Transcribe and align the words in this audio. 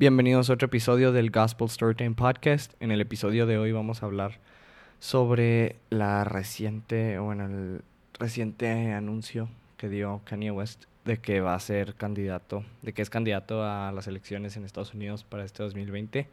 Bienvenidos 0.00 0.48
a 0.48 0.54
otro 0.54 0.64
episodio 0.64 1.12
del 1.12 1.30
Gospel 1.30 1.68
Storytime 1.68 2.14
Podcast. 2.14 2.72
En 2.80 2.90
el 2.90 3.02
episodio 3.02 3.44
de 3.44 3.58
hoy 3.58 3.70
vamos 3.70 4.02
a 4.02 4.06
hablar 4.06 4.38
sobre 4.98 5.76
la 5.90 6.24
reciente, 6.24 7.18
bueno, 7.18 7.44
el 7.44 7.82
reciente 8.18 8.94
anuncio 8.94 9.50
que 9.76 9.90
dio 9.90 10.22
Kanye 10.24 10.52
West 10.52 10.84
de 11.04 11.18
que 11.18 11.42
va 11.42 11.54
a 11.54 11.60
ser 11.60 11.96
candidato, 11.96 12.64
de 12.80 12.94
que 12.94 13.02
es 13.02 13.10
candidato 13.10 13.62
a 13.62 13.92
las 13.92 14.06
elecciones 14.06 14.56
en 14.56 14.64
Estados 14.64 14.94
Unidos 14.94 15.22
para 15.24 15.44
este 15.44 15.62
2020. 15.62 16.26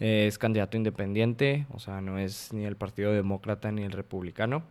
Eh, 0.00 0.26
es 0.26 0.36
candidato 0.36 0.76
independiente, 0.76 1.66
o 1.70 1.78
sea, 1.78 2.00
no 2.00 2.18
es 2.18 2.52
ni 2.52 2.64
el 2.64 2.74
Partido 2.74 3.12
Demócrata 3.12 3.70
ni 3.70 3.84
el 3.84 3.92
Republicano. 3.92 4.64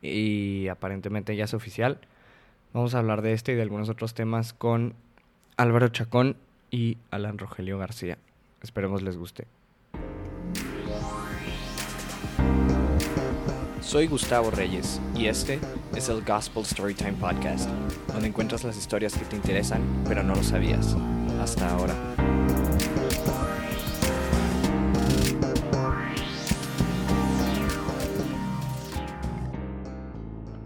Y 0.00 0.68
aparentemente 0.68 1.36
ya 1.36 1.44
es 1.44 1.52
oficial. 1.52 1.98
Vamos 2.72 2.94
a 2.94 2.98
hablar 2.98 3.20
de 3.20 3.34
este 3.34 3.52
y 3.52 3.56
de 3.56 3.62
algunos 3.62 3.90
otros 3.90 4.14
temas 4.14 4.54
con 4.54 4.94
Álvaro 5.58 5.88
Chacón 5.88 6.36
y 6.70 6.98
Alan 7.10 7.38
Rogelio 7.38 7.78
García. 7.78 8.18
Esperemos 8.62 9.02
les 9.02 9.16
guste. 9.16 9.46
Soy 13.80 14.06
Gustavo 14.06 14.50
Reyes 14.50 15.00
y 15.16 15.26
este 15.26 15.58
es 15.96 16.08
el 16.08 16.22
Gospel 16.22 16.64
Storytime 16.64 17.14
Podcast, 17.14 17.68
donde 18.12 18.28
encuentras 18.28 18.62
las 18.62 18.76
historias 18.76 19.16
que 19.16 19.24
te 19.24 19.36
interesan 19.36 19.82
pero 20.06 20.22
no 20.22 20.34
lo 20.34 20.42
sabías 20.42 20.96
hasta 21.40 21.70
ahora. 21.70 21.94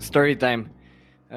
Storytime. 0.00 0.73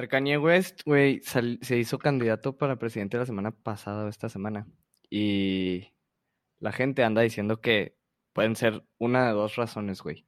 Kanye 0.07 0.37
West, 0.37 0.81
güey, 0.85 1.21
se 1.23 1.77
hizo 1.77 1.97
candidato 1.97 2.57
para 2.57 2.77
presidente 2.77 3.17
la 3.17 3.25
semana 3.25 3.51
pasada 3.51 4.05
o 4.05 4.09
esta 4.09 4.29
semana. 4.29 4.67
Y 5.09 5.93
la 6.59 6.71
gente 6.71 7.03
anda 7.03 7.21
diciendo 7.21 7.61
que 7.61 7.95
pueden 8.33 8.55
ser 8.55 8.83
una 8.99 9.27
de 9.27 9.33
dos 9.33 9.55
razones, 9.55 10.01
güey. 10.01 10.27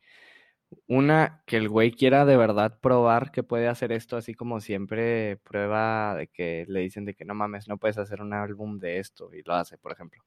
Una, 0.87 1.43
que 1.47 1.57
el 1.57 1.69
güey 1.69 1.91
quiera 1.91 2.25
de 2.25 2.37
verdad 2.37 2.79
probar 2.81 3.31
que 3.31 3.43
puede 3.43 3.67
hacer 3.67 3.91
esto, 3.91 4.17
así 4.17 4.33
como 4.33 4.61
siempre 4.61 5.37
prueba 5.37 6.15
de 6.15 6.27
que 6.27 6.65
le 6.67 6.81
dicen 6.81 7.05
de 7.05 7.15
que 7.15 7.25
no 7.25 7.33
mames, 7.35 7.67
no 7.67 7.77
puedes 7.77 7.97
hacer 7.97 8.21
un 8.21 8.33
álbum 8.33 8.79
de 8.79 8.99
esto 8.99 9.33
y 9.33 9.43
lo 9.43 9.55
hace, 9.55 9.77
por 9.77 9.91
ejemplo 9.91 10.23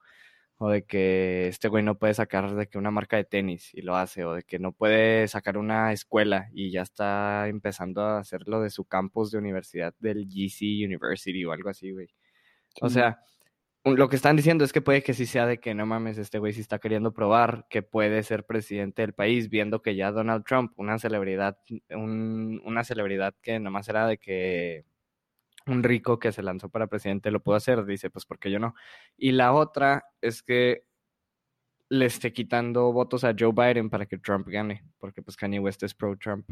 o 0.65 0.71
de 0.71 0.85
que 0.85 1.49
este 1.49 1.67
güey 1.67 1.83
no 1.83 1.99
puede 1.99 2.15
sacar 2.15 2.55
de 2.55 2.69
que 2.69 2.79
una 2.79 2.93
marca 2.93 3.17
de 3.17 3.25
tenis 3.25 3.75
y 3.75 3.83
lo 3.83 3.97
hace, 3.97 4.25
o 4.25 4.35
de 4.35 4.45
que 4.45 4.61
no 4.61 4.71
puede 4.71 5.27
sacar 5.27 5.59
una 5.59 5.93
escuela 5.93 6.51
y 6.53 6.71
ya 6.71 6.83
está 6.83 7.49
empezando 7.49 8.01
a 8.03 8.21
hacerlo 8.21 8.61
de 8.61 8.71
su 8.71 8.85
campus 8.85 9.33
de 9.33 9.39
universidad 9.39 9.93
del 9.99 10.29
GC 10.29 10.87
University 10.87 11.45
o 11.45 11.51
algo 11.51 11.69
así, 11.69 11.91
güey. 11.91 12.07
O 12.81 12.89
sea, 12.89 13.19
lo 13.85 14.09
que 14.09 14.15
están 14.15 14.37
diciendo 14.37 14.65
es 14.65 14.73
que 14.73 14.81
puede 14.81 15.03
que 15.03 15.15
sí 15.15 15.27
sea 15.27 15.47
de 15.47 15.59
que 15.59 15.75
no 15.75 15.85
mames, 15.85 16.17
este 16.17 16.39
güey 16.39 16.53
sí 16.53 16.61
está 16.61 16.79
queriendo 16.79 17.13
probar 17.13 17.67
que 17.69 17.83
puede 17.83 18.23
ser 18.23 18.47
presidente 18.47 19.03
del 19.03 19.15
país, 19.15 19.51
viendo 19.51 19.83
que 19.83 19.97
ya 19.97 20.13
Donald 20.13 20.45
Trump, 20.45 20.75
una 20.77 21.01
celebridad, 21.01 21.59
una 21.91 22.85
celebridad 22.85 23.35
que 23.43 23.59
nomás 23.59 23.89
era 23.89 24.07
de 24.07 24.19
que 24.19 24.85
un 25.67 25.83
rico 25.83 26.19
que 26.19 26.33
se 26.33 26.43
lanzó 26.43 26.69
para 26.69 26.87
presidente 26.87 27.31
lo 27.31 27.43
pudo 27.43 27.57
hacer, 27.57 27.85
dice, 27.85 28.11
pues 28.11 28.25
porque 28.27 28.51
yo 28.51 28.59
no. 28.59 28.75
Y 29.17 29.33
la 29.33 29.53
otra 29.53 30.05
es 30.21 30.43
que 30.43 30.85
le 31.89 32.07
esté 32.07 32.33
quitando 32.33 32.93
votos 32.93 33.23
a 33.25 33.35
Joe 33.39 33.53
Biden 33.53 33.91
para 33.91 34.07
que 34.07 34.19
Trump 34.19 34.49
gane, 34.49 34.85
porque 34.99 35.23
pues 35.23 35.37
Kanye 35.37 35.61
West 35.61 35.83
es 35.83 35.95
pro 35.95 36.17
Trump. 36.17 36.49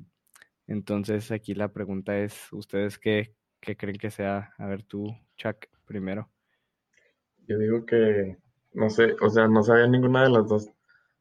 Entonces 0.66 1.30
aquí 1.32 1.54
la 1.54 1.72
pregunta 1.72 2.18
es, 2.18 2.52
¿ustedes 2.52 2.98
qué, 2.98 3.34
qué 3.60 3.76
creen 3.76 3.96
que 3.96 4.10
sea? 4.10 4.52
A 4.58 4.66
ver 4.66 4.82
tú, 4.82 5.06
Chuck, 5.36 5.66
primero. 5.86 6.30
Yo 7.48 7.58
digo 7.58 7.84
que, 7.86 8.36
no 8.72 8.90
sé, 8.90 9.16
o 9.20 9.30
sea, 9.30 9.48
no 9.48 9.62
sabía 9.62 9.86
ninguna 9.86 10.22
de 10.22 10.30
las 10.30 10.46
dos. 10.46 10.70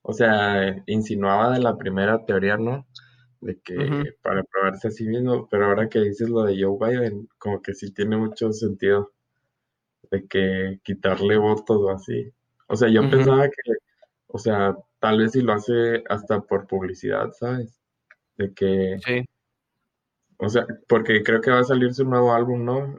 O 0.01 0.13
sea, 0.13 0.83
insinuaba 0.85 1.51
de 1.51 1.59
la 1.59 1.77
primera 1.77 2.25
teoría, 2.25 2.57
¿no? 2.57 2.85
De 3.41 3.59
que 3.59 4.15
para 4.21 4.43
probarse 4.43 4.89
a 4.89 4.91
sí 4.91 5.07
mismo, 5.07 5.47
pero 5.49 5.65
ahora 5.65 5.87
que 5.87 5.99
dices 5.99 6.29
lo 6.29 6.43
de 6.43 6.61
Joe 6.61 6.77
Biden, 6.77 7.29
como 7.37 7.61
que 7.61 7.73
sí 7.73 7.91
tiene 7.91 8.17
mucho 8.17 8.51
sentido 8.51 9.11
de 10.11 10.27
que 10.27 10.79
quitarle 10.83 11.37
votos 11.37 11.77
o 11.77 11.89
así. 11.89 12.31
O 12.67 12.75
sea, 12.75 12.89
yo 12.89 13.09
pensaba 13.09 13.47
que, 13.47 13.73
o 14.27 14.37
sea, 14.37 14.75
tal 14.99 15.19
vez 15.19 15.31
si 15.31 15.41
lo 15.41 15.53
hace 15.53 16.03
hasta 16.09 16.41
por 16.41 16.67
publicidad, 16.67 17.31
¿sabes? 17.31 17.79
De 18.37 18.53
que... 18.53 18.97
Sí. 19.05 19.25
O 20.37 20.47
sea, 20.49 20.65
porque 20.87 21.21
creo 21.23 21.41
que 21.41 21.51
va 21.51 21.59
a 21.59 21.65
salir 21.65 21.93
su 21.93 22.05
nuevo 22.05 22.33
álbum, 22.33 22.63
¿no? 22.63 22.95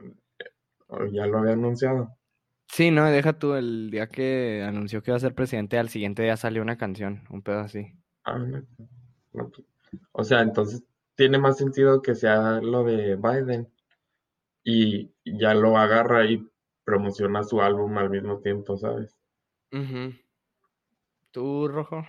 ya 1.11 1.25
lo 1.25 1.39
había 1.39 1.53
anunciado. 1.53 2.15
Sí, 2.67 2.91
no, 2.91 3.05
deja 3.05 3.33
tú 3.33 3.53
el 3.55 3.89
día 3.91 4.07
que 4.07 4.63
anunció 4.65 5.01
que 5.01 5.11
iba 5.11 5.17
a 5.17 5.21
ser 5.21 5.33
presidente, 5.33 5.77
al 5.77 5.89
siguiente 5.89 6.23
día 6.23 6.37
salió 6.37 6.61
una 6.61 6.77
canción, 6.77 7.23
un 7.29 7.41
pedo 7.41 7.59
así. 7.59 7.93
Ah, 8.23 8.37
no, 8.37 8.61
no, 9.33 9.49
pues, 9.49 9.65
o 10.11 10.23
sea, 10.23 10.41
entonces 10.41 10.83
tiene 11.15 11.37
más 11.37 11.57
sentido 11.57 12.01
que 12.01 12.15
sea 12.15 12.61
lo 12.61 12.83
de 12.83 13.15
Biden 13.15 13.71
y 14.63 15.11
ya 15.25 15.53
lo 15.53 15.77
agarra 15.77 16.25
y 16.25 16.47
promociona 16.83 17.43
su 17.43 17.61
álbum 17.61 17.97
al 17.97 18.09
mismo 18.09 18.39
tiempo, 18.39 18.77
¿sabes? 18.77 19.17
¿Tú, 21.31 21.67
Rojo? 21.67 22.05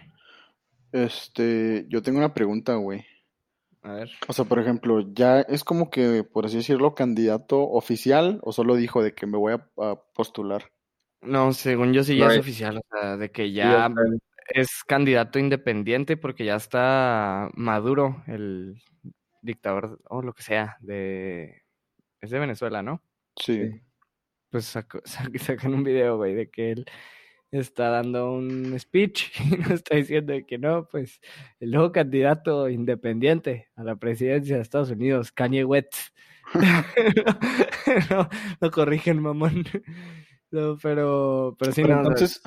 Este, 0.90 1.86
yo 1.88 2.02
tengo 2.02 2.18
una 2.18 2.34
pregunta, 2.34 2.74
güey. 2.74 3.04
A 3.82 3.94
ver. 3.94 4.10
O 4.28 4.32
sea, 4.32 4.44
por 4.44 4.58
ejemplo, 4.58 5.00
¿ya 5.12 5.40
es 5.40 5.64
como 5.64 5.90
que, 5.90 6.24
por 6.24 6.46
así 6.46 6.58
decirlo, 6.58 6.94
candidato 6.94 7.60
oficial 7.60 8.38
o 8.42 8.52
solo 8.52 8.76
dijo 8.76 9.02
de 9.02 9.14
que 9.14 9.26
me 9.26 9.38
voy 9.38 9.54
a, 9.54 9.96
postular? 10.14 10.70
No, 11.20 11.52
según 11.52 11.92
yo 11.92 12.04
sí 12.04 12.16
ya 12.16 12.26
es 12.26 12.38
oficial, 12.38 12.78
o 12.78 12.82
sea, 12.90 13.16
de 13.16 13.30
que 13.30 13.52
ya 13.52 13.88
es 14.54 14.84
candidato 14.84 15.38
independiente 15.38 16.16
porque 16.16 16.44
ya 16.44 16.56
está 16.56 17.50
Maduro, 17.54 18.22
el 18.26 18.80
dictador 19.42 20.00
o 20.08 20.22
lo 20.22 20.32
que 20.32 20.42
sea, 20.42 20.76
de... 20.80 21.62
Es 22.20 22.30
de 22.30 22.38
Venezuela, 22.38 22.82
¿no? 22.82 23.02
Sí. 23.36 23.82
Pues 24.50 24.66
sacan 25.04 25.74
un 25.74 25.82
video, 25.82 26.16
güey, 26.16 26.34
de 26.34 26.50
que 26.50 26.72
él 26.72 26.86
está 27.50 27.90
dando 27.90 28.32
un 28.32 28.78
speech 28.78 29.40
y 29.40 29.56
nos 29.56 29.70
está 29.72 29.96
diciendo 29.96 30.34
que 30.46 30.58
no, 30.58 30.88
pues 30.88 31.20
el 31.60 31.70
nuevo 31.70 31.92
candidato 31.92 32.68
independiente 32.68 33.68
a 33.76 33.84
la 33.84 33.96
presidencia 33.96 34.56
de 34.56 34.62
Estados 34.62 34.90
Unidos, 34.90 35.32
Kanye 35.32 35.64
West. 35.64 35.94
no, 38.10 38.28
lo 38.60 38.70
corrigen, 38.70 39.20
mamón. 39.20 39.64
No, 40.50 40.76
pero, 40.82 41.56
pero 41.58 41.72
sí, 41.72 41.82
no, 41.82 41.98
entonces, 41.98 42.42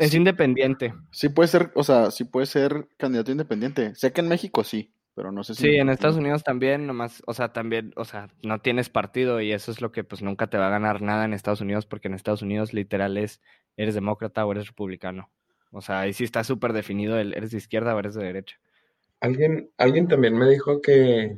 es 0.00 0.14
independiente. 0.14 0.94
Sí 1.12 1.28
puede 1.28 1.48
ser, 1.48 1.70
o 1.74 1.84
sea, 1.84 2.10
sí 2.10 2.24
puede 2.24 2.46
ser 2.46 2.88
candidato 2.96 3.30
independiente. 3.30 3.94
Sé 3.94 4.12
que 4.12 4.22
en 4.22 4.28
México 4.28 4.64
sí, 4.64 4.94
pero 5.14 5.30
no 5.30 5.44
sé 5.44 5.54
si... 5.54 5.64
Sí, 5.64 5.76
en 5.76 5.90
Estados 5.90 6.16
Unidos 6.16 6.42
también, 6.42 6.86
nomás, 6.86 7.22
o 7.26 7.34
sea, 7.34 7.52
también, 7.52 7.92
o 7.96 8.06
sea, 8.06 8.28
no 8.42 8.60
tienes 8.60 8.88
partido 8.88 9.42
y 9.42 9.52
eso 9.52 9.70
es 9.70 9.82
lo 9.82 9.92
que 9.92 10.02
pues 10.02 10.22
nunca 10.22 10.46
te 10.46 10.56
va 10.56 10.68
a 10.68 10.70
ganar 10.70 11.02
nada 11.02 11.26
en 11.26 11.34
Estados 11.34 11.60
Unidos 11.60 11.84
porque 11.84 12.08
en 12.08 12.14
Estados 12.14 12.40
Unidos 12.40 12.72
literal 12.72 13.18
es, 13.18 13.42
eres 13.76 13.94
demócrata 13.94 14.46
o 14.46 14.52
eres 14.52 14.68
republicano. 14.68 15.28
O 15.70 15.82
sea, 15.82 16.00
ahí 16.00 16.14
sí 16.14 16.24
está 16.24 16.44
súper 16.44 16.72
definido 16.72 17.18
el 17.18 17.34
eres 17.34 17.50
de 17.50 17.58
izquierda 17.58 17.94
o 17.94 17.98
eres 17.98 18.14
de 18.14 18.24
derecha. 18.24 18.58
Alguien, 19.20 19.70
alguien 19.76 20.08
también 20.08 20.34
me 20.34 20.48
dijo 20.48 20.80
que, 20.80 21.36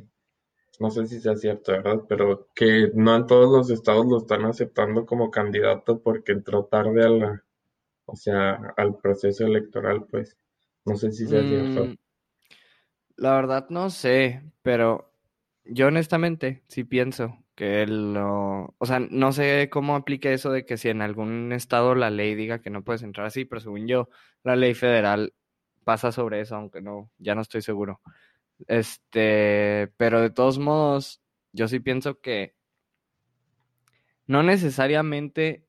no 0.79 0.89
sé 0.89 1.05
si 1.07 1.19
sea 1.19 1.35
cierto, 1.35 1.73
¿verdad? 1.73 2.03
Pero 2.07 2.47
que 2.55 2.91
no 2.93 3.13
en 3.13 3.27
todos 3.27 3.51
los 3.51 3.69
estados 3.69 4.05
lo 4.05 4.19
están 4.19 4.45
aceptando 4.45 5.05
como 5.05 5.31
candidato 5.31 5.99
porque 5.99 6.31
entró 6.31 6.63
tarde 6.63 7.03
a 7.03 7.09
la, 7.09 7.43
o 8.05 8.15
sea, 8.15 8.73
al 8.77 8.97
proceso 8.97 9.45
electoral, 9.45 10.05
pues. 10.09 10.37
No 10.85 10.95
sé 10.97 11.11
si 11.11 11.27
sea 11.27 11.45
cierto. 11.45 11.85
Mm, 11.85 11.95
la 13.17 13.35
verdad 13.35 13.67
no 13.69 13.89
sé, 13.89 14.43
pero 14.61 15.13
yo 15.65 15.87
honestamente 15.87 16.63
sí 16.67 16.83
pienso 16.83 17.37
que 17.55 17.85
lo, 17.85 18.75
o 18.77 18.85
sea, 18.85 18.99
no 18.99 19.31
sé 19.31 19.69
cómo 19.71 19.95
aplique 19.95 20.33
eso 20.33 20.51
de 20.51 20.65
que 20.65 20.77
si 20.77 20.89
en 20.89 21.01
algún 21.01 21.51
estado 21.53 21.95
la 21.95 22.09
ley 22.09 22.35
diga 22.35 22.61
que 22.61 22.69
no 22.69 22.83
puedes 22.83 23.03
entrar 23.03 23.27
así, 23.27 23.45
pero 23.45 23.61
según 23.61 23.87
yo, 23.87 24.09
la 24.43 24.55
ley 24.55 24.73
federal 24.73 25.33
pasa 25.83 26.11
sobre 26.11 26.41
eso, 26.41 26.55
aunque 26.55 26.81
no, 26.81 27.11
ya 27.19 27.35
no 27.35 27.41
estoy 27.41 27.61
seguro. 27.61 28.01
Este, 28.67 29.91
pero 29.97 30.21
de 30.21 30.29
todos 30.29 30.59
modos, 30.59 31.21
yo 31.51 31.67
sí 31.67 31.79
pienso 31.79 32.19
que 32.19 32.55
no 34.25 34.41
necesariamente 34.41 35.62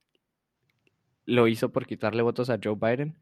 lo 1.27 1.49
hizo 1.49 1.73
por 1.73 1.87
quitarle 1.87 2.23
votos 2.23 2.51
a 2.51 2.59
Joe 2.63 2.77
Biden, 2.77 3.17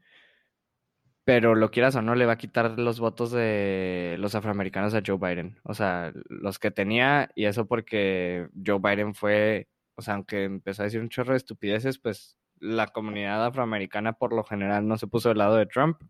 pero 1.25 1.55
lo 1.55 1.71
quieras 1.71 1.95
o 1.95 2.01
no, 2.01 2.15
le 2.15 2.25
va 2.25 2.33
a 2.33 2.37
quitar 2.37 2.77
los 2.79 2.99
votos 2.99 3.31
de 3.31 4.17
los 4.19 4.35
afroamericanos 4.35 4.93
a 4.93 5.01
Joe 5.05 5.17
Biden. 5.17 5.59
O 5.63 5.73
sea, 5.73 6.11
los 6.27 6.59
que 6.59 6.71
tenía, 6.71 7.31
y 7.35 7.45
eso 7.45 7.65
porque 7.65 8.49
Joe 8.65 8.79
Biden 8.79 9.13
fue, 9.15 9.69
o 9.95 10.01
sea, 10.01 10.15
aunque 10.15 10.43
empezó 10.43 10.81
a 10.81 10.85
decir 10.85 10.99
un 10.99 11.09
chorro 11.09 11.31
de 11.31 11.37
estupideces, 11.37 11.97
pues 11.99 12.37
la 12.59 12.87
comunidad 12.87 13.45
afroamericana 13.45 14.13
por 14.13 14.33
lo 14.33 14.43
general 14.43 14.87
no 14.87 14.97
se 14.97 15.07
puso 15.07 15.29
del 15.29 15.39
lado 15.39 15.55
de 15.55 15.65
Trump. 15.65 16.01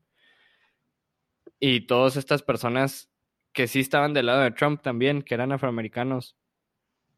Y 1.59 1.87
todas 1.87 2.17
estas 2.17 2.43
personas 2.43 3.09
que 3.53 3.67
sí 3.67 3.79
estaban 3.79 4.13
del 4.13 4.25
lado 4.25 4.41
de 4.41 4.51
Trump 4.51 4.81
también, 4.81 5.21
que 5.21 5.35
eran 5.35 5.51
afroamericanos, 5.51 6.35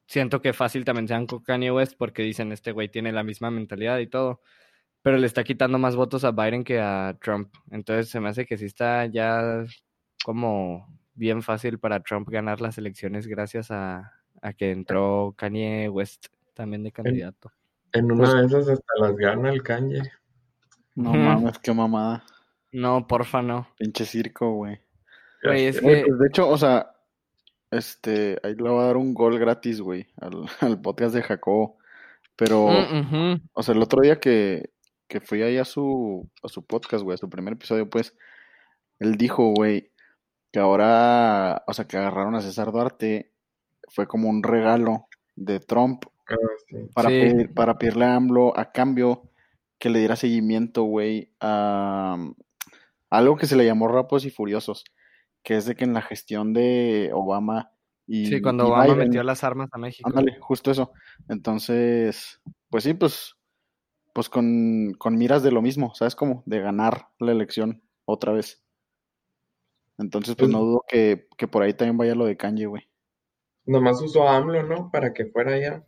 siento 0.06 0.42
que 0.42 0.54
fácil 0.54 0.86
también 0.86 1.08
sean 1.08 1.26
con 1.28 1.44
Kanye 1.44 1.72
West 1.72 1.96
porque 1.98 2.22
dicen, 2.24 2.52
este 2.52 2.72
güey 2.72 2.90
tiene 2.90 3.12
la 3.12 3.24
misma 3.24 3.52
mentalidad 3.52 4.00
y 4.00 4.08
todo 4.08 4.42
pero 5.02 5.18
le 5.20 5.28
está 5.28 5.44
quitando 5.44 5.78
más 5.78 5.96
votos 5.96 6.24
a 6.24 6.32
Biden 6.32 6.64
que 6.64 6.80
a 6.80 7.16
Trump. 7.22 7.54
Entonces 7.70 8.10
se 8.10 8.20
me 8.20 8.30
hace 8.30 8.48
que 8.48 8.58
sí 8.58 8.66
está 8.66 9.06
ya 9.06 9.64
como 10.24 10.88
bien 11.14 11.44
fácil 11.44 11.78
para 11.78 12.00
Trump 12.00 12.28
ganar 12.28 12.60
las 12.60 12.80
elecciones 12.80 13.28
gracias 13.28 13.70
a, 13.70 14.14
a 14.42 14.54
que 14.54 14.72
entró 14.72 15.36
Kanye 15.38 15.90
West 15.90 16.26
también 16.56 16.82
de 16.82 16.92
candidato. 16.92 17.52
En 17.92 18.12
una 18.12 18.32
Pues- 18.32 18.34
de 18.34 18.46
esas 18.48 18.70
hasta 18.70 18.94
las 19.00 19.16
gana 19.16 19.52
el 19.52 19.62
Kanye. 19.62 20.02
No 20.96 21.12
Ujú. 21.12 21.20
mames, 21.20 21.60
qué 21.60 21.72
mamada. 21.72 22.24
No, 22.72 23.06
porfa, 23.06 23.44
no. 23.44 23.68
Pinche 23.78 24.06
circo, 24.06 24.54
güey. 24.54 24.80
Es 25.44 25.80
que... 25.80 25.84
pues, 25.84 26.20
de 26.20 26.28
hecho, 26.30 26.50
o 26.50 26.58
sea, 26.58 26.95
este, 27.78 28.40
ahí 28.44 28.56
le 28.56 28.70
voy 28.70 28.82
a 28.82 28.88
dar 28.88 28.98
un 28.98 29.14
gol 29.14 29.38
gratis, 29.40 29.82
güey, 29.82 30.08
al, 30.18 30.46
al 30.62 30.82
podcast 30.82 31.14
de 31.16 31.22
Jacobo. 31.24 31.78
Pero, 32.36 32.68
Mm, 32.70 33.48
o 33.54 33.64
sea, 33.64 33.74
el 33.76 33.82
otro 33.82 34.02
día 34.02 34.20
que, 34.20 34.72
que 35.08 35.22
fui 35.22 35.42
ahí 35.42 35.58
a 35.58 35.66
su, 35.66 36.30
a 36.44 36.50
su 36.50 36.66
podcast, 36.66 37.04
güey, 37.04 37.16
a 37.16 37.18
su 37.18 37.30
primer 37.30 37.54
episodio, 37.54 37.90
pues, 37.90 38.16
él 39.00 39.16
dijo, 39.18 39.54
güey, 39.54 39.92
que 40.52 40.60
ahora, 40.60 41.64
o 41.68 41.74
sea, 41.74 41.86
que 41.86 41.98
agarraron 41.98 42.36
a 42.36 42.42
César 42.42 42.72
Duarte, 42.72 43.32
fue 43.90 44.08
como 44.08 44.30
un 44.30 44.42
regalo 44.44 45.08
de 45.36 45.60
Trump 45.60 46.06
Ah, 46.28 46.36
sí. 46.68 46.78
para, 46.94 47.10
Sí. 47.10 47.16
pedir- 47.22 47.54
para 47.54 47.78
pedirle 47.78 48.06
a 48.06 48.16
AMLO 48.16 48.58
a 48.58 48.72
cambio 48.72 49.30
que 49.78 49.90
le 49.90 50.00
diera 50.00 50.16
seguimiento, 50.16 50.84
güey, 50.84 51.32
a 51.40 52.16
um, 52.18 52.34
algo 53.12 53.38
que 53.38 53.46
se 53.46 53.56
le 53.56 53.66
llamó 53.66 53.88
Rapos 53.88 54.26
y 54.26 54.32
Furiosos, 54.32 54.84
que 55.46 55.56
es 55.56 55.66
de 55.66 55.76
que 55.76 55.86
en 55.86 55.94
la 55.94 56.02
gestión 56.02 56.52
de 56.54 57.12
Obama 57.14 57.72
y, 58.08 58.26
Sí, 58.28 58.42
cuando 58.42 58.66
y 58.66 58.68
Obama 58.68 58.84
Biden, 58.86 58.98
metió 59.00 59.24
las 59.24 59.44
armas 59.46 59.70
a 59.72 59.78
México. 59.78 60.10
ándale, 60.10 60.38
justo 60.42 60.72
eso. 60.72 60.92
Entonces, 61.30 62.42
pues 62.70 62.84
sí, 62.84 62.94
pues, 62.94 63.36
pues 64.14 64.28
con, 64.28 64.94
con 64.98 65.18
miras 65.18 65.44
de 65.44 65.52
lo 65.52 65.62
mismo, 65.62 65.94
¿sabes 65.96 66.16
cómo? 66.16 66.44
De 66.46 66.60
ganar 66.60 67.08
la 67.20 67.32
elección 67.32 67.82
otra 68.06 68.34
vez. 68.34 68.64
Entonces, 69.98 70.36
pues 70.36 70.50
Pues- 70.50 70.52
no 70.52 70.66
dudo 70.66 70.84
que, 70.88 71.28
que 71.38 71.48
por 71.48 71.64
ahí 71.64 71.74
también 71.74 71.98
vaya 71.98 72.16
lo 72.16 72.26
de 72.26 72.36
Kanye, 72.38 72.66
güey. 72.66 72.84
Nomás 73.66 74.02
usó 74.02 74.28
a 74.28 74.36
AMLO, 74.38 74.64
¿no? 74.64 74.92
Para 74.92 75.14
que 75.14 75.26
fuera 75.28 75.54
allá. 75.54 75.84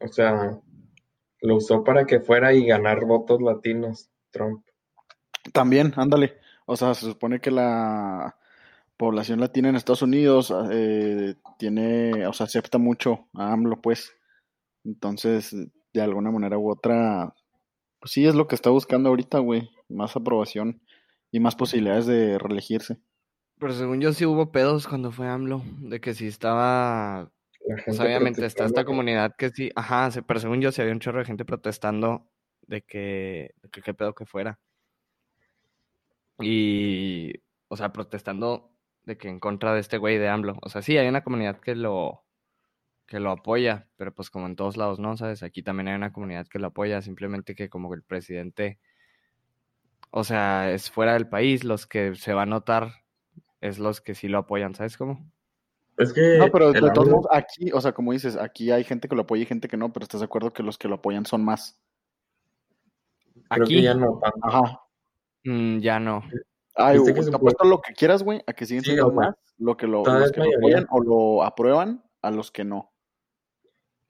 O 0.00 0.08
sea, 0.08 0.58
lo 1.40 1.56
usó 1.56 1.84
para 1.84 2.06
que 2.06 2.20
fuera 2.20 2.52
y 2.54 2.64
ganar 2.66 3.04
votos 3.04 3.42
latinos, 3.42 4.10
Trump. 4.30 4.64
También, 5.52 5.92
ándale. 5.96 6.38
O 6.66 6.76
sea, 6.76 6.94
se 6.94 7.06
supone 7.06 7.40
que 7.40 7.50
la 7.50 8.36
población 8.98 9.40
latina 9.40 9.70
en 9.70 9.76
Estados 9.76 10.02
Unidos 10.02 10.52
eh, 10.70 11.36
tiene, 11.58 12.26
o 12.26 12.32
sea, 12.34 12.44
acepta 12.44 12.76
mucho 12.76 13.28
a 13.32 13.52
AMLO, 13.52 13.80
pues. 13.80 14.12
Entonces, 14.84 15.54
de 15.94 16.02
alguna 16.02 16.30
manera 16.30 16.58
u 16.58 16.70
otra, 16.70 17.34
pues 18.00 18.12
sí 18.12 18.26
es 18.26 18.34
lo 18.34 18.46
que 18.46 18.54
está 18.54 18.70
buscando 18.70 19.08
ahorita, 19.08 19.38
güey. 19.38 19.70
Más 19.88 20.16
aprobación 20.16 20.82
y 21.30 21.40
más 21.40 21.54
posibilidades 21.54 22.06
de 22.06 22.38
reelegirse. 22.38 22.98
Pero 23.58 23.72
según 23.72 24.00
yo 24.00 24.12
sí 24.12 24.26
hubo 24.26 24.52
pedos 24.52 24.86
cuando 24.86 25.10
fue 25.10 25.28
AMLO, 25.28 25.62
de 25.80 26.00
que 26.00 26.14
sí 26.14 26.26
estaba 26.26 27.32
Pues 27.84 27.98
obviamente 28.00 28.44
está 28.44 28.64
esta 28.64 28.84
comunidad 28.84 29.34
que 29.36 29.50
sí, 29.50 29.70
ajá, 29.74 30.10
pero 30.26 30.40
según 30.40 30.60
yo 30.60 30.70
sí 30.70 30.80
había 30.80 30.92
un 30.92 31.00
chorro 31.00 31.20
de 31.20 31.24
gente 31.24 31.44
protestando 31.44 32.28
de 32.66 32.82
que, 32.82 33.54
de 33.62 33.68
que 33.70 33.82
qué 33.82 33.94
pedo 33.94 34.14
que 34.14 34.26
fuera. 34.26 34.58
Y, 36.40 37.32
o 37.68 37.76
sea, 37.76 37.92
protestando 37.92 38.70
de 39.08 39.16
que 39.16 39.28
en 39.28 39.40
contra 39.40 39.72
de 39.74 39.80
este 39.80 39.98
güey 39.98 40.18
de 40.18 40.28
AMLO. 40.28 40.56
O 40.62 40.68
sea, 40.68 40.82
sí, 40.82 40.96
hay 40.96 41.08
una 41.08 41.24
comunidad 41.24 41.58
que 41.58 41.74
lo, 41.74 42.24
que 43.06 43.18
lo 43.18 43.30
apoya, 43.30 43.88
pero 43.96 44.14
pues 44.14 44.30
como 44.30 44.46
en 44.46 44.54
todos 44.54 44.76
lados, 44.76 45.00
¿no? 45.00 45.16
¿Sabes? 45.16 45.42
Aquí 45.42 45.62
también 45.62 45.88
hay 45.88 45.94
una 45.94 46.12
comunidad 46.12 46.46
que 46.46 46.58
lo 46.58 46.68
apoya, 46.68 47.00
simplemente 47.00 47.54
que 47.54 47.70
como 47.70 47.92
el 47.94 48.02
presidente, 48.02 48.78
o 50.10 50.24
sea, 50.24 50.70
es 50.70 50.90
fuera 50.90 51.14
del 51.14 51.26
país, 51.26 51.64
los 51.64 51.86
que 51.86 52.14
se 52.14 52.34
va 52.34 52.42
a 52.42 52.46
notar 52.46 52.92
es 53.60 53.78
los 53.78 54.00
que 54.00 54.14
sí 54.14 54.28
lo 54.28 54.38
apoyan, 54.38 54.74
¿sabes 54.74 54.96
cómo? 54.96 55.26
Es 55.96 56.12
que 56.12 56.38
No, 56.38 56.48
pero 56.52 56.70
de 56.72 56.80
todos 56.92 57.08
modos, 57.08 57.26
aquí, 57.32 57.72
o 57.72 57.80
sea, 57.80 57.92
como 57.92 58.12
dices, 58.12 58.36
aquí 58.36 58.70
hay 58.70 58.84
gente 58.84 59.08
que 59.08 59.16
lo 59.16 59.22
apoya 59.22 59.42
y 59.42 59.46
gente 59.46 59.68
que 59.68 59.78
no, 59.78 59.90
pero 59.92 60.04
estás 60.04 60.20
de 60.20 60.26
acuerdo 60.26 60.52
que 60.52 60.62
los 60.62 60.76
que 60.76 60.86
lo 60.86 60.96
apoyan 60.96 61.24
son 61.24 61.44
más. 61.44 61.80
creo 63.48 63.64
Aquí 63.64 63.76
que 63.76 63.82
ya 63.82 63.94
no. 63.94 64.20
Ajá. 64.42 64.82
mm, 65.44 65.78
ya 65.78 65.98
no. 65.98 66.22
Ay, 66.78 66.98
Viste 66.98 67.14
que 67.14 67.22
te 67.22 67.34
apuesto 67.36 67.64
lo 67.64 67.80
que 67.80 67.92
quieras, 67.92 68.22
güey, 68.22 68.42
a 68.46 68.52
que 68.52 68.64
siguen 68.66 68.84
Sí, 68.84 68.90
siendo 68.92 69.10
más 69.12 69.34
lo 69.58 69.76
que 69.76 69.86
lo, 69.86 70.04
los 70.04 70.32
que 70.32 70.40
apoyan 70.40 70.86
o 70.90 71.00
lo 71.02 71.42
aprueban 71.44 72.04
a 72.22 72.30
los 72.30 72.50
que 72.52 72.64
no. 72.64 72.92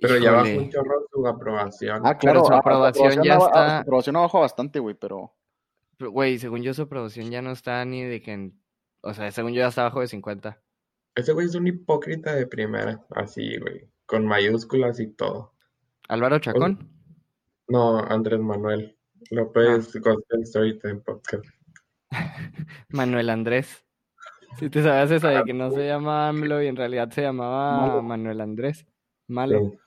Pero 0.00 0.16
ya 0.18 0.30
bajó 0.32 0.46
Híjole. 0.46 0.64
un 0.64 0.70
chorro 0.70 1.06
su 1.10 1.26
aprobación. 1.26 2.02
Ah, 2.04 2.16
claro, 2.18 2.44
su 2.44 2.52
a- 2.52 2.56
a- 2.56 2.58
aprobación 2.58 3.22
ya 3.24 3.36
está- 3.38 3.76
su 3.76 3.80
aprobación 3.82 4.16
ha 4.16 4.20
bajado 4.20 4.42
bastante, 4.42 4.78
güey, 4.78 4.94
pero 4.94 5.34
Güey, 6.00 6.38
según 6.38 6.62
yo 6.62 6.72
su 6.74 6.82
aprobación 6.82 7.28
ya 7.30 7.42
no 7.42 7.50
está 7.50 7.84
ni 7.84 8.04
de 8.04 8.22
que... 8.22 8.30
en- 8.32 8.62
O 9.00 9.12
sea, 9.14 9.32
según 9.32 9.52
yo 9.52 9.58
ya 9.62 9.66
está 9.68 9.80
abajo 9.80 10.00
de 10.00 10.06
50. 10.06 10.60
Ese 11.16 11.32
güey 11.32 11.46
es 11.46 11.56
un 11.56 11.66
hipócrita 11.66 12.32
de 12.36 12.46
primera, 12.46 13.04
así, 13.10 13.58
güey, 13.58 13.88
con 14.06 14.24
mayúsculas 14.24 15.00
y 15.00 15.08
todo. 15.08 15.54
Álvaro 16.08 16.38
Chacón. 16.38 16.88
No, 17.66 17.98
Andrés 17.98 18.38
Manuel 18.38 18.96
López 19.30 19.90
Ah. 19.96 19.98
Gospel 20.00 20.46
Storytime 20.46 21.00
Podcast. 21.00 21.44
Manuel 22.90 23.30
Andrés. 23.30 23.84
Si 24.58 24.70
te 24.70 24.82
sabes 24.82 25.10
esa 25.10 25.28
de 25.28 25.44
que 25.44 25.54
no 25.54 25.70
se 25.70 25.86
llama 25.86 26.28
AMLO 26.28 26.62
y 26.62 26.66
en 26.66 26.76
realidad 26.76 27.10
se 27.10 27.22
llamaba 27.22 27.86
Malo. 27.86 28.02
Manuel 28.02 28.40
Andrés. 28.40 28.86
Malo. 29.28 29.60
Sí. 29.60 29.78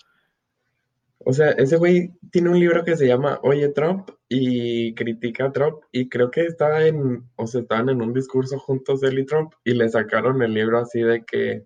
O 1.24 1.34
sea, 1.34 1.52
ese 1.52 1.78
güey 1.78 2.12
tiene 2.32 2.50
un 2.50 2.60
libro 2.60 2.84
que 2.84 2.96
se 2.96 3.08
llama 3.08 3.40
Oye 3.44 3.70
Trump 3.70 4.10
y 4.28 4.96
critica 4.96 5.46
a 5.46 5.52
Trump 5.52 5.82
y 5.92 6.10
creo 6.10 6.32
que 6.32 6.42
estaba 6.42 6.84
en, 6.86 7.30
o 7.36 7.46
sea, 7.46 7.62
estaban 7.62 7.90
en 7.90 8.02
un 8.02 8.14
discurso 8.14 8.58
juntos 8.58 9.04
él 9.04 9.20
y 9.20 9.26
Trump 9.26 9.54
y 9.64 9.74
le 9.74 9.88
sacaron 9.90 10.42
el 10.42 10.54
libro 10.54 10.80
así 10.80 11.02
de 11.02 11.24
que, 11.24 11.66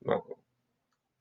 no, 0.00 0.24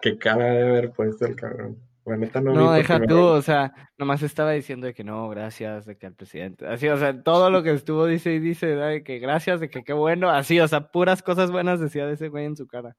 qué 0.02 0.18
cara 0.18 0.46
de 0.46 0.70
haber 0.70 0.92
puesto 0.92 1.26
el 1.26 1.36
cabrón. 1.36 1.78
La 2.06 2.18
neta 2.18 2.40
no 2.40 2.54
No, 2.54 2.72
deja 2.72 3.02
tú, 3.02 3.18
o 3.20 3.42
sea, 3.42 3.74
nomás 3.98 4.22
estaba 4.22 4.52
diciendo 4.52 4.86
de 4.86 4.94
que 4.94 5.04
no, 5.04 5.28
gracias, 5.28 5.86
de 5.86 5.98
que 5.98 6.06
al 6.06 6.14
presidente, 6.14 6.68
así, 6.68 6.88
o 6.88 6.98
sea, 6.98 7.24
todo 7.24 7.50
lo 7.50 7.64
que 7.64 7.72
estuvo 7.72 8.06
dice 8.06 8.34
y 8.34 8.40
dice, 8.40 8.68
de 8.68 9.04
que 9.04 9.18
gracias, 9.18 9.60
de 9.60 9.70
que 9.70 9.84
qué 9.84 9.94
bueno, 9.94 10.30
así, 10.30 10.60
o 10.60 10.68
sea, 10.68 10.92
puras 10.92 11.24
cosas 11.24 11.52
buenas 11.52 11.80
decía 11.80 12.06
de 12.06 12.14
ese 12.14 12.30
güey 12.30 12.46
en 12.46 12.56
su 12.56 12.68
cara. 12.68 12.96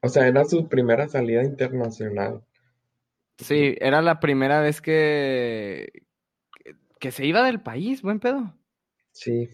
O 0.00 0.08
sea, 0.08 0.26
era 0.26 0.44
su 0.44 0.68
primera 0.68 1.06
salida 1.08 1.44
internacional. 1.44 2.42
Sí, 3.38 3.76
era 3.80 4.02
la 4.02 4.18
primera 4.18 4.60
vez 4.60 4.80
que, 4.80 5.88
que 6.98 7.12
se 7.12 7.26
iba 7.26 7.44
del 7.44 7.60
país, 7.60 8.02
buen 8.02 8.18
pedo. 8.18 8.54
Sí, 9.12 9.48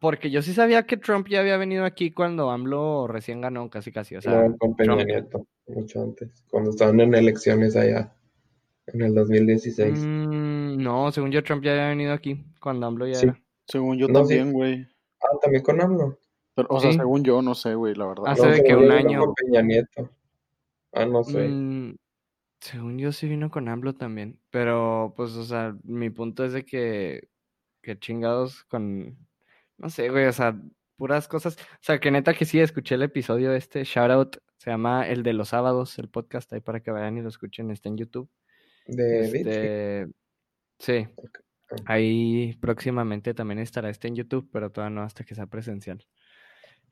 Porque 0.00 0.30
yo 0.30 0.40
sí 0.40 0.54
sabía 0.54 0.86
que 0.86 0.96
Trump 0.96 1.28
ya 1.28 1.40
había 1.40 1.56
venido 1.58 1.84
aquí 1.84 2.10
cuando 2.10 2.50
AMLO 2.50 3.06
recién 3.06 3.40
ganó, 3.42 3.68
casi 3.68 3.92
casi, 3.92 4.16
o 4.16 4.22
sea, 4.22 4.48
no, 4.48 4.56
con 4.56 4.74
Peña 4.76 4.94
Trump- 4.94 5.06
Nieto, 5.08 5.46
mucho 5.66 6.02
antes, 6.02 6.30
cuando 6.50 6.70
estaban 6.70 7.00
en 7.00 7.14
elecciones 7.14 7.76
allá, 7.76 8.14
en 8.86 9.02
el 9.02 9.14
2016. 9.14 9.98
mm, 10.04 10.76
no, 10.82 11.10
según 11.12 11.30
yo 11.30 11.42
Trump 11.42 11.64
ya 11.64 11.72
había 11.72 11.88
venido 11.88 12.12
aquí, 12.12 12.44
cuando 12.60 12.86
AMLO 12.86 13.06
ya 13.06 13.14
Sí. 13.14 13.26
era. 13.26 13.40
según 13.66 13.96
yo 13.98 14.08
No, 14.08 14.20
también, 14.20 14.52
güey. 14.52 14.86
Ah, 15.22 15.38
también 15.40 15.62
con 15.62 15.80
AMLO. 15.80 16.18
Pero, 16.54 16.68
o 16.70 16.78
sea, 16.78 16.92
según 16.92 17.24
yo, 17.24 17.40
no 17.42 17.54
sé, 17.54 17.74
güey, 17.74 17.94
la 17.94 18.06
verdad. 18.06 18.24
Hace 18.28 18.42
No, 18.42 18.48
de 18.52 18.62
que 18.62 18.68
según 18.68 18.84
un 18.84 18.92
año. 18.92 19.24
con 19.24 19.34
Peña 19.34 19.62
Nieto. 19.62 20.10
Ah, 20.92 21.06
no 21.06 21.24
sé. 21.24 21.48
Mm, 21.48 21.96
según 22.60 22.98
yo 22.98 23.10
sí 23.10 23.26
vino 23.28 23.50
con 23.50 23.68
AMLO 23.68 23.94
también, 23.94 24.38
pero 24.50 25.14
pues, 25.16 25.32
o 25.32 25.44
sea, 25.44 25.74
mi 25.82 26.10
punto 26.10 26.44
es 26.44 26.52
de 26.52 26.64
que, 26.64 27.28
que 27.82 27.98
chingados 27.98 28.64
con, 28.64 29.16
no 29.78 29.88
sé, 29.90 30.08
güey, 30.10 30.26
o 30.26 30.32
sea, 30.32 30.56
puras 30.96 31.26
cosas, 31.26 31.56
o 31.58 31.78
sea, 31.80 31.98
que 31.98 32.10
neta 32.10 32.34
que 32.34 32.44
sí, 32.44 32.60
escuché 32.60 32.94
el 32.94 33.02
episodio 33.02 33.52
este, 33.54 33.82
shout 33.84 34.10
out, 34.10 34.36
se 34.56 34.70
llama 34.70 35.08
El 35.08 35.22
de 35.22 35.32
los 35.32 35.50
sábados, 35.50 35.98
el 35.98 36.08
podcast 36.08 36.52
ahí 36.52 36.60
para 36.60 36.80
que 36.80 36.90
vayan 36.90 37.18
y 37.18 37.22
lo 37.22 37.28
escuchen, 37.28 37.70
está 37.70 37.88
en 37.88 37.96
YouTube. 37.96 38.28
De. 38.86 39.24
Este, 39.24 40.08
sí, 40.78 41.06
ahí 41.86 42.56
próximamente 42.60 43.34
también 43.34 43.58
estará 43.58 43.90
este 43.90 44.08
en 44.08 44.16
YouTube, 44.16 44.48
pero 44.52 44.70
todavía 44.70 44.94
no 44.94 45.02
hasta 45.02 45.24
que 45.24 45.34
sea 45.34 45.46
presencial. 45.46 46.06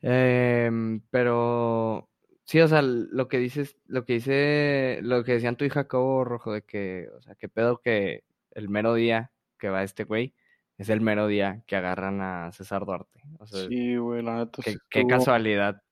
Em, 0.00 1.00
pero 1.10 2.08
sí, 2.44 2.60
o 2.60 2.68
sea, 2.68 2.82
lo 2.82 3.28
que 3.28 3.38
dices, 3.38 3.76
lo 3.86 4.04
que 4.04 4.14
dice, 4.14 4.98
lo 5.02 5.22
que 5.24 5.32
decían 5.32 5.56
tú 5.56 5.64
y 5.64 5.70
Jacobo 5.70 6.24
Rojo, 6.24 6.52
de 6.52 6.62
que, 6.62 7.08
o 7.16 7.22
sea, 7.22 7.34
que 7.34 7.48
pedo 7.48 7.80
que 7.80 8.24
el 8.50 8.68
mero 8.68 8.94
día 8.94 9.30
que 9.58 9.68
va 9.68 9.84
este 9.84 10.04
güey 10.04 10.34
es 10.76 10.88
el 10.88 11.00
mero 11.00 11.28
día 11.28 11.62
que 11.66 11.76
agarran 11.76 12.20
a 12.20 12.50
César 12.52 12.84
Duarte. 12.84 13.20
O 13.38 13.46
sea, 13.46 13.68
Sí, 13.68 13.96
güey, 13.96 14.22
la 14.22 14.38
neta 14.38 14.62
qué, 14.90 15.06
casualidad. 15.06 15.82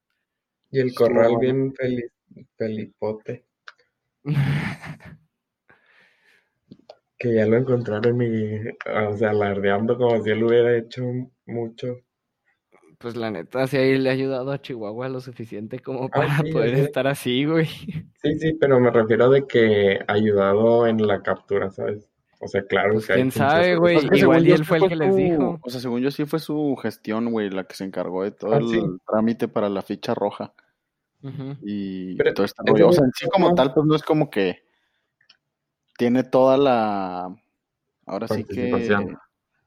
Y 0.71 0.81
el 0.81 0.95
corral 0.95 1.37
bien 1.39 1.73
feliz, 1.75 2.13
felipote. 2.57 3.47
Que 7.19 7.35
ya 7.35 7.45
lo 7.45 7.59
encontraron 7.59 8.23
y, 8.23 8.61
o 8.89 9.17
sea, 9.17 9.31
alardeando 9.31 9.99
como 9.99 10.23
si 10.23 10.31
él 10.31 10.43
hubiera 10.43 10.75
hecho 10.75 11.03
mucho. 11.45 11.99
Pues 12.99 13.17
la 13.17 13.31
neta, 13.31 13.67
sí 13.67 13.77
ahí 13.79 13.99
le 13.99 14.11
ha 14.11 14.13
ayudado 14.13 14.53
a 14.53 14.61
Chihuahua 14.61 15.09
lo 15.09 15.21
suficiente 15.21 15.81
como 15.81 16.05
Ah, 16.05 16.09
para 16.09 16.43
sí, 16.43 16.53
poder 16.53 16.75
estar 16.75 17.07
así, 17.07 17.45
güey. 17.45 17.67
Sí, 18.23 18.39
sí, 18.39 18.53
pero 18.61 18.79
me 18.81 18.91
refiero 18.91 19.31
de 19.31 19.47
que 19.47 19.99
ayudado 20.07 20.87
en 20.87 21.07
la 21.07 21.23
captura, 21.23 21.71
¿sabes? 21.71 22.10
O 22.43 22.49
sea, 22.49 22.63
claro 22.65 22.95
Pues 22.95 23.07
que 23.07 23.13
hay 23.13 23.17
quién 23.19 23.29
pinches- 23.31 23.35
sabe, 23.51 23.77
güey. 23.77 23.99
Igual 24.13 24.47
y 24.49 24.53
él 24.53 24.65
fue 24.65 24.79
el 24.79 24.89
que 24.89 24.97
les 24.97 25.15
dijo. 25.15 25.59
O 25.63 25.69
sea, 25.71 25.81
según 25.81 26.01
yo 26.01 26.11
sí 26.11 26.25
fue 26.25 26.39
su 26.39 26.75
gestión, 26.83 27.31
güey, 27.31 27.51
la 27.51 27.65
que 27.65 27.75
se 27.75 27.85
encargó 27.85 28.25
de 28.25 28.31
todo 28.31 28.55
Ah, 28.55 28.59
el 28.59 28.69
sí. 28.69 28.81
trámite 29.07 29.47
para 29.47 29.69
la 29.69 29.83
ficha 29.83 30.15
roja 30.15 30.55
Ujú. 31.23 31.59
y 31.63 32.17
Pero 32.17 32.33
todo 32.33 32.47
ese 32.47 32.55
rollo. 32.65 32.89
O 32.89 32.93
sea, 32.95 33.05
en 33.05 33.13
sí 33.13 33.29
como 33.31 33.55
tal, 33.55 33.75
pues 33.75 33.85
no 33.87 33.95
es 33.95 34.03
como 34.03 34.31
que 34.31 34.65
tiene 35.99 36.23
toda 36.25 36.57
la... 36.57 37.37
Ahora 38.07 38.27
sí 38.29 38.45
que... 38.45 38.71
Participación. 38.71 39.19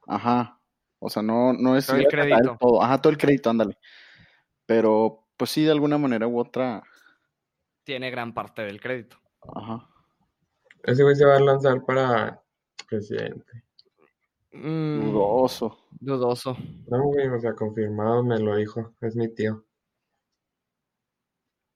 Ajá. 0.08 0.58
O 0.98 1.08
sea, 1.08 1.22
no, 1.22 1.52
no 1.52 1.76
es... 1.76 1.86
Todo 1.86 1.96
el 1.98 2.08
crédito. 2.08 2.56
todo. 2.58 2.82
Ajá, 2.82 3.00
todo 3.00 3.12
el 3.12 3.18
crédito, 3.18 3.50
ándale. 3.50 3.78
Pero, 4.66 5.26
pues 5.36 5.50
sí, 5.50 5.62
de 5.62 5.70
alguna 5.70 5.96
manera 5.96 6.26
u 6.26 6.40
otra... 6.40 6.82
Tiene 7.84 8.10
gran 8.10 8.34
parte 8.34 8.62
del 8.62 8.80
crédito. 8.80 9.16
Ajá. 9.54 9.88
Ese 10.82 11.02
güey 11.04 11.14
se 11.14 11.24
va 11.24 11.36
a 11.36 11.40
lanzar 11.40 11.84
para 11.84 12.40
presidente. 12.84 13.64
Mm, 14.52 15.10
Dudoso. 15.10 15.78
dudoso. 16.00 16.56
No, 16.88 17.02
güey, 17.04 17.26
o 17.28 17.40
sea, 17.40 17.54
confirmado 17.54 18.22
me 18.24 18.38
lo 18.38 18.56
dijo. 18.56 18.94
Es 19.00 19.16
mi 19.16 19.28
tío. 19.34 19.64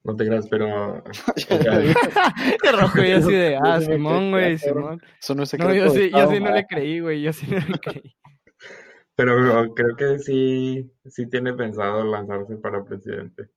No 0.05 0.15
te 0.17 0.27
creas, 0.27 0.47
pero. 0.49 1.03
El 2.65 2.79
rojo 2.81 3.03
y 3.03 3.11
así 3.11 3.33
de, 3.33 3.57
ah, 3.63 3.79
Yo 3.81 3.87
Simón, 3.93 4.31
güey. 4.31 4.59
Simón. 4.59 5.01
Eso 5.21 5.35
no 5.35 5.43
es 5.43 5.49
secreto 5.51 5.71
No, 5.75 5.77
yo 5.77 5.91
sí, 5.91 6.11
yo 6.11 6.31
sí 6.31 6.41
no 6.41 6.53
le 6.53 6.67
creí, 6.67 7.01
güey, 7.01 7.23
yo 7.23 7.33
sí 7.33 7.47
no 7.51 7.59
le 7.59 7.79
creí. 7.79 8.15
pero 9.17 9.75
creo 9.75 9.97
que 9.97 10.19
sí, 10.21 10.91
sí 11.05 11.29
tiene 11.29 11.53
pensado 11.55 12.05
lanzarse 12.05 12.57
para 12.57 12.85
presidente. 12.85 13.49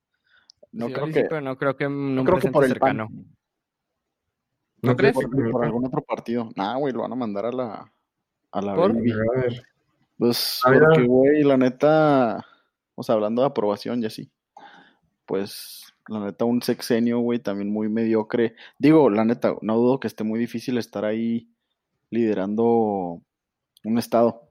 No 0.72 0.88
Sí, 0.88 0.94
creo 0.94 1.06
sí, 1.06 1.12
que... 1.12 1.24
pero 1.24 1.40
no 1.42 1.56
creo 1.56 1.76
que 1.76 1.88
No 1.88 2.24
creo 2.24 2.38
que 2.38 2.50
por 2.50 2.64
el 2.64 2.70
cercano. 2.70 3.06
PAN. 3.08 3.36
¿No 4.82 4.96
crees? 4.96 5.14
Por, 5.14 5.50
por 5.50 5.64
algún 5.64 5.86
otro 5.86 6.02
partido. 6.02 6.50
Nah, 6.56 6.76
güey, 6.76 6.92
lo 6.92 7.02
van 7.02 7.12
a 7.12 7.16
mandar 7.16 7.46
a 7.46 7.52
la, 7.52 7.92
a 8.50 8.60
la 8.60 8.74
¿Por? 8.74 8.92
baby. 8.94 9.12
A 9.12 9.40
ver, 9.40 9.62
Pues, 10.18 10.60
A 10.64 10.70
ver, 10.70 10.82
porque, 10.82 11.06
güey, 11.06 11.42
la 11.44 11.56
neta, 11.56 12.44
o 12.94 13.02
sea, 13.02 13.14
hablando 13.14 13.42
de 13.42 13.48
aprobación 13.48 14.02
y 14.02 14.06
así, 14.06 14.30
pues, 15.26 15.92
la 16.08 16.20
neta, 16.20 16.44
un 16.44 16.62
sexenio, 16.62 17.20
güey, 17.20 17.38
también 17.38 17.72
muy 17.72 17.88
mediocre. 17.88 18.56
Digo, 18.78 19.08
la 19.08 19.24
neta, 19.24 19.54
no 19.62 19.76
dudo 19.76 20.00
que 20.00 20.08
esté 20.08 20.24
muy 20.24 20.38
difícil 20.40 20.78
estar 20.78 21.04
ahí 21.04 21.48
liderando 22.10 23.22
un 23.84 23.98
estado, 23.98 24.48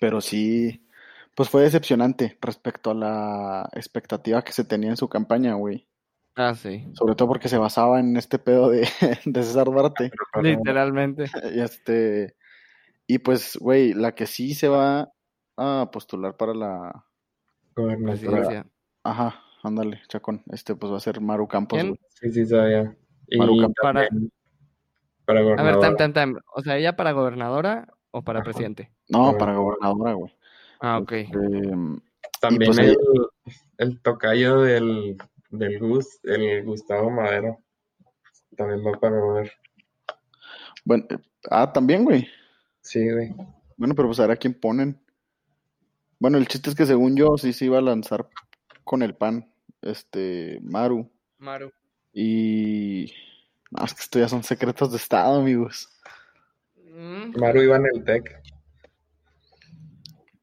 pero 0.00 0.20
sí, 0.20 0.86
pues 1.34 1.48
fue 1.48 1.62
decepcionante 1.62 2.36
respecto 2.40 2.90
a 2.90 2.94
la 2.94 3.68
expectativa 3.72 4.42
que 4.42 4.52
se 4.52 4.64
tenía 4.64 4.90
en 4.90 4.96
su 4.96 5.08
campaña, 5.08 5.54
güey. 5.54 5.86
Ah, 6.42 6.54
sí. 6.54 6.86
Sobre 6.94 7.14
todo 7.14 7.28
porque 7.28 7.48
se 7.50 7.58
basaba 7.58 8.00
en 8.00 8.16
este 8.16 8.38
pedo 8.38 8.70
de, 8.70 8.80
de 9.26 9.42
César 9.42 9.66
Duarte. 9.66 10.10
para- 10.32 10.48
Literalmente. 10.48 11.24
Y 11.54 11.60
este, 11.60 12.34
y 13.06 13.18
pues, 13.18 13.58
güey, 13.60 13.92
la 13.92 14.14
que 14.14 14.26
sí 14.26 14.54
se 14.54 14.68
va 14.68 15.12
a 15.58 15.90
postular 15.92 16.36
para 16.36 16.54
la. 16.54 17.04
Presidencia. 17.74 18.66
ajá, 19.04 19.40
ándale, 19.62 20.00
chacón, 20.08 20.42
este, 20.50 20.74
pues 20.74 20.92
va 20.92 20.96
a 20.96 21.00
ser 21.00 21.20
Maru 21.20 21.46
Campos. 21.48 21.80
Sí, 22.08 22.30
sí, 22.30 22.46
sabía. 22.46 22.96
Y 23.28 23.38
Maruca. 23.38 23.68
Para- 23.82 24.08
también 24.08 24.32
para 25.26 25.40
A 25.40 25.42
ver, 25.44 25.56
time, 25.56 25.70
gobernadora. 25.72 25.96
time, 25.96 26.12
time. 26.12 26.40
O 26.54 26.62
sea, 26.62 26.76
¿ella 26.78 26.96
para 26.96 27.12
gobernadora 27.12 27.86
o 28.10 28.22
para 28.22 28.38
Ajá. 28.40 28.44
presidente? 28.44 28.90
No, 29.08 29.18
Gobernadora. 29.32 29.38
para 29.38 29.56
gobernadora, 29.58 30.12
güey. 30.14 30.32
Ah, 30.80 30.98
ok. 30.98 31.12
Em, 31.12 32.00
También 32.40 32.68
pues 32.72 32.78
el, 32.78 32.88
ahí- 32.90 32.96
el 33.78 34.00
tocayo 34.02 34.60
del, 34.62 35.16
del 35.50 35.78
Gus, 35.78 36.20
el 36.24 36.64
Gustavo 36.64 37.10
Madero, 37.10 37.58
también 38.56 38.80
va 38.86 38.98
para 38.98 39.18
gober. 39.18 39.52
bueno, 40.84 41.06
eh, 41.10 41.18
ah, 41.50 41.72
también, 41.72 42.04
güey. 42.04 42.28
Sí, 42.80 43.10
güey. 43.10 43.34
Bueno, 43.76 43.94
pero 43.94 44.08
pues 44.08 44.20
a 44.20 44.22
ver 44.22 44.32
a 44.32 44.36
quién 44.36 44.54
ponen. 44.54 45.00
Bueno, 46.18 46.38
el 46.38 46.48
chiste 46.48 46.70
es 46.70 46.76
que 46.76 46.86
según 46.86 47.16
yo 47.16 47.38
sí 47.38 47.52
se 47.52 47.64
iba 47.64 47.78
a 47.78 47.82
lanzar 47.82 48.28
con 48.84 49.02
el 49.02 49.14
PAN, 49.14 49.50
este, 49.82 50.60
Maru. 50.62 51.10
Maru. 51.38 51.72
Y... 52.12 53.12
No, 53.70 53.84
es 53.84 53.94
que 53.94 54.02
esto 54.02 54.18
ya 54.18 54.28
son 54.28 54.42
secretos 54.42 54.90
de 54.90 54.96
Estado, 54.96 55.40
amigos. 55.40 55.88
Mm, 56.76 57.38
Maru 57.38 57.62
iba 57.62 57.76
en 57.76 57.86
el 57.86 58.04
TEC. 58.04 58.39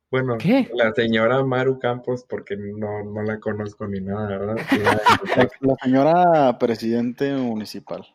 Bueno, 0.09 0.37
¿Qué? 0.37 0.69
la 0.73 0.93
señora 0.93 1.43
Maru 1.43 1.79
Campos, 1.79 2.25
porque 2.27 2.55
no, 2.55 3.03
no 3.03 3.23
la 3.23 3.39
conozco 3.39 3.87
ni 3.87 3.99
nada, 3.99 4.37
¿verdad? 4.37 4.55
La, 5.61 5.75
señora 5.83 6.57
presidente 6.57 7.33
municipal. 7.33 8.05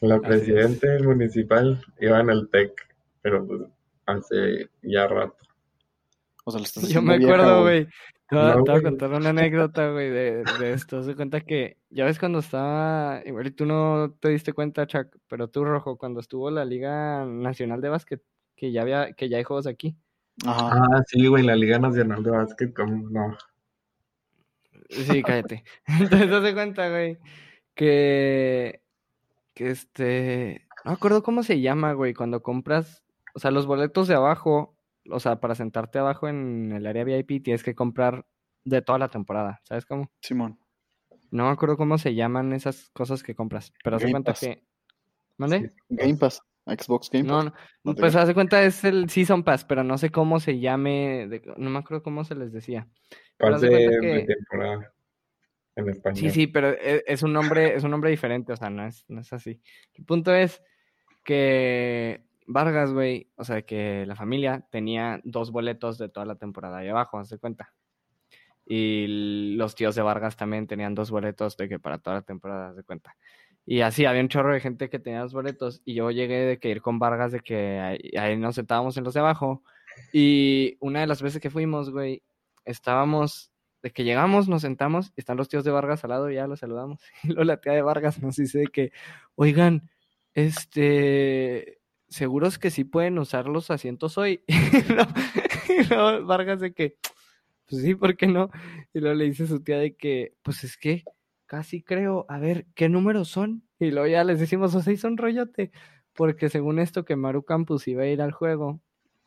La 0.00 0.20
presidente 0.20 0.98
municipal 1.02 1.82
iba 1.98 2.20
en 2.20 2.30
el 2.30 2.48
TEC, 2.50 2.72
pero 3.22 3.46
pues 3.46 3.62
hace 4.06 4.68
ya 4.82 5.06
rato. 5.06 5.36
O 6.44 6.50
sea, 6.50 6.60
le 6.60 6.66
estás 6.66 6.88
Yo 6.88 7.00
me 7.00 7.16
vieja, 7.18 7.34
acuerdo, 7.34 7.62
güey. 7.62 7.86
Te 8.28 8.36
voy 8.36 8.44
a- 8.44 8.54
No, 8.54 8.64
te 8.64 8.70
voy 8.72 8.80
a 8.80 8.82
contar 8.82 9.10
una 9.12 9.30
anécdota, 9.30 9.90
güey, 9.90 10.10
de, 10.10 10.44
de 10.58 10.72
esto. 10.72 11.02
Se 11.02 11.16
cuenta 11.16 11.40
que, 11.40 11.78
ya 11.88 12.04
ves 12.04 12.18
cuando 12.18 12.40
estaba, 12.40 13.22
igual 13.24 13.46
y 13.46 13.50
tú 13.50 13.64
no 13.64 14.14
te 14.20 14.28
diste 14.28 14.52
cuenta, 14.52 14.86
Chuck, 14.86 15.16
pero 15.26 15.48
tú, 15.48 15.64
Rojo, 15.64 15.96
cuando 15.96 16.20
estuvo 16.20 16.50
la 16.50 16.64
Liga 16.64 17.24
Nacional 17.24 17.80
de 17.80 17.88
Básquet, 17.88 18.22
que 18.56 18.72
ya 18.72 18.82
había, 18.82 19.12
que 19.14 19.28
ya 19.28 19.38
hay 19.38 19.44
juegos 19.44 19.66
aquí. 19.66 19.96
Ajá. 20.46 20.70
Ah, 20.72 21.02
sí, 21.06 21.26
güey, 21.26 21.44
la 21.44 21.56
Liga 21.56 21.78
Nacional 21.78 22.22
de 22.22 22.30
Básquet, 22.30 22.74
¿cómo 22.74 23.08
no? 23.10 23.36
Sí, 24.88 25.22
cállate. 25.22 25.64
Entonces, 25.86 26.30
das 26.30 26.52
cuenta, 26.52 26.88
güey, 26.88 27.18
que, 27.74 28.82
que 29.54 29.70
este, 29.70 30.66
no 30.84 30.92
me 30.92 30.94
acuerdo 30.94 31.22
cómo 31.22 31.42
se 31.42 31.60
llama, 31.60 31.92
güey, 31.92 32.14
cuando 32.14 32.42
compras, 32.42 33.04
o 33.34 33.38
sea, 33.38 33.50
los 33.50 33.66
boletos 33.66 34.08
de 34.08 34.14
abajo, 34.14 34.76
o 35.08 35.20
sea, 35.20 35.40
para 35.40 35.54
sentarte 35.54 35.98
abajo 35.98 36.28
en 36.28 36.72
el 36.72 36.86
área 36.86 37.04
VIP 37.04 37.42
tienes 37.42 37.62
que 37.62 37.74
comprar 37.74 38.26
de 38.64 38.82
toda 38.82 38.98
la 38.98 39.08
temporada, 39.08 39.60
¿sabes 39.64 39.86
cómo? 39.86 40.10
Simón. 40.20 40.58
No 41.30 41.44
me 41.44 41.50
acuerdo 41.50 41.76
cómo 41.76 41.96
se 41.98 42.14
llaman 42.14 42.52
esas 42.52 42.90
cosas 42.90 43.22
que 43.22 43.34
compras, 43.34 43.72
pero 43.84 43.96
haz 43.96 44.02
de 44.02 44.06
Game 44.06 44.12
cuenta 44.14 44.32
Pass. 44.32 44.40
que... 44.40 44.64
¿Mande? 45.36 45.60
Sí, 45.60 45.74
Game 45.90 46.16
Pass. 46.16 46.42
Xbox 46.78 47.10
Game 47.10 47.24
No, 47.28 47.44
Pass. 47.44 47.52
no, 47.84 47.94
pues 47.94 48.26
de 48.26 48.34
cuenta 48.34 48.62
es 48.64 48.84
el 48.84 49.08
Season 49.10 49.42
Pass, 49.42 49.64
pero 49.64 49.82
no 49.84 49.98
sé 49.98 50.10
cómo 50.10 50.40
se 50.40 50.58
llame, 50.58 51.26
de- 51.28 51.42
no 51.56 51.70
me 51.70 51.78
acuerdo 51.78 52.02
cómo 52.02 52.24
se 52.24 52.34
les 52.34 52.52
decía. 52.52 52.88
Pase 53.36 53.68
de 53.68 53.98
que- 54.00 54.34
temporada 54.34 54.92
en 55.76 55.88
español. 55.88 56.16
Sí, 56.18 56.30
sí, 56.30 56.46
pero 56.46 56.70
e- 56.70 57.04
es 57.06 57.22
un 57.22 57.32
nombre, 57.32 57.74
es 57.74 57.84
un 57.84 57.90
nombre 57.90 58.10
diferente, 58.10 58.52
o 58.52 58.56
sea, 58.56 58.70
no 58.70 58.86
es, 58.86 59.04
no 59.08 59.20
es 59.20 59.32
así. 59.32 59.60
El 59.94 60.04
punto 60.04 60.34
es 60.34 60.62
que 61.24 62.24
Vargas, 62.46 62.92
güey, 62.92 63.30
o 63.36 63.44
sea, 63.44 63.62
que 63.62 64.04
la 64.06 64.16
familia 64.16 64.66
tenía 64.70 65.20
dos 65.24 65.52
boletos 65.52 65.98
de 65.98 66.08
toda 66.08 66.26
la 66.26 66.34
temporada 66.36 66.78
ahí 66.78 66.88
abajo, 66.88 67.18
haz 67.18 67.28
de 67.30 67.38
cuenta. 67.38 67.72
Y 68.66 69.54
los 69.56 69.74
tíos 69.74 69.94
de 69.94 70.02
Vargas 70.02 70.36
también 70.36 70.66
tenían 70.66 70.94
dos 70.94 71.10
boletos 71.10 71.56
de 71.56 71.68
que 71.68 71.78
para 71.78 71.98
toda 71.98 72.16
la 72.16 72.22
temporada, 72.22 72.68
haz 72.70 72.76
de 72.76 72.82
cuenta. 72.84 73.16
Y 73.66 73.82
así, 73.82 74.04
había 74.04 74.20
un 74.22 74.28
chorro 74.28 74.52
de 74.52 74.60
gente 74.60 74.88
que 74.90 74.98
tenía 74.98 75.20
dos 75.20 75.32
boletos. 75.32 75.80
Y 75.84 75.94
yo 75.94 76.10
llegué 76.10 76.38
de 76.40 76.58
que 76.58 76.70
ir 76.70 76.80
con 76.82 76.98
Vargas, 76.98 77.32
de 77.32 77.40
que 77.40 77.78
ahí, 78.18 78.36
nos 78.36 78.54
sentábamos 78.56 78.96
en 78.96 79.04
los 79.04 79.14
de 79.14 79.20
abajo. 79.20 79.62
Y 80.12 80.76
una 80.80 81.00
de 81.00 81.06
las 81.06 81.22
veces 81.22 81.40
que 81.40 81.50
fuimos, 81.50 81.90
güey, 81.90 82.22
estábamos, 82.64 83.52
de 83.82 83.90
que 83.92 84.04
llegamos, 84.04 84.48
nos 84.48 84.62
sentamos, 84.62 85.12
están 85.16 85.36
los 85.36 85.48
tíos 85.48 85.64
de 85.64 85.70
Vargas 85.70 86.02
al 86.04 86.10
lado, 86.10 86.30
y 86.30 86.34
ya 86.34 86.46
los 86.46 86.60
saludamos. 86.60 87.00
Y 87.22 87.28
luego 87.28 87.44
la 87.44 87.60
tía 87.60 87.72
de 87.72 87.82
Vargas 87.82 88.20
nos 88.22 88.36
dice 88.36 88.58
de 88.60 88.66
que, 88.66 88.92
oigan, 89.36 89.88
este, 90.34 91.80
seguros 92.08 92.58
que 92.58 92.70
sí 92.70 92.84
pueden 92.84 93.18
usar 93.18 93.46
los 93.46 93.70
asientos 93.70 94.18
hoy. 94.18 94.42
Y 95.68 95.84
luego- 95.84 96.26
Vargas 96.26 96.60
de 96.60 96.72
que, 96.74 96.96
pues 97.68 97.82
sí, 97.82 97.94
¿por 97.94 98.16
qué 98.16 98.26
no? 98.26 98.50
Y 98.92 98.98
luego 99.00 99.14
le 99.14 99.26
dice 99.26 99.46
su 99.46 99.62
tía 99.62 99.78
de 99.78 99.94
que, 99.94 100.34
pues 100.42 100.64
es 100.64 100.76
que 100.76 101.04
casi 101.50 101.82
creo, 101.82 102.26
a 102.28 102.38
ver, 102.38 102.68
¿qué 102.76 102.88
números 102.88 103.26
son? 103.26 103.64
Y 103.80 103.90
luego 103.90 104.06
ya 104.06 104.22
les 104.22 104.38
decimos, 104.38 104.72
o 104.76 104.80
sea, 104.80 104.96
son 104.96 105.16
rollote, 105.16 105.72
porque 106.12 106.48
según 106.48 106.78
esto 106.78 107.04
que 107.04 107.16
Maru 107.16 107.42
Campus 107.42 107.88
iba 107.88 108.04
a 108.04 108.06
ir 108.06 108.22
al 108.22 108.30
juego 108.30 108.80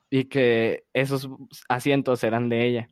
y 0.09 0.23
que 0.29 0.85
esos 0.93 1.29
asientos 1.67 2.23
eran 2.23 2.47
de 2.47 2.65
ella. 2.65 2.87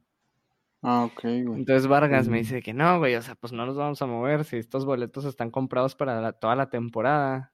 Ah, 0.81 1.05
ok, 1.05 1.21
güey. 1.21 1.59
Entonces 1.59 1.87
Vargas 1.87 2.27
me 2.27 2.39
dice 2.39 2.61
que 2.61 2.73
no, 2.73 2.99
güey, 2.99 3.15
o 3.15 3.21
sea, 3.21 3.35
pues 3.35 3.53
no 3.53 3.65
nos 3.65 3.77
vamos 3.77 4.01
a 4.01 4.05
mover 4.05 4.43
si 4.43 4.57
estos 4.57 4.83
boletos 4.83 5.23
están 5.23 5.49
comprados 5.49 5.95
para 5.95 6.19
la- 6.19 6.33
toda 6.33 6.57
la 6.57 6.69
temporada 6.69 7.53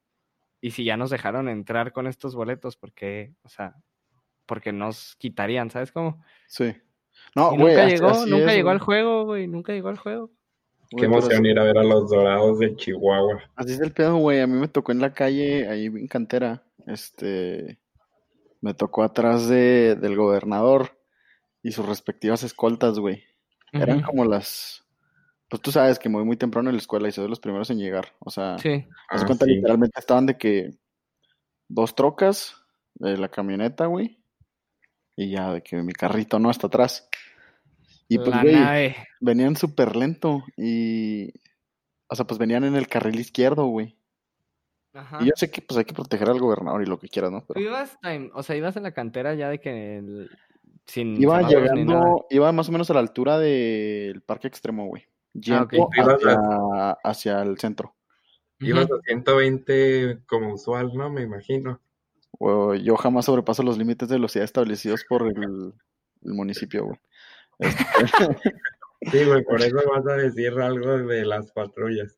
y 0.59 0.71
si 0.71 0.83
ya 0.83 0.97
nos 0.97 1.11
dejaron 1.11 1.47
entrar 1.47 1.91
con 1.91 2.07
estos 2.07 2.33
boletos, 2.33 2.75
porque, 2.75 3.35
o 3.43 3.49
sea, 3.49 3.75
porque 4.47 4.71
nos 4.73 5.15
quitarían, 5.17 5.69
¿sabes 5.69 5.91
cómo? 5.91 6.23
Sí. 6.47 6.73
No, 7.35 7.53
Y 7.53 7.57
güey, 7.57 7.75
nunca 7.75 7.87
llegó, 7.87 8.25
nunca 8.25 8.51
es, 8.51 8.55
llegó 8.55 8.69
al 8.71 8.79
juego, 8.79 9.25
güey, 9.25 9.47
nunca 9.47 9.73
llegó 9.73 9.89
al 9.89 9.97
juego. 9.99 10.31
Qué 10.95 11.05
emoción 11.05 11.45
ir 11.45 11.59
a 11.59 11.63
ver 11.63 11.77
a 11.77 11.83
los 11.83 12.09
dorados 12.09 12.59
de 12.59 12.75
Chihuahua. 12.75 13.41
Así 13.55 13.73
es 13.73 13.79
el 13.81 13.91
pedo, 13.91 14.15
güey. 14.17 14.39
A 14.39 14.47
mí 14.47 14.53
me 14.59 14.67
tocó 14.67 14.91
en 14.91 15.01
la 15.01 15.13
calle, 15.13 15.67
ahí 15.67 15.85
en 15.87 16.07
Cantera. 16.07 16.63
Este. 16.85 17.77
Me 18.61 18.73
tocó 18.73 19.03
atrás 19.03 19.47
de, 19.47 19.95
del 19.95 20.15
gobernador 20.15 20.97
y 21.61 21.71
sus 21.71 21.85
respectivas 21.85 22.43
escoltas, 22.43 22.99
güey. 22.99 23.23
Eran 23.73 24.01
como 24.01 24.23
las. 24.25 24.83
Pues 25.49 25.61
tú 25.61 25.71
sabes 25.71 25.99
que 25.99 26.09
me 26.09 26.15
voy 26.15 26.25
muy 26.25 26.37
temprano 26.37 26.69
en 26.69 26.75
la 26.75 26.81
escuela 26.81 27.07
y 27.07 27.11
soy 27.11 27.23
de 27.23 27.29
los 27.29 27.39
primeros 27.39 27.69
en 27.69 27.79
llegar. 27.79 28.13
O 28.19 28.29
sea, 28.29 28.57
Sí, 28.57 28.85
Ah, 29.09 29.23
cuenta, 29.25 29.45
sí. 29.45 29.51
literalmente 29.55 29.99
estaban 29.99 30.25
de 30.25 30.37
que 30.37 30.71
dos 31.69 31.95
trocas 31.95 32.55
de 32.95 33.17
la 33.17 33.29
camioneta, 33.29 33.85
güey. 33.85 34.19
Y 35.15 35.31
ya 35.31 35.53
de 35.53 35.61
que 35.61 35.77
mi 35.83 35.93
carrito 35.93 36.39
no 36.39 36.49
hasta 36.49 36.67
atrás. 36.67 37.07
Y 38.09 38.17
pues, 38.17 38.29
La 38.29 38.41
güey, 38.41 38.55
nave. 38.55 38.95
venían 39.19 39.55
súper 39.55 39.95
lento 39.95 40.43
y... 40.55 41.31
O 42.09 42.15
sea, 42.15 42.25
pues 42.25 42.37
venían 42.39 42.63
en 42.63 42.75
el 42.75 42.87
carril 42.87 43.19
izquierdo, 43.19 43.65
güey. 43.65 43.97
Ajá. 44.93 45.19
Y 45.21 45.25
yo 45.25 45.33
sé 45.35 45.51
que 45.51 45.61
pues 45.61 45.77
hay 45.77 45.83
que 45.85 45.93
proteger 45.93 46.29
al 46.29 46.39
gobernador 46.39 46.81
y 46.81 46.85
lo 46.85 46.97
que 46.99 47.09
quieras, 47.09 47.31
¿no? 47.31 47.45
Pero 47.45 47.59
ibas, 47.59 47.99
time- 48.01 48.31
o 48.33 48.41
sea, 48.43 48.55
ibas 48.55 48.77
en 48.77 48.83
la 48.83 48.93
cantera 48.93 49.35
ya 49.35 49.49
de 49.49 49.59
que 49.59 49.97
el- 49.97 50.29
sin 50.85 51.21
iba 51.21 51.41
llegando, 51.41 52.25
iba 52.29 52.51
más 52.53 52.69
o 52.69 52.71
menos 52.71 52.89
a 52.89 52.93
la 52.93 53.01
altura 53.01 53.37
del 53.37 54.21
parque 54.21 54.47
extremo, 54.47 54.87
güey. 54.87 55.03
Yendo 55.33 55.59
Ah, 55.59 55.63
ok. 55.63 55.73
Ibas 55.97 56.15
hacia, 56.23 56.91
hacia 57.03 57.41
el 57.41 57.57
centro. 57.59 57.93
Ibas 58.59 58.85
Ujú. 58.85 58.95
a 58.95 59.01
120 59.05 60.19
como 60.25 60.53
usual, 60.53 60.91
¿no? 60.95 61.09
Me 61.11 61.21
imagino. 61.23 61.81
Yo 62.39 62.95
jamás 62.95 63.25
sobrepaso 63.25 63.63
los 63.63 63.77
límites 63.77 64.07
de 64.09 64.15
velocidad 64.15 64.45
establecidos 64.45 65.03
por 65.09 65.27
el, 65.27 65.73
el 66.23 66.33
municipio, 66.33 66.85
güey. 66.85 66.97
Este, 67.59 67.85
Sí, 69.11 69.25
güey, 69.25 69.43
por 69.43 69.61
eso 69.61 69.75
vas 69.75 70.07
a 70.07 70.15
decir 70.15 70.53
algo 70.59 70.97
de 70.97 71.23
las 71.23 71.51
patrullas. 71.51 72.17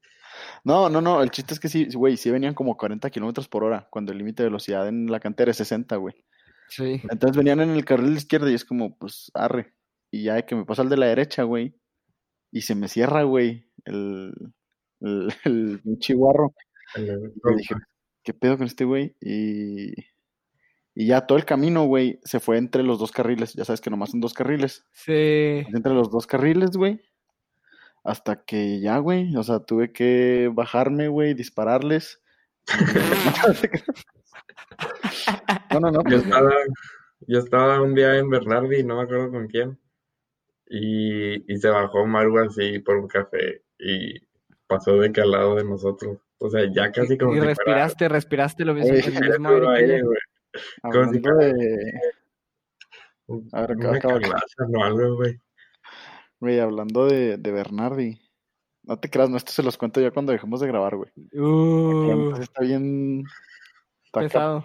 no, 0.64 0.90
no, 0.90 1.02
no, 1.02 1.22
el 1.22 1.30
chiste 1.30 1.54
es 1.54 1.60
que 1.60 1.68
sí, 1.68 1.90
güey, 1.94 2.16
sí 2.16 2.32
venían 2.32 2.54
como 2.54 2.78
40 2.78 3.10
kilómetros 3.10 3.50
por 3.50 3.64
hora, 3.64 3.88
cuando 3.92 4.12
el 4.12 4.18
límite 4.18 4.44
de 4.44 4.50
velocidad 4.50 4.88
en 4.88 5.12
la 5.12 5.20
cantera 5.20 5.52
es 5.52 5.58
60, 5.58 5.98
güey. 5.98 6.16
Sí. 6.70 7.02
Entonces 7.10 7.36
venían 7.36 7.60
en 7.60 7.72
el 7.72 7.84
carril 7.84 8.16
izquierdo 8.16 8.50
y 8.50 8.54
es 8.54 8.64
como, 8.64 8.98
pues, 8.98 9.30
arre. 9.34 9.74
Y 10.10 10.24
ya 10.24 10.42
que 10.44 10.56
me 10.56 10.66
pasa 10.66 10.84
el 10.84 10.90
de 10.90 10.98
la 10.98 11.08
derecha, 11.08 11.44
güey, 11.44 11.76
y 12.52 12.62
se 12.62 12.76
me 12.76 12.88
cierra, 12.88 13.24
güey, 13.24 13.70
el, 13.86 14.34
el, 15.02 15.82
Y 16.96 17.56
dije, 17.58 17.76
¿qué 18.24 18.34
pedo 18.34 18.58
con 18.58 18.68
este 18.68 18.86
güey? 18.86 19.16
Y, 19.22 19.94
y 21.00 21.06
ya 21.06 21.26
todo 21.26 21.38
el 21.38 21.46
camino, 21.46 21.86
güey, 21.86 22.20
se 22.26 22.42
fue 22.42 22.58
entre 22.58 22.84
los 22.84 23.00
dos 23.00 23.14
carriles. 23.14 23.54
Ya 23.54 23.64
sabes 23.64 23.80
que 23.80 23.90
nomás 23.90 24.10
son 24.10 24.20
dos 24.20 24.34
carriles. 24.34 24.84
Sí. 24.92 25.64
Entre 25.74 25.94
los 25.94 26.12
dos 26.12 26.28
carriles, 26.28 26.72
güey. 26.72 27.00
Hasta 28.04 28.44
que 28.44 28.82
ya, 28.82 28.98
güey, 28.98 29.34
o 29.38 29.44
sea, 29.44 29.62
tuve 29.62 29.94
que 29.94 30.52
bajarme, 30.54 31.08
güey, 31.08 31.34
dispararles. 31.34 32.22
No, 35.72 35.80
no, 35.80 35.92
no, 35.92 36.04
Yo 36.10 36.18
estaba, 36.18 36.52
yo 37.28 37.40
estaba 37.40 37.82
un 37.82 37.96
día 37.96 38.18
en 38.18 38.30
Bernardi, 38.30 38.84
no 38.84 38.98
me 38.98 39.04
acuerdo 39.04 39.32
con 39.32 39.48
quién, 39.48 39.78
y, 40.70 41.54
y 41.54 41.58
se 41.58 41.70
bajó 41.70 42.06
Maru 42.06 42.40
así 42.40 42.80
por 42.80 42.98
un 42.98 43.08
café 43.08 43.62
y 43.78 44.20
pasó 44.68 44.98
de 44.98 45.12
que 45.12 45.22
al 45.22 45.32
lado 45.32 45.56
de 45.56 45.64
nosotros. 45.64 46.18
O 46.40 46.50
sea, 46.50 46.62
ya 46.72 46.92
casi 46.92 47.18
como 47.18 47.32
Y 47.32 47.36
si 47.36 47.40
fuera 47.40 47.54
respiraste, 47.54 48.10
respiraste 48.10 48.66
lo 48.66 48.74
mismo, 48.74 48.94
aire 48.94 49.12
que 49.12 49.68
aire, 49.78 50.02
güey. 50.04 50.18
Como 50.82 50.94
si 50.94 51.00
hablando 51.00 51.36
de, 51.36 51.94
A 53.52 53.62
ver, 53.62 53.78
o 53.78 54.84
algo, 54.84 55.16
güey. 55.16 55.40
güey, 56.40 56.60
hablando 56.60 57.06
de, 57.06 57.38
de 57.38 57.52
Bernardi. 57.52 58.20
No 58.84 58.98
te 58.98 59.10
creas, 59.10 59.30
no, 59.30 59.38
esto 59.38 59.52
se 59.52 59.62
los 59.62 59.78
cuento 59.78 60.02
ya 60.02 60.12
cuando 60.12 60.32
dejemos 60.32 60.60
de 60.62 60.68
grabar, 60.68 60.96
güey. 60.96 61.12
Uh, 61.34 62.36
está 62.42 62.64
bien, 62.64 63.24
está, 64.06 64.64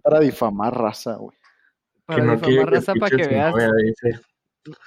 para 0.00 0.20
difamar 0.20 0.72
raza, 0.72 1.16
güey. 1.16 1.36
Para 2.04 2.36
difamar 2.36 2.70
raza, 2.70 2.94
para 2.94 3.16
que 3.16 3.26
veas. 3.26 3.52
novia, 3.52 3.72
dice. 3.72 4.20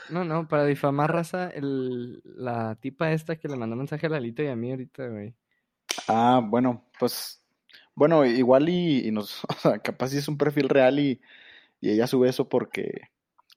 No, 0.09 0.23
no, 0.23 0.47
para 0.47 0.65
difamar 0.65 1.11
raza, 1.11 1.49
el, 1.49 2.21
la 2.23 2.75
tipa 2.75 3.11
esta 3.11 3.35
que 3.35 3.47
le 3.47 3.57
mandó 3.57 3.75
mensaje 3.75 4.05
a 4.05 4.09
Lalito 4.09 4.43
y 4.43 4.47
a 4.47 4.55
mí 4.55 4.71
ahorita, 4.71 5.07
güey. 5.07 5.35
Ah, 6.07 6.41
bueno, 6.43 6.85
pues, 6.97 7.42
bueno, 7.95 8.25
igual 8.25 8.69
y, 8.69 9.07
y 9.07 9.11
nos, 9.11 9.43
o 9.49 9.53
sea, 9.53 9.79
capaz 9.79 10.09
si 10.09 10.17
es 10.17 10.27
un 10.27 10.37
perfil 10.37 10.69
real 10.69 10.99
y, 10.99 11.21
y 11.81 11.91
ella 11.91 12.07
sube 12.07 12.29
eso 12.29 12.47
porque, 12.49 13.09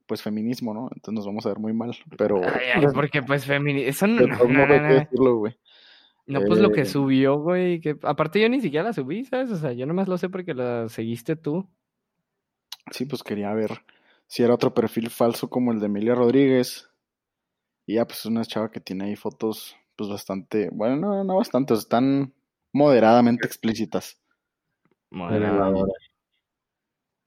pues, 0.06 0.22
feminismo, 0.22 0.74
¿no? 0.74 0.88
Entonces 0.94 1.14
nos 1.14 1.26
vamos 1.26 1.46
a 1.46 1.50
ver 1.50 1.58
muy 1.58 1.72
mal, 1.72 1.96
pero, 2.18 2.40
Ay, 2.42 2.66
ay, 2.74 2.86
porque 2.94 3.22
pues 3.22 3.44
feminista. 3.44 3.90
Eso 3.90 4.06
no, 4.06 4.26
no, 4.26 4.66
no, 4.66 4.80
no. 4.80 4.94
decirlo, 4.94 5.36
güey. 5.38 5.56
No, 6.26 6.40
pues 6.42 6.58
lo 6.60 6.72
que 6.72 6.80
Eh, 6.82 6.84
subió, 6.84 7.38
güey, 7.38 7.80
que 7.80 7.96
aparte 8.02 8.40
yo 8.40 8.48
ni 8.48 8.60
siquiera 8.60 8.84
la 8.88 8.92
subí, 8.92 9.24
¿sabes? 9.24 9.50
O 9.52 9.56
sea, 9.56 9.72
yo 9.72 9.86
nomás 9.86 10.08
lo 10.08 10.18
sé 10.18 10.28
porque 10.28 10.54
la 10.54 10.88
seguiste 10.88 11.36
tú. 11.36 11.68
Sí, 12.90 13.04
pues 13.06 13.22
quería 13.22 13.52
ver 13.54 13.70
si 14.26 14.42
era 14.42 14.54
otro 14.54 14.74
perfil 14.74 15.10
falso 15.10 15.48
como 15.48 15.72
el 15.72 15.80
de 15.80 15.86
Emilia 15.86 16.14
Rodríguez. 16.14 16.88
Y 17.86 17.94
ya, 17.94 18.06
pues 18.06 18.20
es 18.20 18.26
una 18.26 18.44
chava 18.44 18.70
que 18.70 18.80
tiene 18.80 19.04
ahí 19.04 19.16
fotos, 19.16 19.76
pues 19.96 20.10
bastante, 20.10 20.68
bueno, 20.72 20.96
no, 20.96 21.24
no 21.24 21.36
bastante, 21.36 21.72
o 21.72 21.76
sea, 21.76 21.82
están 21.82 22.34
moderadamente 22.72 23.46
explícitas. 23.46 24.20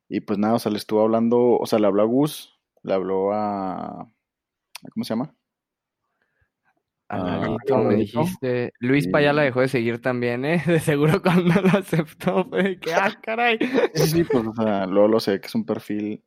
Y 0.07 0.21
pues 0.21 0.39
nada, 0.39 0.55
o 0.55 0.59
sea, 0.59 0.71
le 0.71 0.77
estuvo 0.79 1.01
hablando, 1.01 1.57
o 1.57 1.65
sea, 1.65 1.79
le 1.79 1.87
habló 1.87 2.01
a 2.01 2.05
Gus, 2.05 2.59
le 2.83 2.93
habló 2.93 3.31
a, 3.33 4.07
¿cómo 4.93 5.03
se 5.03 5.09
llama? 5.09 5.35
Ah, 7.11 7.57
me 7.83 7.95
dijiste. 7.95 8.71
Luis 8.79 9.07
pa 9.07 9.19
ya 9.21 9.33
la 9.33 9.41
Y- 9.43 9.45
dejó 9.45 9.61
de 9.61 9.67
seguir 9.67 9.99
también, 10.01 10.45
¿eh? 10.45 10.61
De 10.67 10.79
seguro 10.79 11.21
cuando 11.21 11.59
lo 11.61 11.69
aceptó 11.69 12.45
fue 12.45 12.63
de 12.63 12.79
que, 12.79 12.93
ah, 12.93 13.11
caray. 13.21 13.57
Sí, 13.95 14.07
sí, 14.07 14.23
pues, 14.23 14.45
o 14.45 14.53
sea, 14.53 14.85
luego 14.85 15.07
lo 15.07 15.19
sé 15.19 15.39
que 15.41 15.47
es 15.47 15.55
un 15.55 15.65
perfil, 15.65 16.23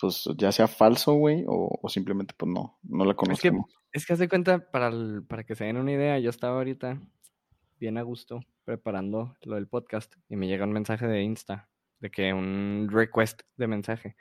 pues, 0.00 0.28
ya 0.36 0.50
sea 0.50 0.66
falso, 0.66 1.14
güey, 1.14 1.44
o, 1.46 1.78
o 1.80 1.88
simplemente, 1.88 2.34
pues, 2.36 2.50
no, 2.50 2.78
no 2.82 3.04
la 3.04 3.14
Es 3.30 3.40
que, 3.40 3.52
es 3.92 4.06
que 4.06 4.12
haz 4.12 4.18
de 4.18 4.28
cuenta, 4.28 4.70
para, 4.70 4.88
el- 4.88 5.24
para 5.28 5.44
que 5.44 5.54
se 5.54 5.64
den 5.64 5.76
una 5.76 5.92
idea, 5.92 6.18
yo 6.18 6.30
estaba 6.30 6.56
ahorita 6.56 7.00
bien 7.78 7.96
a 7.96 8.02
gusto 8.02 8.40
preparando 8.68 9.34
lo 9.44 9.54
del 9.54 9.66
podcast 9.66 10.14
y 10.28 10.36
me 10.36 10.46
llega 10.46 10.66
un 10.66 10.72
mensaje 10.74 11.06
de 11.06 11.22
Insta, 11.22 11.70
de 12.00 12.10
que 12.10 12.34
un 12.34 12.86
request 12.92 13.40
de 13.56 13.66
mensaje. 13.66 14.14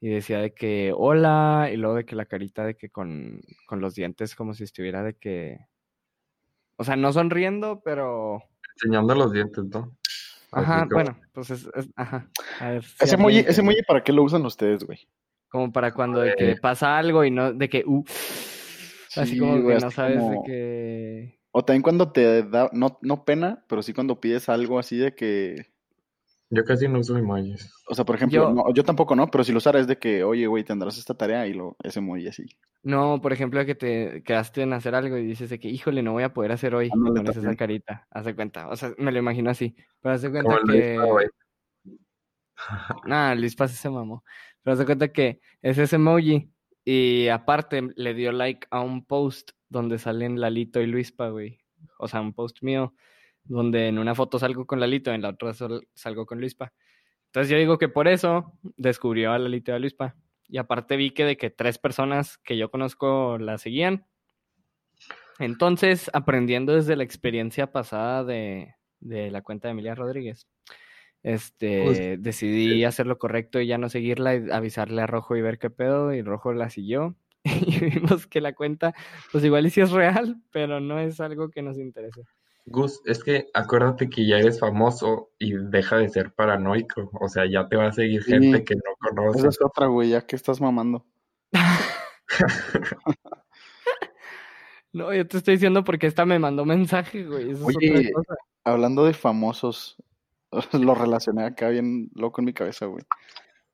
Y 0.00 0.08
decía 0.08 0.38
de 0.38 0.54
que 0.54 0.94
hola, 0.96 1.68
y 1.70 1.76
luego 1.76 1.96
de 1.96 2.06
que 2.06 2.16
la 2.16 2.24
carita 2.24 2.64
de 2.64 2.74
que 2.74 2.88
con, 2.88 3.42
con 3.66 3.82
los 3.82 3.94
dientes 3.94 4.34
como 4.34 4.54
si 4.54 4.64
estuviera 4.64 5.02
de 5.02 5.12
que... 5.18 5.58
O 6.76 6.84
sea, 6.84 6.96
no 6.96 7.12
sonriendo, 7.12 7.82
pero... 7.84 8.42
Enseñando 8.76 9.14
los 9.14 9.30
dientes, 9.30 9.64
¿no? 9.66 9.94
Ajá, 10.52 10.86
bueno, 10.90 11.20
pues 11.34 11.50
es... 11.50 11.68
es- 11.74 11.90
ajá. 11.96 12.30
A 12.60 12.70
ver, 12.70 12.82
si 12.82 12.94
Ese 13.04 13.14
alguien 13.16 13.20
emoji, 13.20 13.50
ese 13.50 13.60
emoji, 13.60 13.82
¿para 13.86 14.02
qué 14.02 14.12
lo 14.14 14.22
usan 14.22 14.46
ustedes, 14.46 14.84
güey? 14.84 15.06
Como 15.48 15.70
para 15.70 15.92
cuando 15.92 16.20
de 16.20 16.34
que 16.34 16.56
pasa 16.56 16.96
algo 16.96 17.26
y 17.26 17.30
no, 17.30 17.52
de 17.52 17.68
que... 17.68 17.84
uh, 17.86 18.02
así 19.16 19.32
Sí, 19.34 19.38
como 19.38 19.60
güey, 19.60 19.76
que 19.76 19.80
no 19.82 19.86
así 19.88 19.96
sabes 19.96 20.30
de 20.30 20.38
que... 20.46 21.38
O 21.58 21.64
también 21.64 21.80
cuando 21.82 22.12
te 22.12 22.42
da, 22.42 22.68
no, 22.74 22.98
no 23.00 23.24
pena, 23.24 23.64
pero 23.66 23.82
sí 23.82 23.94
cuando 23.94 24.20
pides 24.20 24.50
algo 24.50 24.78
así 24.78 24.98
de 24.98 25.14
que, 25.14 25.72
Yo 26.50 26.66
casi 26.66 26.86
no 26.86 26.98
uso 26.98 27.16
emojis. 27.16 27.72
o 27.88 27.94
sea, 27.94 28.04
por 28.04 28.16
ejemplo, 28.16 28.42
Yo- 28.42 28.52
no, 28.52 28.74
yo 28.74 28.84
tampoco 28.84 29.16
no, 29.16 29.28
pero 29.30 29.42
si 29.42 29.52
lo 29.52 29.58
usara 29.58 29.80
es 29.80 29.86
de 29.86 29.96
que, 29.96 30.22
oye, 30.22 30.46
güey, 30.46 30.64
tendrás 30.64 30.98
esta 30.98 31.14
tarea 31.14 31.46
y 31.46 31.54
lo, 31.54 31.74
ese 31.82 32.00
emoji 32.00 32.28
así. 32.28 32.44
No, 32.82 33.22
por 33.22 33.32
ejemplo, 33.32 33.64
que 33.64 33.74
te 33.74 34.22
quedaste 34.22 34.60
en 34.60 34.74
hacer 34.74 34.94
algo 34.94 35.16
y 35.16 35.24
dices 35.24 35.48
de 35.48 35.58
que, 35.58 35.68
híjole, 35.68 36.02
no 36.02 36.12
voy 36.12 36.24
a 36.24 36.34
poder 36.34 36.52
hacer 36.52 36.74
hoy. 36.74 36.88
y 36.88 36.92
Ándale, 36.92 37.20
pones 37.20 37.38
esa 37.38 37.56
carita, 37.56 38.06
haz 38.10 38.26
de 38.26 38.34
cuenta. 38.34 38.68
O 38.68 38.76
sea, 38.76 38.92
me 38.98 39.10
lo 39.10 39.18
imagino 39.18 39.48
así. 39.48 39.74
Pero 40.02 40.14
haz 40.14 40.20
de 40.20 40.30
Como 40.30 40.42
cuenta 40.42 40.72
que... 40.74 40.98
Nah, 43.06 43.34
Luis 43.34 43.56
Paz 43.56 43.70
se 43.72 43.88
mamó. 43.88 44.22
Pero 44.62 44.74
haz 44.74 44.78
de 44.78 44.84
cuenta 44.84 45.08
que 45.08 45.40
es 45.62 45.78
ese 45.78 45.96
emoji. 45.96 46.50
Y 46.84 47.28
aparte 47.28 47.80
le 47.96 48.12
dio 48.12 48.30
like 48.30 48.66
a 48.70 48.80
un 48.82 49.06
post 49.06 49.52
donde 49.68 49.98
salen 49.98 50.40
Lalito 50.40 50.80
y 50.80 50.86
Luispa, 50.86 51.28
güey. 51.28 51.58
O 51.98 52.08
sea, 52.08 52.20
un 52.20 52.32
post 52.32 52.62
mío 52.62 52.94
donde 53.44 53.88
en 53.88 53.98
una 53.98 54.14
foto 54.14 54.38
salgo 54.38 54.66
con 54.66 54.80
Lalito, 54.80 55.12
en 55.12 55.22
la 55.22 55.30
otra 55.30 55.54
sal- 55.54 55.86
salgo 55.94 56.26
con 56.26 56.40
Luispa. 56.40 56.72
Entonces 57.26 57.50
yo 57.50 57.58
digo 57.58 57.78
que 57.78 57.88
por 57.88 58.08
eso 58.08 58.52
descubrió 58.76 59.32
a 59.32 59.38
Lalito 59.38 59.70
y 59.70 59.74
a 59.74 59.78
Luispa. 59.78 60.16
Y 60.48 60.58
aparte 60.58 60.96
vi 60.96 61.10
que 61.10 61.24
de 61.24 61.36
que 61.36 61.50
tres 61.50 61.78
personas 61.78 62.38
que 62.38 62.56
yo 62.56 62.70
conozco 62.70 63.36
la 63.38 63.58
seguían. 63.58 64.06
Entonces, 65.38 66.10
aprendiendo 66.14 66.74
desde 66.74 66.96
la 66.96 67.02
experiencia 67.04 67.70
pasada 67.72 68.24
de, 68.24 68.74
de 69.00 69.30
la 69.30 69.42
cuenta 69.42 69.68
de 69.68 69.72
Emilia 69.72 69.94
Rodríguez, 69.94 70.48
este, 71.22 72.16
decidí 72.18 72.84
hacer 72.84 73.06
lo 73.06 73.18
correcto 73.18 73.60
y 73.60 73.66
ya 73.66 73.76
no 73.78 73.88
seguirla 73.88 74.36
y 74.36 74.50
avisarle 74.50 75.02
a 75.02 75.06
Rojo 75.06 75.36
y 75.36 75.42
ver 75.42 75.58
qué 75.58 75.68
pedo, 75.68 76.14
y 76.14 76.22
Rojo 76.22 76.52
la 76.52 76.70
siguió. 76.70 77.16
Y 77.66 77.78
vimos 77.90 78.26
que 78.26 78.40
la 78.40 78.54
cuenta, 78.54 78.94
pues 79.32 79.44
igual 79.44 79.66
y 79.66 79.70
sí 79.70 79.80
es 79.80 79.90
real, 79.90 80.42
pero 80.50 80.80
no 80.80 80.98
es 80.98 81.20
algo 81.20 81.48
que 81.50 81.62
nos 81.62 81.78
interese. 81.78 82.22
Gus, 82.68 83.00
es 83.04 83.22
que 83.22 83.46
acuérdate 83.54 84.10
que 84.10 84.26
ya 84.26 84.38
eres 84.38 84.58
famoso 84.58 85.30
y 85.38 85.52
deja 85.52 85.98
de 85.98 86.08
ser 86.08 86.32
paranoico. 86.34 87.10
O 87.20 87.28
sea, 87.28 87.44
ya 87.48 87.68
te 87.68 87.76
va 87.76 87.86
a 87.86 87.92
seguir 87.92 88.24
Sí. 88.24 88.32
gente 88.32 88.64
que 88.64 88.74
no 88.74 88.80
Esa 88.90 89.14
conoces. 89.14 89.44
es 89.44 89.58
otra, 89.62 89.86
güey, 89.86 90.10
ya 90.10 90.22
que 90.22 90.34
estás 90.34 90.60
mamando. 90.60 91.06
No, 94.92 95.12
yo 95.12 95.26
te 95.28 95.36
estoy 95.36 95.54
diciendo 95.56 95.84
porque 95.84 96.06
esta 96.06 96.24
me 96.24 96.38
mandó 96.38 96.64
mensaje, 96.64 97.24
güey. 97.24 97.50
Eso 97.50 97.68
es 97.68 97.76
Oye, 97.76 97.90
otra 97.90 98.12
cosa. 98.14 98.34
Hablando 98.64 99.04
de 99.04 99.12
famosos, 99.12 99.96
lo 100.72 100.94
relacioné 100.94 101.44
acá 101.44 101.68
bien 101.68 102.08
loco 102.14 102.40
en 102.40 102.46
mi 102.46 102.54
cabeza, 102.54 102.86
güey. 102.86 103.04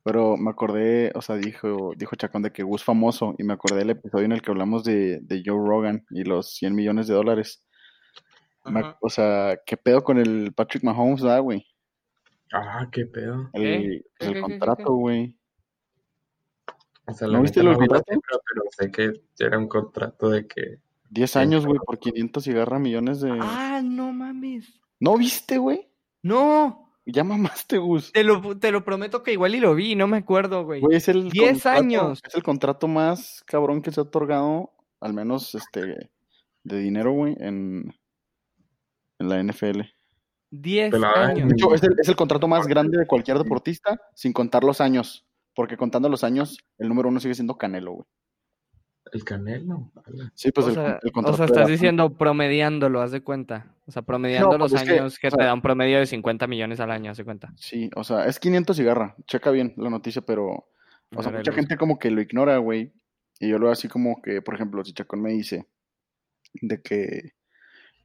Pero 0.05 0.37
me 0.37 0.51
acordé, 0.51 1.13
o 1.15 1.23
sea, 1.23 1.37
dijo, 1.37 1.93
dijo 1.97 2.17
Chacón 2.17 2.43
de 2.43 2.53
que 2.53 2.65
Gus 2.65 2.83
famoso, 2.83 3.35
y 3.39 3.45
me 3.45 3.53
acordé 3.53 3.79
del 3.79 3.91
episodio 3.91 4.25
en 4.25 4.33
el 4.33 4.43
que 4.43 4.51
hablamos 4.51 4.83
de, 4.83 5.21
de 5.21 5.43
Joe 5.45 5.57
Rogan 5.57 6.05
y 6.11 6.25
los 6.25 6.55
100 6.55 6.75
millones 6.75 7.07
de 7.07 7.15
dólares. 7.15 7.65
Me 8.65 8.83
o 9.01 9.09
sea, 9.09 9.59
¿qué 9.67 9.77
pedo 9.77 10.03
con 10.03 10.19
el 10.19 10.53
Patrick 10.55 10.85
Mahomes, 10.85 11.23
da, 11.23 11.39
güey? 11.39 11.67
Ah, 12.53 12.89
qué 12.93 13.07
pedo. 13.07 13.51
El, 13.53 13.53
pues, 13.53 13.63
el 13.63 14.03
¿Qué, 14.19 14.27
qué, 14.27 14.35
qué, 14.35 14.41
contrato, 14.41 14.93
güey. 14.95 15.37
O 17.07 17.13
sea, 17.13 17.29
¿No 17.29 17.43
viste 17.43 17.63
los 17.63 17.77
cifra, 17.79 18.01
pero 18.07 18.63
sé 18.71 18.91
que 18.91 19.13
era 19.39 19.59
un 19.59 19.69
contrato 19.69 20.31
de 20.31 20.47
que 20.47 20.79
10 21.11 21.31
Sí. 21.31 21.39
años, 21.39 21.67
güey, 21.67 21.79
por 21.85 21.99
500 21.99 22.47
y 22.47 22.53
garra 22.53 22.79
millones 22.79 23.21
de... 23.21 23.37
Ah, 23.41 23.83
no 23.85 24.13
mames. 24.13 24.81
¿No 25.01 25.17
viste, 25.17 25.59
güey? 25.59 25.91
No, 26.23 26.92
Ya 27.05 27.25
mamaste, 27.25 27.79
Gus. 27.79 28.13
te 28.13 28.23
lo, 28.23 28.57
te 28.59 28.71
lo 28.71 28.85
prometo 28.85 29.23
que 29.23 29.33
igual 29.33 29.55
y 29.57 29.61
lo 29.61 29.75
vi, 29.75 29.97
no 29.97 30.07
me 30.07 30.19
acuerdo, 30.19 30.65
güey. 30.65 30.81
Güey, 30.81 30.97
es 30.97 31.09
el 31.09 31.29
10 31.31 31.53
contrato- 31.55 31.79
años. 31.81 32.21
Es 32.27 32.35
el 32.35 32.43
contrato 32.43 32.87
más 32.89 33.43
cabrón 33.47 33.83
que 33.83 33.91
se 33.91 33.99
ha 34.01 34.05
otorgado, 34.05 34.71
al 35.01 35.13
menos 35.13 35.55
este 35.57 36.11
de 36.65 36.79
dinero, 36.79 37.11
güey, 37.13 37.35
en, 37.41 37.93
en 39.19 39.29
la 39.29 39.43
NFL. 39.43 39.81
10 40.51 40.91
Pelada, 40.93 41.27
años. 41.29 41.49
De 41.49 41.55
hecho, 41.55 41.75
es 41.75 41.83
el, 41.83 41.97
es 41.99 42.09
el 42.09 42.15
contrato 42.17 42.47
más 42.47 42.67
grande 42.69 42.99
de 42.99 43.07
cualquier 43.07 43.39
deportista, 43.39 44.01
sin 44.15 44.33
contar 44.33 44.63
los 44.63 44.81
años. 44.81 45.27
Porque 45.55 45.77
contando 45.77 46.09
los 46.09 46.23
años, 46.25 46.57
el 46.79 46.89
número 46.89 47.09
uno 47.09 47.19
sigue 47.21 47.35
siendo 47.35 47.59
Canelo, 47.59 47.93
güey. 47.93 48.07
el 49.13 49.25
Canelo. 49.25 49.91
Sí, 50.35 50.53
pues 50.53 50.67
o, 50.67 50.69
el, 50.71 50.75
sea, 50.77 50.99
el 51.03 51.09
o 51.09 51.13
contrato 51.13 51.37
sea, 51.39 51.47
estás 51.47 51.59
era- 51.63 51.67
diciendo 51.69 52.17
promediándolo, 52.17 53.01
haz 53.03 53.11
de 53.11 53.23
cuenta. 53.23 53.72
O 53.93 53.95
sea, 53.95 54.01
promediando 54.01 54.53
No, 54.53 54.57
los 54.57 54.71
pues 54.71 54.83
es 54.83 54.89
que, 54.89 54.99
años 54.99 55.19
que, 55.19 55.27
o 55.27 55.31
sea- 55.31 55.37
te 55.39 55.45
da 55.45 55.53
un 55.53 55.61
promedio 55.61 55.99
de 55.99 56.07
50 56.07 56.47
millones 56.47 56.81
al 56.81 56.91
año, 56.91 57.13
de 57.13 57.25
cuenta. 57.27 57.53
Sí, 57.59 57.91
o 57.95 58.03
sea, 58.05 58.25
es 58.25 58.41
500 58.41 58.79
y 58.79 58.85
garra. 58.85 59.15
Checa 59.27 59.51
bien 59.51 59.75
la 59.77 59.91
noticia, 59.91 60.23
pero... 60.23 60.67
O 61.15 61.23
sea, 61.23 61.31
mucha 61.31 61.53
gente 61.53 61.77
como 61.77 61.99
que 61.99 62.11
lo 62.11 62.23
ignora, 62.23 62.57
güey. 62.57 62.95
Y 63.39 63.51
yo 63.51 63.59
lo 63.59 63.67
veo 63.67 63.73
así 63.75 63.87
como 63.87 64.23
que, 64.23 64.41
por 64.41 64.55
ejemplo, 64.55 64.83
si 64.83 64.95
Chacón 64.95 65.21
me 65.21 65.33
dice 65.33 65.69
de 66.55 66.81
que, 66.81 67.33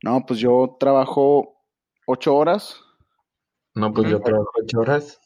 no, 0.03 0.25
pues 0.25 0.41
yo 0.41 0.75
trabajo 0.77 1.63
ocho 2.05 2.35
horas. 2.35 2.81
No, 3.75 3.93
pues 3.93 4.09
yo 4.09 4.19
trabajo 4.19 4.51
ocho 4.61 4.81
horas. 4.81 5.21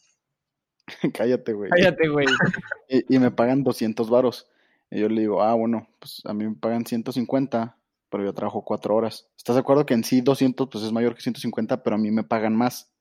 Cállate, 1.15 1.53
güey. 1.53 1.71
Cállate, 1.71 2.07
güey. 2.07 2.27
Y, 2.87 3.15
y 3.15 3.17
me 3.17 3.31
pagan 3.31 3.63
200 3.63 4.11
varos. 4.11 4.47
Y 4.91 4.99
yo 4.99 5.09
le 5.09 5.21
digo, 5.21 5.41
ah, 5.41 5.55
bueno, 5.55 5.87
pues 5.97 6.21
a 6.25 6.35
mí 6.35 6.45
me 6.47 6.55
pagan 6.55 6.85
150, 6.85 7.77
pero 8.11 8.23
yo 8.23 8.33
trabajo 8.33 8.63
cuatro 8.63 8.95
horas. 8.95 9.29
¿Estás 9.37 9.55
de 9.55 9.61
acuerdo 9.61 9.85
que 9.85 9.95
en 9.95 10.03
sí 10.03 10.21
200 10.21 10.67
pues 10.69 10.83
es 10.83 10.91
mayor 10.91 11.15
que 11.15 11.21
150, 11.21 11.81
pero 11.81 11.95
a 11.95 11.99
mí 11.99 12.11
me 12.11 12.23
pagan 12.23 12.55
más? 12.55 12.93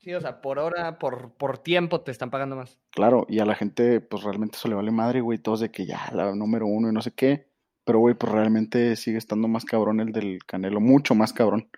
Sí, 0.00 0.12
o 0.12 0.20
sea, 0.20 0.40
por 0.40 0.58
hora, 0.58 0.98
por, 0.98 1.32
por 1.34 1.58
tiempo 1.58 2.00
te 2.00 2.10
están 2.10 2.30
pagando 2.30 2.56
más. 2.56 2.78
Claro, 2.90 3.24
y 3.28 3.38
a 3.38 3.46
la 3.46 3.54
gente 3.54 4.00
pues 4.00 4.24
realmente 4.24 4.56
eso 4.56 4.68
le 4.68 4.74
vale 4.74 4.90
madre, 4.90 5.20
güey, 5.20 5.38
todos 5.38 5.60
de 5.60 5.70
que 5.70 5.86
ya, 5.86 6.10
la 6.12 6.34
número 6.34 6.66
uno 6.66 6.90
y 6.90 6.92
no 6.92 7.00
sé 7.00 7.12
qué. 7.12 7.52
Pero, 7.84 7.98
güey, 7.98 8.14
pues 8.14 8.32
realmente 8.32 8.96
sigue 8.96 9.18
estando 9.18 9.48
más 9.48 9.64
cabrón 9.64 10.00
el 10.00 10.12
del 10.12 10.44
Canelo, 10.44 10.80
mucho 10.80 11.14
más 11.14 11.32
cabrón. 11.32 11.68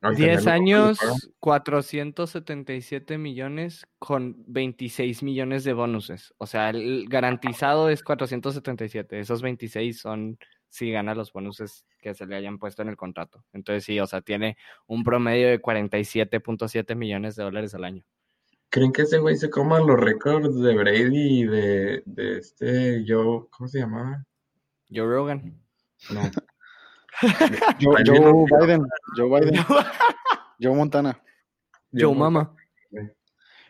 Al 0.00 0.16
10 0.16 0.44
Canelo, 0.44 0.44
¿cómo 0.44 0.50
le 0.50 0.52
años, 0.52 0.98
pagan? 0.98 1.16
477 1.38 3.18
millones 3.18 3.86
con 3.98 4.36
26 4.46 5.22
millones 5.22 5.64
de 5.64 5.74
bonuses. 5.74 6.34
O 6.38 6.46
sea, 6.46 6.70
el 6.70 7.06
garantizado 7.08 7.88
es 7.88 8.02
477. 8.02 9.20
Esos 9.20 9.42
26 9.42 10.00
son 10.00 10.38
si 10.70 10.90
gana 10.90 11.14
los 11.14 11.32
bonuses 11.32 11.84
que 11.98 12.14
se 12.14 12.24
le 12.26 12.36
hayan 12.36 12.58
puesto 12.58 12.80
en 12.80 12.88
el 12.88 12.96
contrato. 12.96 13.44
Entonces 13.52 13.84
sí, 13.84 14.00
o 14.00 14.06
sea, 14.06 14.22
tiene 14.22 14.56
un 14.86 15.04
promedio 15.04 15.48
de 15.48 15.60
47.7 15.60 16.94
millones 16.96 17.36
de 17.36 17.42
dólares 17.44 17.74
al 17.74 17.84
año. 17.84 18.04
¿Creen 18.70 18.92
que 18.92 19.02
ese 19.02 19.18
güey 19.18 19.36
se 19.36 19.50
coma 19.50 19.80
los 19.80 19.98
récords 19.98 20.58
de 20.60 20.74
Brady 20.76 21.40
y 21.40 21.44
de, 21.44 22.02
de 22.06 22.38
este 22.38 23.04
Joe, 23.06 23.46
¿cómo 23.50 23.68
se 23.68 23.80
llamaba? 23.80 24.24
Joe 24.88 25.06
Rogan. 25.06 25.60
No, 26.10 26.20
Joe, 27.80 28.02
Biden, 28.60 28.86
Joe 29.16 29.28
Biden, 29.40 29.54
Joe 30.60 30.74
Montana. 30.74 31.20
Joe 31.92 32.14
Mama. 32.14 32.54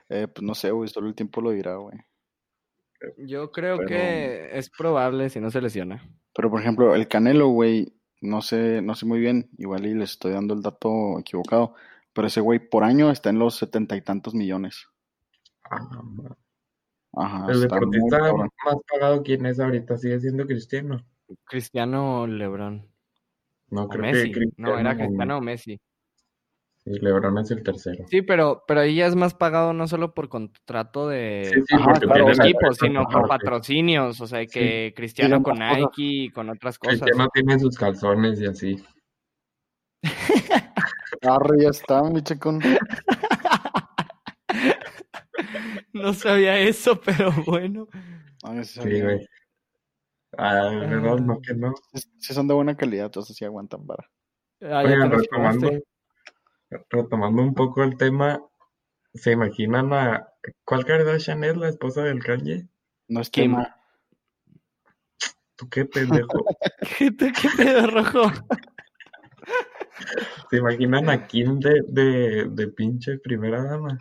Eh, 0.09 0.29
pues 0.29 0.43
no 0.43 0.55
sé, 0.55 0.71
güey, 0.71 0.89
solo 0.89 1.09
el 1.09 1.15
tiempo 1.15 1.41
lo 1.41 1.51
dirá, 1.51 1.77
güey. 1.77 1.97
Yo 3.17 3.51
creo 3.51 3.79
Pero- 3.79 3.89
que 3.89 4.51
es 4.59 4.69
probable 4.71 5.31
si 5.31 5.41
no 5.41 5.51
se 5.51 5.61
lesiona. 5.63 6.07
Pero, 6.41 6.51
por 6.51 6.63
ejemplo, 6.63 6.95
el 6.95 7.07
Canelo, 7.07 7.49
güey, 7.49 7.93
no 8.23 8.41
sé, 8.41 8.81
no 8.81 8.95
sé 8.95 9.05
muy 9.05 9.21
bien, 9.21 9.51
igual 9.59 9.85
y 9.85 9.93
les 9.93 10.13
estoy 10.13 10.33
dando 10.33 10.55
el 10.55 10.63
dato 10.63 11.19
equivocado, 11.19 11.75
pero 12.15 12.29
ese 12.29 12.41
güey 12.41 12.59
por 12.59 12.83
año 12.83 13.11
está 13.11 13.29
en 13.29 13.39
los 13.39 13.57
setenta 13.57 13.95
y 13.95 14.01
tantos 14.01 14.35
millones. 14.35 14.87
Ah, 15.71 15.87
ma. 16.03 16.35
Ajá, 17.13 17.53
el 17.53 17.61
deportista 17.61 18.33
más 18.33 18.77
pagado, 18.91 19.23
¿quién 19.23 19.45
es 19.45 19.61
ahorita? 19.61 19.99
¿Sigue 19.99 20.19
siendo 20.19 20.47
Cristiano? 20.47 21.05
Cristiano 21.45 22.27
Lebron. 22.27 22.87
No, 23.69 23.83
O 23.83 23.89
creo 23.91 24.01
Messi. 24.01 24.33
que 24.33 24.41
No, 24.57 24.79
era 24.79 24.95
Cristiano- 24.95 24.97
Cristiano 25.09 25.37
o 25.37 25.41
Messi. 25.43 25.81
Sí, 26.85 26.93
LeBron 26.99 27.37
es 27.39 27.51
el 27.51 27.63
tercero. 27.63 28.05
Sí, 28.09 28.23
pero, 28.23 28.65
pero 28.67 28.81
ahí 28.81 28.95
ya 28.97 29.07
es 29.07 29.15
más 29.15 29.35
pagado 29.35 29.73
no 29.75 29.87
solo 29.87 30.15
por 30.15 30.29
contrato 30.29 31.09
de 31.09 31.51
Sí, 31.53 31.61
sí, 31.67 31.75
Ajá, 31.79 32.01
claro, 32.01 32.31
equipos, 32.31 32.79
sino 32.79 33.07
por 33.07 33.29
patrocinios. 33.29 34.21
O 34.21 34.27
sea, 34.27 34.47
que 34.47 34.95
Cristiano 34.97 35.43
con 35.43 35.59
cosas. 35.59 35.77
Nike 35.77 36.03
y 36.03 36.31
con 36.31 36.49
otras 36.49 36.79
cosas. 36.79 37.01
Cristiano 37.01 37.29
tiene 37.35 37.59
sus 37.59 37.77
calzones 37.77 38.41
y 38.41 38.47
así. 38.47 38.83
Arre, 41.23 41.63
ya 41.63 41.69
está, 41.69 42.03
mi 42.05 42.23
chacón. 42.23 42.61
No 45.93 46.15
sabía 46.15 46.59
eso, 46.59 47.01
pero 47.01 47.33
bueno. 47.47 47.89
A 48.43 48.53
ver 48.53 48.65
si 48.65 48.81
Sí, 48.81 49.03
güey. 49.03 49.27
Ah, 50.39 50.71
no, 50.71 51.17
no, 51.17 51.41
que 51.41 51.55
no. 51.55 51.75
Sí 52.19 52.33
son 52.33 52.47
de 52.47 52.55
buena 52.55 52.77
calidad, 52.77 53.07
entonces 53.07 53.37
sí 53.37 53.45
aguantan 53.45 53.85
para. 53.87 54.09
Ah, 54.63 54.83
Oigan, 54.85 55.11
retomando. 55.11 55.71
Retomando 56.91 57.43
un 57.43 57.55
poco 57.55 57.83
el 57.83 57.97
tema, 57.97 58.41
¿se 59.15 59.33
imaginan 59.33 59.93
a 59.93 60.29
cuál 60.65 60.85
Kardashian 60.85 61.45
es 61.45 61.57
la 61.57 61.69
esposa 61.69 62.03
del 62.05 62.23
Kanye? 62.23 62.69
No 63.09 63.21
es 63.21 63.31
Kim. 63.31 63.57
¿Tú 65.57 65.69
qué 65.69 65.85
pendejo? 65.85 66.45
¿Qué, 66.99 67.11
te- 67.11 67.33
qué 67.33 67.49
pedo 67.57 67.87
rojo? 67.89 68.23
¿Se 70.51 70.57
imaginan 70.57 71.09
a 71.11 71.27
Kim 71.27 71.59
de, 71.59 71.83
de, 71.89 72.47
de 72.51 72.69
pinche 72.69 73.19
primera 73.19 73.63
dama? 73.63 73.99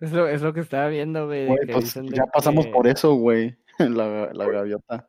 Es 0.00 0.12
lo, 0.12 0.26
es 0.26 0.42
lo 0.42 0.52
que 0.52 0.60
estaba 0.60 0.88
viendo, 0.88 1.26
güey. 1.26 1.42
de 1.42 1.46
Güey, 1.46 1.66
que 1.66 1.72
pues 1.74 1.94
ya 1.94 2.26
pasamos 2.26 2.66
que- 2.66 2.72
por 2.72 2.86
eso, 2.88 3.14
güey. 3.14 3.56
La, 3.78 4.30
la 4.32 4.46
gaviota. 4.50 5.08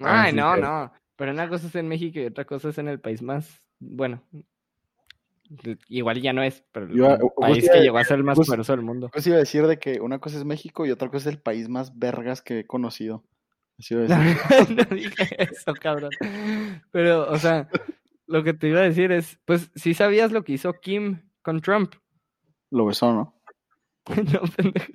Ah, 0.00 0.22
Ay, 0.24 0.30
sí, 0.32 0.36
no, 0.36 0.56
no. 0.56 0.92
Pero 1.16 1.32
una 1.32 1.48
cosa 1.48 1.66
es 1.68 1.74
en 1.76 1.88
México 1.88 2.18
y 2.20 2.26
otra 2.26 2.44
cosa 2.44 2.68
es 2.68 2.78
en 2.78 2.88
el 2.88 3.00
país 3.00 3.22
más. 3.22 3.48
Bueno, 3.78 4.22
igual 5.88 6.20
ya 6.20 6.32
no 6.32 6.42
es, 6.42 6.64
pero 6.72 6.86
el 6.86 6.94
Yo, 6.94 7.18
uh, 7.20 7.40
país 7.40 7.68
que 7.70 7.80
llegó 7.80 7.98
a 7.98 8.04
ser 8.04 8.18
el 8.18 8.24
más 8.24 8.38
poderoso 8.38 8.72
del 8.72 8.82
mundo. 8.82 9.08
Pues 9.12 9.26
iba 9.26 9.36
a 9.36 9.40
decir 9.40 9.66
de 9.66 9.78
que 9.78 10.00
una 10.00 10.18
cosa 10.18 10.38
es 10.38 10.44
México 10.44 10.86
y 10.86 10.90
otra 10.90 11.08
cosa 11.08 11.28
es 11.28 11.34
el 11.34 11.40
país 11.40 11.68
más 11.68 11.98
vergas 11.98 12.42
que 12.42 12.60
he 12.60 12.66
conocido. 12.66 13.24
Así 13.78 13.94
iba 13.94 14.04
a 14.04 14.06
decir. 14.06 14.76
no 14.76 14.96
dije 14.96 15.42
eso, 15.42 15.74
cabrón. 15.74 16.10
Pero, 16.90 17.30
o 17.30 17.38
sea, 17.38 17.68
lo 18.26 18.42
que 18.42 18.54
te 18.54 18.68
iba 18.68 18.80
a 18.80 18.84
decir 18.84 19.12
es, 19.12 19.38
pues, 19.44 19.70
sí 19.74 19.94
sabías 19.94 20.32
lo 20.32 20.44
que 20.44 20.52
hizo 20.52 20.72
Kim 20.74 21.22
con 21.42 21.60
Trump. 21.60 21.94
Lo 22.70 22.86
besó, 22.86 23.12
¿no? 23.12 23.40
no, 24.08 24.40
pendejo. 24.56 24.92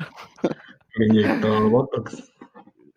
Me 0.97 1.05
inyectó 1.05 1.69
Botox. 1.69 2.31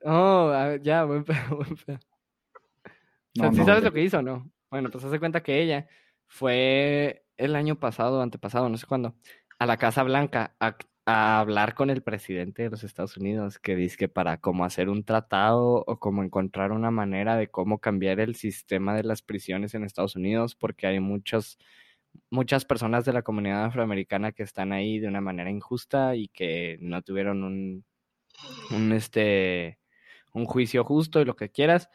Oh, 0.04 0.50
a 0.50 0.68
ver, 0.68 0.82
ya, 0.82 1.04
buen 1.04 1.24
pedo, 1.24 1.38
buen 1.56 1.76
pedo. 1.76 1.98
O 1.98 3.36
sea, 3.36 3.46
No, 3.46 3.52
¿sí 3.52 3.58
no, 3.60 3.64
sabes 3.64 3.84
lo 3.84 3.92
que 3.92 4.02
hizo 4.02 4.18
o 4.18 4.22
no? 4.22 4.50
Bueno, 4.70 4.90
pues 4.90 5.04
hace 5.04 5.18
cuenta 5.18 5.42
que 5.42 5.62
ella 5.62 5.88
fue 6.26 7.23
el 7.36 7.56
año 7.56 7.78
pasado, 7.78 8.22
antepasado, 8.22 8.68
no 8.68 8.76
sé 8.76 8.86
cuándo, 8.86 9.14
a 9.58 9.66
la 9.66 9.76
Casa 9.76 10.02
Blanca 10.02 10.54
a, 10.60 10.76
hablar 11.06 11.74
con 11.74 11.90
el 11.90 12.02
presidente 12.02 12.62
de 12.62 12.70
los 12.70 12.82
Estados 12.82 13.16
Unidos, 13.18 13.58
que 13.58 13.76
dice 13.76 13.96
que 13.98 14.08
para 14.08 14.38
cómo 14.40 14.64
hacer 14.64 14.88
un 14.88 15.04
tratado 15.04 15.84
o 15.86 15.98
cómo 16.00 16.22
encontrar 16.22 16.72
una 16.72 16.90
manera 16.90 17.36
de 17.36 17.48
cómo 17.48 17.78
cambiar 17.78 18.20
el 18.20 18.36
sistema 18.36 18.94
de 18.96 19.02
las 19.04 19.20
prisiones 19.20 19.74
en 19.74 19.84
Estados 19.84 20.16
Unidos, 20.16 20.54
porque 20.54 20.86
hay 20.86 21.00
muchos, 21.00 21.58
muchas 22.30 22.64
personas 22.64 23.04
de 23.04 23.12
la 23.12 23.22
comunidad 23.22 23.66
afroamericana 23.66 24.32
que 24.32 24.44
están 24.44 24.72
ahí 24.72 24.98
de 24.98 25.08
una 25.08 25.20
manera 25.20 25.50
injusta 25.50 26.16
y 26.16 26.28
que 26.28 26.78
no 26.80 27.02
tuvieron 27.02 27.44
un, 27.44 27.84
un 28.70 28.92
este, 28.92 29.78
un 30.32 30.46
juicio 30.46 30.84
justo 30.84 31.20
y 31.20 31.24
lo 31.26 31.36
que 31.36 31.50
quieras 31.50 31.90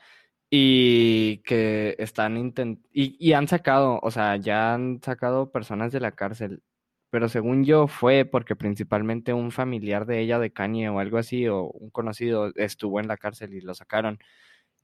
y 0.50 1.40
que 1.40 1.96
están 2.00 2.38
intent 2.38 2.86
y, 2.92 3.16
y 3.20 3.34
han 3.34 3.48
sacado, 3.48 4.00
o 4.02 4.12
sea, 4.12 4.36
ya 4.38 4.74
han 4.74 5.02
sacado 5.04 5.52
personas 5.52 5.92
de 5.92 6.00
la 6.00 6.12
cárcel, 6.14 6.64
pero 7.12 7.30
según 7.30 7.66
yo 7.66 7.88
fue 7.88 8.26
porque 8.26 8.56
principalmente 8.56 9.34
un 9.34 9.52
familiar 9.52 10.06
de 10.06 10.20
ella 10.22 10.40
de 10.40 10.52
Kanye 10.52 10.90
o 10.90 11.00
algo 11.00 11.18
así 11.18 11.48
o 11.48 11.66
un 11.66 11.90
conocido 11.92 12.52
estuvo 12.56 13.00
en 13.00 13.08
la 13.08 13.18
cárcel 13.18 13.54
y 13.54 13.62
lo 13.62 13.74
sacaron 13.76 14.20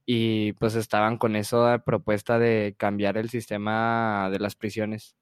y 0.06 0.52
pues 0.54 0.76
estaban 0.76 1.18
con 1.18 1.36
esa 1.36 1.80
propuesta 1.84 2.38
de 2.38 2.76
cambiar 2.78 3.18
el 3.18 3.28
sistema 3.30 4.30
de 4.30 4.38
las 4.38 4.54
prisiones. 4.56 5.16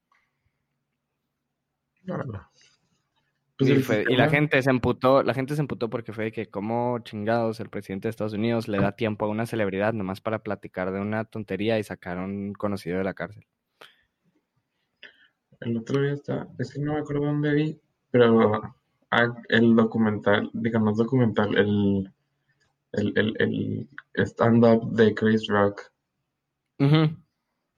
Pues 3.56 3.70
y, 3.70 3.72
el 3.74 3.84
fue- 3.84 4.04
y 4.08 4.16
la 4.16 4.28
gente 4.28 4.60
se 4.62 4.70
emputó, 4.70 5.22
la 5.22 5.32
gente 5.32 5.54
se 5.54 5.60
emputó 5.60 5.88
porque 5.88 6.12
fue 6.12 6.24
de 6.24 6.32
que 6.32 6.46
como 6.46 6.98
chingados 7.00 7.60
el 7.60 7.68
presidente 7.68 8.08
de 8.08 8.10
Estados 8.10 8.32
Unidos 8.32 8.66
le 8.66 8.78
da 8.78 8.92
tiempo 8.96 9.24
a 9.24 9.28
una 9.28 9.46
celebridad 9.46 9.92
nomás 9.92 10.20
para 10.20 10.40
platicar 10.40 10.90
de 10.92 11.00
una 11.00 11.24
tontería 11.24 11.78
y 11.78 11.84
sacar 11.84 12.18
a 12.18 12.24
un 12.24 12.52
conocido 12.52 12.98
de 12.98 13.04
la 13.04 13.14
cárcel. 13.14 13.46
El 15.60 15.76
otro 15.76 16.02
día 16.02 16.12
está, 16.12 16.48
es 16.58 16.74
que 16.74 16.80
no 16.80 16.94
me 16.94 16.98
acuerdo 16.98 17.26
dónde 17.26 17.54
vi, 17.54 17.80
Pero 18.10 18.60
el 19.48 19.76
documental, 19.76 20.50
digamos 20.52 20.96
documental, 20.96 21.56
el, 21.56 22.12
el, 22.92 23.12
el, 23.16 23.34
el 24.14 24.26
stand-up 24.26 24.90
de 24.92 25.14
Chris 25.14 25.46
Rock. 25.46 25.92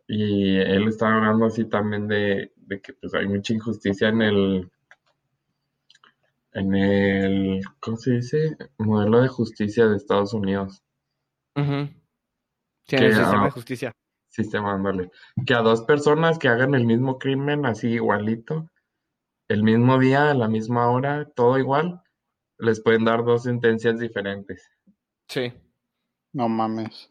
Y 0.08 0.56
él 0.56 0.88
estaba 0.88 1.16
hablando 1.16 1.46
así 1.46 1.64
también 1.66 2.08
de, 2.08 2.52
de 2.56 2.80
que 2.80 2.94
pues 2.94 3.12
hay 3.14 3.26
mucha 3.28 3.52
injusticia 3.52 4.08
en 4.08 4.22
el 4.22 4.70
en 6.56 6.74
el 6.74 7.62
¿cómo 7.80 7.96
se 7.98 8.12
dice? 8.12 8.56
modelo 8.78 9.20
de 9.20 9.28
justicia 9.28 9.86
de 9.86 9.96
Estados 9.96 10.32
Unidos. 10.32 10.82
Sí, 11.54 12.96
el 12.96 13.14
sistema 13.14 13.44
de 13.44 13.50
justicia. 13.50 13.92
Sistema, 14.28 14.74
ándale. 14.74 15.10
Que 15.46 15.54
a 15.54 15.60
dos 15.60 15.82
personas 15.82 16.38
que 16.38 16.48
hagan 16.48 16.74
el 16.74 16.86
mismo 16.86 17.18
crimen 17.18 17.66
así 17.66 17.88
igualito, 17.88 18.70
el 19.48 19.62
mismo 19.62 19.98
día, 19.98 20.30
a 20.30 20.34
la 20.34 20.48
misma 20.48 20.90
hora, 20.90 21.26
todo 21.34 21.58
igual, 21.58 22.02
les 22.58 22.80
pueden 22.80 23.04
dar 23.04 23.24
dos 23.24 23.44
sentencias 23.44 23.98
diferentes. 23.98 24.70
Sí. 25.28 25.52
No 26.32 26.48
mames. 26.48 27.10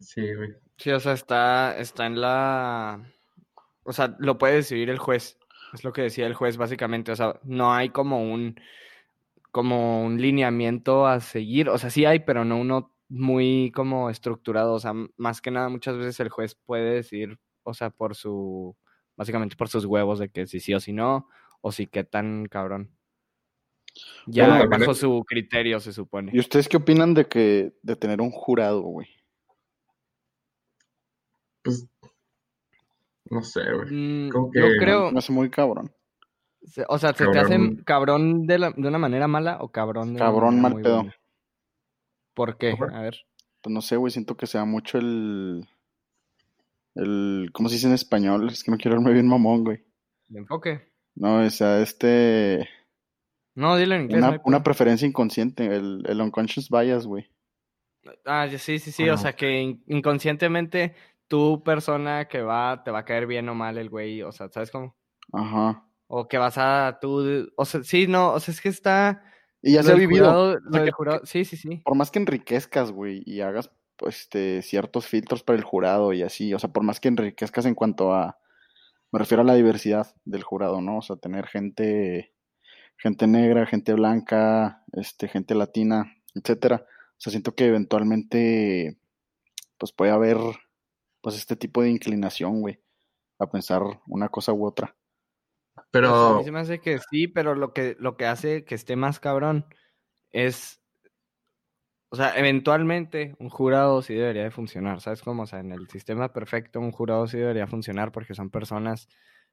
Sí, 0.00 0.34
güey. 0.34 0.54
Sí, 0.76 0.90
o 0.90 1.00
sea, 1.00 1.12
está, 1.12 1.78
está 1.78 2.06
en 2.06 2.20
la... 2.20 3.12
O 3.84 3.92
sea, 3.92 4.16
lo 4.18 4.38
puede 4.38 4.56
decidir 4.56 4.90
el 4.90 4.98
juez. 4.98 5.38
Es 5.72 5.84
lo 5.84 5.92
que 5.92 6.02
decía 6.02 6.26
el 6.26 6.34
juez, 6.34 6.56
básicamente. 6.56 7.12
O 7.12 7.16
sea, 7.16 7.40
no 7.44 7.72
hay 7.72 7.90
como 7.90 8.22
un 8.22 8.56
como 9.50 10.02
un 10.04 10.20
lineamiento 10.20 11.06
a 11.06 11.20
seguir. 11.20 11.68
O 11.68 11.78
sea, 11.78 11.90
sí 11.90 12.04
hay, 12.04 12.20
pero 12.20 12.44
no 12.44 12.58
uno 12.58 12.94
muy 13.08 13.70
como 13.74 14.10
estructurado. 14.10 14.74
O 14.74 14.80
sea, 14.80 14.92
más 15.16 15.40
que 15.40 15.50
nada, 15.50 15.68
muchas 15.68 15.96
veces 15.96 16.18
el 16.20 16.30
juez 16.30 16.54
puede 16.54 16.94
decir, 16.94 17.38
o 17.62 17.74
sea, 17.74 17.90
por 17.90 18.14
su, 18.14 18.74
básicamente 19.16 19.56
por 19.56 19.68
sus 19.68 19.84
huevos 19.84 20.18
de 20.18 20.30
que 20.30 20.46
si 20.46 20.58
sí 20.60 20.74
o 20.74 20.80
si 20.80 20.92
no, 20.92 21.28
o 21.60 21.70
si 21.70 21.86
qué 21.86 22.02
tan 22.04 22.46
cabrón. 22.46 22.90
Ya 24.26 24.64
bajo 24.64 24.94
su 24.94 25.22
criterio, 25.26 25.78
se 25.80 25.92
supone. 25.92 26.32
¿Y 26.34 26.40
ustedes 26.40 26.66
qué 26.66 26.78
opinan 26.78 27.12
de 27.12 27.26
que, 27.26 27.74
de 27.82 27.96
tener 27.96 28.22
un 28.22 28.30
jurado, 28.30 28.80
güey? 28.80 29.08
Pues, 31.62 31.86
no 33.32 33.42
sé, 33.42 33.62
güey. 33.72 33.90
Mm, 33.90 34.30
yo 34.30 34.68
creo... 34.78 35.10
Me 35.10 35.18
hace 35.18 35.32
muy 35.32 35.50
cabrón. 35.50 35.90
O 36.88 36.98
sea, 36.98 37.12
¿se 37.14 37.26
te 37.26 37.38
hace 37.38 37.58
cabrón 37.84 38.46
de, 38.46 38.58
la, 38.58 38.70
de 38.70 38.86
una 38.86 38.98
manera 38.98 39.26
mala 39.26 39.58
o 39.60 39.72
cabrón 39.72 40.12
de 40.12 40.20
Cabrón 40.20 40.60
mal 40.60 40.80
pedo. 40.80 41.06
¿Por 42.34 42.56
qué? 42.58 42.76
A 42.92 43.00
ver. 43.00 43.16
Pues 43.62 43.72
no 43.72 43.80
sé, 43.80 43.96
güey, 43.96 44.12
siento 44.12 44.36
que 44.36 44.46
sea 44.46 44.64
mucho 44.64 44.98
el... 44.98 45.66
El... 46.94 47.50
¿Cómo 47.52 47.68
se 47.68 47.76
dice 47.76 47.86
en 47.86 47.94
español? 47.94 48.48
Es 48.50 48.62
que 48.62 48.70
no 48.70 48.76
quiero 48.76 48.96
verme 48.98 49.12
bien 49.12 49.26
mamón, 49.26 49.64
güey. 49.64 49.82
¿El 50.28 50.36
enfoque? 50.36 50.92
No, 51.14 51.44
o 51.44 51.50
sea, 51.50 51.80
este... 51.80 52.68
No, 53.54 53.76
dile 53.76 53.96
en 53.96 54.02
inglés. 54.02 54.40
Una, 54.44 54.62
preferencia 54.62 55.08
inconsciente, 55.08 55.66
el, 55.66 56.04
el 56.06 56.20
unconscious 56.20 56.68
bias, 56.68 57.06
güey. 57.06 57.28
Ah, 58.24 58.48
sí, 58.48 58.78
sí, 58.78 58.92
sí, 58.92 59.08
o 59.08 59.16
sea 59.16 59.34
que 59.34 59.78
inconscientemente 59.86 60.94
tu 61.32 61.62
persona 61.62 62.26
que 62.28 62.42
va, 62.42 62.84
te 62.84 62.90
va 62.90 62.98
a 62.98 63.04
caer 63.06 63.26
bien 63.26 63.48
o 63.48 63.54
mal 63.54 63.78
el 63.78 63.88
güey, 63.88 64.20
o 64.20 64.32
sea, 64.32 64.50
¿sabes 64.50 64.70
cómo? 64.70 64.94
Ajá. 65.32 65.88
O 66.06 66.28
que 66.28 66.36
vas 66.36 66.58
a 66.58 66.98
tú, 67.00 67.50
o 67.56 67.64
sea, 67.64 67.82
sí, 67.82 68.06
no, 68.06 68.34
o 68.34 68.38
sea, 68.38 68.52
es 68.52 68.60
que 68.60 68.68
está... 68.68 69.24
Y 69.62 69.72
ya 69.72 69.82
se 69.82 69.92
ha 69.92 69.94
vivido. 69.94 70.58
sí, 71.24 71.46
sí, 71.46 71.56
sí. 71.56 71.80
Por 71.86 71.94
más 71.94 72.10
que 72.10 72.18
enriquezcas, 72.18 72.92
güey, 72.92 73.22
y 73.24 73.40
hagas 73.40 73.70
pues, 73.96 74.20
este, 74.20 74.60
ciertos 74.60 75.06
filtros 75.06 75.42
para 75.42 75.56
el 75.56 75.64
jurado 75.64 76.12
y 76.12 76.22
así, 76.22 76.52
o 76.52 76.58
sea, 76.58 76.70
por 76.70 76.82
más 76.82 77.00
que 77.00 77.08
enriquezcas 77.08 77.64
en 77.64 77.74
cuanto 77.74 78.12
a, 78.12 78.36
me 79.10 79.18
refiero 79.18 79.40
a 79.40 79.46
la 79.46 79.54
diversidad 79.54 80.14
del 80.26 80.42
jurado, 80.42 80.82
¿no? 80.82 80.98
O 80.98 81.02
sea, 81.02 81.16
tener 81.16 81.46
gente 81.46 82.34
gente 82.98 83.26
negra, 83.26 83.64
gente 83.64 83.94
blanca, 83.94 84.84
este, 84.92 85.28
gente 85.28 85.54
latina, 85.54 86.14
etcétera. 86.34 86.84
O 86.86 87.16
sea, 87.16 87.30
siento 87.30 87.54
que 87.54 87.68
eventualmente, 87.68 88.98
pues 89.78 89.92
puede 89.92 90.12
haber, 90.12 90.36
pues 91.22 91.36
este 91.36 91.56
tipo 91.56 91.82
de 91.82 91.90
inclinación, 91.90 92.60
güey, 92.60 92.82
a 93.38 93.50
pensar 93.50 93.82
una 94.06 94.28
cosa 94.28 94.52
u 94.52 94.66
otra. 94.66 94.94
Pero 95.90 96.10
pues, 96.10 96.20
a 96.20 96.36
mí 96.38 96.44
se 96.44 96.52
me 96.52 96.60
hace 96.60 96.80
que 96.80 96.98
sí, 97.10 97.28
pero 97.28 97.54
lo 97.54 97.72
que 97.72 97.96
lo 97.98 98.18
que 98.18 98.26
hace 98.26 98.64
que 98.66 98.74
esté 98.74 98.96
más 98.96 99.20
cabrón 99.20 99.64
es 100.30 100.82
o 102.12 102.16
sea, 102.16 102.38
eventualmente 102.38 103.34
un 103.38 103.48
jurado 103.48 104.02
sí 104.02 104.12
debería 104.12 104.42
de 104.42 104.50
funcionar, 104.50 105.00
¿sabes 105.00 105.22
cómo? 105.22 105.44
O 105.44 105.46
sea, 105.46 105.60
en 105.60 105.72
el 105.72 105.88
sistema 105.88 106.30
perfecto 106.30 106.78
un 106.78 106.92
jurado 106.92 107.26
sí 107.26 107.38
debería 107.38 107.66
funcionar 107.66 108.12
porque 108.12 108.34
son 108.34 108.50
personas 108.50 109.08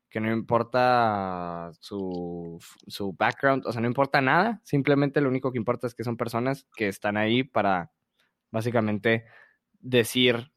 que 0.10 0.19
no 0.19 0.29
importa 0.29 1.71
su, 1.79 2.60
su 2.88 3.13
background, 3.13 3.65
o 3.65 3.71
sea, 3.71 3.79
no 3.79 3.88
importa 3.88 4.19
nada, 4.19 4.60
simplemente 4.65 5.21
lo 5.21 5.29
único 5.29 5.53
que 5.53 5.58
importa 5.58 5.88
es 5.88 5.95
que 5.95 6.03
son 6.03 6.17
personas 6.17 6.67
que 6.75 6.89
están 6.89 7.15
ahí 7.15 7.43
para 7.43 7.93
básicamente 8.51 9.23
decir 9.79 10.51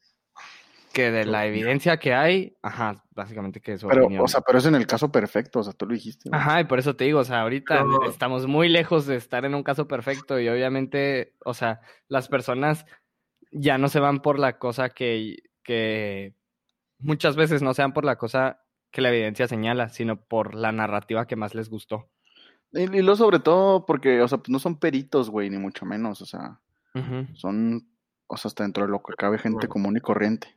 que 0.92 1.10
de 1.10 1.24
la 1.24 1.46
evidencia 1.46 1.96
que 1.96 2.14
hay, 2.14 2.56
ajá, 2.62 3.04
básicamente 3.10 3.60
que 3.60 3.72
es 3.72 3.84
pero, 3.84 4.06
O 4.22 4.28
sea, 4.28 4.40
pero 4.42 4.58
es 4.58 4.66
en 4.66 4.74
el 4.74 4.86
caso 4.86 5.10
perfecto, 5.10 5.60
o 5.60 5.62
sea, 5.62 5.72
tú 5.72 5.86
lo 5.86 5.94
dijiste. 5.94 6.30
Ajá, 6.32 6.60
y 6.60 6.64
por 6.64 6.78
eso 6.78 6.94
te 6.94 7.04
digo, 7.04 7.20
o 7.20 7.24
sea, 7.24 7.40
ahorita 7.40 7.84
estamos 8.08 8.46
muy 8.46 8.68
lejos 8.68 9.06
de 9.06 9.16
estar 9.16 9.44
en 9.44 9.54
un 9.54 9.62
caso 9.62 9.88
perfecto 9.88 10.38
y 10.38 10.48
obviamente, 10.48 11.34
o 11.44 11.54
sea, 11.54 11.80
las 12.08 12.28
personas 12.28 12.86
ya 13.50 13.78
no 13.78 13.88
se 13.88 14.00
van 14.00 14.20
por 14.20 14.38
la 14.38 14.58
cosa 14.58 14.90
que, 14.90 15.36
que 15.62 16.34
muchas 16.98 17.36
veces 17.36 17.62
no 17.62 17.74
se 17.74 17.82
van 17.82 17.92
por 17.92 18.04
la 18.04 18.16
cosa 18.16 18.60
que 18.90 19.00
la 19.00 19.08
evidencia 19.08 19.48
señala, 19.48 19.88
sino 19.88 20.22
por 20.22 20.54
la 20.54 20.70
narrativa 20.70 21.26
que 21.26 21.36
más 21.36 21.54
les 21.54 21.68
gustó. 21.68 22.10
Y, 22.72 22.86
lo 22.86 23.16
sobre 23.16 23.38
todo 23.38 23.84
porque, 23.84 24.20
o 24.22 24.28
sea, 24.28 24.38
pues 24.38 24.48
no 24.48 24.58
son 24.58 24.78
peritos, 24.78 25.30
güey, 25.30 25.50
ni 25.50 25.58
mucho 25.58 25.84
menos, 25.84 26.22
o 26.22 26.26
sea, 26.26 26.60
son, 27.34 27.88
o 28.26 28.36
sea, 28.36 28.48
hasta 28.48 28.64
dentro 28.64 28.84
de 28.84 28.90
lo 28.90 29.02
que 29.02 29.14
cabe 29.14 29.38
gente 29.38 29.68
común 29.68 29.96
y 29.96 30.00
corriente. 30.00 30.56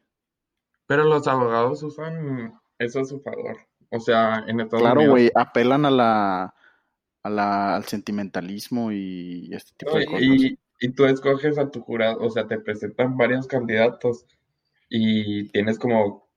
Pero 0.88 1.04
los 1.04 1.28
abogados 1.28 1.82
usan 1.84 2.60
eso 2.78 3.00
a 3.00 3.06
su 3.06 3.20
favor, 3.22 3.58
o 3.90 4.00
sea, 4.00 4.44
en 4.48 4.60
Estados 4.60 4.84
Claro, 4.84 5.10
güey, 5.10 5.32
apelan 5.34 5.86
a 5.86 5.92
la, 5.92 6.56
a 7.24 7.30
la, 7.30 7.76
al 7.76 7.86
sentimentalismo 7.86 8.92
y 8.92 9.50
este 9.52 9.72
tipo 9.78 9.98
de 9.98 10.06
cosas. 10.06 10.22
Y, 10.22 10.60
y 10.80 10.92
tú 10.92 11.06
escoges 11.06 11.58
a 11.58 11.72
tu 11.72 11.82
jurado, 11.82 12.20
o 12.20 12.30
sea, 12.30 12.48
te 12.48 12.60
presentan 12.60 13.18
varios 13.18 13.48
candidatos 13.48 14.26
y 14.90 15.50
tienes 15.50 15.80
como 15.80 16.30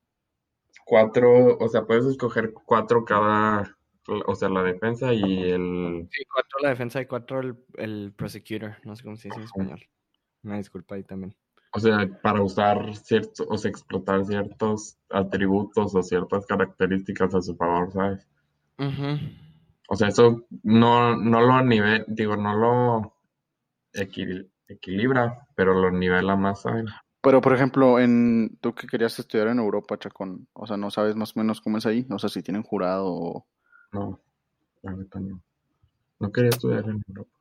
cuatro, 0.87 1.59
o 1.59 1.69
sea, 1.69 1.85
puedes 1.85 2.07
escoger 2.07 2.53
cuatro 2.53 3.05
cada, 3.05 3.77
o 4.27 4.35
sea, 4.35 4.49
la 4.49 4.63
defensa 4.63 5.13
y 5.13 5.51
el... 5.51 6.09
Sí, 6.11 6.25
cuatro 6.33 6.59
la 6.63 6.71
defensa 6.71 7.01
y 7.03 7.07
cuatro 7.07 7.41
el, 7.41 7.57
el 7.77 8.15
prosecutor, 8.17 8.77
no 8.85 8.97
sé 8.97 9.03
cómo 9.03 9.17
se 9.17 9.29
dice 9.29 9.41
en 9.41 9.45
español. 9.45 9.89
Una 10.43 10.57
disculpa 10.57 10.95
ahí 10.95 11.03
también. 11.03 11.35
O 11.73 11.81
sea, 11.81 12.09
para 12.23 12.43
usar 12.43 12.97
ciertos, 12.97 13.47
o 13.49 13.59
sea, 13.59 13.71
explotar 13.71 14.25
ciertos 14.25 14.97
atributos 15.11 15.95
o 15.95 16.03
ciertas 16.03 16.47
características 16.47 17.35
a 17.35 17.43
su 17.43 17.55
favor, 17.57 17.93
¿sabes? 17.93 18.27
O 19.89 19.97
sea, 19.97 20.09
eso 20.09 20.47
no, 20.63 21.17
no 21.17 21.41
lo 21.41 21.63
nivel, 21.63 22.05
digo, 22.09 22.37
no 22.37 22.55
lo 22.55 23.15
equilibra, 23.93 25.47
pero 25.55 25.75
lo 25.75 25.91
nivela 25.91 26.37
más, 26.37 26.63
¿sabes? 26.63 26.87
Pero, 27.21 27.41
por 27.41 27.53
ejemplo, 27.53 27.99
en 27.99 28.59
tú 28.61 28.75
que 28.75 28.87
querías 28.87 29.19
estudiar 29.19 29.49
en 29.49 29.59
Europa, 29.59 29.99
Chacón, 29.99 30.49
o 30.53 30.67
sea, 30.67 30.77
¿no 30.77 30.91
sabes 30.91 31.17
más 31.17 31.37
o 31.37 31.41
menos 31.41 31.61
cómo 31.61 31.79
es 31.79 31.87
ahí? 31.87 32.07
O 32.11 32.19
sea, 32.19 32.29
si 32.31 32.43
tienen 32.43 32.63
jurado 32.63 33.07
o... 33.07 33.47
No, 33.93 34.21
la 34.83 34.93
no. 34.93 35.43
No 36.21 36.33
quería 36.33 36.51
estudiar 36.51 36.85
en 36.85 37.03
Europa. 37.09 37.38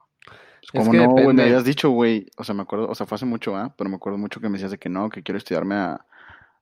Como 0.71 0.93
no, 0.93 1.10
güey, 1.10 1.34
me 1.34 1.43
habías 1.43 1.63
dicho, 1.63 1.89
güey, 1.89 2.27
o 2.36 2.43
sea, 2.43 2.53
me 2.53 2.63
acuerdo, 2.63 2.89
o 2.89 2.95
sea, 2.95 3.06
fue 3.06 3.15
hace 3.15 3.25
mucho, 3.25 3.56
¿ah? 3.56 3.73
Pero 3.77 3.89
me 3.89 3.95
acuerdo 3.95 4.17
mucho 4.17 4.41
que 4.41 4.49
me 4.49 4.53
decías 4.53 4.71
de 4.71 4.77
que 4.77 4.89
no, 4.89 5.10
que 5.10 5.23
quiero 5.23 5.38
estudiarme 5.38 5.75
a, 5.75 6.06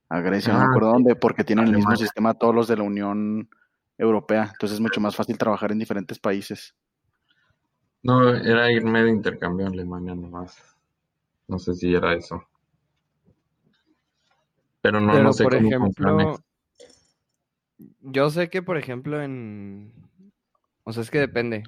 a 0.08 0.20
Grecia, 0.20 0.52
no 0.52 0.60
me 0.60 0.64
ah, 0.66 0.68
acuerdo 0.68 0.92
dónde, 0.92 1.16
porque 1.16 1.42
tienen 1.42 1.66
el 1.66 1.74
mismo 1.74 1.96
sistema 1.96 2.34
todos 2.34 2.54
los 2.54 2.68
de 2.68 2.76
la 2.76 2.84
Unión 2.84 3.48
Europea, 3.98 4.50
entonces 4.52 4.76
es 4.76 4.80
mucho 4.80 5.00
más 5.00 5.16
fácil 5.16 5.36
trabajar 5.36 5.72
en 5.72 5.80
diferentes 5.80 6.18
países. 6.20 6.74
No, 8.02 8.28
era 8.28 8.70
irme 8.70 9.02
de 9.02 9.10
intercambio 9.10 9.66
a 9.66 9.70
Alemania 9.70 10.14
nomás. 10.14 10.56
No 11.48 11.58
sé 11.58 11.74
si 11.74 11.92
era 11.92 12.14
eso. 12.14 12.44
Pero 14.80 15.00
no, 15.00 15.32
sé 15.32 15.42
por 15.42 15.56
ejemplo, 15.56 16.38
Yo 18.02 18.30
sé 18.30 18.48
que, 18.48 18.62
por 18.62 18.76
ejemplo, 18.76 19.20
en... 19.20 19.92
O 20.84 20.92
sea, 20.92 21.02
es 21.02 21.10
que 21.10 21.18
depende. 21.18 21.64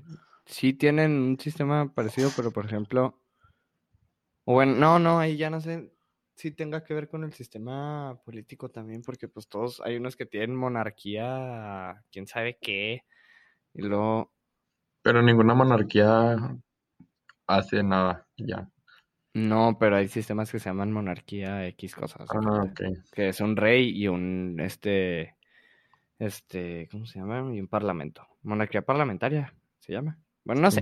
Sí 0.48 0.72
tienen 0.72 1.12
un 1.12 1.38
sistema 1.38 1.92
parecido, 1.94 2.30
pero, 2.34 2.50
por 2.50 2.64
ejemplo... 2.64 3.20
Bueno, 4.46 4.74
no, 4.76 4.98
no, 4.98 5.18
ahí 5.18 5.36
ya 5.36 5.50
no 5.50 5.60
sé 5.60 5.92
si 6.34 6.52
tenga 6.52 6.82
que 6.82 6.94
ver 6.94 7.08
con 7.08 7.22
el 7.22 7.34
sistema 7.34 8.18
político 8.24 8.70
también, 8.70 9.02
porque 9.02 9.28
pues 9.28 9.46
todos, 9.46 9.82
hay 9.82 9.96
unos 9.96 10.16
que 10.16 10.24
tienen 10.24 10.56
monarquía, 10.56 12.02
quién 12.10 12.26
sabe 12.26 12.58
qué, 12.60 13.04
y 13.74 13.82
luego... 13.82 14.32
Pero 15.02 15.20
ninguna 15.20 15.54
monarquía 15.54 16.36
hace 17.46 17.82
nada, 17.82 18.26
ya. 18.38 18.70
No, 19.34 19.76
pero 19.78 19.96
hay 19.96 20.08
sistemas 20.08 20.50
que 20.50 20.58
se 20.58 20.70
llaman 20.70 20.92
monarquía 20.92 21.66
X 21.68 21.94
cosas. 21.94 22.26
Ah, 22.30 22.72
Que 23.12 23.28
es 23.28 23.40
un 23.40 23.54
rey 23.54 23.90
y 23.90 24.08
un, 24.08 24.58
este, 24.60 25.36
este, 26.18 26.88
¿cómo 26.90 27.04
se 27.04 27.18
llama? 27.18 27.54
Y 27.54 27.60
un 27.60 27.68
parlamento. 27.68 28.26
Monarquía 28.42 28.82
parlamentaria, 28.82 29.54
se 29.78 29.92
llama. 29.92 30.18
Bueno, 30.48 30.62
no 30.62 30.70
sé. 30.72 30.80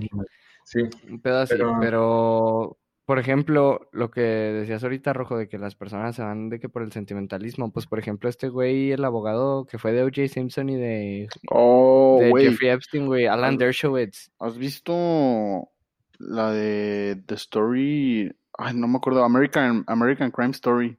Sí. 0.63 0.79
Un 1.07 1.21
pedo 1.21 1.41
así, 1.41 1.53
pero... 1.79 2.79
por 3.05 3.19
ejemplo, 3.19 3.87
lo 3.91 4.09
que 4.09 4.21
decías 4.21 4.83
ahorita, 4.83 5.13
Rojo, 5.13 5.37
de 5.37 5.47
que 5.47 5.57
las 5.57 5.75
personas 5.75 6.15
se 6.15 6.23
van 6.23 6.49
de 6.49 6.59
que 6.59 6.67
por 6.67 6.81
el 6.81 6.91
sentimentalismo, 6.91 7.71
pues 7.71 7.85
por 7.85 7.99
ejemplo, 7.99 8.27
este 8.29 8.49
güey, 8.49 8.91
el 8.91 9.05
abogado 9.05 9.65
que 9.65 9.77
fue 9.77 9.91
de 9.91 10.03
O.J. 10.03 10.27
Simpson 10.27 10.69
y 10.69 10.75
de, 10.75 11.29
Oh, 11.51 12.17
de. 12.19 12.31
Jeffrey 12.43 12.69
Epstein, 12.71 13.05
güey, 13.05 13.27
Alan 13.27 13.57
Dershowitz. 13.57 14.31
¿Has 14.39 14.57
visto 14.57 15.69
la 16.17 16.51
de 16.51 17.21
The 17.25 17.35
Story? 17.35 18.35
Ay, 18.57 18.73
no 18.75 18.87
me 18.87 18.97
acuerdo. 18.97 19.23
American, 19.23 19.83
American 19.87 20.31
Crime 20.31 20.51
Story. 20.51 20.97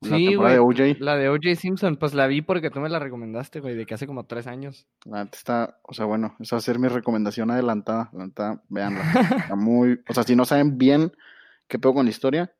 La 0.00 0.16
Sí, 0.16 0.26
temporada 0.28 0.58
güey, 0.58 0.76
de 0.76 0.82
OJ. 0.92 1.00
la 1.00 1.16
de 1.16 1.28
O.J. 1.30 1.54
Simpson, 1.56 1.96
pues 1.96 2.12
la 2.14 2.26
vi 2.26 2.42
porque 2.42 2.70
tú 2.70 2.80
me 2.80 2.88
la 2.88 2.98
recomendaste, 2.98 3.60
güey, 3.60 3.74
de 3.74 3.86
que 3.86 3.94
hace 3.94 4.06
como 4.06 4.24
tres 4.26 4.46
años. 4.46 4.86
La 5.04 5.24
neta 5.24 5.36
está, 5.36 5.78
o 5.82 5.94
sea, 5.94 6.04
bueno, 6.04 6.36
esa 6.38 6.56
va 6.56 6.58
a 6.58 6.62
ser 6.62 6.78
mi 6.78 6.88
recomendación 6.88 7.50
adelantada. 7.50 8.10
La 8.12 8.26
neta, 8.26 8.62
véanla. 8.68 9.00
Está 9.50 9.56
muy, 9.56 10.00
o 10.08 10.14
sea, 10.14 10.22
si 10.22 10.36
no 10.36 10.44
saben 10.44 10.76
bien 10.76 11.12
qué 11.66 11.78
pedo 11.78 11.94
con 11.94 12.04
la 12.04 12.10
historia, 12.10 12.52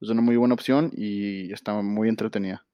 es 0.00 0.08
una 0.08 0.20
muy 0.20 0.36
buena 0.36 0.54
opción 0.54 0.90
y 0.96 1.52
está 1.52 1.80
muy 1.80 2.08
entretenida. 2.08 2.66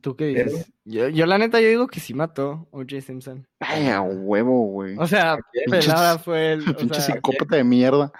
¿Tú 0.00 0.14
qué 0.16 0.26
dices? 0.26 0.72
Yo, 0.84 1.08
yo 1.08 1.26
la 1.26 1.36
neta, 1.36 1.60
yo 1.60 1.68
digo 1.68 1.88
que 1.88 1.98
sí 1.98 2.14
mató 2.14 2.68
O.J. 2.70 3.00
Simpson. 3.00 3.46
Ay, 3.58 3.88
a 3.88 4.00
huevo, 4.02 4.66
güey. 4.68 4.96
O 4.98 5.06
sea, 5.06 5.36
pelada 5.68 6.18
fue 6.20 6.52
el... 6.52 6.68
o 6.68 6.76
Pinche 6.76 7.00
sea, 7.00 7.16
psicópata 7.16 7.56
de 7.56 7.64
mierda. 7.64 8.12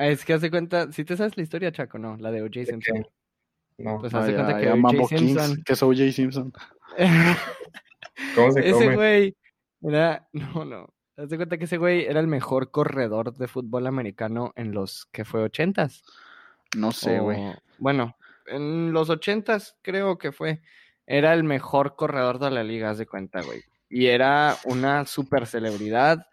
Es 0.00 0.24
que 0.24 0.34
hace 0.34 0.50
cuenta, 0.50 0.92
si 0.92 1.04
te 1.04 1.16
sabes 1.16 1.36
la 1.36 1.42
historia, 1.42 1.72
Chaco, 1.72 1.98
¿no? 1.98 2.16
La 2.16 2.30
de 2.30 2.42
O.J. 2.42 2.60
¿De 2.60 2.66
Simpson. 2.66 3.02
qué? 3.02 3.08
No. 3.78 3.98
Pues 3.98 4.14
hace 4.14 4.34
cuenta 4.34 4.58
que 4.58 4.70
O.J. 4.70 5.06
Simpson... 5.08 5.62
que 5.64 5.72
es 5.72 5.82
O.J. 5.82 6.12
Simpson. 6.12 6.52
¿Cómo 8.34 8.52
se 8.52 8.68
Ese 8.68 8.94
güey 8.94 9.36
era, 9.82 10.28
no, 10.32 10.64
no, 10.64 10.88
haz 11.16 11.28
de 11.28 11.36
cuenta 11.36 11.58
que 11.58 11.64
ese 11.64 11.78
güey 11.78 12.04
era 12.04 12.20
el 12.20 12.26
mejor 12.26 12.70
corredor 12.70 13.34
de 13.36 13.48
fútbol 13.48 13.86
americano 13.86 14.52
en 14.56 14.72
los 14.72 15.06
que 15.06 15.24
fue 15.24 15.42
ochentas. 15.42 16.02
No 16.76 16.92
sé, 16.92 17.20
güey. 17.20 17.38
Bueno, 17.78 18.16
en 18.46 18.92
los 18.92 19.10
ochentas 19.10 19.76
creo 19.82 20.18
que 20.18 20.32
fue. 20.32 20.60
Era 21.06 21.32
el 21.32 21.42
mejor 21.42 21.96
corredor 21.96 22.38
de 22.38 22.50
la 22.50 22.62
liga, 22.62 22.90
haz 22.90 22.98
de 22.98 23.06
cuenta, 23.06 23.40
güey. 23.40 23.62
Y 23.88 24.06
era 24.06 24.56
una 24.64 25.06
super 25.06 25.46
celebridad. 25.46 26.26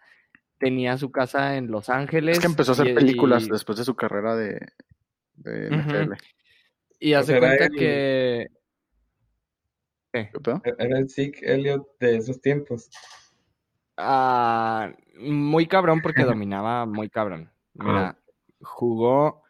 Tenía 0.58 0.96
su 0.96 1.10
casa 1.10 1.56
en 1.56 1.70
Los 1.70 1.88
Ángeles. 1.90 2.36
Es 2.36 2.40
que 2.40 2.46
empezó 2.46 2.72
a 2.72 2.74
hacer 2.74 2.88
y- 2.88 2.94
películas 2.94 3.44
y- 3.44 3.50
después 3.50 3.76
de 3.78 3.84
su 3.84 3.94
carrera 3.94 4.34
de, 4.36 4.66
de. 5.34 5.70
NFL. 5.70 6.14
Y 6.98 7.12
haz 7.12 7.26
sea, 7.26 7.34
de 7.34 7.38
era 7.38 7.46
cuenta 7.56 7.64
el- 7.66 7.78
que. 7.78 8.46
¿Qué? 10.12 10.30
Era 10.78 10.98
el 10.98 11.10
Zeke 11.10 11.40
Elliott 11.44 11.86
de 12.00 12.16
esos 12.16 12.40
tiempos. 12.40 12.88
Ah, 13.98 14.92
muy 15.18 15.66
cabrón 15.66 16.00
porque 16.02 16.24
dominaba 16.42 16.86
muy 16.86 17.08
cabrón. 17.10 17.50
Mira, 17.74 18.18
jugó, 18.62 19.42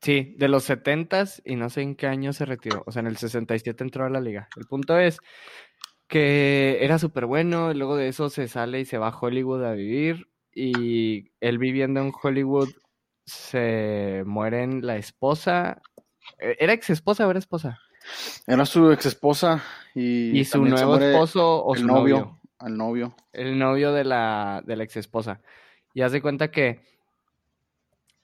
sí, 0.00 0.34
de 0.38 0.46
los 0.48 0.68
70s 0.70 1.42
y 1.44 1.56
no 1.56 1.68
sé 1.70 1.82
en 1.82 1.96
qué 1.96 2.06
año 2.06 2.32
se 2.32 2.44
retiró. 2.44 2.84
O 2.86 2.92
sea, 2.92 3.00
en 3.00 3.08
el 3.08 3.16
67 3.16 3.82
entró 3.82 4.04
a 4.04 4.10
la 4.10 4.20
liga. 4.20 4.48
El 4.56 4.66
punto 4.66 4.96
es 4.98 5.18
que 6.14 6.78
era 6.80 7.00
súper 7.00 7.26
bueno 7.26 7.72
y 7.72 7.74
luego 7.74 7.96
de 7.96 8.06
eso 8.06 8.30
se 8.30 8.46
sale 8.46 8.78
y 8.78 8.84
se 8.84 8.98
va 8.98 9.08
a 9.08 9.18
Hollywood 9.18 9.64
a 9.64 9.72
vivir 9.72 10.28
y 10.54 11.32
él 11.40 11.58
viviendo 11.58 12.00
en 12.00 12.12
Hollywood 12.22 12.68
se 13.26 14.22
mueren 14.24 14.86
la 14.86 14.94
esposa. 14.96 15.82
Eh, 16.38 16.54
¿Era 16.60 16.72
ex 16.72 16.90
esposa 16.90 17.26
o 17.26 17.30
era 17.30 17.40
esposa? 17.40 17.80
Era 18.46 18.64
su 18.64 18.92
ex 18.92 19.06
esposa 19.06 19.60
y, 19.92 20.38
Y 20.38 20.44
su 20.44 20.64
nuevo 20.64 20.98
esposo 20.98 21.64
o 21.64 21.74
el 21.74 21.80
su 21.80 21.86
novio, 21.88 22.16
novio. 22.18 22.40
al 22.60 22.76
novio. 22.76 23.16
el 23.32 23.58
novio 23.58 23.92
de 23.92 24.04
la, 24.04 24.62
de 24.64 24.76
la 24.76 24.84
ex 24.84 24.96
esposa. 24.96 25.40
Y 25.94 26.02
haz 26.02 26.12
de 26.12 26.22
cuenta 26.22 26.52
que 26.52 26.80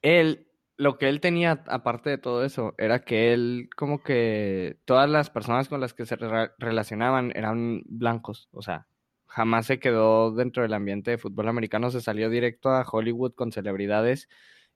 él, 0.01 0.47
lo 0.81 0.97
que 0.97 1.11
él 1.11 1.21
tenía, 1.21 1.63
aparte 1.67 2.09
de 2.09 2.17
todo 2.17 2.43
eso, 2.43 2.75
era 2.79 3.05
que 3.05 3.35
él, 3.35 3.69
como 3.77 4.03
que 4.03 4.79
todas 4.87 5.11
las 5.11 5.29
personas 5.29 5.69
con 5.69 5.79
las 5.79 5.93
que 5.93 6.07
se 6.07 6.17
re- 6.17 6.53
relacionaban 6.59 7.33
eran 7.37 7.83
blancos. 7.85 8.49
O 8.51 8.63
sea, 8.63 8.87
jamás 9.27 9.67
se 9.67 9.79
quedó 9.79 10.33
dentro 10.33 10.63
del 10.63 10.73
ambiente 10.73 11.11
de 11.11 11.19
fútbol 11.19 11.49
americano, 11.49 11.91
se 11.91 12.01
salió 12.01 12.31
directo 12.31 12.71
a 12.71 12.87
Hollywood 12.91 13.35
con 13.35 13.53
celebridades 13.53 14.31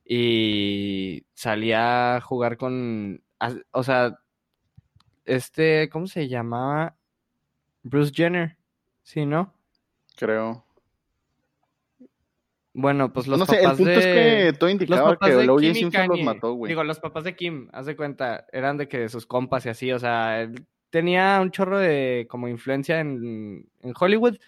y 0.04 1.24
salía 1.32 2.16
a 2.16 2.20
jugar 2.20 2.58
con, 2.58 3.24
o 3.70 3.82
sea, 3.82 4.18
este, 5.24 5.88
¿cómo 5.88 6.06
se 6.06 6.28
llamaba? 6.28 6.96
Bruce 7.82 8.12
Jenner, 8.14 8.58
¿sí, 9.02 9.24
no? 9.24 9.54
Creo. 10.16 10.66
Bueno, 12.76 13.12
pues 13.12 13.28
los 13.28 13.38
no 13.38 13.46
sé, 13.46 13.58
el 13.58 13.62
papás 13.62 13.78
punto 13.78 13.92
de... 13.92 13.98
es 13.98 14.04
que 14.52 14.58
todo 14.58 14.68
indicaba 14.68 15.12
papás 15.12 15.30
que 15.30 15.36
de. 15.36 15.56
Kim 15.60 15.74
Simpson 15.74 16.08
los 16.08 16.20
mató, 16.22 16.52
güey. 16.54 16.68
Digo, 16.70 16.82
los 16.82 16.98
papás 16.98 17.22
de 17.22 17.36
Kim, 17.36 17.68
haz 17.72 17.86
de 17.86 17.94
cuenta, 17.94 18.46
eran 18.52 18.76
de 18.76 18.88
que 18.88 19.08
sus 19.08 19.26
compas 19.26 19.64
y 19.64 19.68
así, 19.68 19.92
o 19.92 19.98
sea, 20.00 20.42
él 20.42 20.66
tenía 20.90 21.38
un 21.40 21.52
chorro 21.52 21.78
de 21.78 22.26
como 22.28 22.48
influencia 22.48 22.98
en, 22.98 23.68
en 23.80 23.94
Hollywood 23.98 24.38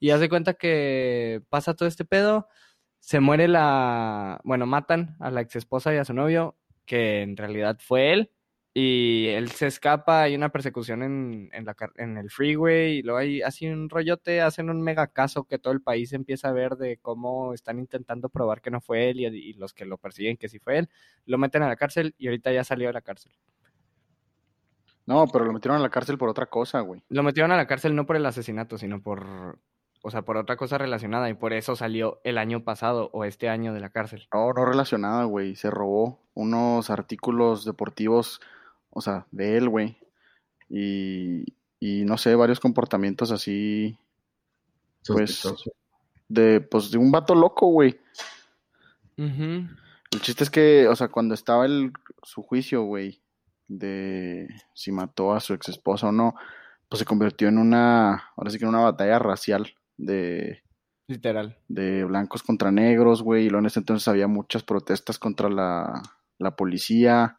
y 0.00 0.10
haz 0.10 0.20
de 0.20 0.28
cuenta 0.28 0.54
que 0.54 1.42
pasa 1.48 1.74
todo 1.74 1.88
este 1.88 2.04
pedo, 2.04 2.48
se 2.98 3.20
muere 3.20 3.46
la, 3.46 4.40
bueno, 4.42 4.66
matan 4.66 5.16
a 5.20 5.30
la 5.30 5.40
ex 5.40 5.54
esposa 5.54 5.94
y 5.94 5.98
a 5.98 6.04
su 6.04 6.12
novio, 6.12 6.56
que 6.86 7.22
en 7.22 7.36
realidad 7.36 7.78
fue 7.80 8.12
él, 8.12 8.30
y 8.78 9.28
él 9.28 9.50
se 9.52 9.68
escapa, 9.68 10.20
hay 10.20 10.34
una 10.34 10.50
persecución 10.50 11.02
en, 11.02 11.48
en, 11.54 11.64
la, 11.64 11.74
en 11.94 12.18
el 12.18 12.28
freeway, 12.28 12.98
y 12.98 13.02
luego 13.02 13.18
hay 13.18 13.40
así 13.40 13.66
un 13.66 13.88
rollote, 13.88 14.42
hacen 14.42 14.68
un 14.68 14.82
mega 14.82 15.06
caso 15.06 15.44
que 15.44 15.58
todo 15.58 15.72
el 15.72 15.80
país 15.80 16.12
empieza 16.12 16.50
a 16.50 16.52
ver 16.52 16.76
de 16.76 16.98
cómo 16.98 17.54
están 17.54 17.78
intentando 17.78 18.28
probar 18.28 18.60
que 18.60 18.70
no 18.70 18.82
fue 18.82 19.08
él 19.08 19.20
y, 19.20 19.24
y 19.28 19.54
los 19.54 19.72
que 19.72 19.86
lo 19.86 19.96
persiguen 19.96 20.36
que 20.36 20.50
sí 20.50 20.58
fue 20.58 20.76
él, 20.76 20.90
lo 21.24 21.38
meten 21.38 21.62
a 21.62 21.68
la 21.68 21.76
cárcel 21.76 22.14
y 22.18 22.26
ahorita 22.26 22.52
ya 22.52 22.64
salió 22.64 22.88
de 22.88 22.92
la 22.92 23.00
cárcel. 23.00 23.32
No, 25.06 25.26
pero 25.26 25.46
lo 25.46 25.54
metieron 25.54 25.78
a 25.78 25.82
la 25.82 25.88
cárcel 25.88 26.18
por 26.18 26.28
otra 26.28 26.44
cosa, 26.44 26.80
güey. 26.80 27.02
Lo 27.08 27.22
metieron 27.22 27.52
a 27.52 27.56
la 27.56 27.66
cárcel 27.66 27.96
no 27.96 28.04
por 28.04 28.16
el 28.16 28.26
asesinato, 28.26 28.76
sino 28.76 29.00
por, 29.00 29.58
o 30.02 30.10
sea, 30.10 30.20
por 30.20 30.36
otra 30.36 30.58
cosa 30.58 30.76
relacionada 30.76 31.30
y 31.30 31.34
por 31.34 31.54
eso 31.54 31.76
salió 31.76 32.20
el 32.24 32.36
año 32.36 32.62
pasado 32.62 33.08
o 33.14 33.24
este 33.24 33.48
año 33.48 33.72
de 33.72 33.80
la 33.80 33.88
cárcel. 33.88 34.28
No, 34.34 34.52
no 34.52 34.66
relacionada, 34.66 35.24
güey. 35.24 35.54
Se 35.56 35.70
robó 35.70 36.20
unos 36.34 36.90
artículos 36.90 37.64
deportivos, 37.64 38.42
o 38.96 39.00
sea, 39.00 39.26
de 39.30 39.56
él, 39.58 39.68
güey. 39.68 39.98
Y, 40.70 41.44
y 41.78 42.04
no 42.04 42.16
sé, 42.18 42.34
varios 42.34 42.58
comportamientos 42.60 43.30
así 43.30 43.96
Pues- 45.06 45.42
de, 46.28 46.60
pues, 46.60 46.90
de 46.90 46.98
un 46.98 47.12
vato 47.12 47.34
loco, 47.34 47.68
güey. 47.68 48.00
El 49.16 50.20
chiste 50.20 50.44
es 50.44 50.50
que, 50.50 50.88
o 50.88 50.96
sea, 50.96 51.08
cuando 51.08 51.34
estaba 51.34 51.66
el, 51.66 51.92
su 52.22 52.42
juicio, 52.42 52.82
güey, 52.82 53.20
de 53.68 54.48
si 54.74 54.92
mató 54.92 55.32
a 55.34 55.40
su 55.40 55.54
ex 55.54 55.68
esposa 55.68 56.08
o 56.08 56.12
no, 56.12 56.34
pues 56.88 56.98
se 57.00 57.04
convirtió 57.04 57.48
en 57.48 57.58
una, 57.58 58.30
ahora 58.36 58.50
sí 58.50 58.58
que 58.58 58.64
en 58.64 58.70
una 58.70 58.80
batalla 58.80 59.18
racial 59.18 59.74
de, 59.96 60.62
Literal. 61.08 61.58
de 61.68 62.04
blancos 62.04 62.42
contra 62.42 62.70
negros, 62.70 63.22
güey, 63.22 63.46
y 63.46 63.50
luego 63.50 63.60
en 63.60 63.66
ese 63.66 63.80
entonces 63.80 64.06
había 64.08 64.26
muchas 64.28 64.62
protestas 64.62 65.18
contra 65.18 65.48
la, 65.48 66.02
la 66.38 66.54
policía 66.56 67.38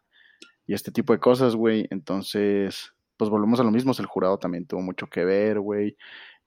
y 0.68 0.74
este 0.74 0.92
tipo 0.92 1.12
de 1.12 1.18
cosas, 1.18 1.56
güey. 1.56 1.88
Entonces, 1.90 2.92
pues 3.16 3.30
volvemos 3.30 3.58
a 3.58 3.64
lo 3.64 3.72
mismo, 3.72 3.92
el 3.98 4.06
jurado 4.06 4.38
también 4.38 4.66
tuvo 4.66 4.82
mucho 4.82 5.08
que 5.08 5.24
ver, 5.24 5.58
güey. 5.60 5.96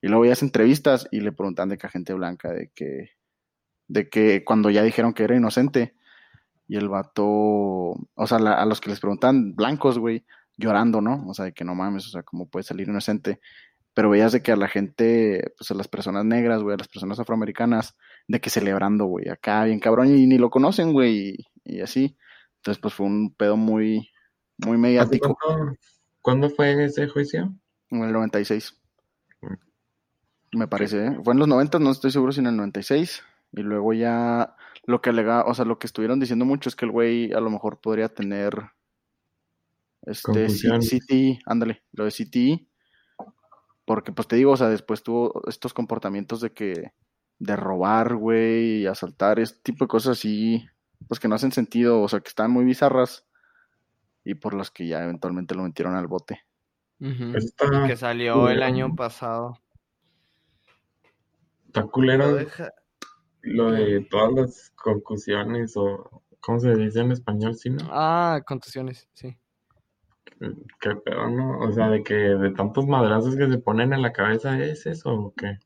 Y 0.02 0.08
luego 0.08 0.22
veías 0.22 0.44
entrevistas 0.44 1.08
y 1.12 1.20
le 1.22 1.34
preguntan 1.34 1.70
de 1.70 1.78
que 1.78 1.88
a 1.88 1.90
gente 1.90 2.14
blanca, 2.14 2.54
de 2.54 2.72
que, 2.74 3.10
de 3.90 4.10
que 4.10 4.44
cuando 4.46 4.70
ya 4.70 4.84
dijeron 4.84 5.14
que 5.14 5.24
era 5.24 5.36
inocente, 5.36 5.96
y 6.68 6.78
el 6.78 6.88
vato, 6.90 7.24
o 7.26 8.28
sea, 8.28 8.40
la- 8.40 8.54
a 8.56 8.66
los 8.66 8.80
que 8.82 8.90
les 8.92 9.00
preguntan 9.02 9.56
blancos, 9.56 10.00
güey, 10.00 10.26
llorando, 10.58 11.02
¿no? 11.02 11.26
O 11.28 11.34
sea, 11.34 11.46
de 11.46 11.54
que 11.54 11.66
no 11.66 11.76
mames, 11.76 12.08
o 12.08 12.10
sea, 12.12 12.24
¿cómo 12.24 12.48
puede 12.50 12.64
salir 12.64 12.88
inocente? 12.88 13.42
Pero 13.94 14.10
veías 14.10 14.32
de 14.32 14.42
que 14.42 14.52
a 14.54 14.56
la 14.56 14.70
gente, 14.70 15.54
pues 15.58 15.72
a 15.72 15.74
las 15.76 15.88
personas 15.90 16.26
negras, 16.26 16.64
güey, 16.64 16.76
a 16.76 16.78
las 16.78 16.88
personas 16.88 17.20
afroamericanas, 17.20 17.98
de 18.28 18.40
que 18.40 18.50
celebrando, 18.50 19.06
güey, 19.06 19.30
acá 19.30 19.66
bien 19.66 19.80
cabrón, 19.82 20.16
y 20.16 20.28
ni 20.28 20.38
lo 20.38 20.50
conocen, 20.50 20.94
güey, 20.94 21.38
y 21.66 21.82
así. 21.82 22.18
Entonces, 22.62 22.80
pues 22.80 22.94
fue 22.94 23.08
un 23.08 23.34
pedo 23.34 23.58
muy, 23.58 24.12
muy 24.60 24.76
¿Hace 24.76 24.78
mediático 24.78 25.36
¿Cuándo 26.22 26.48
fue 26.52 26.86
ese 26.86 27.08
juicio? 27.08 27.56
en 27.90 28.04
el 28.04 28.14
96. 28.14 28.80
Me 30.54 30.68
parece, 30.68 31.08
¿eh? 31.08 31.20
Fue 31.24 31.34
en 31.34 31.40
los 31.40 31.48
90, 31.48 31.80
no 31.80 31.90
estoy 31.90 32.12
seguro 32.12 32.32
si 32.32 32.40
en 32.40 32.46
el 32.46 32.58
96. 32.58 33.24
Y 33.54 33.62
luego 33.62 33.94
ya 33.94 34.56
lo 34.86 35.02
que 35.02 35.10
alega, 35.10 35.44
o 35.46 35.56
sea, 35.56 35.66
lo 35.66 35.80
que 35.80 35.88
estuvieron 35.88 36.20
diciendo 36.20 36.46
mucho 36.46 36.70
es 36.70 36.76
que 36.76 36.86
el 36.86 36.92
güey 36.92 37.34
a 37.34 37.40
lo 37.40 37.50
mejor 37.50 37.82
podría 37.82 38.10
tener 38.10 38.54
este. 40.04 40.48
CTI, 40.48 41.40
ándale, 41.48 41.82
lo 41.94 42.06
de 42.06 42.12
CTI. 42.12 42.70
Porque 43.86 44.12
pues 44.12 44.28
te 44.28 44.36
digo, 44.36 44.52
o 44.52 44.58
sea, 44.58 44.70
después 44.70 45.02
tuvo 45.02 45.42
estos 45.48 45.74
comportamientos 45.74 46.42
de 46.42 46.54
que 46.54 46.94
de 47.40 47.56
robar, 47.56 48.16
güey, 48.16 48.82
y 48.82 48.86
asaltar, 48.86 49.40
este 49.40 49.60
tipo 49.64 49.86
de 49.86 49.90
cosas 49.90 50.20
así, 50.20 50.64
pues 51.08 51.20
que 51.20 51.28
no 51.28 51.36
hacen 51.36 51.52
sentido, 51.52 52.02
o 52.02 52.08
sea, 52.08 52.20
que 52.20 52.30
están 52.30 52.52
muy 52.52 52.66
bizarras 52.66 53.26
y 54.24 54.36
por 54.36 54.54
las 54.54 54.72
que 54.72 54.88
ya 54.88 55.04
eventualmente 55.04 55.56
lo 55.56 55.64
metieron 55.64 55.96
al 55.96 56.08
bote. 56.08 56.42
Está 57.00 57.66
Y 57.86 57.88
que 57.88 57.98
salió 57.98 58.50
el 58.50 58.62
año 58.62 58.96
pasado. 58.96 59.58
Está 61.68 61.84
culero 61.84 62.38
lo 63.44 63.72
de 63.72 64.02
todas 64.02 64.34
las 64.34 64.70
concusiones 64.76 65.76
o 65.76 66.22
¿cómo 66.42 66.60
se 66.60 66.76
dice 66.76 67.00
en 67.00 67.12
español? 67.12 67.56
¿Sí, 67.56 67.70
no? 67.70 67.88
Ah, 67.90 68.42
contusiones, 68.46 69.08
sí. 69.14 69.36
¿Qué 70.80 70.96
pedo, 71.04 71.30
no? 71.30 71.60
O 71.60 71.72
sea, 71.72 71.90
de 71.90 72.04
que 72.04 72.14
de 72.14 72.52
tantos 72.52 72.88
madrazos 72.88 73.36
que 73.36 73.48
se 73.48 73.58
ponen 73.58 73.94
en 73.94 74.02
la 74.02 74.12
cabeza, 74.12 74.60
¿es 74.60 74.86
eso 74.86 75.14
o 75.14 75.34
qué? 75.36 75.60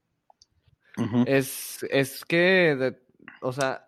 es, 1.25 1.85
es 1.89 2.23
que, 2.23 2.97
o 3.41 3.51
sea, 3.51 3.84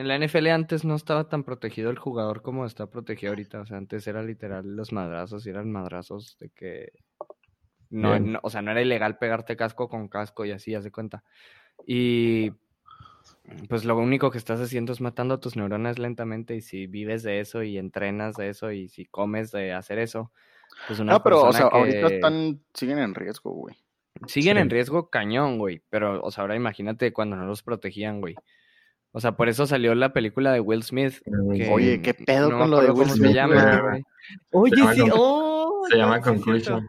en 0.00 0.08
la 0.08 0.18
NFL 0.18 0.46
antes 0.48 0.84
no 0.84 0.94
estaba 0.94 1.28
tan 1.28 1.44
protegido 1.44 1.90
el 1.90 1.98
jugador 1.98 2.40
como 2.40 2.64
está 2.64 2.86
protegido 2.86 3.32
ahorita. 3.32 3.60
O 3.60 3.66
sea, 3.66 3.76
antes 3.76 4.06
era 4.06 4.22
literal 4.22 4.74
los 4.74 4.92
madrazos 4.92 5.46
y 5.46 5.50
eran 5.50 5.70
madrazos 5.70 6.38
de 6.38 6.48
que 6.48 6.92
no, 7.90 8.16
o 8.42 8.50
sea, 8.50 8.62
no 8.62 8.70
era 8.70 8.80
ilegal 8.80 9.18
pegarte 9.18 9.56
casco 9.56 9.88
con 9.88 10.08
casco 10.08 10.46
y 10.46 10.52
así, 10.52 10.74
haz 10.74 10.84
de 10.84 10.90
cuenta. 10.90 11.22
Y 11.86 12.52
pues 13.68 13.84
lo 13.84 13.96
único 13.98 14.30
que 14.30 14.38
estás 14.38 14.60
haciendo 14.60 14.92
es 14.92 15.02
matando 15.02 15.34
a 15.34 15.40
tus 15.40 15.56
neuronas 15.56 15.98
lentamente 15.98 16.54
y 16.54 16.62
si 16.62 16.86
vives 16.86 17.22
de 17.22 17.40
eso 17.40 17.62
y 17.62 17.76
entrenas 17.76 18.36
de 18.36 18.48
eso 18.48 18.72
y 18.72 18.88
si 18.88 19.04
comes 19.04 19.50
de 19.50 19.74
hacer 19.74 19.98
eso, 19.98 20.32
pues 20.86 20.98
una 21.00 21.12
No, 21.12 21.22
pero 21.22 21.42
o 21.42 21.52
sea, 21.52 21.66
ahorita 21.66 22.06
están 22.06 22.62
siguen 22.72 23.00
en 23.00 23.14
riesgo, 23.14 23.50
güey. 23.52 23.76
Siguen 24.26 24.56
en 24.56 24.70
riesgo 24.70 25.10
cañón, 25.10 25.58
güey, 25.58 25.82
pero 25.90 26.22
o 26.22 26.30
sea, 26.30 26.42
ahora 26.42 26.56
imagínate 26.56 27.12
cuando 27.12 27.36
no 27.36 27.44
los 27.44 27.62
protegían, 27.62 28.20
güey. 28.20 28.34
O 29.12 29.20
sea, 29.20 29.32
por 29.32 29.48
eso 29.48 29.66
salió 29.66 29.94
la 29.94 30.12
película 30.12 30.52
de 30.52 30.60
Will 30.60 30.82
Smith. 30.82 31.20
Oye, 31.70 32.00
qué 32.00 32.14
pedo 32.14 32.50
con 32.56 32.70
lo 32.70 32.80
de 32.80 32.90
Will 32.90 33.10
Smith. 33.10 33.28
Se 33.28 33.34
llama, 33.34 33.98
Oye, 34.52 34.76
sí, 34.94 35.02
oh, 35.12 35.84
se 35.90 35.96
llama 35.96 36.20
Conclusion. 36.20 36.86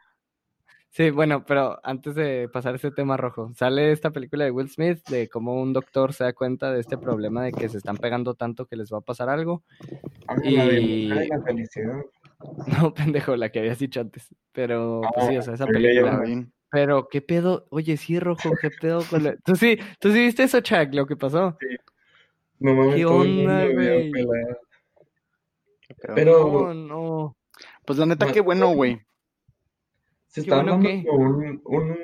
Sí, 0.90 1.10
bueno, 1.10 1.46
pero 1.46 1.80
antes 1.84 2.16
de 2.16 2.50
pasar 2.52 2.76
ese 2.76 2.92
tema 2.92 3.16
rojo, 3.16 3.54
sale 3.56 3.94
esta 3.94 4.12
película 4.12 4.44
de 4.44 4.52
Will 4.52 4.70
Smith 4.70 5.00
de 5.08 5.30
cómo 5.30 5.62
un 5.62 5.72
doctor 5.72 6.12
se 6.14 6.26
da 6.26 6.34
cuenta 6.34 6.72
de 6.74 6.82
este 6.82 6.98
problema 6.98 7.44
de 7.44 7.54
que 7.54 7.70
se 7.70 7.78
están 7.78 7.96
pegando 7.96 8.34
tanto 8.34 8.66
que 8.66 8.76
les 8.76 8.92
va 8.92 8.98
a 8.98 9.02
pasar 9.02 9.30
algo. 9.30 9.64
Ah, 10.28 10.36
y... 10.44 11.08
La 11.08 11.42
felicidad. 11.42 12.02
No, 12.82 12.92
pendejo, 12.92 13.36
la 13.36 13.50
que 13.50 13.60
habías 13.60 13.78
dicho 13.78 14.02
antes. 14.02 14.28
Pero, 14.52 15.02
pues 15.14 15.28
sí, 15.28 15.38
o 15.38 15.42
sea, 15.44 15.54
esa 15.54 15.68
película. 15.68 16.24
Pero, 16.72 17.08
¿qué 17.08 17.22
pedo? 17.22 17.68
Oye, 17.70 17.98
sí, 17.98 18.20
rojo, 18.20 18.50
¿qué 18.60 18.72
pedo 18.72 19.04
con 19.08 19.24
la... 19.24 19.36
¿Tú 19.46 19.56
sí, 19.56 19.78
tú 20.00 20.12
sí 20.12 20.22
viste 20.22 20.44
eso, 20.44 20.60
Chuck, 20.62 20.92
lo 20.92 21.06
que 21.06 21.16
pasó? 21.16 21.56
Sí. 21.60 21.68
No 22.62 22.76
mames, 22.76 22.96
¿Qué 22.96 23.06
onda, 23.06 23.66
güey? 23.74 24.12
Pero, 26.16 26.72
no, 26.72 26.74
no. 26.76 27.38
Pues 27.86 27.98
la 27.98 28.06
neta, 28.06 28.32
qué 28.32 28.40
bueno, 28.40 28.72
güey. 28.74 29.02
Se 30.28 30.42
está 30.42 30.58
dando 30.58 30.76
un, 30.76 31.62
un, 31.66 31.98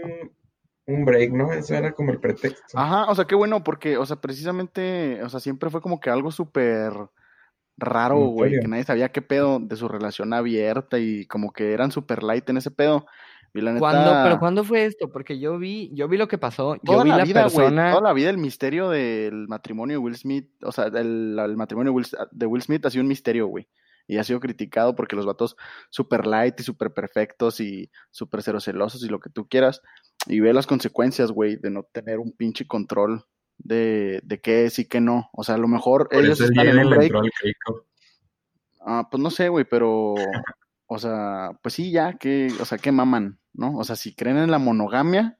un, 0.88 1.06
break, 1.06 1.32
¿no? 1.32 1.54
Eso 1.54 1.76
era 1.76 1.92
como 1.94 2.12
el 2.12 2.20
pretexto. 2.20 2.78
Ajá, 2.78 3.06
o 3.06 3.14
sea, 3.14 3.26
qué 3.26 3.36
bueno, 3.36 3.64
porque, 3.64 3.98
o 3.98 4.06
sea, 4.08 4.16
precisamente, 4.16 5.22
o 5.24 5.30
sea, 5.30 5.40
siempre 5.40 5.70
fue 5.70 5.80
como 5.80 6.00
que 6.00 6.10
algo 6.10 6.32
súper 6.32 6.92
raro, 7.78 8.18
güey, 8.18 8.60
que 8.60 8.68
nadie 8.68 8.84
sabía 8.84 9.12
qué 9.12 9.22
pedo 9.22 9.60
de 9.60 9.76
su 9.76 9.88
relación 9.88 10.34
abierta 10.34 10.98
y 10.98 11.28
como 11.28 11.54
que 11.54 11.72
eran 11.72 11.92
súper 11.92 12.24
light 12.24 12.50
en 12.50 12.58
ese 12.58 12.72
pedo. 12.72 13.06
Y 13.58 13.62
la 13.62 13.74
neta... 13.74 14.24
¿Pero 14.24 14.40
cuándo 14.40 14.64
fue 14.64 14.86
esto? 14.86 15.12
Porque 15.12 15.40
yo 15.40 15.58
vi, 15.58 15.90
yo 15.94 16.08
vi 16.08 16.18
lo 16.18 16.28
que 16.28 16.38
pasó. 16.38 16.76
yo 16.84 17.04
vi 17.04 17.10
la, 17.10 17.24
vida, 17.24 17.44
persona. 17.44 17.92
toda 17.92 18.04
la 18.04 18.14
vida 18.14 18.30
el 18.30 18.38
misterio 18.38 18.90
del 18.90 19.48
matrimonio 19.48 19.96
de 19.96 20.04
Will 20.04 20.16
Smith, 20.16 20.50
o 20.64 20.72
sea, 20.72 20.86
el, 20.86 21.38
el 21.40 21.58
matrimonio 21.58 21.94
de 22.32 22.46
Will 22.46 22.62
Smith 22.62 22.86
ha 22.86 22.90
sido 22.90 23.02
un 23.02 23.08
misterio, 23.08 23.48
güey 23.48 23.68
y 24.08 24.18
ha 24.18 24.24
sido 24.24 24.40
criticado 24.40 24.96
porque 24.96 25.16
los 25.16 25.26
vatos 25.26 25.58
super 25.90 26.26
light 26.26 26.60
y 26.60 26.64
super 26.64 26.94
perfectos 26.94 27.60
y 27.60 27.92
super 28.10 28.42
cero 28.42 28.60
celosos 28.62 29.04
y 29.04 29.10
lo 29.10 29.20
que 29.20 29.30
tú 29.30 29.48
quieras. 29.48 29.82
Y 30.26 30.40
ve 30.40 30.54
las 30.54 30.66
consecuencias, 30.66 31.32
güey, 31.32 31.58
de 31.58 31.70
no 31.70 31.84
tener 31.84 32.20
un 32.20 32.32
pinche 32.32 32.66
control 32.66 33.26
de, 33.58 34.22
de 34.24 34.40
qué 34.40 34.66
es 34.66 34.80
y 34.80 34.86
qué 34.86 35.02
no. 35.02 35.30
O 35.34 35.44
sea, 35.44 35.56
a 35.56 35.60
lo 35.60 35.68
mejor 35.68 36.08
ellos 36.12 36.40
están 36.40 36.68
en 36.68 36.80
un 36.80 36.90
break. 36.90 37.12
Ah, 38.80 39.08
pues 39.12 39.22
no 39.22 39.30
sé, 39.30 39.50
güey, 39.50 39.66
pero, 39.66 40.14
o 40.86 40.98
sea, 40.98 41.52
pues 41.62 41.74
sí, 41.74 41.92
ya, 41.92 42.14
que, 42.14 42.48
o 42.62 42.66
sea, 42.66 42.78
que 42.78 42.94
maman, 42.94 43.38
¿no? 43.58 43.76
O 43.78 43.84
sea, 43.84 43.96
si 43.96 44.14
creen 44.14 44.38
en 44.38 44.52
la 44.52 44.60
monogamia, 44.60 45.38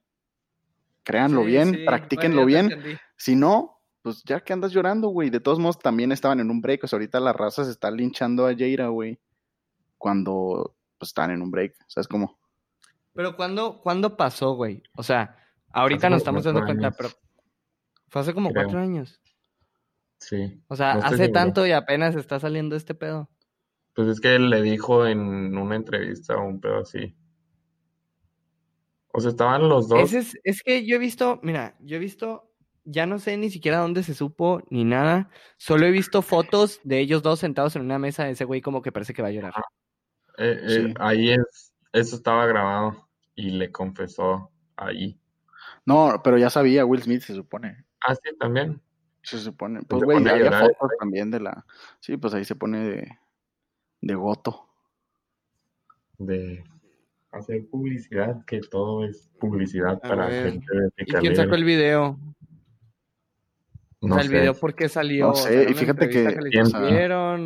créanlo 1.04 1.44
bien, 1.44 1.86
practíquenlo 1.86 2.46
bien. 2.46 3.00
Si 3.16 3.36
no, 3.36 3.80
pues 4.02 4.24
ya 4.26 4.42
que 4.42 4.54
andas 4.54 4.74
llorando, 4.74 5.10
güey. 5.10 5.30
De 5.30 5.40
todos 5.40 5.60
modos, 5.60 5.80
también 5.80 6.12
estaban 6.12 6.40
en 6.40 6.50
un 6.50 6.60
break. 6.60 6.84
O 6.84 6.88
sea, 6.88 6.98
ahorita 6.98 7.20
la 7.20 7.34
raza 7.34 7.64
se 7.64 7.72
está 7.72 7.92
linchando 7.92 8.48
a 8.48 8.56
Jaira, 8.56 8.88
güey. 8.88 9.20
Cuando 9.98 10.76
pues, 10.98 11.10
están 11.10 11.32
en 11.32 11.42
un 11.42 11.52
break. 11.52 11.76
¿Sabes 11.88 12.08
cómo? 12.08 12.38
Pero 13.14 13.36
¿cuándo, 13.36 13.82
¿cuándo 13.82 14.18
pasó, 14.18 14.54
güey? 14.54 14.84
O 14.96 15.04
sea, 15.04 15.38
ahorita 15.72 16.10
nos 16.10 16.20
estamos 16.20 16.44
dando 16.44 16.64
cuenta, 16.64 16.92
pero 16.92 17.10
fue 18.10 18.22
hace 18.22 18.34
como 18.34 18.52
cuatro 18.52 18.80
años. 18.80 19.20
Sí. 20.20 20.62
O 20.68 20.76
sea, 20.76 20.94
hace 20.94 21.30
tanto 21.30 21.66
y 21.66 21.72
apenas 21.72 22.16
está 22.16 22.40
saliendo 22.40 22.76
este 22.76 22.96
pedo. 22.96 23.30
Pues 23.94 24.08
es 24.08 24.20
que 24.20 24.36
él 24.36 24.50
le 24.50 24.62
dijo 24.62 25.08
en 25.08 25.58
una 25.58 25.76
entrevista 25.76 26.38
un 26.38 26.60
pedo 26.60 26.82
así. 26.82 27.16
O 29.18 29.20
sea, 29.20 29.32
estaban 29.32 29.68
los 29.68 29.88
dos. 29.88 30.14
es, 30.14 30.38
es 30.44 30.62
que 30.62 30.86
yo 30.86 30.96
he 30.96 31.00
visto, 31.00 31.40
mira, 31.42 31.76
yo 31.80 31.96
he 31.96 32.00
visto 32.00 32.52
ya 32.86 33.08
no 33.08 33.18
sé 33.18 33.36
ni 33.36 33.50
siquiera 33.50 33.80
dónde 33.80 34.04
se 34.04 34.14
supo 34.14 34.62
ni 34.70 34.86
nada. 34.86 35.32
Solo 35.58 35.88
he 35.88 35.92
visto 35.92 36.22
fotos 36.22 36.80
de 36.84 37.00
ellos 37.00 37.24
dos 37.24 37.40
sentados 37.40 37.76
en 37.76 37.82
una 37.82 37.98
mesa. 37.98 38.30
Ese 38.30 38.46
güey 38.46 38.62
como 38.62 38.84
que 38.84 38.92
parece 38.92 39.16
que 39.16 39.24
va 39.24 39.30
a 39.30 39.32
llorar. 39.32 39.54
Eh, 40.38 40.60
eh, 40.70 40.94
ahí 41.00 41.32
es, 41.32 41.74
eso 41.94 42.16
estaba 42.16 42.46
grabado 42.46 43.10
y 43.34 43.50
le 43.50 43.72
confesó 43.72 44.52
ahí. 44.76 45.20
No, 45.84 46.22
pero 46.24 46.38
ya 46.38 46.52
sabía 46.52 46.86
Will 46.86 47.02
Smith, 47.02 47.24
se 47.24 47.34
supone. 47.34 47.86
Ah, 48.06 48.14
sí, 48.14 48.30
también. 48.40 48.80
Se 49.24 49.40
supone. 49.40 49.82
Pues, 49.82 50.04
güey, 50.04 50.26
había 50.28 50.52
fotos 50.52 50.92
también 51.00 51.32
de 51.32 51.40
la. 51.40 51.66
Sí, 52.02 52.18
pues 52.18 52.36
ahí 52.36 52.46
se 52.46 52.54
pone 52.54 52.88
de. 52.88 53.18
de 54.02 54.14
goto. 54.14 54.70
De 56.20 56.64
hacer 57.32 57.68
publicidad, 57.70 58.44
que 58.46 58.60
todo 58.62 59.06
es 59.06 59.30
publicidad 59.40 60.00
para 60.00 60.30
gente 60.30 60.66
de 60.72 60.90
¿Y 60.98 61.14
quién 61.14 61.36
sacó 61.36 61.56
el 61.56 61.64
video? 61.64 62.20
o 64.00 64.08
sea, 64.08 64.22
el 64.22 64.30
video 64.30 64.54
por 64.54 64.76
qué 64.76 64.90
salió. 64.90 65.28
No 65.28 65.36
sé, 65.36 65.68
y 65.70 65.74
fíjate 65.74 66.10
que, 66.10 66.38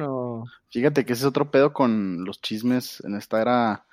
o... 0.06 0.44
fíjate 0.70 1.06
que 1.06 1.14
ese 1.14 1.22
es 1.22 1.26
otro 1.26 1.50
pedo 1.50 1.74
con 1.74 2.26
los 2.26 2.42
chismes 2.42 3.02
en 3.06 3.16
esta 3.16 3.42
era 3.42 3.86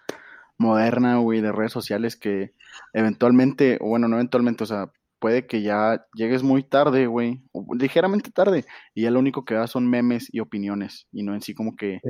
moderna, 0.59 1.19
güey, 1.19 1.41
de 1.41 1.53
redes 1.53 1.73
sociales 1.73 2.17
que 2.17 2.53
eventualmente, 2.93 3.79
o 3.81 3.89
bueno, 3.89 4.09
no 4.09 4.17
eventualmente, 4.17 4.65
o 4.65 4.67
sea, 4.67 4.91
puede 5.21 5.47
que 5.47 5.63
ya 5.63 6.07
llegues 6.15 6.43
muy 6.43 6.63
tarde, 6.63 7.07
güey, 7.07 7.43
ligeramente 7.79 8.31
tarde, 8.31 8.65
y 8.95 9.03
ya 9.03 9.11
lo 9.11 9.21
único 9.21 9.45
que 9.45 9.55
da 9.55 9.67
son 9.67 9.89
memes 9.89 10.29
y 10.33 10.41
opiniones, 10.41 11.07
y 11.13 11.23
no 11.23 11.35
en 11.35 11.43
sí 11.43 11.55
como 11.55 11.77
que 11.77 12.01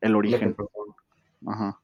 el 0.00 0.14
origen. 0.14 0.54
Ajá. 1.46 1.80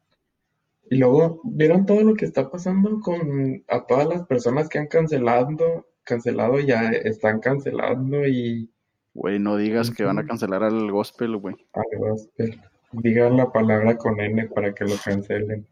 Y 0.90 0.98
luego, 0.98 1.40
¿vieron 1.44 1.84
todo 1.86 2.02
lo 2.02 2.14
que 2.14 2.24
está 2.24 2.50
pasando 2.50 3.00
con 3.00 3.64
a 3.68 3.86
todas 3.86 4.06
las 4.06 4.26
personas 4.26 4.68
que 4.68 4.78
han 4.78 4.86
cancelado 4.86 5.84
cancelado, 6.06 6.60
ya 6.60 6.90
están 6.90 7.40
cancelando 7.40 8.26
y... 8.26 8.70
Güey, 9.12 9.38
no 9.38 9.56
digas 9.56 9.90
que 9.90 10.04
van 10.04 10.18
a 10.18 10.26
cancelar 10.26 10.62
al 10.62 10.90
gospel, 10.90 11.36
güey. 11.36 11.56
Al 11.72 11.98
gospel. 11.98 12.60
Digan 12.92 13.36
la 13.36 13.50
palabra 13.50 13.96
con 13.96 14.20
N 14.20 14.46
para 14.48 14.72
que 14.72 14.84
lo 14.84 14.94
cancelen. 15.04 15.66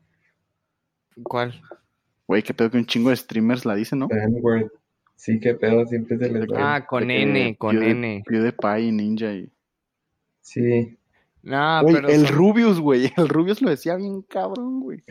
¿Cuál? 1.23 1.63
Güey, 2.27 2.43
qué 2.43 2.53
pedo 2.53 2.71
que 2.71 2.79
un 2.79 2.87
chingo 2.87 3.11
de 3.11 3.17
streamers 3.17 3.65
la 3.65 3.75
dicen, 3.75 4.01
¿no? 4.01 4.09
Sí, 5.15 5.39
qué 5.39 5.55
pedo, 5.55 5.87
siempre 5.87 6.19
se 6.19 6.31
les 6.31 6.49
Ah, 6.57 6.85
con 6.87 7.11
N, 7.11 7.57
con 7.57 7.81
N. 7.83 8.25
PewDiePie 8.27 8.81
y 8.81 8.93
Ninja 8.93 9.33
y... 9.33 9.53
Sí. 10.41 10.99
No, 11.45 11.83
pero 11.85 12.09
el 12.09 12.27
Rubius, 12.27 12.81
güey. 12.81 13.13
El 13.19 13.29
Rubius 13.29 13.61
lo 13.61 13.69
decía 13.69 13.97
bien 13.97 14.23
cabrón, 14.23 14.81
güey. 14.81 15.05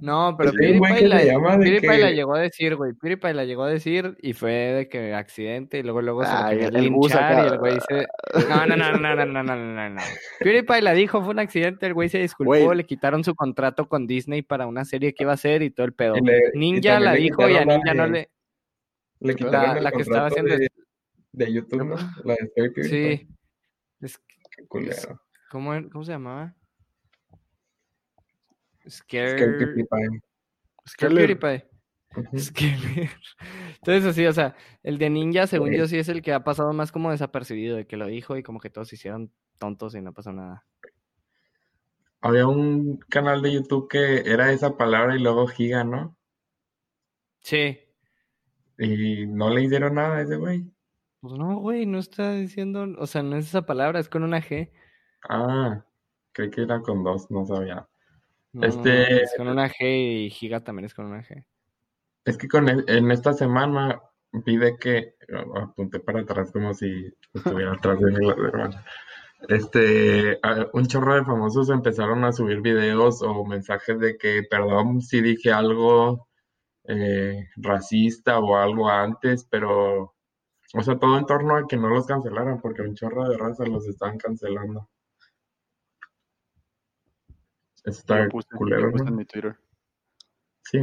No, 0.00 0.34
pero 0.36 0.50
PewDiePie, 0.50 1.06
la, 1.06 1.16
la, 1.18 2.10
llegó 2.10 2.34
a 2.34 2.40
decir, 2.40 2.74
güey. 2.74 2.94
PewDiePie 2.94 3.32
la 3.32 3.44
llegó 3.44 3.62
a 3.62 3.70
decir 3.70 4.16
y 4.20 4.32
fue 4.32 4.50
de 4.50 4.88
que 4.88 5.14
accidente 5.14 5.78
y 5.78 5.84
luego 5.84 6.02
luego 6.02 6.24
se 6.24 6.30
Ay, 6.32 6.58
el 6.62 6.74
linchar 6.74 7.44
y 7.44 7.52
el 7.52 7.58
güey 7.58 7.74
dice... 7.74 8.08
No, 8.48 8.66
no, 8.66 8.76
no, 8.76 8.92
no, 8.92 9.14
no, 9.14 9.24
no, 9.24 9.42
no, 9.44 9.56
no, 9.56 9.90
no. 9.90 10.00
PewDiePie 10.40 10.82
la 10.82 10.94
dijo, 10.94 11.22
fue 11.22 11.30
un 11.30 11.38
accidente, 11.38 11.86
el 11.86 11.94
güey 11.94 12.08
se 12.08 12.18
disculpó, 12.18 12.74
le 12.74 12.84
quitaron 12.84 13.22
su 13.22 13.36
contrato 13.36 13.88
con 13.88 14.08
Disney 14.08 14.42
para 14.42 14.66
una 14.66 14.84
serie 14.84 15.14
que 15.14 15.22
iba 15.22 15.30
a 15.30 15.34
hacer 15.34 15.62
y 15.62 15.70
todo 15.70 15.86
el 15.86 15.92
pedo. 15.92 16.14
Ninja 16.54 16.98
la 16.98 17.12
dijo 17.12 17.48
y 17.48 17.56
a 17.56 17.64
Ninja 17.64 17.94
no 17.94 18.08
le... 18.08 18.30
Le 19.20 19.34
quitaron 19.34 19.82
la, 19.82 19.92
que 19.92 20.02
estaba 20.02 20.26
haciendo... 20.26 20.56
De, 21.32 21.52
YouTube, 21.52 21.84
¿no? 21.84 21.96
La 22.24 22.34
de 22.34 22.82
Sí. 22.82 23.28
Es... 24.00 24.18
Qué 24.56 24.66
culero. 24.66 25.20
¿Cómo, 25.50 25.72
¿Cómo 25.90 26.04
se 26.04 26.12
llamaba? 26.12 26.54
Scare... 28.88 29.38
Scare 29.38 29.58
PewDiePie. 29.58 30.20
Scare 30.86 31.14
PewDiePie. 31.14 31.68
Entonces, 33.76 34.04
así, 34.04 34.26
o 34.26 34.32
sea, 34.32 34.56
el 34.82 34.98
de 34.98 35.10
Ninja, 35.10 35.46
según 35.46 35.72
yo, 35.72 35.86
sí 35.86 35.98
es 35.98 36.08
el 36.08 36.22
que 36.22 36.32
ha 36.32 36.42
pasado 36.42 36.72
más 36.72 36.90
como 36.90 37.10
desapercibido, 37.10 37.76
de 37.76 37.86
que 37.86 37.96
lo 37.96 38.06
dijo 38.06 38.36
y 38.36 38.42
como 38.42 38.60
que 38.60 38.70
todos 38.70 38.88
se 38.88 38.96
hicieron 38.96 39.32
tontos 39.58 39.94
y 39.94 40.00
no 40.00 40.12
pasó 40.12 40.32
nada. 40.32 40.66
Había 42.20 42.46
un 42.46 42.98
canal 43.08 43.42
de 43.42 43.52
YouTube 43.52 43.88
que 43.88 44.22
era 44.30 44.52
esa 44.52 44.76
palabra 44.76 45.14
y 45.16 45.20
luego 45.20 45.46
Giga, 45.46 45.84
¿no? 45.84 46.16
Sí. 47.40 47.78
¿Y 48.78 49.26
no 49.26 49.50
le 49.50 49.62
hicieron 49.62 49.94
nada 49.94 50.16
a 50.16 50.22
ese 50.22 50.36
güey? 50.36 50.64
Pues 51.20 51.34
no, 51.34 51.58
güey, 51.58 51.86
no 51.86 51.98
está 51.98 52.32
diciendo, 52.32 52.86
o 52.98 53.06
sea, 53.06 53.22
no 53.22 53.36
es 53.36 53.46
esa 53.46 53.66
palabra, 53.66 54.00
es 54.00 54.08
con 54.08 54.24
una 54.24 54.40
G. 54.40 54.70
Ah, 55.28 55.84
creí 56.32 56.50
que 56.50 56.62
era 56.62 56.80
con 56.80 57.02
dos, 57.02 57.30
no 57.30 57.46
sabía. 57.46 57.88
No, 58.52 58.66
Este- 58.66 59.22
es 59.22 59.34
con 59.36 59.48
una 59.48 59.68
G 59.68 60.26
y 60.26 60.30
Giga 60.30 60.60
también 60.60 60.86
es 60.86 60.94
con 60.94 61.06
una 61.06 61.22
G. 61.22 61.44
Es 62.24 62.36
que 62.36 62.48
con 62.48 62.68
e- 62.68 62.84
en 62.86 63.10
esta 63.10 63.32
semana 63.32 64.00
pide 64.44 64.76
que 64.76 65.14
apunté 65.56 66.00
para 66.00 66.20
atrás 66.20 66.52
como 66.52 66.74
si 66.74 67.12
estuviera 67.32 67.72
atrás 67.72 67.98
de 68.00 68.10
mí 68.12 68.26
la 68.26 68.34
hermana. 68.34 68.84
Este, 69.48 70.40
un 70.72 70.86
chorro 70.86 71.14
de 71.14 71.24
famosos 71.24 71.70
empezaron 71.70 72.24
a 72.24 72.32
subir 72.32 72.60
videos 72.60 73.22
o 73.22 73.44
mensajes 73.44 73.98
de 74.00 74.18
que 74.18 74.42
perdón 74.50 75.00
si 75.00 75.20
dije 75.20 75.52
algo 75.52 76.28
eh, 76.84 77.48
racista 77.56 78.38
o 78.40 78.56
algo 78.56 78.88
antes, 78.88 79.44
pero, 79.44 80.14
o 80.74 80.82
sea, 80.82 80.98
todo 80.98 81.16
en 81.18 81.26
torno 81.26 81.56
a 81.56 81.66
que 81.68 81.76
no 81.76 81.88
los 81.88 82.06
cancelaran 82.06 82.60
porque 82.60 82.82
un 82.82 82.94
chorro 82.94 83.28
de 83.28 83.36
raza 83.38 83.64
los 83.66 83.86
están 83.86 84.18
cancelando. 84.18 84.88
Está 87.84 88.24
Lo 88.24 88.28
puse, 88.30 88.48
culero, 88.56 88.82
lo 88.86 88.92
puse 88.92 89.04
¿no? 89.04 89.10
en 89.10 89.16
mi 89.16 89.24
Twitter. 89.24 89.56
Sí. 90.64 90.78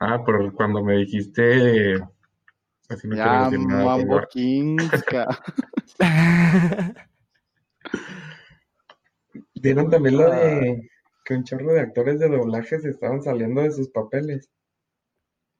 Ah, 0.00 0.22
pero 0.24 0.52
cuando 0.52 0.82
me 0.82 0.96
dijiste, 0.98 1.94
así 2.88 3.08
no 3.08 3.14
quiero 3.14 3.30
Ya, 3.30 3.44
decir 3.44 3.60
nada, 3.66 3.96
Vieron 9.54 9.90
también 9.90 10.16
lo 10.18 10.30
de 10.30 10.90
que 11.24 11.34
un 11.34 11.44
chorro 11.44 11.72
de 11.72 11.80
actores 11.80 12.20
de 12.20 12.28
doblaje 12.28 12.78
se 12.78 12.90
estaban 12.90 13.22
saliendo 13.22 13.62
de 13.62 13.72
sus 13.72 13.88
papeles. 13.88 14.48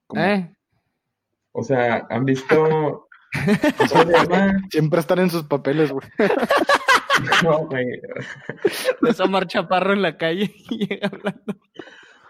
como- 0.07 0.21
¿Eh? 0.23 0.55
O 1.51 1.63
sea, 1.63 2.05
¿han 2.09 2.23
visto? 2.25 3.07
¿Cómo 3.77 4.03
se 4.05 4.11
llama? 4.11 4.57
Siempre 4.69 4.99
están 4.99 5.19
en 5.19 5.29
sus 5.29 5.43
papeles, 5.43 5.91
güey. 5.91 6.07
No, 7.43 7.65
güey. 7.67 8.01
Ves 9.01 9.19
a 9.19 9.25
Omar 9.25 9.47
Chaparro 9.47 9.93
en 9.93 10.01
la 10.01 10.17
calle 10.17 10.53
y 10.69 10.87
llega 10.87 11.07
hablando. 11.07 11.59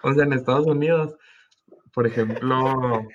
O 0.03 0.13
sea, 0.13 0.23
en 0.23 0.33
Estados 0.33 0.67
Unidos, 0.67 1.15
por 1.93 2.07
ejemplo, 2.07 3.07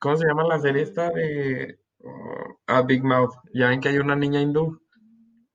¿cómo 0.00 0.16
se 0.16 0.26
llama 0.26 0.44
la 0.44 0.58
serie 0.58 0.82
esta 0.82 1.10
de 1.10 1.78
oh, 2.02 2.60
ah, 2.66 2.82
Big 2.82 3.02
Mouth? 3.02 3.32
Ya 3.52 3.68
ven 3.68 3.80
que 3.80 3.88
hay 3.88 3.98
una 3.98 4.16
niña 4.16 4.40
hindú. 4.40 4.80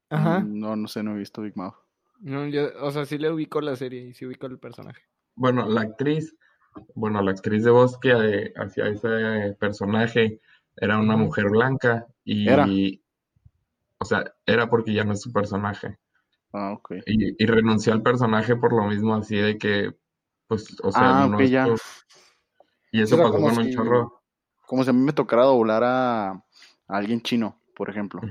Ajá. 0.09 0.43
No, 0.45 0.75
no 0.75 0.87
sé, 0.87 1.03
no 1.03 1.15
he 1.15 1.19
visto 1.19 1.41
Big 1.41 1.55
Mouth. 1.55 1.75
No, 2.21 2.47
yo, 2.47 2.69
o 2.81 2.91
sea, 2.91 3.05
sí 3.05 3.17
le 3.17 3.31
ubico 3.31 3.61
la 3.61 3.75
serie 3.75 4.01
y 4.01 4.13
sí 4.13 4.25
ubico 4.25 4.47
el 4.47 4.59
personaje. 4.59 5.03
Bueno, 5.35 5.67
la 5.69 5.81
actriz, 5.81 6.35
bueno, 6.95 7.21
la 7.21 7.31
actriz 7.31 7.63
de 7.63 7.71
voz 7.71 7.97
que 7.97 8.11
eh, 8.11 8.53
hacía 8.57 8.87
ese 8.87 9.55
personaje 9.59 10.41
era 10.75 10.99
una 10.99 11.15
mujer 11.15 11.49
blanca 11.49 12.07
y, 12.23 12.49
Era. 12.49 12.67
O 13.99 14.05
sea, 14.05 14.33
era 14.45 14.69
porque 14.69 14.93
ya 14.93 15.03
no 15.03 15.13
es 15.13 15.21
su 15.21 15.31
personaje. 15.31 15.97
Ah, 16.53 16.71
ok. 16.71 16.93
Y, 17.05 17.43
y 17.43 17.45
renunció 17.45 17.93
al 17.93 18.01
personaje 18.01 18.55
por 18.55 18.73
lo 18.73 18.85
mismo, 18.87 19.15
así 19.15 19.35
de 19.35 19.57
que, 19.57 19.91
pues, 20.47 20.75
o 20.81 20.91
sea, 20.91 21.21
Ah, 21.23 21.27
no 21.29 21.35
ok, 21.37 21.41
es 21.41 21.51
ya. 21.51 21.65
por- 21.65 21.79
Y 22.91 23.01
eso 23.01 23.15
Era 23.15 23.23
pasó 23.25 23.39
con 23.41 23.57
un 23.57 23.71
chorro. 23.71 24.21
Como 24.65 24.83
si 24.83 24.89
a 24.89 24.93
mí 24.93 25.01
me 25.01 25.13
tocara 25.13 25.43
doblar 25.43 25.83
a, 25.83 26.29
a 26.31 26.43
alguien 26.87 27.21
chino, 27.21 27.61
por 27.75 27.89
ejemplo. 27.89 28.21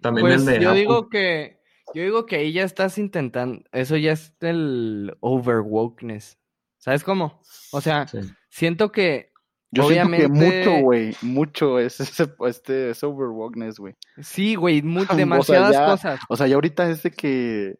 También 0.00 0.26
Pues 0.26 0.40
el 0.40 0.46
de 0.46 0.60
yo 0.60 0.72
digo 0.74 1.08
que, 1.08 1.60
yo 1.94 2.02
digo 2.02 2.24
que 2.24 2.36
ahí 2.36 2.52
ya 2.52 2.62
estás 2.64 2.98
intentando, 2.98 3.62
eso 3.72 3.96
ya 3.96 4.12
es 4.12 4.34
el 4.40 5.16
overwokeness. 5.20 6.38
¿Sabes 6.78 7.04
cómo? 7.04 7.42
O 7.72 7.80
sea, 7.80 8.08
Sí. 8.08 8.18
siento 8.48 8.90
que 8.90 9.29
Yo 9.72 9.88
siento 9.88 10.10
que 10.10 10.26
Obviamente- 10.26 10.58
mucho, 10.66 10.80
güey, 10.82 11.16
mucho 11.22 11.78
es 11.78 12.00
ese, 12.00 12.28
este, 12.46 12.90
ese 12.90 13.06
overwokeness, 13.06 13.78
güey. 13.78 13.94
sí, 14.20 14.54
güey, 14.56 14.82
mu- 14.82 15.00
O 15.02 15.06
sea, 15.06 15.16
demasiadas 15.16 15.72
ya- 15.72 15.86
cosas. 15.86 16.20
O 16.28 16.36
sea, 16.36 16.46
ya 16.48 16.56
ahorita 16.56 16.90
es 16.90 17.02
de 17.04 17.10
que... 17.12 17.78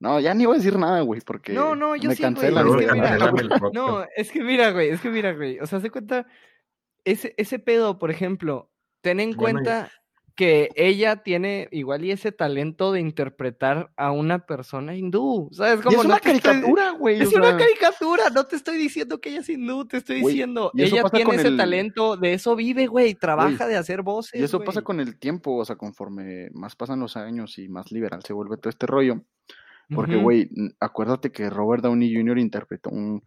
No, 0.00 0.18
ya 0.18 0.32
ni 0.34 0.46
voy 0.46 0.54
a 0.54 0.58
decir 0.58 0.78
nada, 0.78 1.02
güey, 1.02 1.20
porque 1.20 1.52
No, 1.52 1.76
no, 1.76 1.94
yo 1.94 2.08
me 2.08 2.16
sí, 2.16 2.22
güey, 2.22 2.34
cancelan. 2.34 2.66
Es 2.66 2.72
que 2.74 2.86
güey. 2.86 3.00
mira, 3.00 3.18
podcast. 3.60 3.74
No, 3.74 4.04
es 4.16 4.30
que 4.32 4.42
mira, 4.42 4.70
güey, 4.72 4.88
es 4.88 5.00
que 5.02 5.10
mira, 5.10 5.32
güey. 5.34 5.60
O 5.60 5.66
sea, 5.66 5.78
se 5.80 5.90
cuenta, 5.90 6.26
ese, 7.04 7.34
ese 7.36 7.58
pedo, 7.58 7.98
por 7.98 8.10
ejemplo, 8.10 8.70
ten 9.02 9.20
en 9.20 9.34
cuenta 9.34 9.90
que 10.40 10.70
ella 10.74 11.16
tiene 11.16 11.68
igual 11.70 12.02
y 12.02 12.12
ese 12.12 12.32
talento 12.32 12.92
de 12.92 13.00
interpretar 13.00 13.92
a 13.94 14.10
una 14.10 14.46
persona 14.46 14.96
hindú. 14.96 15.50
¿Sabes? 15.52 15.84
Como 15.84 15.98
es 16.00 16.06
una 16.06 16.14
no 16.14 16.20
caricatura, 16.22 16.92
güey. 16.92 17.20
Es 17.20 17.34
o 17.34 17.36
una 17.36 17.58
caricatura, 17.58 18.30
no 18.34 18.46
te 18.46 18.56
estoy 18.56 18.78
diciendo 18.78 19.20
que 19.20 19.28
ella 19.28 19.40
es 19.40 19.50
hindú, 19.50 19.86
te 19.86 19.98
estoy 19.98 20.22
diciendo, 20.22 20.72
ella 20.74 21.02
tiene 21.10 21.34
ese 21.34 21.48
el- 21.48 21.58
talento, 21.58 22.16
de 22.16 22.32
eso 22.32 22.56
vive, 22.56 22.86
güey, 22.86 23.14
trabaja 23.14 23.66
de 23.66 23.76
hacer 23.76 24.00
voces. 24.00 24.40
Y 24.40 24.42
eso 24.42 24.64
pasa 24.64 24.80
con 24.80 24.98
el 24.98 25.18
tiempo, 25.18 25.56
o 25.56 25.64
sea, 25.66 25.76
conforme 25.76 26.48
más 26.54 26.74
pasan 26.74 27.00
los 27.00 27.18
años 27.18 27.58
y 27.58 27.68
más 27.68 27.92
liberal 27.92 28.22
se 28.24 28.32
vuelve 28.32 28.56
todo 28.56 28.70
este 28.70 28.86
rollo. 28.86 29.22
Porque, 29.94 30.16
güey, 30.16 30.48
acuérdate 30.80 31.32
que 31.32 31.50
Robert 31.50 31.82
Downey 31.82 32.16
Jr. 32.16 32.38
interpretó 32.38 32.88
un, 32.88 33.22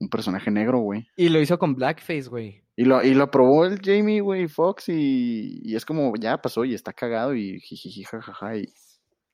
un 0.00 0.08
personaje 0.08 0.50
negro, 0.50 0.80
güey. 0.80 1.06
Y 1.14 1.28
lo 1.28 1.40
hizo 1.40 1.60
con 1.60 1.76
blackface, 1.76 2.28
güey. 2.28 2.64
Y 2.80 2.86
lo, 2.86 3.02
y 3.02 3.12
lo 3.12 3.24
aprobó 3.24 3.66
el 3.66 3.78
Jamie, 3.78 4.22
güey, 4.22 4.48
Fox, 4.48 4.88
y, 4.88 5.60
y 5.62 5.76
es 5.76 5.84
como, 5.84 6.14
ya 6.18 6.40
pasó 6.40 6.64
y 6.64 6.72
está 6.72 6.94
cagado 6.94 7.34
y 7.34 7.60
jijiji, 7.60 8.04
jajaja. 8.04 8.56
Y, 8.56 8.72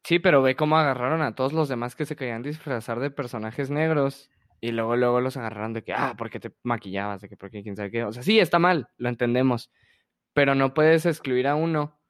Sí, 0.03 0.18
pero 0.18 0.42
ve 0.42 0.57
cómo 0.57 0.76
agarraron 0.76 1.22
a 1.22 1.36
todos 1.36 1.53
los 1.53 1.68
demás 1.68 1.94
que 1.94 2.07
se 2.07 2.16
querían 2.16 2.42
disfrazar 2.42 2.99
de 2.99 3.12
personajes 3.12 3.70
negros 3.70 4.30
y 4.61 4.72
luego 4.72 4.97
luego 4.97 5.20
los 5.20 5.36
agarraron 5.36 5.74
de 5.74 5.84
que, 5.84 5.92
ah, 5.92 6.16
porque 6.18 6.40
te 6.40 6.57
maquillabas, 6.64 7.20
de 7.20 7.28
que 7.28 7.36
porque 7.36 7.62
quién 7.62 7.76
sabe 7.76 7.92
qué. 7.92 8.03
O 8.03 8.12
sea, 8.12 8.24
sí, 8.24 8.40
está 8.40 8.59
mal, 8.59 8.88
lo 8.97 9.09
entendemos, 9.11 9.70
pero 10.32 10.57
no 10.57 10.74
puedes 10.74 11.07
excluir 11.07 11.47
a 11.47 11.55
uno 11.55 12.01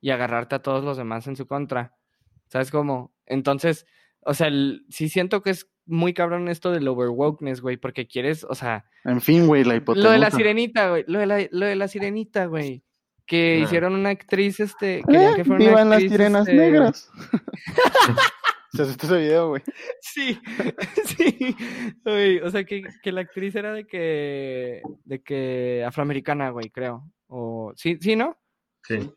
y 0.00 0.08
agarrarte 0.08 0.54
a 0.56 0.62
todos 0.62 0.82
los 0.82 0.96
demás 0.96 1.26
en 1.26 1.36
su 1.36 1.46
contra. 1.46 1.98
¿Sabes 2.46 2.70
cómo? 2.70 3.14
Entonces, 3.26 3.84
o 4.28 4.34
sea, 4.34 4.46
el- 4.48 4.84
sí 4.88 5.08
siento 5.08 5.42
que 5.42 5.50
es 5.50 5.68
muy 5.86 6.12
cabrón 6.14 6.48
esto 6.48 6.70
del 6.70 6.86
overwokeness, 6.86 7.60
güey, 7.62 7.76
porque 7.78 8.06
quieres, 8.06 8.44
o 8.44 8.54
sea, 8.54 8.84
en 9.04 9.20
fin, 9.20 9.46
güey, 9.46 9.64
la 9.64 9.74
lo 9.74 9.80
de 9.80 9.80
la 10.18 10.28
hipotenusa. 10.28 10.30
sirenita, 10.36 10.90
güey, 10.90 11.04
lo 11.06 11.18
de 11.18 11.26
la, 11.26 11.46
lo 11.50 11.66
de 11.66 11.76
la 11.76 11.88
sirenita, 11.88 12.44
güey, 12.46 12.82
que 13.26 13.58
Ah. 13.60 13.64
hicieron 13.64 13.94
una 13.94 14.10
actriz, 14.10 14.60
este, 14.60 15.02
querían 15.06 15.32
Eh, 15.32 15.36
que 15.36 15.44
fuera 15.44 15.60
una 15.64 15.70
¡Vivan 15.70 15.88
las 15.90 15.96
actriz, 15.96 16.10
sirenas 16.12 16.48
este, 16.48 16.60
negras! 16.60 17.10
¿Se 18.72 18.82
asustó 18.82 19.06
ese 19.06 19.18
video, 19.18 19.48
güey? 19.48 19.62
Sí, 20.00 20.38
sí. 21.06 21.56
Güey, 22.04 22.38
o 22.40 22.50
sea, 22.50 22.64
que, 22.64 22.82
que 23.02 23.12
la 23.12 23.22
actriz 23.22 23.54
era 23.54 23.72
de 23.72 23.86
que, 23.86 24.82
de 25.04 25.22
que 25.22 25.84
afroamericana, 25.86 26.50
güey, 26.50 26.68
creo. 26.70 27.10
O, 27.28 27.72
sí, 27.76 27.98
sí, 28.00 28.14
¿no? 28.14 28.36
Sí. 28.84 29.10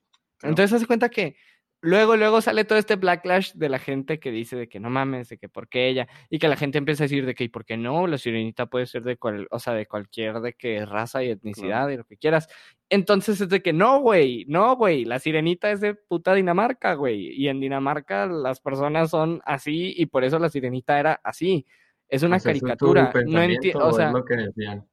Entonces, 0.44 0.74
hace 0.74 0.88
cuenta 0.88 1.10
que 1.10 1.36
luego, 1.82 2.16
luego 2.16 2.42
sale 2.42 2.64
todo 2.64 2.80
este 2.80 2.96
backlash 2.96 3.54
de 3.54 3.70
la 3.70 3.80
gente 3.80 4.20
que 4.20 4.32
dice 4.32 4.56
de 4.56 4.70
que 4.70 4.80
no 4.80 4.90
mames, 4.90 5.30
de 5.30 5.38
que 5.38 5.50
por 5.50 5.68
qué 5.68 5.88
ella, 5.88 6.08
y 6.30 6.40
que 6.40 6.48
la 6.48 6.56
gente 6.56 6.78
empieza 6.78 7.04
a 7.04 7.06
decir 7.06 7.26
de 7.26 7.36
que, 7.36 7.44
¿y 7.44 7.50
por 7.50 7.66
qué 7.66 7.78
no? 7.78 8.08
La 8.08 8.18
sirenita 8.18 8.68
puede 8.68 8.86
ser 8.86 9.04
de 9.04 9.18
cual, 9.18 9.48
o 9.52 9.60
sea, 9.60 9.74
de 9.74 9.88
cualquier, 9.88 10.40
de 10.40 10.54
que 10.54 10.86
raza 10.86 11.24
y 11.24 11.30
etnicidad 11.30 11.90
y 11.90 11.98
lo 11.98 12.06
que 12.06 12.18
quieras. 12.18 12.48
Entonces 12.90 13.42
es 13.42 13.50
de 13.50 13.62
que 13.62 13.74
no, 13.74 14.00
güey, 14.00 14.46
no, 14.48 14.76
güey, 14.76 15.06
la 15.06 15.20
sirenita 15.20 15.72
es 15.72 15.82
de 15.82 15.96
puta 15.96 16.34
Dinamarca, 16.34 16.94
güey, 16.94 17.34
y 17.34 17.48
en 17.48 17.60
Dinamarca 17.60 18.28
las 18.28 18.60
personas 18.60 19.10
son 19.10 19.42
así 19.46 19.94
y 19.98 20.06
por 20.06 20.24
eso 20.24 20.40
la 20.40 20.50
sirenita 20.50 21.00
era 21.00 21.20
así. 21.24 21.66
Es 22.08 22.24
una 22.24 22.38
O 22.38 22.40
sea, 22.40 22.52
ese 22.52 22.58
es 22.58 22.64
caricatura. 22.64 23.12
No 23.26 23.42
entiendo, 23.42 23.88
o 23.88 23.94
sea, 23.94 24.08
es 24.08 24.14
lo 24.14 24.26
que 24.26 24.36
decían. 24.36 24.88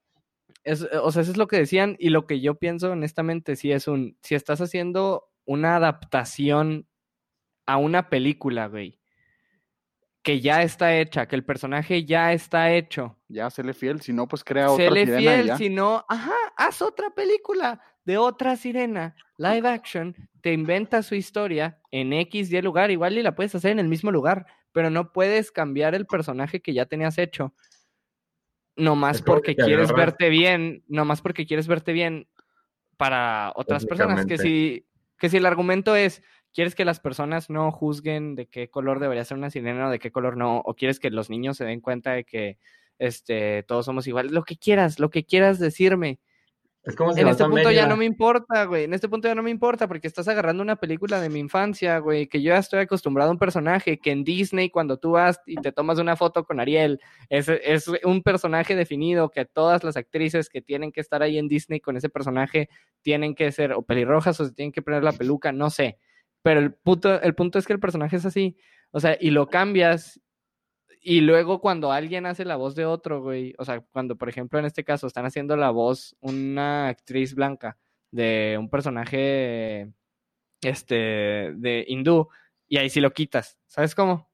es, 0.62 0.82
o 0.82 1.10
sea, 1.10 1.22
eso 1.22 1.32
es 1.32 1.36
lo 1.36 1.48
que 1.48 1.56
decían 1.56 1.96
y 1.98 2.10
lo 2.10 2.26
que 2.26 2.40
yo 2.40 2.54
pienso 2.54 2.92
honestamente, 2.92 3.56
sí 3.56 3.72
es 3.72 3.88
un, 3.88 4.16
si 4.22 4.36
estás 4.36 4.60
haciendo 4.60 5.24
una 5.48 5.76
adaptación 5.76 6.86
a 7.66 7.78
una 7.78 8.10
película, 8.10 8.66
güey, 8.68 9.00
que 10.22 10.40
ya 10.40 10.62
está 10.62 10.94
hecha, 10.98 11.26
que 11.26 11.36
el 11.36 11.44
personaje 11.44 12.04
ya 12.04 12.34
está 12.34 12.70
hecho, 12.72 13.16
Ya, 13.28 13.48
séle 13.48 13.72
fiel, 13.72 14.02
si 14.02 14.12
no, 14.12 14.28
pues 14.28 14.44
crea 14.44 14.70
otra 14.70 14.84
séle 14.84 15.06
sirena 15.06 15.20
fiel, 15.42 15.56
si 15.56 15.70
no, 15.70 16.04
ajá, 16.08 16.34
haz 16.56 16.82
otra 16.82 17.10
película 17.10 17.80
de 18.04 18.18
otra 18.18 18.56
sirena, 18.56 19.16
live 19.38 19.66
action, 19.68 20.14
te 20.42 20.52
inventas 20.52 21.06
su 21.06 21.14
historia 21.14 21.80
en 21.90 22.12
X, 22.12 22.52
Y 22.52 22.60
lugar, 22.60 22.90
igual 22.90 23.16
y 23.16 23.22
la 23.22 23.34
puedes 23.34 23.54
hacer 23.54 23.72
en 23.72 23.78
el 23.78 23.88
mismo 23.88 24.10
lugar, 24.12 24.46
pero 24.72 24.90
no 24.90 25.12
puedes 25.12 25.50
cambiar 25.50 25.94
el 25.94 26.06
personaje 26.06 26.60
que 26.60 26.74
ya 26.74 26.84
tenías 26.84 27.16
hecho. 27.16 27.54
Nomás 28.76 29.22
porque 29.22 29.56
quieres 29.56 29.88
agarras- 29.90 29.96
verte 29.96 30.28
bien, 30.28 30.84
nomás 30.88 31.22
porque 31.22 31.46
quieres 31.46 31.66
verte 31.66 31.92
bien 31.92 32.28
para 32.98 33.52
otras 33.56 33.84
personas. 33.86 34.26
Que 34.26 34.38
si, 34.38 34.86
que 35.18 35.28
si 35.28 35.36
el 35.38 35.46
argumento 35.46 35.96
es, 35.96 36.22
quieres 36.52 36.74
que 36.74 36.84
las 36.84 37.00
personas 37.00 37.50
no 37.50 37.70
juzguen 37.72 38.34
de 38.34 38.46
qué 38.46 38.70
color 38.70 39.00
debería 39.00 39.24
ser 39.24 39.36
una 39.36 39.50
sirena 39.50 39.88
o 39.88 39.90
de 39.90 39.98
qué 39.98 40.10
color 40.10 40.36
no, 40.36 40.58
o 40.60 40.74
quieres 40.74 41.00
que 41.00 41.10
los 41.10 41.30
niños 41.30 41.56
se 41.56 41.64
den 41.64 41.80
cuenta 41.80 42.12
de 42.12 42.24
que 42.24 42.58
este, 42.98 43.62
todos 43.64 43.86
somos 43.86 44.06
iguales, 44.06 44.32
lo 44.32 44.44
que 44.44 44.56
quieras, 44.56 44.98
lo 44.98 45.10
que 45.10 45.24
quieras 45.24 45.58
decirme. 45.58 46.20
Es 46.88 46.96
como 46.96 47.12
si 47.12 47.20
en 47.20 47.28
este 47.28 47.44
punto 47.44 47.70
ya 47.70 47.86
no 47.86 47.98
me 47.98 48.06
importa, 48.06 48.64
güey. 48.64 48.84
En 48.84 48.94
este 48.94 49.10
punto 49.10 49.28
ya 49.28 49.34
no 49.34 49.42
me 49.42 49.50
importa 49.50 49.86
porque 49.86 50.06
estás 50.06 50.26
agarrando 50.26 50.62
una 50.62 50.76
película 50.76 51.20
de 51.20 51.28
mi 51.28 51.38
infancia, 51.38 51.98
güey, 51.98 52.28
que 52.28 52.40
yo 52.40 52.48
ya 52.54 52.58
estoy 52.58 52.80
acostumbrado 52.80 53.28
a 53.28 53.32
un 53.32 53.38
personaje 53.38 53.98
que 53.98 54.10
en 54.10 54.24
Disney 54.24 54.70
cuando 54.70 54.96
tú 54.96 55.10
vas 55.10 55.38
y 55.44 55.56
te 55.56 55.70
tomas 55.70 55.98
una 55.98 56.16
foto 56.16 56.46
con 56.46 56.60
Ariel, 56.60 56.98
es, 57.28 57.46
es 57.50 57.90
un 58.04 58.22
personaje 58.22 58.74
definido 58.74 59.30
que 59.30 59.44
todas 59.44 59.84
las 59.84 59.98
actrices 59.98 60.48
que 60.48 60.62
tienen 60.62 60.90
que 60.90 61.02
estar 61.02 61.22
ahí 61.22 61.36
en 61.36 61.46
Disney 61.46 61.78
con 61.78 61.98
ese 61.98 62.08
personaje 62.08 62.70
tienen 63.02 63.34
que 63.34 63.52
ser 63.52 63.74
o 63.74 63.82
pelirrojas 63.82 64.40
o 64.40 64.46
se 64.46 64.52
tienen 64.52 64.72
que 64.72 64.80
poner 64.80 65.04
la 65.04 65.12
peluca, 65.12 65.52
no 65.52 65.68
sé. 65.68 65.98
Pero 66.40 66.60
el 66.60 66.72
punto, 66.72 67.20
el 67.20 67.34
punto 67.34 67.58
es 67.58 67.66
que 67.66 67.74
el 67.74 67.80
personaje 67.80 68.16
es 68.16 68.24
así. 68.24 68.56
O 68.92 69.00
sea, 69.00 69.18
y 69.20 69.28
lo 69.28 69.48
cambias 69.48 70.18
y 71.16 71.20
luego 71.22 71.60
cuando 71.60 71.90
alguien 71.92 72.26
hace 72.26 72.44
la 72.44 72.56
voz 72.56 72.74
de 72.74 72.84
otro, 72.84 73.22
güey, 73.22 73.54
o 73.58 73.64
sea, 73.64 73.80
cuando 73.80 74.16
por 74.16 74.28
ejemplo 74.28 74.58
en 74.58 74.64
este 74.66 74.84
caso 74.84 75.06
están 75.06 75.24
haciendo 75.24 75.56
la 75.56 75.70
voz 75.70 76.16
una 76.20 76.88
actriz 76.88 77.34
blanca 77.34 77.78
de 78.10 78.56
un 78.58 78.68
personaje 78.68 79.92
este 80.60 80.94
de 81.56 81.84
hindú 81.88 82.28
y 82.68 82.76
ahí 82.78 82.90
sí 82.90 83.00
lo 83.00 83.12
quitas, 83.12 83.58
¿sabes 83.66 83.94
cómo? 83.94 84.28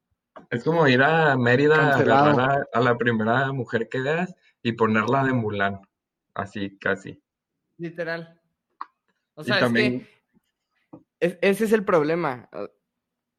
Es 0.50 0.64
como 0.64 0.88
ir 0.88 1.02
a 1.02 1.36
Mérida 1.36 1.94
a 1.94 2.56
a, 2.56 2.64
a 2.72 2.80
la 2.80 2.98
primera 2.98 3.52
mujer 3.52 3.88
que 3.88 4.00
veas 4.00 4.34
y 4.62 4.72
ponerla 4.72 5.22
de 5.24 5.32
Mulan. 5.32 5.80
Así, 6.34 6.76
casi. 6.78 7.22
Literal. 7.78 8.40
O 9.34 9.42
Y 9.42 9.44
sea, 9.44 9.60
también, 9.60 10.08
es 11.20 11.34
que 11.34 11.38
es- 11.38 11.38
ese 11.40 11.64
es 11.66 11.72
el 11.72 11.84
problema. 11.84 12.48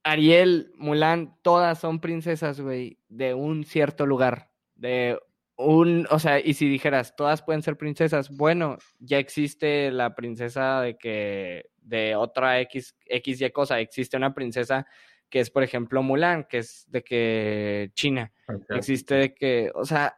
Ariel, 0.06 0.72
Mulan, 0.78 1.36
todas 1.42 1.80
son 1.80 2.00
princesas, 2.00 2.62
güey, 2.62 3.00
de 3.10 3.34
un 3.34 3.64
cierto 3.64 4.06
lugar, 4.06 4.52
de 4.76 5.20
un, 5.58 6.06
o 6.12 6.20
sea, 6.20 6.40
y 6.40 6.54
si 6.54 6.70
dijeras, 6.70 7.16
todas 7.16 7.42
pueden 7.42 7.64
ser 7.64 7.76
princesas, 7.76 8.30
bueno, 8.30 8.78
ya 9.00 9.18
existe 9.18 9.90
la 9.90 10.14
princesa 10.14 10.80
de 10.82 10.96
que, 10.96 11.72
de 11.82 12.16
otra 12.16 12.60
X, 12.62 12.96
XY 13.10 13.50
cosa, 13.52 13.80
existe 13.80 14.16
una 14.16 14.36
princesa 14.36 14.86
que 15.28 15.40
es, 15.40 15.50
por 15.50 15.64
ejemplo, 15.64 16.04
Mulan, 16.04 16.44
que 16.44 16.60
es 16.60 16.86
de 16.92 17.04
que 17.04 17.90
China, 17.96 18.32
existe 18.78 19.16
de 19.16 19.34
que, 19.34 19.72
o 19.74 19.86
sea, 19.86 20.18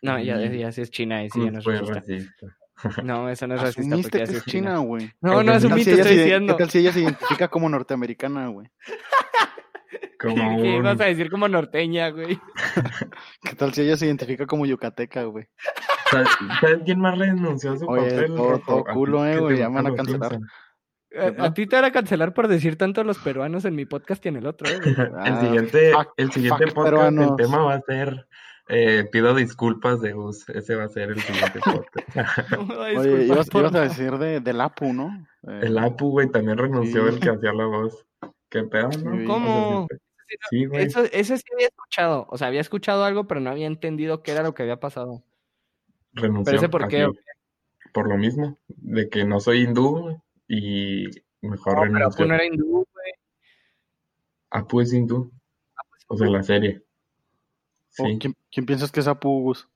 no, 0.00 0.20
ya, 0.20 0.40
Y- 0.40 0.58
ya 0.60 0.70
sí 0.70 0.80
es 0.82 0.90
China 0.92 1.24
y 1.24 1.30
sí, 1.30 1.40
ya 1.44 1.50
no 1.50 1.58
es. 1.58 1.64
No, 3.04 3.28
eso 3.28 3.46
no 3.46 3.54
es 3.54 3.60
racista 3.60 3.82
Asumiste 3.94 4.18
que 4.18 4.24
es 4.24 4.44
China, 4.46 4.78
güey. 4.78 5.10
No, 5.20 5.42
no 5.42 5.52
¿Qué 5.52 5.56
asumí, 5.58 5.84
¿Qué 5.84 5.84
tal, 5.84 5.84
si 5.84 5.84
te 5.84 5.90
ella 5.92 6.02
estoy 6.02 6.16
se, 6.16 6.22
diciendo. 6.22 6.56
¿Qué 6.56 6.62
tal 6.62 6.70
si 6.70 6.78
ella 6.78 6.92
se 6.92 7.00
identifica 7.00 7.48
como 7.48 7.68
norteamericana, 7.68 8.48
güey? 8.48 8.68
Como 10.18 10.36
¿Qué 10.36 10.40
un- 10.42 10.64
ibas 10.76 11.00
a 11.00 11.04
decir 11.06 11.30
como 11.30 11.48
norteña, 11.48 12.10
güey? 12.10 12.38
¿Qué 13.42 13.56
tal 13.56 13.74
si 13.74 13.82
ella 13.82 13.96
se 13.96 14.06
identifica 14.06 14.46
como 14.46 14.64
yucateca, 14.66 15.24
güey? 15.24 15.46
¿Sabes 16.10 16.28
quién 16.84 17.00
más 17.00 17.18
renunció 17.18 17.72
a 17.72 17.76
su 17.78 17.86
Oye, 17.86 18.08
papel? 18.10 18.26
todo- 18.36 18.58
todo 18.60 18.78
A 18.80 18.84
ti 18.84 18.92
culo, 18.92 19.26
eh, 19.26 19.38
güey, 19.40 19.58
ya 19.58 19.68
me 19.68 19.82
van 19.82 19.86
a 19.88 19.94
cancelar. 19.96 20.30
Simpson. 20.30 21.40
A, 21.40 21.46
a 21.46 21.54
ti 21.54 21.66
te 21.66 21.74
van 21.76 21.86
a 21.86 21.90
cancelar 21.92 22.34
por 22.34 22.46
decir 22.46 22.78
tanto 22.78 23.02
los 23.02 23.18
peruanos 23.18 23.64
en 23.64 23.74
mi 23.74 23.84
podcast 23.84 24.24
y 24.24 24.28
en 24.28 24.36
el 24.36 24.46
otro, 24.46 24.70
eh, 24.70 24.78
güey. 24.80 24.94
El 24.96 25.12
Ah, 25.16 25.40
siguiente, 25.40 25.92
fuck- 25.92 26.12
el 26.16 26.30
siguiente 26.32 26.64
fuck 26.66 26.74
podcast, 26.74 26.94
peruanos. 26.94 27.30
el 27.30 27.36
tema 27.36 27.58
va 27.64 27.74
a 27.74 27.80
ser 27.80 28.28
eh, 28.68 29.08
pido 29.10 29.34
disculpas 29.34 30.00
de 30.00 30.12
Gus. 30.12 30.48
Ese 30.50 30.74
va 30.76 30.84
a 30.84 30.88
ser 30.88 31.10
el 31.10 31.20
siguiente 31.20 31.60
podcast. 31.64 32.38
Oye, 32.78 33.24
ibas, 33.26 33.48
por- 33.50 33.62
ibas 33.62 33.74
a 33.74 33.80
decir 33.82 34.12
de, 34.18 34.40
del 34.40 34.60
Apu, 34.60 34.92
¿no? 34.92 35.26
Eh, 35.48 35.60
El 35.64 35.78
Apu, 35.78 36.10
güey, 36.10 36.30
también 36.30 36.58
renunció 36.58 37.06
Sí. 37.08 37.14
el 37.14 37.20
que 37.20 37.30
hacía 37.30 37.52
la 37.52 37.66
voz. 37.66 38.06
¿Qué 38.48 38.62
pedo, 38.64 38.90
no? 39.04 39.26
¿Cómo? 39.26 39.86
Sí, 40.50 40.64
güey. 40.66 40.84
Eso, 40.86 41.02
eso 41.12 41.36
sí 41.36 41.42
había 41.54 41.66
escuchado. 41.68 42.26
O 42.30 42.38
sea, 42.38 42.46
había 42.48 42.60
escuchado 42.60 43.04
algo, 43.04 43.26
pero 43.26 43.40
no 43.40 43.50
había 43.50 43.66
entendido 43.66 44.22
qué 44.22 44.32
era 44.32 44.42
lo 44.42 44.54
que 44.54 44.62
había 44.62 44.80
pasado. 44.80 45.22
renunció. 46.12 46.44
Pero 46.44 46.56
ese 46.58 46.68
por 46.68 46.88
qué, 46.88 47.02
así, 47.02 47.10
¿o 47.10 47.92
Por 47.92 48.08
lo 48.08 48.16
mismo, 48.16 48.58
de 48.68 49.08
que 49.08 49.24
no 49.24 49.40
soy 49.40 49.62
hindú 49.62 50.22
y 50.48 51.06
mejor 51.40 51.74
No, 51.74 51.80
pero 51.82 51.94
renunció. 51.98 52.24
Apu 52.24 52.28
no 52.28 52.34
era 52.34 52.44
hindú, 52.46 52.66
güey. 52.70 53.12
Apu 54.50 54.80
es 54.80 54.92
hindú. 54.92 55.32
O 56.08 56.16
sea, 56.16 56.28
la 56.28 56.42
serie. 56.42 56.82
¿O 57.98 58.06
Sí. 58.06 58.18
¿quién, 58.18 58.34
quién 58.50 58.66
piensas 58.66 58.90
que 58.92 59.00
es 59.00 59.08
Apu, 59.08 59.42
Gus? 59.42 59.68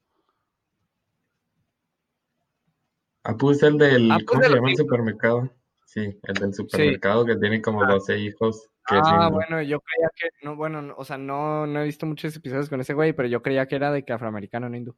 Apu 3.25 3.51
es 3.51 3.63
el 3.63 3.77
del, 3.79 4.11
Apu 4.11 4.25
¿cómo 4.27 4.41
de 4.41 4.49
se 4.49 4.55
llama 4.55 4.69
el 4.69 4.73
hijos. 4.75 4.87
supermercado? 4.87 5.51
Sí, 5.85 6.19
el 6.23 6.35
del 6.35 6.55
supermercado 6.55 7.25
que 7.27 7.37
tiene 7.37 7.61
como 7.63 7.85
12 7.87 8.19
hijos. 8.19 8.69
Que 8.87 8.97
es 8.97 9.03
Ah, 9.05 9.29
bueno, 9.33 9.61
yo 9.63 9.81
creía 9.81 10.11
que, 10.15 10.29
no, 10.45 10.55
bueno, 10.57 10.81
no, 10.83 10.95
o 10.97 11.05
sea, 11.05 11.19
no, 11.19 11.67
no 11.67 11.81
he 11.81 11.85
visto 11.85 12.07
muchos 12.07 12.37
episodios 12.37 12.69
con 12.69 12.81
ese 12.81 12.95
güey, 12.95 13.13
pero 13.13 13.29
yo 13.29 13.43
creía 13.43 13.67
que 13.67 13.77
era 13.77 13.91
de 13.91 14.05
que 14.05 14.13
afroamericano, 14.13 14.69
no 14.69 14.77
hindú. 14.77 14.97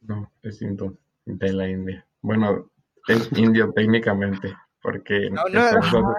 No, 0.00 0.32
es 0.42 0.60
hindú, 0.62 0.98
de 1.24 1.52
la 1.52 1.68
India. 1.68 2.06
Bueno, 2.22 2.70
es 3.06 3.30
indio 3.38 3.72
técnicamente, 3.74 4.54
porque 4.82 5.30
No, 5.30 5.44
no, 5.48 5.70
no, 5.72 6.14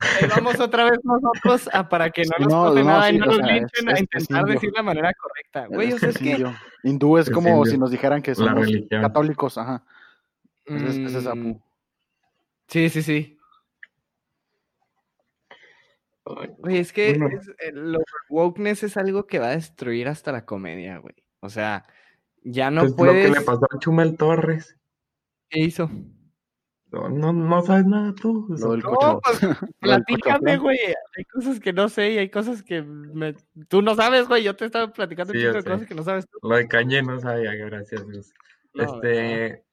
Ahí 0.00 0.28
vamos 0.34 0.58
otra 0.60 0.84
vez 0.84 0.98
nosotros 1.04 1.68
a 1.74 1.88
para 1.88 2.10
que 2.10 2.22
no 2.22 2.30
nos 2.46 2.48
no, 2.52 2.64
pase 2.64 2.80
no, 2.80 2.84
nada 2.86 3.10
y 3.10 3.18
no 3.18 3.26
nos 3.26 3.36
sea, 3.36 3.46
linchen 3.46 3.68
es- 3.70 3.86
a 3.88 3.90
es- 3.92 3.94
es 4.00 4.00
intentar 4.22 4.44
decir 4.46 4.72
la 4.74 4.82
manera 4.82 5.12
correcta. 5.14 5.66
Güey, 5.66 5.92
o 5.92 5.98
sea, 5.98 6.08
es 6.08 6.18
que... 6.18 6.44
Hindú 6.82 7.18
es 7.18 7.28
Es 7.28 7.34
como 7.34 7.48
indio. 7.50 7.64
si 7.66 7.76
nos 7.78 7.90
dijeran 7.90 8.22
que 8.22 8.34
somos 8.34 8.66
católicos, 8.88 9.58
ajá. 9.58 9.84
Ese 10.64 11.04
es, 11.04 11.14
es 11.14 11.24
mm. 11.34 11.54
Sí, 12.68 12.88
sí, 12.88 13.02
sí. 13.02 13.36
Güey, 16.24 16.78
es 16.78 16.92
que 16.92 17.10
Bueno. 17.18 17.28
es- 17.38 17.50
el 17.58 17.92
lo- 17.92 18.00
wokeness 18.28 18.84
es 18.84 18.96
algo 18.96 19.26
que 19.26 19.38
va 19.38 19.48
a 19.48 19.56
destruir 19.56 20.08
hasta 20.08 20.32
la 20.32 20.44
comedia, 20.44 20.98
güey. 20.98 21.14
O 21.40 21.48
sea, 21.48 21.84
ya 22.42 22.70
no 22.70 22.82
Pues 22.82 22.90
lo 22.92 22.96
que 22.98 23.04
puedes... 23.04 23.30
le 23.32 23.40
pasó 23.40 23.66
a 23.70 23.78
Chumel 23.78 24.16
Torres. 24.16 24.76
¿Qué 25.48 25.60
hizo? 25.60 25.90
No, 26.92 27.08
no, 27.08 27.32
no 27.32 27.62
sabes 27.62 27.86
nada 27.86 28.12
tú. 28.14 28.46
No, 28.48 29.20
pues, 29.20 29.40
Platícame, 29.80 30.58
güey. 30.58 30.78
Hay 31.16 31.24
cosas 31.26 31.60
que 31.60 31.72
no 31.72 31.88
sé 31.88 32.10
y 32.12 32.18
hay 32.18 32.30
cosas 32.30 32.62
que 32.64 32.82
me- 32.82 33.36
tú 33.68 33.80
no 33.80 33.94
sabes, 33.94 34.26
güey. 34.26 34.42
Yo 34.42 34.56
te 34.56 34.64
estaba 34.64 34.92
platicando 34.92 35.32
Sí, 35.32 35.44
un 35.44 35.52
de 35.52 35.62
sé. 35.62 35.70
cosas 35.70 35.86
que 35.86 35.94
no 35.94 36.02
sabes 36.02 36.26
tú. 36.28 36.38
Lo 36.48 36.56
de 36.56 36.66
Kanye 36.66 37.02
no 37.02 37.20
sabía, 37.20 37.54
gracias 37.54 38.06
Dios. 38.08 38.32
No, 38.74 38.84
Este, 38.84 39.64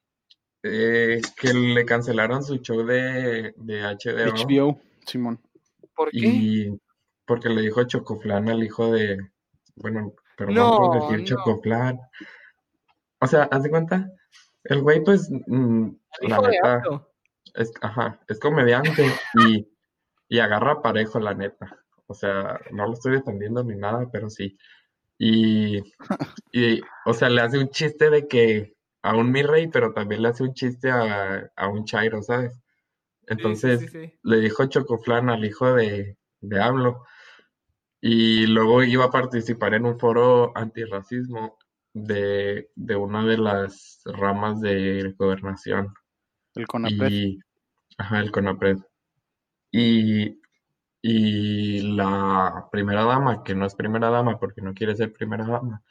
eh, 0.64 1.22
que 1.40 1.54
le 1.54 1.86
cancelaron 1.86 2.44
su 2.44 2.58
show 2.58 2.86
de, 2.86 3.54
de 3.58 3.82
HBO, 3.82 4.34
HBO, 4.36 4.82
Simón. 5.06 5.40
¿Por 5.96 6.12
qué? 6.12 6.18
y 6.20 6.80
porque 7.26 7.50
le 7.50 7.62
dijo 7.62 7.84
Chocoflan 7.84 8.50
al 8.50 8.64
hijo 8.64 8.92
de, 8.92 9.18
bueno, 9.76 10.14
perdón 10.38 10.56
No, 10.56 10.78
por 10.78 11.02
decir 11.02 11.20
no. 11.20 11.26
Chocoflan. 11.26 12.00
O 13.20 13.28
sea, 13.28 13.44
haz 13.52 13.64
de 13.64 13.70
cuenta, 13.72 14.12
el 14.66 14.82
güey 14.82 15.04
pues, 15.04 15.30
mm, 15.48 15.88
la 16.22 16.40
neta. 16.42 17.07
Es, 17.58 17.72
ajá, 17.82 18.20
es 18.28 18.40
comediante 18.40 19.06
y, 19.46 19.68
y 20.30 20.40
agarra 20.40 20.82
parejo, 20.82 21.20
la 21.20 21.34
neta. 21.34 21.78
O 22.08 22.14
sea, 22.14 22.60
no 22.72 22.86
lo 22.88 22.94
estoy 22.94 23.14
defendiendo 23.14 23.64
ni 23.64 23.76
nada, 23.76 24.10
pero 24.12 24.30
sí. 24.30 24.58
Y, 25.18 25.80
y, 26.52 26.82
o 27.06 27.14
sea, 27.14 27.30
le 27.30 27.42
hace 27.42 27.58
un 27.58 27.70
chiste 27.70 28.10
de 28.10 28.28
que 28.28 28.76
a 29.02 29.16
un 29.16 29.32
mi 29.32 29.44
rey, 29.44 29.68
pero 29.68 29.94
también 29.94 30.22
le 30.22 30.30
hace 30.30 30.44
un 30.44 30.54
chiste 30.54 30.92
a, 30.92 31.52
a 31.56 31.68
un 31.68 31.86
chairo, 31.86 32.22
¿sabes? 32.22 32.54
Sí, 32.54 32.60
Entonces, 33.28 33.80
sí, 33.82 33.88
sí. 33.88 34.14
le 34.24 34.40
dijo 34.40 34.66
Chocoflan 34.68 35.30
al 35.30 35.44
hijo 35.46 35.74
de, 35.74 36.18
de 36.42 36.62
AMLO. 36.62 37.06
Y 38.00 38.46
luego 38.48 38.84
iba 38.84 39.06
a 39.06 39.12
participar 39.12 39.74
en 39.74 39.86
un 39.86 40.00
foro 40.00 40.52
antirracismo 40.56 41.58
de, 41.94 42.70
de 42.76 42.96
una 42.96 43.26
de 43.26 43.38
las 43.38 44.02
ramas 44.06 44.62
de 44.62 45.14
gobernación. 45.18 45.94
El 46.56 46.68
CONAPRED. 46.68 47.12
Y, 47.12 47.40
ajá, 47.98 48.20
el 48.20 48.32
CONAPRED. 48.32 48.78
Y, 49.72 50.40
y 51.02 51.82
la 51.96 52.68
primera 52.72 53.04
dama, 53.06 53.44
que 53.44 53.56
no 53.56 53.66
es 53.66 53.76
primera 53.76 54.10
dama 54.10 54.40
porque 54.40 54.62
no 54.62 54.74
quiere 54.74 54.96
ser 54.96 55.14
primera 55.14 55.46
dama, 55.46 55.84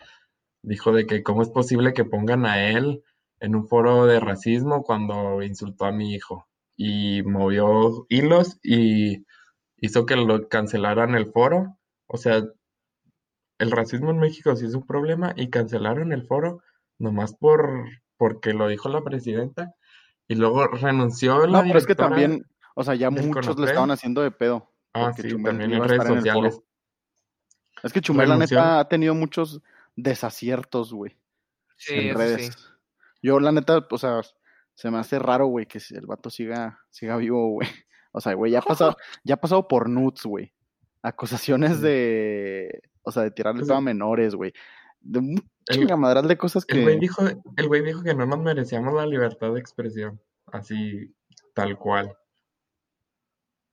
dijo 0.62 0.92
de 0.92 1.06
que 1.06 1.22
cómo 1.22 1.42
es 1.42 1.50
posible 1.50 1.94
que 1.94 2.04
pongan 2.04 2.46
a 2.46 2.70
él 2.70 3.02
en 3.40 3.54
un 3.56 3.68
foro 3.68 4.06
de 4.06 4.20
racismo 4.20 4.82
cuando 4.82 5.42
insultó 5.42 5.86
a 5.86 5.92
mi 5.92 6.14
hijo. 6.14 6.48
Y 6.76 7.22
movió 7.22 8.06
hilos 8.08 8.58
y 8.62 9.26
hizo 9.78 10.06
que 10.06 10.16
lo 10.16 10.48
cancelaran 10.48 11.14
el 11.14 11.32
foro. 11.32 11.78
O 12.06 12.18
sea, 12.18 12.42
el 13.58 13.70
racismo 13.70 14.10
en 14.10 14.18
México 14.18 14.54
sí 14.56 14.66
es 14.66 14.74
un 14.74 14.86
problema 14.86 15.32
y 15.36 15.50
cancelaron 15.50 16.12
el 16.12 16.26
foro 16.26 16.62
nomás 16.98 17.34
por 17.34 17.86
porque 18.18 18.54
lo 18.54 18.68
dijo 18.68 18.88
la 18.88 19.02
presidenta 19.02 19.74
y 20.28 20.34
luego 20.34 20.66
renunció 20.68 21.46
la 21.46 21.58
No, 21.62 21.66
pero 21.66 21.78
es 21.78 21.86
que 21.86 21.94
también, 21.94 22.46
o 22.74 22.82
sea, 22.84 22.94
ya 22.94 23.10
muchos 23.10 23.58
le 23.58 23.66
estaban 23.66 23.90
haciendo 23.90 24.22
de 24.22 24.30
pedo. 24.30 24.70
Ah, 24.92 25.12
sí, 25.14 25.28
Chumel 25.28 25.58
también 25.58 25.72
en 25.72 25.88
redes 25.88 26.06
en 26.06 26.16
sociales. 26.16 26.60
Es 27.82 27.92
que 27.92 28.00
Chumel, 28.00 28.28
la 28.28 28.36
neta, 28.36 28.80
ha 28.80 28.88
tenido 28.88 29.14
muchos 29.14 29.60
desaciertos, 29.94 30.92
güey, 30.92 31.16
Sí, 31.76 31.94
en 31.94 32.16
redes. 32.16 32.46
sí. 32.54 32.62
Yo, 33.22 33.40
la 33.40 33.52
neta, 33.52 33.86
o 33.90 33.98
sea, 33.98 34.20
se 34.74 34.90
me 34.90 34.98
hace 34.98 35.18
raro, 35.18 35.46
güey, 35.46 35.66
que 35.66 35.80
el 35.90 36.06
vato 36.06 36.30
siga, 36.30 36.80
siga 36.90 37.16
vivo, 37.16 37.48
güey. 37.50 37.68
O 38.12 38.20
sea, 38.22 38.32
güey, 38.32 38.50
ya 38.52 38.60
ha 38.60 38.62
pasado, 38.62 38.96
ya 39.24 39.34
ha 39.34 39.40
pasado 39.40 39.68
por 39.68 39.90
nudes, 39.90 40.22
güey. 40.24 40.50
Acusaciones 41.02 41.76
Sí. 41.76 41.82
de, 41.82 42.80
o 43.02 43.12
sea, 43.12 43.24
de 43.24 43.30
tirarle 43.30 43.60
Pues, 43.60 43.68
pedo 43.68 43.76
a 43.76 43.82
menores, 43.82 44.34
güey. 44.34 44.54
De 45.00 45.18
un 45.18 45.50
El- 45.66 45.76
chingamadral 45.76 46.26
de 46.28 46.36
cosas 46.36 46.64
El 46.68 46.82
güey 46.82 46.94
que... 46.96 47.00
dijo, 47.00 47.22
el 47.56 47.68
güey 47.68 47.82
dijo 47.82 48.02
que 48.02 48.14
no 48.14 48.26
nos 48.26 48.38
merecíamos 48.40 48.94
la 48.94 49.06
libertad 49.06 49.52
de 49.52 49.60
expresión. 49.60 50.20
Así, 50.46 51.14
tal 51.54 51.76
cual. 51.78 52.16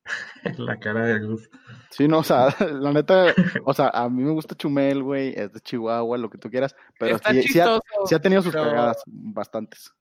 La 0.57 0.77
cara 0.79 1.05
de 1.05 1.19
Gus. 1.25 1.49
Sí, 1.89 2.07
no, 2.07 2.19
o 2.19 2.23
sea, 2.23 2.47
la 2.71 2.91
neta, 2.91 3.33
o 3.65 3.73
sea, 3.73 3.89
a 3.89 4.09
mí 4.09 4.23
me 4.23 4.31
gusta 4.31 4.55
Chumel, 4.55 5.01
güey, 5.03 5.33
es 5.37 5.53
de 5.53 5.59
Chihuahua, 5.61 6.17
lo 6.17 6.29
que 6.29 6.37
tú 6.37 6.49
quieras, 6.49 6.75
pero 6.99 7.15
Está 7.15 7.31
sí, 7.31 7.43
sí 7.43 7.59
ha, 7.59 7.79
sí 8.05 8.15
ha 8.15 8.19
tenido 8.19 8.41
sus 8.41 8.51
pero- 8.51 8.65
cagadas, 8.65 9.01
bastantes. 9.05 9.91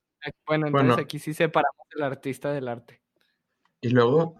Bueno, 0.46 0.68
entonces 0.68 0.88
Bueno. 0.88 1.02
aquí 1.02 1.18
sí 1.18 1.34
separamos 1.34 1.84
el 1.96 2.02
artista 2.02 2.52
del 2.52 2.68
arte. 2.68 3.00
Y 3.80 3.88
luego 3.90 4.36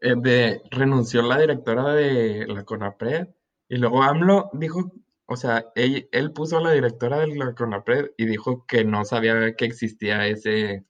eh, 0.00 0.14
de, 0.16 0.60
renunció 0.72 1.22
la 1.22 1.38
directora 1.38 1.94
de 1.94 2.46
la 2.48 2.64
CONAPRED. 2.64 3.28
Y 3.68 3.76
luego 3.76 4.02
AMLO 4.02 4.50
dijo, 4.54 4.92
o 5.32 5.36
sea, 5.36 5.64
él, 5.74 6.08
él 6.12 6.32
puso 6.32 6.58
a 6.58 6.60
la 6.60 6.72
directora 6.72 7.20
de 7.20 7.34
la 7.34 7.54
CONAPRED 7.54 8.12
y 8.16 8.26
dijo 8.26 8.66
que 8.66 8.84
no 8.84 9.04
sabía 9.04 9.54
que 9.56 9.64
existía 9.64 10.26
ese, 10.26 10.84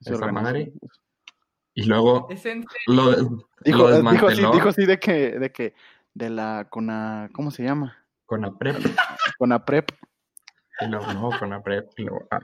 Su 0.00 0.14
esa 0.14 0.30
madre. 0.30 0.72
Y 1.74 1.84
luego 1.84 2.28
lo, 2.86 3.12
Dijo, 3.64 3.88
lo 3.88 3.94
eh, 3.94 4.02
dijo 4.12 4.26
así, 4.26 4.36
desmanteló 4.36 4.52
dijo 4.52 4.68
así 4.68 4.86
de 4.86 4.98
que, 4.98 5.38
de 5.38 5.52
que, 5.52 5.74
de 6.14 6.30
la, 6.30 6.66
Cona, 6.68 7.30
¿cómo 7.32 7.50
se 7.50 7.62
llama? 7.62 7.96
CONAPRED. 8.26 8.76
Conaprep. 9.38 9.90
Y 10.80 10.86
luego, 10.86 11.12
no, 11.12 11.30
CONAPRED. 11.38 11.84
Y 11.96 12.02
luego, 12.02 12.26
ah, 12.30 12.40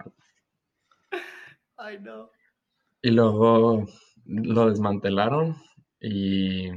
Ay, 1.77 1.99
no. 2.01 2.31
Y 3.03 3.11
luego 3.11 3.87
lo 4.25 4.71
desmantelaron 4.71 5.57
y, 6.01 6.71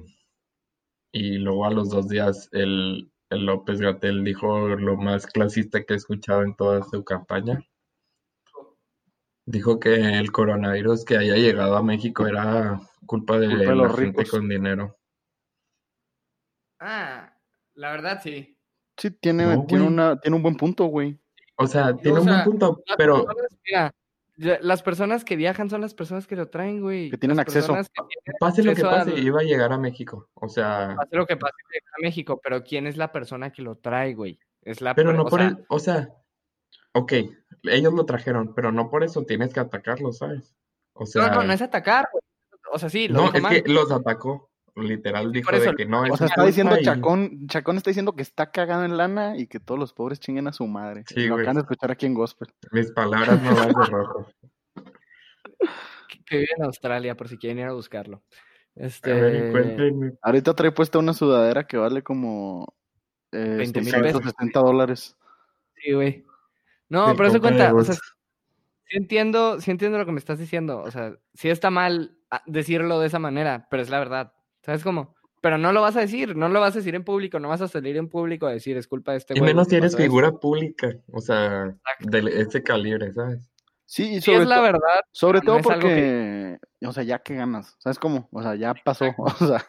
y 1.12 1.38
luego 1.38 1.66
a 1.66 1.72
los 1.72 1.90
dos 1.90 2.10
días 2.10 2.50
el 2.52 3.10
López 3.30 3.80
Gatell 3.80 4.24
dijo 4.24 4.68
lo 4.70 4.98
más 4.98 5.28
clasista 5.28 5.84
que 5.84 5.94
he 5.94 5.98
escuchado 5.98 6.44
en 6.44 6.56
toda 6.56 6.84
su 6.84 7.04
campaña. 7.04 7.62
Dijo 9.46 9.80
que 9.80 9.96
el 9.96 10.32
coronavirus 10.32 11.06
que 11.06 11.18
haya 11.18 11.36
llegado 11.36 11.76
a 11.76 11.84
México 11.84 12.28
era 12.28 12.80
culpa 13.06 13.40
de 13.40 13.48
Culpa 13.48 13.60
de 13.60 13.66
la 13.66 13.74
los 13.76 13.96
gente 13.96 14.24
ricos. 14.24 14.32
con 14.32 14.50
dinero. 14.50 14.98
Ah, 16.80 17.34
la 17.76 17.92
verdad 17.92 18.22
sí. 18.24 18.58
Sí, 18.98 19.12
tiene, 19.12 19.46
No, 19.46 19.66
tiene, 19.66 19.86
una, 19.86 20.20
tiene 20.20 20.36
un 20.36 20.44
buen 20.44 20.56
punto, 20.56 20.86
güey. 20.86 21.20
O 21.56 21.68
sea, 21.68 21.96
tiene 21.96 22.20
un 22.20 22.26
sea, 22.26 22.34
buen 22.34 22.46
punto, 22.46 22.84
pero 22.98 23.26
mira, 23.66 23.94
las 24.40 24.82
personas 24.84 25.26
que 25.26 25.36
viajan 25.36 25.70
son 25.70 25.82
las 25.82 25.94
personas 25.94 26.26
que 26.28 26.36
lo 26.36 26.48
traen, 26.50 26.82
güey. 26.82 27.10
Que 27.10 27.18
tienen 27.18 27.38
Las 27.38 27.44
acceso. 27.48 27.68
personas 27.74 27.90
que 27.90 28.02
tienen 28.08 28.38
pase 28.40 28.64
lo 28.64 28.74
que 28.74 28.82
pase, 28.84 29.12
al- 29.12 29.20
iba 29.20 29.40
a 29.42 29.44
llegar 29.44 29.74
a 29.74 29.78
México. 29.78 30.30
O 30.34 30.48
sea, 30.48 30.96
Pase 30.98 31.16
lo 31.16 31.26
que 31.26 31.36
pase, 31.38 31.54
llega 31.74 31.86
a 31.98 32.02
México, 32.02 32.40
pero 32.44 32.64
¿quién 32.64 32.88
es 32.88 32.96
la 32.98 33.12
persona 33.12 33.52
que 33.52 33.62
lo 33.62 33.76
trae, 33.78 34.14
güey? 34.14 34.40
Es 34.62 34.82
la 34.82 34.96
pero 34.96 35.10
per- 35.10 35.18
no 35.18 35.24
o 35.24 35.30
por 35.30 35.40
sea, 35.40 35.48
el, 35.50 35.66
o 35.68 35.80
sea, 35.80 36.10
ok, 36.94 37.14
ellos 37.64 37.94
lo 37.94 38.06
trajeron, 38.06 38.54
pero 38.54 38.72
no 38.72 38.90
por 38.90 39.04
eso 39.04 39.24
tienes 39.26 39.54
que 39.54 39.60
atacarlo, 39.60 40.12
¿sabes? 40.14 40.56
O 40.94 41.06
sea, 41.06 41.28
No, 41.28 41.36
no, 41.36 41.44
no 41.44 41.54
es 41.54 41.62
atacar, 41.62 42.08
güey. 42.12 42.22
O 42.72 42.78
sea, 42.80 42.90
sí, 42.90 43.08
lo 43.08 43.16
No, 43.16 43.22
dijo 43.24 43.38
es 43.38 43.42
mal. 43.44 43.64
que 43.64 43.70
los 43.72 43.92
atacó. 43.92 44.49
Literal 44.84 45.32
dijo 45.32 45.52
eso, 45.52 45.72
de 45.72 45.76
que 45.76 45.86
no, 45.86 46.06
es 46.06 46.12
O 46.12 46.18
sea, 46.18 46.28
está 46.28 46.46
diciendo 46.46 46.78
y- 46.80 46.84
Chacón, 46.84 47.48
Chacón 47.48 47.78
está 47.78 47.90
diciendo 47.90 48.14
que 48.14 48.22
está 48.22 48.52
cagado 48.52 48.86
en 48.86 48.98
lana 48.98 49.38
y 49.38 49.48
que 49.48 49.60
todos 49.60 49.80
los 49.80 49.94
pobres 49.94 50.20
chinguen 50.20 50.48
a 50.48 50.54
su 50.54 50.66
madre. 50.68 51.04
Sí, 51.08 51.28
lo 51.28 51.36
acaban 51.36 51.56
de 51.56 51.62
escuchar 51.62 51.92
aquí 51.92 52.06
en 52.06 52.14
Gospel. 52.14 52.50
Mis 52.72 52.92
palabras 52.92 53.42
no 53.42 53.56
van 53.56 53.68
de 53.70 53.86
rojo. 53.86 54.28
que- 56.08 56.24
que 56.26 56.38
vive 56.38 56.50
en 56.58 56.64
Australia, 56.64 57.16
por 57.16 57.28
si 57.28 57.38
quieren 57.38 57.60
ir 57.60 57.66
a 57.66 57.74
buscarlo. 57.74 58.18
A 58.78 58.82
ver, 58.82 58.86
Este. 58.86 59.92
Ahorita 60.22 60.54
trae 60.54 60.72
puesta 60.72 61.00
una 61.00 61.14
sudadera 61.14 61.66
que 61.68 61.78
vale 61.78 62.02
como 62.04 62.74
eh, 63.32 63.56
20 63.58 63.82
mil 63.82 63.92
670 63.92 64.60
dólares. 64.62 65.18
sí, 65.76 65.94
güey. 65.94 66.26
No, 66.88 67.14
pero 67.16 67.30
eso 67.30 67.40
cuenta, 67.40 67.72
o 67.72 67.76
Gus. 67.76 67.86
sea, 67.88 67.96
sí 67.96 68.98
entiendo, 68.98 69.62
sí 69.62 69.70
entiendo 69.70 69.98
lo 70.00 70.06
que 70.08 70.12
me 70.12 70.18
estás 70.20 70.40
diciendo. 70.40 70.80
O 70.82 70.90
sea, 70.90 71.16
sí 71.36 71.50
está 71.50 71.70
mal 71.70 72.18
ah, 72.32 72.42
decirlo 72.48 73.00
de 73.00 73.08
esa 73.08 73.20
manera, 73.20 73.68
pero 73.70 73.84
es 73.84 73.90
la 73.90 74.00
verdad. 74.00 74.34
¿Sabes 74.70 74.84
cómo? 74.84 75.16
Pero 75.42 75.58
no 75.58 75.72
lo 75.72 75.82
vas 75.82 75.96
a 75.96 76.02
decir, 76.02 76.36
no 76.36 76.48
lo 76.48 76.60
vas 76.60 76.76
a 76.76 76.78
decir 76.80 76.94
en 76.94 77.04
público, 77.04 77.40
no 77.40 77.50
vas 77.50 77.62
a 77.62 77.68
salir 77.68 77.98
en 77.98 78.08
público 78.08 78.46
a 78.46 78.52
decir 78.52 78.78
es 78.78 78.88
culpa 78.88 79.14
de 79.14 79.18
este 79.18 79.34
Y 79.34 79.40
güey. 79.40 79.50
menos 79.52 79.68
si 79.68 79.78
eres 79.78 79.94
pasó 79.94 79.98
esto". 79.98 80.04
figura 80.04 80.32
pública, 80.34 80.96
o 81.12 81.20
sea, 81.22 81.64
Exacto. 81.66 82.10
de 82.10 82.42
ese 82.42 82.62
calibre, 82.62 83.12
¿sabes? 83.14 83.40
Sí, 83.86 84.04
y 84.04 84.16
Sí, 84.22 84.30
sobre, 84.30 84.44
es 84.44 84.48
la 84.48 84.58
to- 84.58 84.62
verdad. 84.62 85.02
sobre 85.12 85.42
todo 85.42 85.60
porque, 85.62 86.60
o 86.86 86.92
sea, 86.92 87.02
ya 87.04 87.18
que 87.20 87.34
ganas, 87.34 87.76
¿sabes 87.80 87.98
cómo? 87.98 88.30
O 88.32 88.44
sea, 88.44 88.54
ya 88.54 88.76
pasó, 88.76 89.06
o 89.18 89.30
sea, 89.48 89.66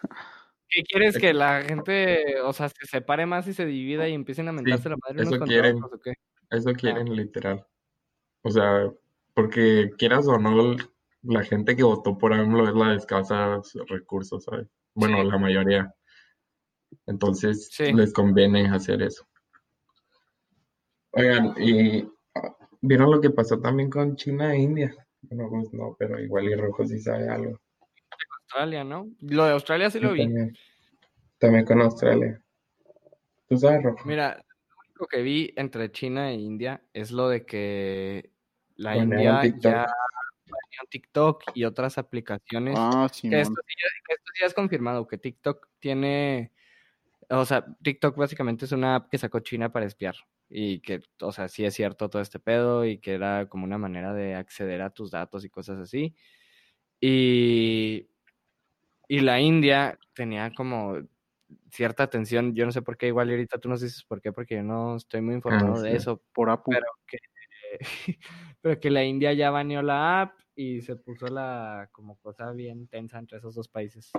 ¿Qué 0.68 0.82
quieres 0.82 1.16
que 1.16 1.32
la 1.32 1.62
gente, 1.62 2.40
o 2.42 2.52
sea, 2.52 2.68
se 2.68 2.86
separe 2.86 3.24
más 3.24 3.46
y 3.48 3.54
se 3.54 3.64
divida 3.64 4.06
y 4.06 4.12
empiecen 4.12 4.48
a 4.48 4.52
mentarse 4.52 4.90
la 4.90 4.96
madre 4.96 5.22
unos 5.22 5.28
eso 5.32 5.38
contra 5.38 5.46
quieren. 5.54 5.76
otros, 5.82 5.92
o 5.94 6.02
qué? 6.02 6.12
Eso 6.50 6.72
quieren 6.74 7.16
literal. 7.16 7.66
O 8.42 8.50
sea, 8.50 8.90
porque 9.34 9.90
quieras 9.96 10.26
o 10.28 10.36
no, 10.38 10.76
la 11.22 11.42
gente 11.44 11.74
que 11.74 11.82
votó 11.84 12.18
por 12.18 12.32
AMLO 12.34 12.68
es 12.68 12.74
la 12.74 12.88
de 12.90 12.96
escasos 12.96 13.72
recursos, 13.88 14.44
¿sabes? 14.44 14.66
Bueno, 14.94 15.22
la 15.22 15.38
mayoría. 15.38 15.94
Entonces, 17.06 17.68
Sí. 17.70 17.92
les 17.92 18.12
conviene 18.12 18.68
hacer 18.68 19.02
eso. 19.02 19.26
Oigan, 21.12 21.54
y 21.58 22.08
¿vieron 22.80 23.10
lo 23.10 23.20
que 23.20 23.30
pasó 23.30 23.60
también 23.60 23.90
con 23.90 24.16
China 24.16 24.54
e 24.54 24.58
India? 24.58 24.94
Bueno, 25.22 25.48
pues 25.50 25.72
no, 25.72 25.96
pero 25.98 26.18
igual 26.20 26.44
y 26.44 26.54
Rojo 26.54 26.86
sí 26.86 26.98
sabe 26.98 27.28
algo. 27.28 27.60
Australia, 28.42 28.84
¿no? 28.84 29.08
Lo 29.20 29.44
de 29.44 29.52
Australia 29.52 29.90
sí 29.90 30.00
lo 30.00 30.12
vi. 30.12 30.24
También, 30.24 30.56
también 31.38 31.64
con 31.64 31.80
Australia. 31.82 32.42
¿Tú 33.48 33.56
sabes, 33.56 33.82
Rojo? 33.82 34.04
Mira, 34.06 34.36
lo 34.36 34.74
único 34.86 35.06
que 35.06 35.22
vi 35.22 35.52
entre 35.56 35.90
China 35.92 36.30
e 36.30 36.34
India 36.34 36.82
es 36.92 37.10
lo 37.10 37.28
de 37.28 37.44
que 37.44 38.30
la 38.76 38.96
India 38.96 39.42
ya 39.58 39.86
TikTok 40.88 41.44
y 41.54 41.64
otras 41.64 41.98
aplicaciones. 41.98 42.74
ah, 42.78 43.08
sí, 43.12 43.28
que, 43.28 43.40
esto 43.40 43.54
sí 43.66 43.74
ya, 43.76 43.88
que 44.06 44.14
esto 44.14 44.32
sí 44.34 44.40
ya 44.40 44.46
es 44.46 44.54
confirmado, 44.54 45.06
que 45.06 45.18
TikTok 45.18 45.68
tiene, 45.78 46.52
o 47.28 47.44
sea, 47.44 47.66
TikTok 47.82 48.16
básicamente 48.16 48.64
es 48.64 48.72
una 48.72 48.96
app 48.96 49.10
que 49.10 49.18
sacó 49.18 49.40
China 49.40 49.72
para 49.72 49.86
espiar 49.86 50.16
y 50.48 50.80
que, 50.80 51.00
o 51.20 51.30
sea, 51.32 51.48
sí 51.48 51.64
es 51.64 51.74
cierto 51.74 52.10
todo 52.10 52.20
este 52.20 52.40
pedo 52.40 52.84
y 52.84 52.98
que 52.98 53.14
era 53.14 53.48
como 53.48 53.64
una 53.64 53.78
manera 53.78 54.12
de 54.12 54.34
acceder 54.34 54.82
a 54.82 54.90
tus 54.90 55.12
datos 55.12 55.44
y 55.44 55.50
cosas 55.50 55.78
así. 55.78 56.14
Y, 57.00 58.08
y 59.08 59.20
la 59.20 59.40
India 59.40 59.98
tenía 60.12 60.52
como 60.52 60.98
cierta 61.70 62.02
atención, 62.02 62.54
yo 62.54 62.66
no 62.66 62.72
sé 62.72 62.82
por 62.82 62.96
qué, 62.96 63.06
igual 63.06 63.28
y 63.28 63.32
ahorita 63.32 63.58
tú 63.58 63.68
nos 63.68 63.80
dices 63.80 64.04
por 64.04 64.20
qué, 64.20 64.32
porque 64.32 64.56
yo 64.56 64.62
no 64.62 64.96
estoy 64.96 65.20
muy 65.20 65.34
informado 65.34 65.80
de 65.80 65.90
sí. 65.90 65.96
eso, 65.96 66.22
por 66.32 66.50
Apu. 66.50 66.70
pero 66.72 66.86
que, 67.06 67.18
pero 68.60 68.80
que 68.80 68.90
la 68.90 69.04
India 69.04 69.32
ya 69.32 69.50
baneó 69.50 69.82
la 69.82 70.22
app 70.22 70.32
y 70.60 70.82
se 70.82 70.94
puso 70.94 71.26
la 71.28 71.88
como 71.90 72.16
cosa 72.16 72.52
bien 72.52 72.86
tensa 72.86 73.18
entre 73.18 73.38
esos 73.38 73.54
dos 73.54 73.68
países. 73.68 74.10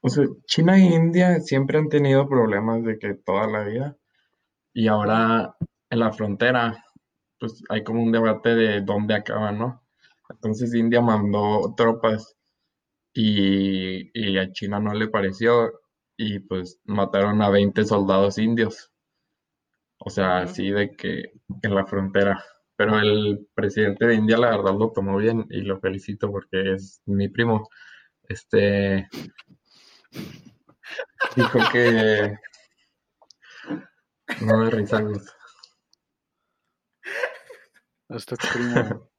O 0.00 0.08
sea, 0.08 0.24
China 0.46 0.76
e 0.76 0.94
India 0.94 1.40
siempre 1.40 1.76
han 1.76 1.88
tenido 1.88 2.28
problemas 2.28 2.84
de 2.84 3.00
que 3.00 3.14
toda 3.14 3.48
la 3.48 3.64
vida. 3.64 3.96
Y 4.72 4.86
ahora 4.86 5.56
en 5.90 5.98
la 5.98 6.12
frontera, 6.12 6.84
pues 7.40 7.64
hay 7.68 7.82
como 7.82 8.00
un 8.00 8.12
debate 8.12 8.54
de 8.54 8.80
dónde 8.82 9.14
acaba, 9.14 9.50
¿no? 9.50 9.82
Entonces 10.30 10.72
India 10.72 11.00
mandó 11.00 11.74
tropas 11.76 12.36
y, 13.12 14.10
y 14.14 14.38
a 14.38 14.52
China 14.52 14.78
no 14.78 14.94
le 14.94 15.08
pareció 15.08 15.72
y 16.16 16.38
pues 16.38 16.80
mataron 16.84 17.42
a 17.42 17.50
20 17.50 17.84
soldados 17.84 18.38
indios. 18.38 18.92
O 19.98 20.10
sea, 20.10 20.38
así 20.38 20.70
de 20.70 20.92
que 20.92 21.32
en 21.62 21.74
la 21.74 21.86
frontera. 21.86 22.40
Pero 22.82 22.98
el 22.98 23.46
presidente 23.54 24.06
de 24.06 24.16
India, 24.16 24.36
la 24.36 24.56
verdad, 24.56 24.74
lo 24.76 24.90
tomó 24.90 25.16
bien 25.16 25.46
y 25.50 25.60
lo 25.60 25.78
felicito 25.78 26.32
porque 26.32 26.72
es 26.72 27.00
mi 27.06 27.28
primo. 27.28 27.68
Este 28.24 29.08
dijo 31.36 31.58
que 31.70 32.36
no 34.40 34.58
me 34.58 34.70
risa, 34.70 35.00
Gus. 35.00 35.32
Esto 38.08 38.34
es 38.34 38.50
primo. 38.52 39.10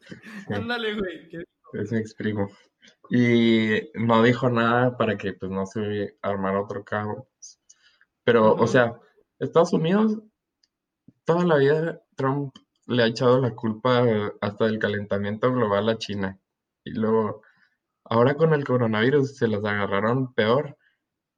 Ándale, 0.50 1.00
güey. 1.00 1.46
es 1.72 1.92
mi 1.92 1.98
ex 1.98 2.14
primo. 2.14 2.50
Y 3.08 3.90
no 3.94 4.22
dijo 4.22 4.50
nada 4.50 4.98
para 4.98 5.16
que 5.16 5.32
pues 5.32 5.50
no 5.50 5.64
se 5.64 6.18
armara 6.20 6.60
otro 6.60 6.84
caos. 6.84 7.24
Pero, 8.22 8.54
o 8.54 8.66
sea, 8.66 9.00
Estados 9.38 9.72
Unidos, 9.72 10.18
toda 11.24 11.44
la 11.44 11.56
vida 11.56 12.02
Trump 12.16 12.54
le 12.86 13.02
ha 13.02 13.06
echado 13.06 13.40
la 13.40 13.54
culpa 13.54 14.04
hasta 14.40 14.66
del 14.66 14.78
calentamiento 14.78 15.52
global 15.52 15.88
a 15.88 15.98
China. 15.98 16.38
Y 16.84 16.92
luego, 16.92 17.42
ahora 18.04 18.34
con 18.34 18.52
el 18.54 18.64
coronavirus 18.64 19.36
se 19.36 19.48
los 19.48 19.64
agarraron 19.64 20.34
peor 20.34 20.76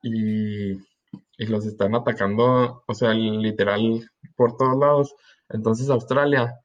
y, 0.03 0.73
y 0.73 1.47
los 1.47 1.67
están 1.67 1.95
atacando, 1.95 2.85
o 2.87 2.95
sea, 2.95 3.15
literal 3.15 4.11
por 4.37 4.57
todos 4.57 4.79
lados. 4.79 5.15
Entonces 5.49 5.89
Australia 5.91 6.61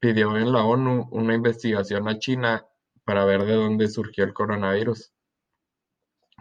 pidió 0.00 0.36
en 0.36 0.52
la 0.52 0.64
ONU 0.64 1.08
una 1.12 1.34
investigación 1.34 2.08
a 2.08 2.18
China 2.18 2.66
para 3.04 3.24
ver 3.24 3.44
de 3.44 3.54
dónde 3.54 3.88
surgió 3.88 4.24
el 4.24 4.32
coronavirus. 4.32 5.12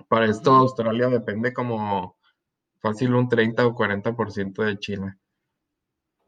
Para 0.08 0.28
esto. 0.28 0.52
Australia 0.52 1.08
depende 1.10 1.54
como 1.54 2.18
fácil 2.80 3.16
un 3.16 3.28
30 3.28 3.68
o 3.68 3.76
40% 3.76 4.64
de 4.64 4.78
China. 4.78 5.20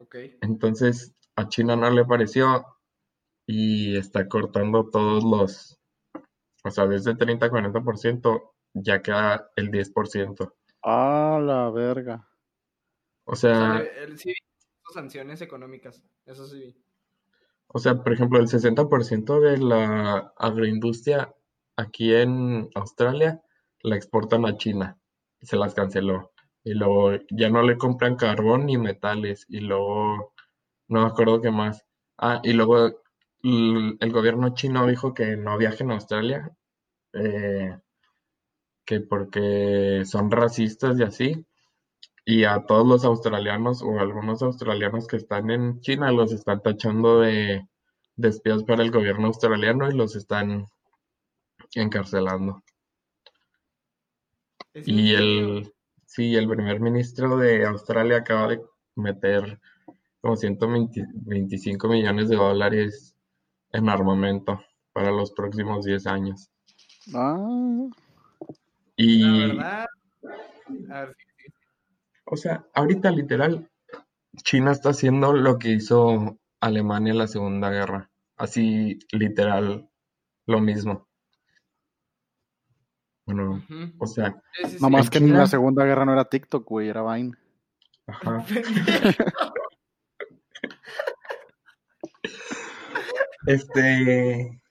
Ok. 0.02 0.16
Entonces 0.40 1.14
a 1.36 1.48
China 1.48 1.76
no 1.76 1.90
le 1.90 2.04
pareció 2.04 2.66
y 3.46 3.96
está 3.96 4.28
cortando 4.28 4.90
todos 4.90 5.24
los, 5.24 5.80
o 6.64 6.70
sea, 6.70 6.86
desde 6.86 7.14
30 7.14 7.46
a 7.46 7.50
40% 7.50 8.52
ya 8.74 9.02
queda 9.02 9.50
el 9.56 9.70
10%. 9.70 10.54
Ah, 10.82 11.40
la 11.42 11.70
verga. 11.70 12.28
O 13.24 13.32
O 13.32 13.36
sea, 13.36 13.78
él 13.78 14.18
sí 14.18 14.34
sanciones 14.92 15.40
económicas, 15.40 16.02
eso 16.26 16.46
sí 16.46 16.76
o 17.74 17.78
sea, 17.78 18.02
por 18.02 18.12
ejemplo, 18.12 18.38
el 18.38 18.48
60% 18.48 19.40
de 19.40 19.56
la 19.56 20.32
agroindustria 20.36 21.34
aquí 21.76 22.14
en 22.14 22.68
Australia 22.74 23.40
la 23.82 23.96
exportan 23.96 24.44
a 24.44 24.58
China 24.58 24.98
y 25.40 25.46
se 25.46 25.56
las 25.56 25.74
canceló. 25.74 26.31
Y 26.64 26.74
luego 26.74 27.12
ya 27.30 27.50
no 27.50 27.62
le 27.62 27.76
compran 27.76 28.16
carbón 28.16 28.66
ni 28.66 28.78
metales 28.78 29.46
y 29.48 29.60
luego 29.60 30.32
no 30.88 31.02
me 31.02 31.06
acuerdo 31.06 31.40
qué 31.40 31.50
más. 31.50 31.84
Ah, 32.18 32.40
y 32.44 32.52
luego 32.52 33.02
el 33.42 34.12
gobierno 34.12 34.54
chino 34.54 34.86
dijo 34.86 35.14
que 35.14 35.36
no 35.36 35.58
viajen 35.58 35.90
a 35.90 35.94
Australia, 35.94 36.50
eh, 37.12 37.76
que 38.84 39.00
porque 39.00 40.04
son 40.04 40.30
racistas 40.30 40.98
y 40.98 41.02
así. 41.02 41.46
Y 42.24 42.44
a 42.44 42.64
todos 42.66 42.86
los 42.86 43.04
australianos 43.04 43.82
o 43.82 43.98
algunos 43.98 44.42
australianos 44.42 45.08
que 45.08 45.16
están 45.16 45.50
en 45.50 45.80
China 45.80 46.12
los 46.12 46.32
están 46.32 46.62
tachando 46.62 47.20
de, 47.20 47.66
de 48.16 48.28
espías 48.28 48.62
para 48.62 48.84
el 48.84 48.92
gobierno 48.92 49.26
australiano 49.26 49.90
y 49.90 49.94
los 49.94 50.14
están 50.14 50.68
encarcelando. 51.74 52.62
¿Es 54.72 54.86
en 54.86 54.98
Y 54.98 55.14
el, 55.14 55.74
sí, 56.14 56.36
el 56.36 56.48
primer 56.48 56.78
ministro 56.80 57.36
de 57.38 57.64
Australia 57.64 58.18
acaba 58.18 58.48
de 58.48 58.60
meter 58.96 59.58
como 60.20 60.36
125 60.36 61.88
millones 61.88 62.28
de 62.28 62.36
dólares 62.36 63.16
en 63.72 63.88
armamento 63.88 64.60
para 64.92 65.10
los 65.10 65.32
próximos 65.32 65.84
10 65.84 66.06
años. 66.06 66.50
Ah, 67.14 67.36
La 67.38 67.94
Y, 68.96 69.56
verdad, 69.56 69.86
a 70.90 71.00
ver, 71.00 71.16
o 72.26 72.36
sea, 72.36 72.64
ahorita 72.74 73.10
literal, 73.10 73.70
China 74.44 74.72
está 74.72 74.90
haciendo 74.90 75.32
lo 75.32 75.58
que 75.58 75.70
hizo 75.70 76.38
Alemania 76.60 77.12
en 77.12 77.18
la 77.18 77.26
Segunda 77.26 77.70
Guerra. 77.70 78.10
Así, 78.36 78.98
literal, 79.12 79.88
lo 80.46 80.60
mismo. 80.60 81.08
Bueno, 83.26 83.62
o 83.98 84.06
sea, 84.06 84.42
Sí, 84.52 84.64
sí, 84.64 84.78
sí. 84.78 84.78
nomás 84.80 85.06
en 85.06 85.10
que 85.10 85.18
en 85.18 85.32
la 85.32 85.46
Segunda 85.46 85.84
Guerra 85.84 86.04
no 86.04 86.12
era 86.12 86.24
TikTok, 86.24 86.68
güey, 86.68 86.88
era 86.88 87.02
Vine. 87.02 87.32
ajá. 88.06 88.44
Este, 93.46 94.62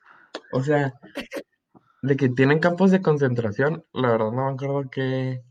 o 0.54 0.64
sea, 0.64 0.93
de 2.02 2.16
que 2.16 2.30
tienen 2.30 2.60
campos 2.60 2.91
de 2.91 3.02
concentración, 3.02 3.86
la 3.93 4.12
verdad 4.12 4.32
no 4.32 4.45
me 4.45 4.52
acuerdo 4.54 4.89
qué, 4.89 5.43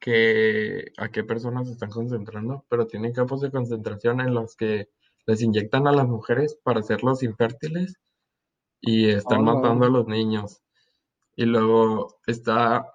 que, 0.00 0.92
a 0.96 1.08
qué 1.08 1.24
personas 1.24 1.66
se 1.66 1.72
están 1.74 1.90
concentrando, 1.90 2.64
pero 2.68 2.86
tienen 2.86 3.12
campos 3.12 3.40
de 3.40 3.50
concentración 3.50 4.20
en 4.20 4.34
los 4.34 4.56
que 4.56 4.88
les 5.26 5.42
inyectan 5.42 5.86
a 5.86 5.92
las 5.92 6.06
mujeres 6.06 6.58
para 6.62 6.80
hacerlos 6.80 7.22
infértiles 7.22 7.94
y 8.80 9.10
están 9.10 9.44
matando 9.44 9.86
a 9.86 9.90
los 9.90 10.06
niños. 10.06 10.62
Y 11.36 11.44
luego 11.44 12.18
está 12.26 12.86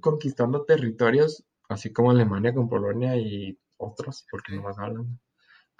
conquistando 0.00 0.64
territorios, 0.64 1.44
así 1.68 1.92
como 1.92 2.10
Alemania 2.10 2.54
con 2.54 2.68
Polonia 2.68 3.16
y 3.16 3.58
otros, 3.78 4.26
porque 4.30 4.54
no 4.54 4.62
más 4.62 4.78
hablan. 4.78 5.18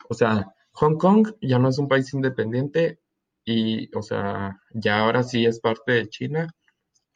O 0.09 0.15
sea, 0.15 0.55
Hong 0.73 0.97
Kong 0.97 1.35
ya 1.41 1.59
no 1.59 1.69
es 1.69 1.79
un 1.79 1.89
país 1.89 2.13
independiente 2.15 3.01
y, 3.45 3.95
o 3.97 4.03
sea, 4.03 4.61
ya 4.71 5.01
ahora 5.01 5.23
sí 5.23 5.47
es 5.47 5.61
parte 5.61 5.93
de 5.93 6.09
China. 6.09 6.49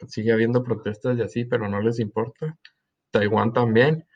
Sigue 0.07 0.31
habiendo 0.31 0.63
protestas 0.63 1.17
y 1.17 1.21
así, 1.21 1.45
pero 1.45 1.67
no 1.67 1.81
les 1.81 1.99
importa. 1.99 2.57
Taiwán 3.11 3.53
también. 3.53 4.07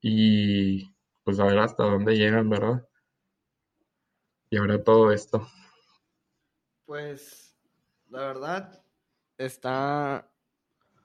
Y 0.00 0.94
pues 1.24 1.40
a 1.40 1.44
ver 1.44 1.58
hasta 1.58 1.84
dónde 1.84 2.16
llegan, 2.16 2.48
¿verdad? 2.48 2.86
Y 4.50 4.56
ahora 4.56 4.82
todo 4.82 5.12
esto. 5.12 5.46
Pues, 6.86 7.54
la 8.08 8.20
verdad, 8.20 8.82
está, 9.38 10.30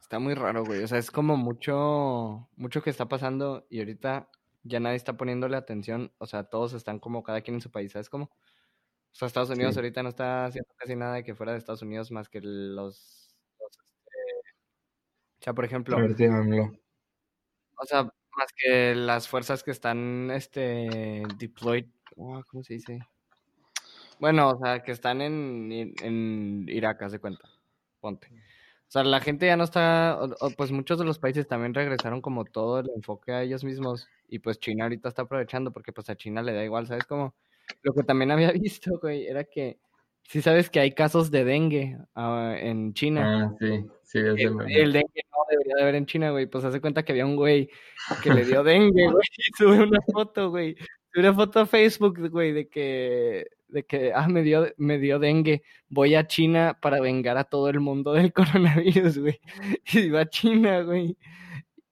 está 0.01 0.19
muy 0.19 0.33
raro, 0.35 0.65
güey. 0.65 0.83
O 0.83 0.87
sea, 0.87 0.97
es 0.99 1.11
como 1.11 1.37
mucho, 1.37 2.49
mucho 2.55 2.81
que 2.83 2.89
está 2.89 3.07
pasando 3.09 3.67
y 3.69 3.79
ahorita 3.79 4.29
ya 4.63 4.79
nadie 4.79 4.97
está 4.97 5.17
poniéndole 5.17 5.57
atención. 5.57 6.13
O 6.19 6.25
sea, 6.27 6.45
todos 6.45 6.73
están 6.73 6.99
como 6.99 7.23
cada 7.23 7.41
quien 7.41 7.55
en 7.55 7.61
su 7.61 7.71
país, 7.71 7.91
¿sabes 7.93 8.09
cómo? 8.09 8.25
O 8.25 8.55
sea, 9.15 9.27
Estados 9.27 9.49
Unidos 9.51 9.75
Sí. 9.75 9.79
ahorita 9.79 10.03
no 10.03 10.09
está 10.09 10.45
haciendo 10.45 10.73
casi 10.77 10.95
nada 10.95 11.15
de 11.15 11.23
que 11.23 11.35
fuera 11.35 11.53
de 11.53 11.59
Estados 11.59 11.81
Unidos 11.83 12.11
más 12.11 12.29
que 12.29 12.41
los, 12.41 13.35
los, 13.59 13.71
este, 13.79 14.11
o 15.39 15.43
sea, 15.43 15.53
por 15.53 15.65
ejemplo, 15.65 15.97
o 17.75 17.85
sea, 17.85 18.03
más 18.03 18.47
que 18.55 18.95
las 18.95 19.27
fuerzas 19.27 19.63
que 19.63 19.71
están, 19.71 20.31
este, 20.31 21.23
deployed, 21.37 21.87
oh, 22.15 22.41
¿cómo 22.47 22.63
se 22.63 22.75
dice? 22.75 22.99
Bueno, 24.19 24.49
o 24.51 24.57
sea, 24.57 24.83
que 24.83 24.91
están 24.91 25.21
en, 25.21 25.71
en, 25.71 25.93
en 26.01 26.65
Irak, 26.69 27.01
haz 27.03 27.11
de 27.11 27.19
cuenta, 27.19 27.49
ponte. 28.03 28.27
O 28.27 28.91
sea, 28.93 29.03
la 29.05 29.21
gente 29.21 29.45
ya 29.47 29.55
no 29.55 29.63
está, 29.63 30.19
o- 30.21 30.35
o, 30.45 30.49
pues 30.51 30.71
muchos 30.71 30.99
de 30.99 31.05
los 31.05 31.17
países 31.19 31.47
también 31.47 31.73
regresaron 31.73 32.21
como 32.21 32.43
todo 32.43 32.79
el 32.79 32.89
enfoque 32.95 33.31
a 33.31 33.41
ellos 33.41 33.63
mismos 33.63 34.07
y 34.27 34.39
pues 34.39 34.59
China 34.59 34.83
ahorita 34.83 35.07
está 35.07 35.21
aprovechando 35.23 35.71
porque 35.71 35.93
pues 35.93 36.09
a 36.09 36.15
China 36.17 36.41
le 36.43 36.51
da 36.53 36.63
igual, 36.65 36.85
¿sabes? 36.85 37.05
Como 37.05 37.33
lo 37.81 37.93
que 37.93 38.03
también 38.03 38.29
había 38.49 38.51
visto, 38.51 38.99
güey, 39.01 39.25
era 39.25 39.45
que 39.45 39.79
sí 40.23 40.41
sabes 40.41 40.69
que 40.69 40.81
hay 40.81 40.91
casos 40.91 41.31
de 41.31 41.45
dengue 41.45 41.97
ah, 42.15 42.55
en 42.59 42.93
China. 42.93 43.49
Ah, 43.51 43.55
sí, 43.59 43.85
sí, 44.03 44.19
es 44.19 44.25
El, 44.41 44.61
el 44.69 44.93
dengue 44.93 45.21
no 45.31 45.37
debería 45.49 45.75
de 45.77 45.81
haber 45.81 45.95
en 45.95 46.05
China, 46.05 46.31
güey. 46.31 46.45
Pues 46.45 46.63
hace 46.65 46.81
cuenta 46.81 47.03
que 47.03 47.13
había 47.13 47.25
un 47.25 47.35
güey 47.37 47.69
que 48.21 48.33
le 48.33 48.45
dio 48.45 48.63
dengue, 48.63 49.07
güey. 49.11 49.27
Y 49.37 49.53
sube 49.57 49.81
una 49.81 49.99
foto, 50.13 50.49
güey. 50.51 50.75
Sube 51.11 51.23
una 51.27 51.33
foto 51.33 51.61
a 51.61 51.65
Facebook, 51.65 52.29
güey, 52.29 52.51
de 52.51 52.67
que, 52.67 53.47
de 53.73 53.83
que, 53.83 54.13
ah, 54.13 54.27
me 54.27 54.43
dio, 54.43 54.67
me 54.77 54.99
dio 54.99 55.19
dengue. 55.19 55.63
Voy 55.89 56.15
a 56.15 56.27
China 56.27 56.77
para 56.81 57.01
vengar 57.01 57.37
a 57.37 57.43
todo 57.43 57.69
el 57.69 57.79
mundo 57.79 58.13
del 58.13 58.31
coronavirus, 58.33 59.17
güey. 59.17 59.39
Y 59.91 60.09
va 60.09 60.21
a 60.21 60.29
China, 60.29 60.81
güey. 60.81 61.17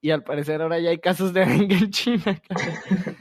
Y 0.00 0.10
al 0.10 0.24
parecer 0.24 0.62
ahora 0.62 0.80
ya 0.80 0.90
hay 0.90 0.98
casos 0.98 1.32
de 1.32 1.44
dengue 1.44 1.76
en 1.76 1.90
China, 1.90 2.40
cabrón. 2.48 3.16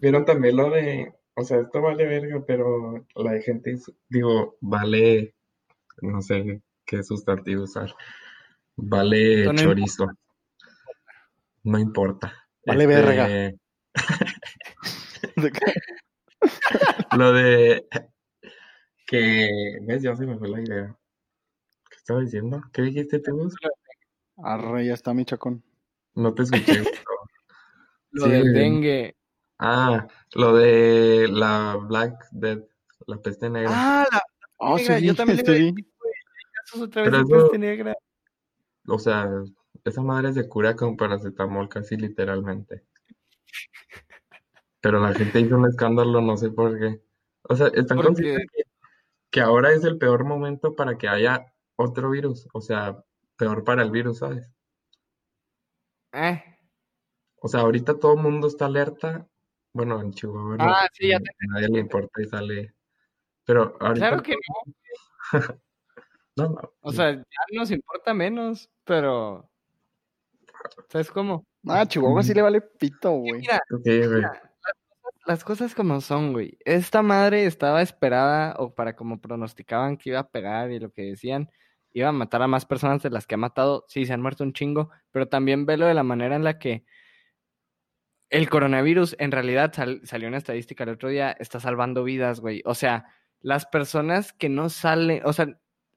Vieron 0.00 0.24
también 0.24 0.56
lo 0.56 0.70
de, 0.70 1.12
o 1.34 1.44
sea, 1.44 1.60
esto 1.60 1.82
vale 1.82 2.06
verga, 2.06 2.42
pero 2.46 3.06
la 3.16 3.32
de 3.32 3.42
gente, 3.42 3.76
digo, 4.08 4.56
vale, 4.60 5.34
no 6.00 6.22
sé 6.22 6.62
qué 6.86 7.02
sustantivo 7.02 7.64
usar, 7.64 7.94
vale 8.76 9.44
no 9.44 9.54
chorizo, 9.54 10.06
no 11.64 11.78
importa. 11.78 12.32
Vale 12.66 12.84
Este, 12.84 13.58
verga. 15.36 15.60
Lo 17.18 17.32
de 17.32 17.86
que, 19.06 19.78
ves, 19.82 20.02
ya 20.02 20.16
se 20.16 20.26
me 20.26 20.38
fue 20.38 20.48
la 20.48 20.60
idea. 20.60 20.96
¿Qué 21.90 21.96
estaba 21.96 22.20
diciendo? 22.20 22.62
¿Qué 22.72 22.82
dijiste 22.82 23.18
tú? 23.20 23.36
Gus? 23.36 23.54
Arre, 24.42 24.86
ya 24.86 24.94
está 24.94 25.14
mi 25.14 25.24
chacón. 25.24 25.62
No 26.14 26.34
te 26.34 26.42
escuché. 26.44 26.82
Lo 28.10 28.26
Sí, 28.26 28.30
del 28.30 28.52
dengue. 28.52 29.16
Ah, 29.58 30.06
lo 30.34 30.54
de 30.54 31.26
la 31.28 31.76
Black 31.80 32.26
Death, 32.32 32.64
la 33.06 33.16
peste 33.18 33.50
negra. 33.50 33.70
Ah, 33.72 34.06
la 34.10 34.22
Oh, 34.58 34.78
sí, 34.78 34.84
negra. 34.84 34.98
Yo 35.00 35.10
vi, 35.12 35.16
también 35.16 35.38
sí 35.38 35.44
le 35.52 35.58
vi. 35.58 35.70
güey, 35.72 36.84
otra 36.84 37.02
vez 37.02 37.10
Pero 37.10 37.22
eso- 37.24 37.42
peste 37.42 37.58
negra. 37.58 37.94
O 38.86 38.98
sea, 38.98 39.28
esa 39.84 40.02
madre 40.02 40.32
se 40.32 40.48
cura 40.48 40.76
con 40.76 40.96
paracetamol 40.96 41.68
casi 41.68 41.96
literalmente. 41.96 42.84
Pero 44.84 45.00
la 45.00 45.14
gente 45.14 45.40
hizo 45.40 45.56
un 45.56 45.66
escándalo, 45.66 46.20
no 46.20 46.36
sé 46.36 46.50
por 46.50 46.78
qué. 46.78 47.00
O 47.44 47.56
sea, 47.56 47.68
están 47.68 48.02
conscientes 48.02 48.46
que, 48.52 48.64
que 49.30 49.40
ahora 49.40 49.72
es 49.72 49.82
el 49.82 49.96
peor 49.96 50.24
momento 50.24 50.76
para 50.76 50.98
que 50.98 51.08
haya 51.08 51.54
otro 51.76 52.10
virus. 52.10 52.46
O 52.52 52.60
sea, 52.60 53.02
peor 53.38 53.64
para 53.64 53.82
el 53.82 53.90
virus, 53.90 54.18
¿sabes? 54.18 54.52
Eh. 56.12 56.58
O 57.40 57.48
sea, 57.48 57.60
ahorita 57.60 57.98
todo 57.98 58.12
el 58.12 58.20
mundo 58.20 58.46
está 58.46 58.66
alerta. 58.66 59.26
Bueno, 59.72 60.02
en 60.02 60.12
Chihuahua 60.12 60.58
no, 60.58 60.64
Ah, 60.64 60.86
sí, 60.92 61.08
ya 61.08 61.16
a 61.16 61.46
nadie 61.54 61.68
le 61.70 61.80
importa 61.80 62.20
y 62.20 62.26
sale. 62.26 62.74
Pero 63.46 63.78
ahorita 63.80 64.08
Claro 64.08 64.22
que 64.22 64.34
no. 64.34 65.30
no, 66.36 66.48
no, 66.50 66.72
O 66.82 66.92
sea, 66.92 67.10
ya 67.10 67.22
nos 67.54 67.70
importa 67.70 68.12
menos, 68.12 68.70
pero. 68.84 69.48
¿Sabes 70.90 71.10
cómo? 71.10 71.46
Ah, 71.66 71.86
Chihuahua 71.86 72.22
sí 72.22 72.34
le 72.34 72.42
vale 72.42 72.60
pito, 72.60 73.12
güey. 73.12 73.40
Mira, 73.40 73.62
ok, 73.70 73.82
güey. 73.82 74.08
mira, 74.16 74.53
las 75.26 75.44
cosas 75.44 75.74
como 75.74 76.00
son, 76.00 76.32
güey. 76.32 76.58
Esta 76.64 77.02
madre 77.02 77.46
estaba 77.46 77.82
esperada, 77.82 78.54
o 78.58 78.74
para 78.74 78.96
como 78.96 79.20
pronosticaban 79.20 79.96
que 79.96 80.10
iba 80.10 80.20
a 80.20 80.30
pegar 80.30 80.70
y 80.70 80.80
lo 80.80 80.90
que 80.92 81.02
decían, 81.02 81.50
iba 81.92 82.08
a 82.08 82.12
matar 82.12 82.42
a 82.42 82.48
más 82.48 82.66
personas 82.66 83.02
de 83.02 83.10
las 83.10 83.26
que 83.26 83.36
ha 83.36 83.38
matado. 83.38 83.84
Sí, 83.88 84.06
se 84.06 84.12
han 84.12 84.22
muerto 84.22 84.44
un 84.44 84.52
chingo, 84.52 84.90
pero 85.10 85.28
también 85.28 85.66
velo 85.66 85.86
de 85.86 85.94
la 85.94 86.02
manera 86.02 86.36
en 86.36 86.44
la 86.44 86.58
que 86.58 86.84
el 88.30 88.50
coronavirus, 88.50 89.16
en 89.18 89.30
realidad, 89.32 89.72
salió 90.04 90.28
una 90.28 90.38
estadística 90.38 90.84
el 90.84 90.90
otro 90.90 91.08
día, 91.08 91.32
está 91.38 91.60
salvando 91.60 92.02
vidas, 92.04 92.40
güey. 92.40 92.62
O 92.64 92.74
sea, 92.74 93.06
las 93.40 93.66
personas 93.66 94.32
que 94.32 94.48
no 94.48 94.70
salen, 94.70 95.22
o 95.24 95.32
sea, 95.32 95.46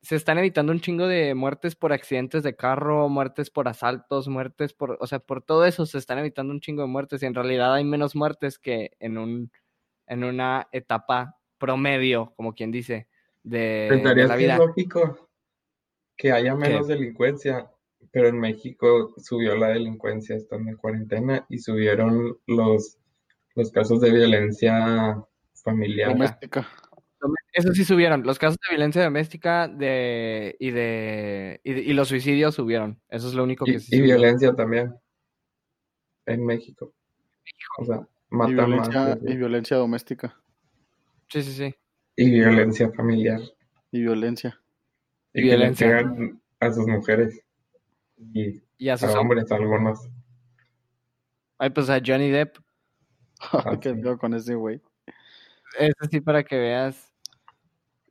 se 0.08 0.16
están 0.16 0.38
evitando 0.38 0.72
un 0.72 0.80
chingo 0.80 1.06
de 1.06 1.36
muertes 1.36 1.76
por 1.76 1.92
accidentes 1.92 2.42
de 2.42 2.56
carro, 2.56 3.10
muertes 3.10 3.50
por 3.50 3.68
asaltos, 3.68 4.30
muertes 4.30 4.72
por, 4.72 4.98
o 5.02 5.06
sea, 5.06 5.20
por 5.20 5.42
todo 5.44 5.66
eso 5.66 5.86
se 5.86 5.98
están 5.98 6.18
evitando 6.18 6.54
un 6.54 6.62
chingo 6.62 6.84
de 6.84 6.88
muertes 6.88 7.22
y 7.22 7.26
en 7.26 7.34
realidad 7.34 7.74
hay 7.74 7.84
menos 7.84 8.16
muertes 8.16 8.58
que 8.58 8.92
en 9.02 9.18
un 9.18 9.52
en 10.08 10.24
una 10.24 10.70
etapa 10.72 11.36
promedio, 11.58 12.32
como 12.38 12.54
quien 12.54 12.72
dice, 12.72 13.10
de, 13.44 14.02
la 14.02 14.38
vida. 14.38 14.58
lógico 14.58 15.30
que 16.16 16.32
haya 16.32 16.56
menos 16.56 16.88
delincuencia, 16.88 17.70
pero 18.10 18.30
en 18.30 18.40
México 18.40 19.14
subió 19.18 19.58
la 19.58 19.68
delincuencia 19.68 20.38
estando 20.38 20.72
en 20.72 20.78
cuarentena 20.78 21.46
y 21.50 21.58
subieron 21.58 22.40
los, 22.48 22.98
los 23.56 23.72
casos 23.72 24.00
de 24.00 24.12
violencia 24.12 25.22
familiar. 25.54 26.14
Doméstica. 26.14 26.66
Eso 27.58 27.74
sí 27.74 27.84
subieron. 27.84 28.22
Los 28.22 28.38
casos 28.38 28.58
de 28.70 28.76
violencia 28.76 29.04
doméstica 29.04 29.68
de, 29.68 30.56
y 30.60 30.70
de 30.70 31.60
y, 31.64 31.92
los 31.94 32.08
suicidios 32.08 32.54
subieron. 32.54 33.02
Eso 33.10 33.28
es 33.28 33.34
lo 33.34 33.44
único 33.44 33.66
que 33.66 33.72
y, 33.72 33.80
sí. 33.80 33.96
Y 33.96 34.02
violencia 34.02 34.54
también. 34.54 34.94
En 36.28 36.46
México. 36.46 36.94
O 37.80 37.86
sea, 37.86 38.08
y 38.48 38.54
violencia, 38.54 39.18
y 39.24 39.36
violencia 39.36 39.78
doméstica. 39.78 40.40
Sí, 41.30 41.42
sí, 41.42 41.52
sí. 41.52 41.76
Y 42.16 42.30
violencia 42.30 42.92
familiar. 42.92 43.42
Y 43.92 44.02
violencia. 44.02 44.62
Y, 45.34 45.42
violencia. 45.42 46.14
a 46.60 46.72
sus 46.72 46.86
mujeres. 46.86 47.42
Y, 48.34 48.88
a 48.88 48.98
sus 48.98 49.16
hombres, 49.16 49.52
algunos. 49.52 50.08
Ay, 51.58 51.72
pues 51.72 51.90
a 51.90 52.00
Johnny 52.06 52.30
Depp. 52.30 52.58
¿Qué 53.82 53.94
veo 53.94 54.16
con 54.20 54.36
ese 54.36 54.54
güey? 54.54 54.80
Eso 55.80 56.06
sí, 56.12 56.22
para 56.22 56.44
que 56.44 56.56
veas. 56.56 57.07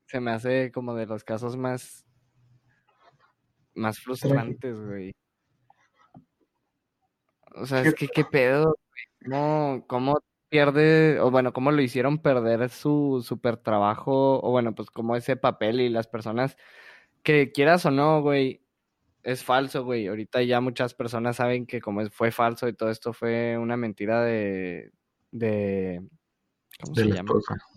Se 0.07 0.21
me 0.21 0.31
hace 0.31 0.71
como 0.73 0.95
de 0.95 1.07
los 1.07 1.25
casos 1.25 1.57
más. 1.57 2.05
Más 3.75 4.01
frustrantes, 4.01 4.81
güey. 4.81 5.13
O 7.55 7.67
sea, 7.67 7.83
es 7.83 7.95
que 7.95 8.09
qué 8.09 8.25
pedo, 8.25 8.77
¿Cómo, 9.25 9.85
cómo 9.87 10.19
pierde, 10.49 11.21
o 11.21 11.31
bueno, 11.31 11.53
cómo 11.53 11.73
lo 11.73 11.83
hicieron 11.83 12.19
perder 12.19 12.69
su 12.71 13.23
super 13.27 13.57
trabajo, 13.57 14.41
o 14.43 14.51
bueno, 14.51 14.75
pues 14.75 14.91
como 14.91 15.17
ese 15.17 15.37
papel 15.37 15.81
y 15.81 15.89
las 15.89 16.07
personas 16.07 16.57
que 17.23 17.53
quieras 17.53 17.85
o 17.87 17.91
no, 17.91 18.23
güey, 18.23 18.63
es 19.23 19.43
falso, 19.43 19.85
güey. 19.85 20.07
Ahorita 20.07 20.43
ya 20.43 20.61
muchas 20.61 20.95
personas 20.95 21.37
saben 21.37 21.67
que 21.67 21.81
como 21.81 22.09
fue 22.11 22.31
falso 22.31 22.69
y 22.69 22.75
todo 22.75 22.91
esto 22.91 23.13
fue 23.13 23.59
una 23.59 23.77
mentira 23.77 24.23
de, 24.23 24.93
de 25.33 26.01
¿cómo 26.81 26.95
se 26.95 27.07
llama? 27.07 27.35
No 27.35 27.76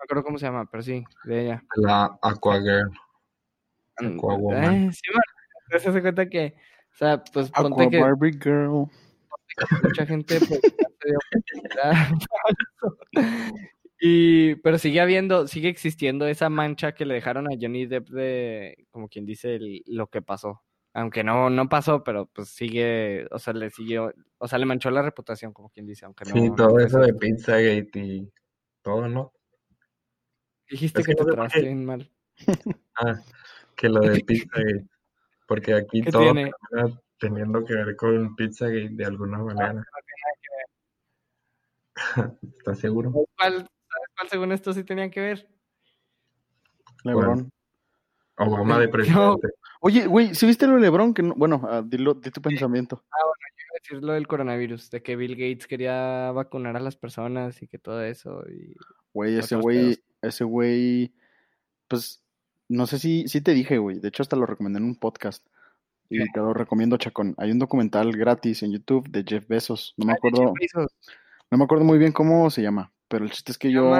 me 0.00 0.04
acuerdo 0.04 0.24
cómo 0.24 0.38
se 0.38 0.46
llama, 0.46 0.66
pero 0.70 0.82
sí, 0.82 1.04
de 1.24 1.42
ella. 1.42 1.64
La 1.76 2.18
Aquagirl. 2.22 2.90
Aquawoman. 3.96 4.88
Eh, 4.88 4.92
sí, 4.92 5.02
bueno, 5.12 5.92
se 5.92 6.00
cuenta 6.00 6.28
que, 6.28 6.54
o 6.92 6.96
sea, 6.96 7.22
pues 7.22 7.50
ponte 7.50 7.90
que... 7.90 8.00
Barbie 8.00 8.32
Girl 8.32 8.88
mucha 9.82 10.06
gente 10.06 10.38
pues, 10.38 10.60
y 14.00 14.54
pero 14.56 14.78
sigue 14.78 15.00
habiendo, 15.00 15.46
sigue 15.46 15.68
existiendo 15.68 16.26
esa 16.26 16.48
mancha 16.48 16.92
que 16.92 17.04
le 17.04 17.14
dejaron 17.14 17.46
a 17.46 17.56
Johnny 17.60 17.84
Depp 17.84 18.08
de, 18.08 18.86
como 18.90 19.08
quien 19.08 19.26
dice, 19.26 19.58
lo 19.86 20.06
que 20.06 20.22
pasó. 20.22 20.62
Aunque 20.94 21.22
no, 21.22 21.50
no 21.50 21.68
pasó, 21.68 22.02
pero 22.02 22.26
pues 22.26 22.48
sigue, 22.48 23.26
o 23.30 23.38
sea, 23.38 23.52
le 23.52 23.70
siguió, 23.70 24.12
o 24.38 24.48
sea, 24.48 24.58
le 24.58 24.66
manchó 24.66 24.90
la 24.90 25.02
reputación, 25.02 25.52
como 25.52 25.68
quien 25.68 25.86
dice, 25.86 26.06
aunque 26.06 26.24
no. 26.24 26.32
Sí, 26.32 26.50
todo 26.56 26.78
eso 26.78 27.00
de 27.00 27.12
Pizzagate 27.12 28.00
y 28.00 28.32
todo, 28.82 29.08
¿no? 29.08 29.32
Dijiste 30.70 31.02
que, 31.02 31.14
te 31.14 31.24
traste 31.24 31.62
bien 31.62 31.84
mal. 31.84 32.10
Ah, 32.96 33.20
que 33.76 33.88
lo 33.88 34.00
de 34.00 34.20
Pizzagate. 34.26 34.86
Porque 35.46 35.74
aquí 35.74 36.02
todo 36.02 36.32
teniendo 37.18 37.64
que 37.64 37.74
ver 37.74 37.96
con 37.96 38.36
Pizzagate 38.36 38.90
de 38.90 39.04
alguna 39.04 39.38
manera. 39.38 39.84
¿Estás 42.58 42.78
seguro? 42.78 43.12
¿Cuál, 43.12 43.68
cuál 44.16 44.28
según 44.28 44.52
esto 44.52 44.72
sí 44.72 44.84
tenía 44.84 45.10
que 45.10 45.20
ver? 45.20 45.48
Lebron. 47.04 47.50
Obama 48.36 48.78
de 48.78 48.88
presidente. 48.88 49.48
Oye, 49.80 50.06
güey, 50.06 50.34
¿sí 50.34 50.46
viste 50.46 50.66
lo 50.66 50.74
de 50.74 50.80
Lebron? 50.80 51.12
Que 51.12 51.22
Bueno, 51.22 51.56
uh, 51.56 51.82
dilo, 51.82 52.14
di 52.14 52.30
tu 52.30 52.40
pensamiento. 52.40 53.02
Ah, 53.10 53.24
bueno, 53.24 53.42
yo 53.56 53.64
iba 53.64 53.72
a 53.72 53.80
decir 53.82 54.02
lo 54.02 54.12
del 54.12 54.26
coronavirus, 54.26 54.90
de 54.90 55.02
que 55.02 55.16
Bill 55.16 55.32
Gates 55.32 55.66
quería 55.66 56.32
vacunar 56.32 56.76
a 56.76 56.80
las 56.80 56.96
personas 56.96 57.62
y 57.62 57.68
que 57.68 57.78
todo 57.78 58.02
eso. 58.02 58.44
Y 58.48 58.76
güey, 59.12 59.38
ese 59.38 59.56
güey, 59.56 59.98
ese 60.22 60.44
güey, 60.44 61.12
pues, 61.88 62.22
no 62.68 62.86
sé 62.86 62.98
si, 62.98 63.28
si 63.28 63.40
te 63.40 63.52
dije, 63.52 63.78
güey. 63.78 63.98
De 63.98 64.08
hecho, 64.08 64.22
hasta 64.22 64.36
lo 64.36 64.46
recomendé 64.46 64.78
en 64.78 64.84
un 64.84 64.96
podcast. 64.96 65.46
Y 66.08 66.18
te 66.32 66.40
lo 66.40 66.52
recomiendo, 66.52 66.96
Chacón. 66.96 67.34
Hay 67.38 67.52
un 67.52 67.60
documental 67.60 68.12
gratis 68.12 68.64
en 68.64 68.72
YouTube 68.72 69.08
de 69.08 69.24
Jeff 69.26 69.46
Bezos. 69.46 69.94
No 69.96 70.06
me 70.06 70.12
ah, 70.12 70.16
acuerdo. 70.16 70.54
No 71.50 71.58
me 71.58 71.64
acuerdo 71.64 71.84
muy 71.84 71.98
bien 71.98 72.12
cómo 72.12 72.50
se 72.50 72.62
llama, 72.62 72.92
pero 73.06 73.24
el 73.24 73.30
chiste 73.30 73.52
es 73.52 73.58
que 73.58 73.70
yo. 73.70 73.92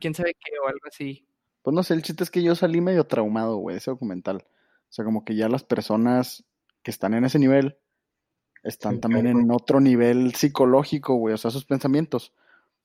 quién 0.00 0.14
sabe 0.14 0.34
qué 0.34 0.52
o 0.62 0.68
algo 0.68 0.86
así. 0.86 1.26
Pues 1.62 1.74
no 1.74 1.82
sé, 1.82 1.94
el 1.94 2.02
chiste 2.02 2.22
es 2.22 2.30
que 2.30 2.42
yo 2.42 2.54
salí 2.54 2.82
medio 2.82 3.04
traumado, 3.04 3.56
güey, 3.56 3.74
de 3.74 3.78
ese 3.78 3.90
documental. 3.90 4.44
O 4.46 4.92
sea, 4.92 5.04
como 5.04 5.24
que 5.24 5.34
ya 5.34 5.48
las 5.48 5.64
personas 5.64 6.44
que 6.82 6.90
están 6.90 7.14
en 7.14 7.24
ese 7.24 7.38
nivel 7.38 7.78
están 8.62 9.00
también 9.00 9.26
en 9.26 9.50
otro 9.50 9.80
nivel 9.80 10.34
psicológico, 10.34 11.14
güey, 11.14 11.34
o 11.34 11.38
sea, 11.38 11.50
sus 11.50 11.64
pensamientos. 11.64 12.34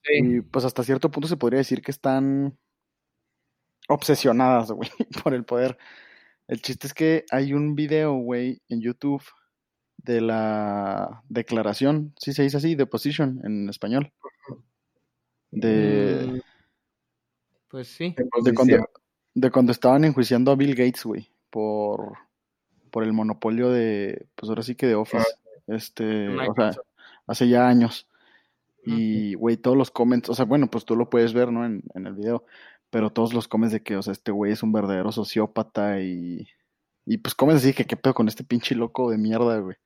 Y 0.07 0.41
pues 0.41 0.65
hasta 0.65 0.83
cierto 0.83 1.11
punto 1.11 1.27
se 1.27 1.37
podría 1.37 1.59
decir 1.59 1.81
que 1.81 1.91
están 1.91 2.57
obsesionadas, 3.87 4.71
güey, 4.71 4.89
por 5.23 5.33
el 5.33 5.43
poder. 5.43 5.77
El 6.47 6.61
chiste 6.61 6.87
es 6.87 6.93
que 6.93 7.25
hay 7.31 7.53
un 7.53 7.75
video, 7.75 8.13
güey, 8.13 8.61
en 8.69 8.81
YouTube 8.81 9.23
de 9.97 10.21
la 10.21 11.23
declaración, 11.27 12.13
sí 12.17 12.33
se 12.33 12.43
dice 12.43 12.57
así, 12.57 12.75
deposition 12.75 13.41
en 13.43 13.69
español. 13.69 14.11
De. 15.51 16.25
Mm, 16.27 16.39
pues 17.67 17.87
sí. 17.89 18.15
De 18.43 18.53
cuando, 18.53 18.89
de 19.33 19.51
cuando 19.51 19.71
estaban 19.71 20.05
enjuiciando 20.05 20.51
a 20.51 20.55
Bill 20.55 20.75
Gates, 20.75 21.03
güey, 21.03 21.29
por, 21.49 22.13
por 22.89 23.03
el 23.03 23.13
monopolio 23.13 23.69
de, 23.69 24.27
pues 24.35 24.49
ahora 24.49 24.63
sí 24.63 24.75
que 24.75 24.87
de 24.87 24.95
Office. 24.95 25.23
Ah, 25.23 25.49
este, 25.67 26.29
o 26.29 26.53
sea, 26.55 26.71
hace 27.27 27.47
ya 27.47 27.67
años. 27.67 28.08
Y, 28.85 29.35
güey, 29.35 29.57
todos 29.57 29.77
los 29.77 29.91
comments, 29.91 30.29
o 30.29 30.33
sea, 30.33 30.45
bueno, 30.45 30.69
pues 30.71 30.85
tú 30.85 30.95
lo 30.95 31.09
puedes 31.09 31.33
ver, 31.33 31.51
¿no? 31.51 31.65
En, 31.65 31.83
en 31.93 32.07
el 32.07 32.15
video 32.15 32.45
pero 32.89 33.11
todos 33.11 33.33
los 33.33 33.47
comes 33.47 33.71
de 33.71 33.81
que, 33.81 33.95
o 33.95 34.01
sea, 34.01 34.13
este 34.13 34.31
güey 34.31 34.51
es 34.51 34.63
un 34.63 34.71
verdadero 34.71 35.11
sociópata 35.11 36.01
y, 36.01 36.47
y 37.05 37.17
pues 37.17 37.35
comes 37.35 37.57
así 37.57 37.73
que 37.73 37.85
qué 37.85 37.95
pedo 37.95 38.13
con 38.13 38.27
este 38.27 38.43
pinche 38.43 38.75
loco 38.75 39.11
de 39.11 39.17
mierda, 39.17 39.59
güey. 39.59 39.77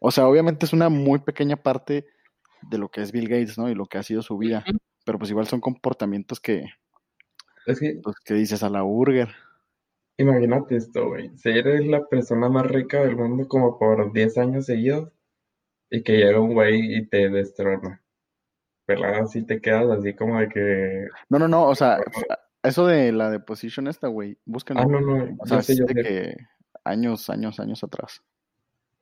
O 0.00 0.10
sea, 0.10 0.28
obviamente 0.28 0.66
es 0.66 0.72
una 0.72 0.88
muy 0.88 1.18
pequeña 1.18 1.56
parte 1.56 2.06
de 2.70 2.78
lo 2.78 2.88
que 2.88 3.02
es 3.02 3.12
Bill 3.12 3.28
Gates, 3.28 3.58
¿no? 3.58 3.68
Y 3.68 3.74
lo 3.74 3.86
que 3.86 3.98
ha 3.98 4.02
sido 4.02 4.22
su 4.22 4.38
vida, 4.38 4.64
pero 5.04 5.18
pues 5.18 5.30
igual 5.30 5.46
son 5.46 5.60
comportamientos 5.60 6.40
que, 6.40 6.66
es 7.66 7.80
que, 7.80 7.98
pues, 8.02 8.16
que 8.24 8.34
dices 8.34 8.62
a 8.62 8.70
la 8.70 8.82
burger. 8.82 9.28
Imagínate 10.18 10.76
esto, 10.76 11.08
güey. 11.08 11.30
Si 11.36 11.50
eres 11.50 11.86
la 11.86 12.06
persona 12.06 12.48
más 12.48 12.66
rica 12.66 13.02
del 13.02 13.16
mundo 13.16 13.48
como 13.48 13.78
por 13.78 14.12
10 14.12 14.38
años 14.38 14.66
seguidos 14.66 15.10
y 15.90 16.02
que 16.02 16.16
llega 16.18 16.40
un 16.40 16.54
güey 16.54 16.96
y 16.96 17.06
te 17.06 17.28
destrona 17.28 18.02
pelada 18.86 19.22
así 19.22 19.42
te 19.42 19.60
quedas 19.60 19.90
así 19.98 20.14
como 20.14 20.38
de 20.40 20.48
que... 20.48 21.08
No, 21.28 21.38
no, 21.38 21.48
no, 21.48 21.64
o 21.64 21.74
sea, 21.74 21.98
eso 22.62 22.86
de 22.86 23.12
la 23.12 23.30
deposición 23.30 23.88
esta, 23.88 24.06
güey, 24.06 24.38
búsquenlo. 24.44 24.82
Ah, 24.82 24.86
no, 24.86 25.00
no, 25.00 25.36
o 25.38 25.46
sea, 25.46 25.60
sé, 25.60 25.74
de 25.74 26.02
que 26.02 26.36
años, 26.84 27.28
años, 27.28 27.60
años 27.60 27.82
atrás. 27.84 28.22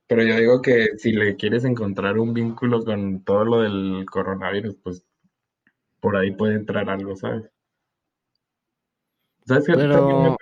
Pero 0.07 0.23
yo 0.23 0.37
digo 0.37 0.61
que 0.61 0.89
si 0.97 1.13
le 1.13 1.37
quieres 1.37 1.65
encontrar 1.65 2.19
un 2.19 2.35
vínculo 2.35 2.85
con 2.85 3.25
todo 3.25 3.45
lo 3.45 3.61
del 3.61 4.07
coronavirus, 4.11 4.77
pues 4.83 5.05
por 6.01 6.17
ahí 6.17 6.33
puede 6.33 6.57
entrar 6.57 6.89
algo, 6.91 7.15
¿sabes? 7.15 7.51
¿Sabes 9.47 9.67
qué? 9.67 9.75
Pero... 9.75 10.37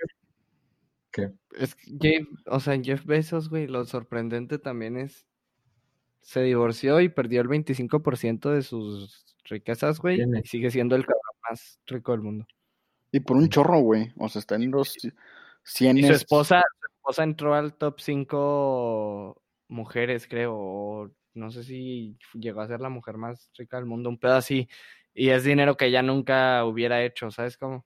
¿Qué? 1.11 1.31
Es 1.57 1.75
que 1.75 2.25
o 2.47 2.59
sea, 2.59 2.81
Jeff 2.81 3.05
Bezos, 3.05 3.49
güey, 3.49 3.67
lo 3.67 3.85
sorprendente 3.85 4.57
también 4.57 4.97
es 4.97 5.27
se 6.23 6.41
divorció 6.41 6.99
y 7.01 7.09
perdió 7.09 7.41
el 7.41 7.47
25% 7.47 8.49
de 8.49 8.63
sus 8.63 9.25
riquezas, 9.43 9.99
güey, 9.99 10.21
y 10.21 10.47
sigue 10.47 10.71
siendo 10.71 10.95
el 10.95 11.05
cabrón 11.05 11.21
más 11.49 11.79
rico 11.85 12.13
del 12.13 12.21
mundo. 12.21 12.47
Y 13.11 13.19
por 13.19 13.37
un 13.37 13.49
chorro, 13.49 13.79
güey. 13.79 14.11
O 14.17 14.27
sea, 14.27 14.39
está 14.39 14.55
en 14.55 14.71
los 14.71 14.95
100. 15.63 15.97
Y 15.97 16.03
su 16.03 16.13
esposa, 16.13 16.63
su 16.79 16.93
esposa 16.95 17.23
entró 17.23 17.53
al 17.53 17.75
top 17.75 17.99
5 17.99 19.39
mujeres, 19.67 20.27
creo. 20.27 20.55
O 20.55 21.11
no 21.35 21.51
sé 21.51 21.63
si 21.63 22.17
llegó 22.33 22.61
a 22.61 22.67
ser 22.67 22.79
la 22.79 22.89
mujer 22.89 23.17
más 23.17 23.51
rica 23.55 23.77
del 23.77 23.85
mundo, 23.85 24.09
un 24.09 24.17
pedo 24.17 24.33
así. 24.33 24.67
Y 25.13 25.29
es 25.29 25.43
dinero 25.43 25.77
que 25.77 25.85
ella 25.85 26.01
nunca 26.01 26.65
hubiera 26.65 27.03
hecho, 27.03 27.29
¿sabes 27.29 27.55
cómo? 27.57 27.85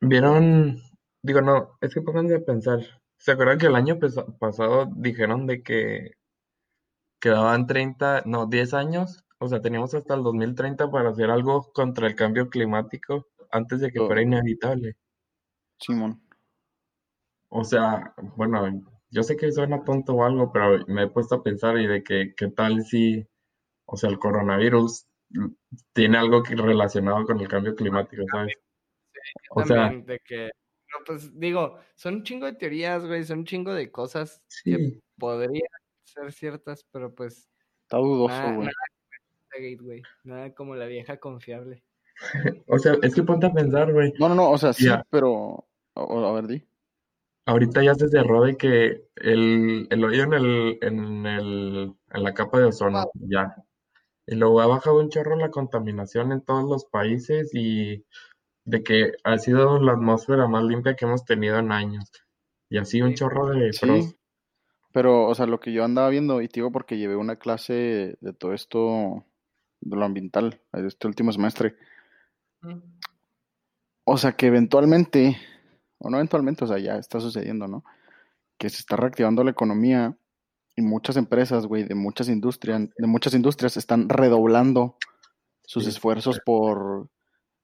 ¿Vieron 0.00 0.80
digo, 1.24 1.40
no, 1.40 1.78
es 1.80 1.94
que 1.94 2.02
pónganse 2.02 2.36
a 2.36 2.44
pensar. 2.44 2.80
¿Se 3.16 3.32
acuerdan 3.32 3.58
que 3.58 3.66
el 3.66 3.74
año 3.74 3.98
pasado 4.38 4.90
dijeron 4.94 5.46
de 5.46 5.62
que 5.62 6.12
quedaban 7.24 7.66
30, 7.66 8.24
no, 8.26 8.44
10 8.44 8.74
años? 8.74 9.24
O 9.38 9.48
sea, 9.48 9.62
teníamos 9.62 9.94
hasta 9.94 10.14
el 10.14 10.22
2030 10.22 10.90
para 10.90 11.08
hacer 11.08 11.30
algo 11.30 11.72
contra 11.72 12.06
el 12.06 12.14
cambio 12.14 12.50
climático 12.50 13.26
antes 13.50 13.80
de 13.80 13.90
que 13.90 13.98
fuera 14.00 14.20
inevitable. 14.20 14.96
Simón. 15.80 16.20
O 17.48 17.64
sea, 17.64 18.12
bueno, 18.36 18.84
yo 19.08 19.22
sé 19.22 19.38
que 19.38 19.50
suena 19.52 19.84
tonto 19.84 20.12
o 20.12 20.24
algo, 20.24 20.52
pero 20.52 20.84
me 20.86 21.04
he 21.04 21.08
puesto 21.08 21.36
a 21.36 21.42
pensar 21.42 21.78
y 21.78 21.86
de 21.86 22.02
que 22.02 22.34
qué 22.36 22.48
tal 22.48 22.82
si, 22.84 23.26
o 23.86 23.96
sea, 23.96 24.10
el 24.10 24.18
coronavirus 24.18 25.06
tiene 25.94 26.18
algo 26.18 26.42
que 26.42 26.56
relacionado 26.56 27.24
con 27.24 27.40
el 27.40 27.48
cambio 27.48 27.74
climático, 27.74 28.22
¿sabes? 28.30 28.54
o 29.48 29.64
sea, 29.64 29.88
de 29.88 30.20
que, 30.22 30.50
pues 31.06 31.38
digo, 31.40 31.78
son 31.94 32.16
un 32.16 32.22
chingo 32.22 32.44
de 32.44 32.52
teorías, 32.52 33.06
güey, 33.06 33.24
son 33.24 33.38
un 33.38 33.44
chingo 33.46 33.72
de 33.72 33.90
cosas 33.90 34.42
que 34.62 35.00
podrían 35.16 35.62
ser 36.14 36.32
ciertas, 36.32 36.86
pero 36.90 37.14
pues... 37.14 37.48
Está 37.82 37.98
dudoso, 37.98 38.54
güey. 38.54 40.02
Nada, 40.24 40.54
como 40.54 40.74
la 40.74 40.86
vieja 40.86 41.18
confiable. 41.18 41.84
o 42.68 42.78
sea, 42.78 42.96
es 43.02 43.14
que 43.14 43.22
ponte 43.22 43.46
a 43.46 43.52
pensar, 43.52 43.92
güey. 43.92 44.12
No, 44.18 44.28
no, 44.28 44.34
no, 44.34 44.50
o 44.50 44.58
sea, 44.58 44.72
sí, 44.72 44.88
pero... 45.10 45.66
a 45.94 46.32
ver, 46.32 46.46
di. 46.46 46.66
Ahorita 47.46 47.82
ya 47.82 47.94
se 47.94 48.08
cerró 48.08 48.42
de 48.42 48.56
que 48.56 49.04
el, 49.16 49.86
el 49.90 50.04
hoyo 50.04 50.22
en 50.24 50.32
el, 50.32 50.78
en 50.80 51.26
el, 51.26 51.94
en 52.10 52.22
la 52.22 52.32
capa 52.32 52.58
de 52.58 52.64
ozono, 52.64 53.10
ya. 53.14 53.54
Y 54.26 54.36
luego 54.36 54.62
ha 54.62 54.66
bajado 54.66 55.00
un 55.00 55.10
chorro 55.10 55.36
la 55.36 55.50
contaminación 55.50 56.32
en 56.32 56.40
todos 56.40 56.64
los 56.64 56.86
países 56.86 57.50
y 57.52 58.06
de 58.64 58.82
que 58.82 59.12
ha 59.24 59.36
sido 59.36 59.78
la 59.78 59.92
atmósfera 59.92 60.48
más 60.48 60.64
limpia 60.64 60.96
que 60.96 61.04
hemos 61.04 61.24
tenido 61.26 61.58
en 61.58 61.70
años. 61.70 62.10
Y 62.70 62.78
así 62.78 63.02
un 63.02 63.14
chorro 63.14 63.48
de 63.48 63.74
sí, 63.74 64.16
Pero, 64.94 65.26
o 65.26 65.34
sea, 65.34 65.46
lo 65.46 65.58
que 65.58 65.72
yo 65.72 65.82
andaba 65.82 66.08
viendo, 66.08 66.40
y 66.40 66.46
te 66.46 66.60
digo 66.60 66.70
porque 66.70 66.96
llevé 66.96 67.16
una 67.16 67.34
clase 67.34 68.16
de 68.20 68.32
todo 68.32 68.54
esto, 68.54 69.26
de 69.80 69.96
lo 69.96 70.04
ambiental, 70.04 70.60
este 70.72 71.08
último 71.08 71.32
semestre. 71.32 71.74
O 74.04 74.16
sea, 74.16 74.36
que 74.36 74.46
eventualmente, 74.46 75.36
o 75.98 76.10
no 76.10 76.18
eventualmente, 76.18 76.62
o 76.62 76.68
sea, 76.68 76.78
ya 76.78 76.94
está 76.94 77.18
sucediendo, 77.18 77.66
¿no? 77.66 77.82
Que 78.56 78.70
se 78.70 78.78
está 78.78 78.94
reactivando 78.94 79.42
la 79.42 79.50
economía 79.50 80.16
y 80.76 80.82
muchas 80.82 81.16
empresas, 81.16 81.66
güey, 81.66 81.82
de 81.82 81.96
muchas 81.96 82.28
industrias, 82.28 82.88
de 82.96 83.06
muchas 83.08 83.34
industrias 83.34 83.76
están 83.76 84.08
redoblando 84.08 84.96
sus 85.64 85.88
esfuerzos 85.88 86.38
por, 86.46 87.10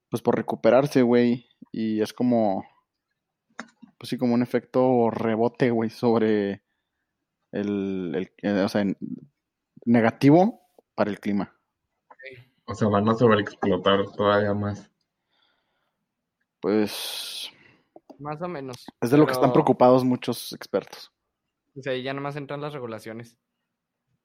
pues 0.09 0.21
por 0.21 0.35
recuperarse, 0.35 1.03
güey, 1.03 1.47
y 1.71 2.01
es 2.01 2.13
como, 2.13 2.65
pues 3.99 4.11
sí, 4.11 4.19
como 4.19 4.35
un 4.35 4.43
efecto 4.43 5.11
rebote, 5.11 5.71
güey, 5.71 5.91
sobre 5.91 6.65
el, 7.53 8.31
o 8.43 8.69
sea, 8.69 8.85
negativo 9.85 10.61
para 10.95 11.11
el 11.11 11.21
clima. 11.21 11.57
O 12.67 12.75
sea, 12.75 12.89
van 12.89 13.09
a 13.09 13.15
sobreexplotar 13.15 14.07
todavía 14.13 14.55
más. 14.55 14.91
Pues... 16.61 17.51
Más 18.19 18.41
o 18.43 18.49
menos. 18.49 18.87
Es 19.01 19.11
de 19.11 19.19
lo 19.19 19.27
que 19.27 19.33
están 19.33 19.53
preocupados 19.53 20.05
muchos 20.05 20.53
expertos. 20.53 21.11
O 21.77 21.83
sea, 21.83 21.97
ya 21.97 22.13
nomás 22.13 22.37
entran 22.37 22.61
las 22.61 22.73
regulaciones. 22.73 23.37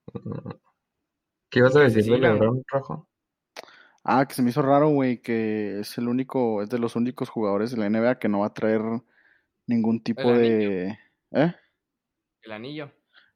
¿Qué 1.50 1.60
ibas 1.60 1.76
a 1.76 1.80
decir 1.80 2.04
de 2.04 2.20
LeBron, 2.20 2.64
Rojo? 2.68 3.08
Ah, 4.04 4.28
que 4.28 4.36
se 4.36 4.44
me 4.44 4.52
hizo 4.52 4.62
raro, 4.62 4.90
güey, 4.90 5.22
que 5.22 5.80
es 5.80 5.98
el 5.98 6.08
único, 6.08 6.62
es 6.62 6.70
de 6.70 6.78
los 6.78 6.96
únicos 6.96 7.30
jugadores 7.30 7.72
de 7.72 7.78
la 7.78 7.90
NBA 7.90 8.20
que 8.20 8.28
no 8.28 8.42
va 8.42 8.48
a 8.48 8.54
traer 8.54 8.82
ningún 9.66 10.04
tipo 10.04 10.32
de... 10.32 11.00
¿Eh? 11.32 11.56
El 12.44 12.52
anillo. 12.52 12.92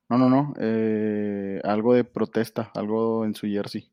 No, 0.10 0.18
no, 0.18 0.28
no. 0.28 0.54
Eh, 0.60 1.62
algo 1.64 1.94
de 1.94 2.04
protesta, 2.04 2.72
algo 2.74 3.26
en 3.26 3.36
su 3.36 3.48
jersey. 3.48 3.92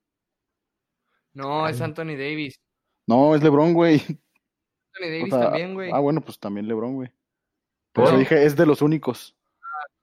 No, 1.34 1.68
es 1.68 1.80
Anthony 1.82 2.16
Davis. 2.16 2.58
No, 3.06 3.34
es 3.34 3.42
LeBron, 3.42 3.74
güey. 3.74 4.00
Anthony 4.00 5.10
Davis 5.10 5.30
también, 5.30 5.74
güey. 5.74 5.90
Ah, 5.92 5.98
bueno, 5.98 6.22
pues 6.22 6.38
también 6.40 6.66
LeBron, 6.66 6.94
güey. 6.94 7.12
Por 7.92 8.04
eso 8.04 8.18
dije, 8.18 8.44
es 8.44 8.56
de 8.56 8.66
los 8.66 8.80
únicos. 8.80 9.36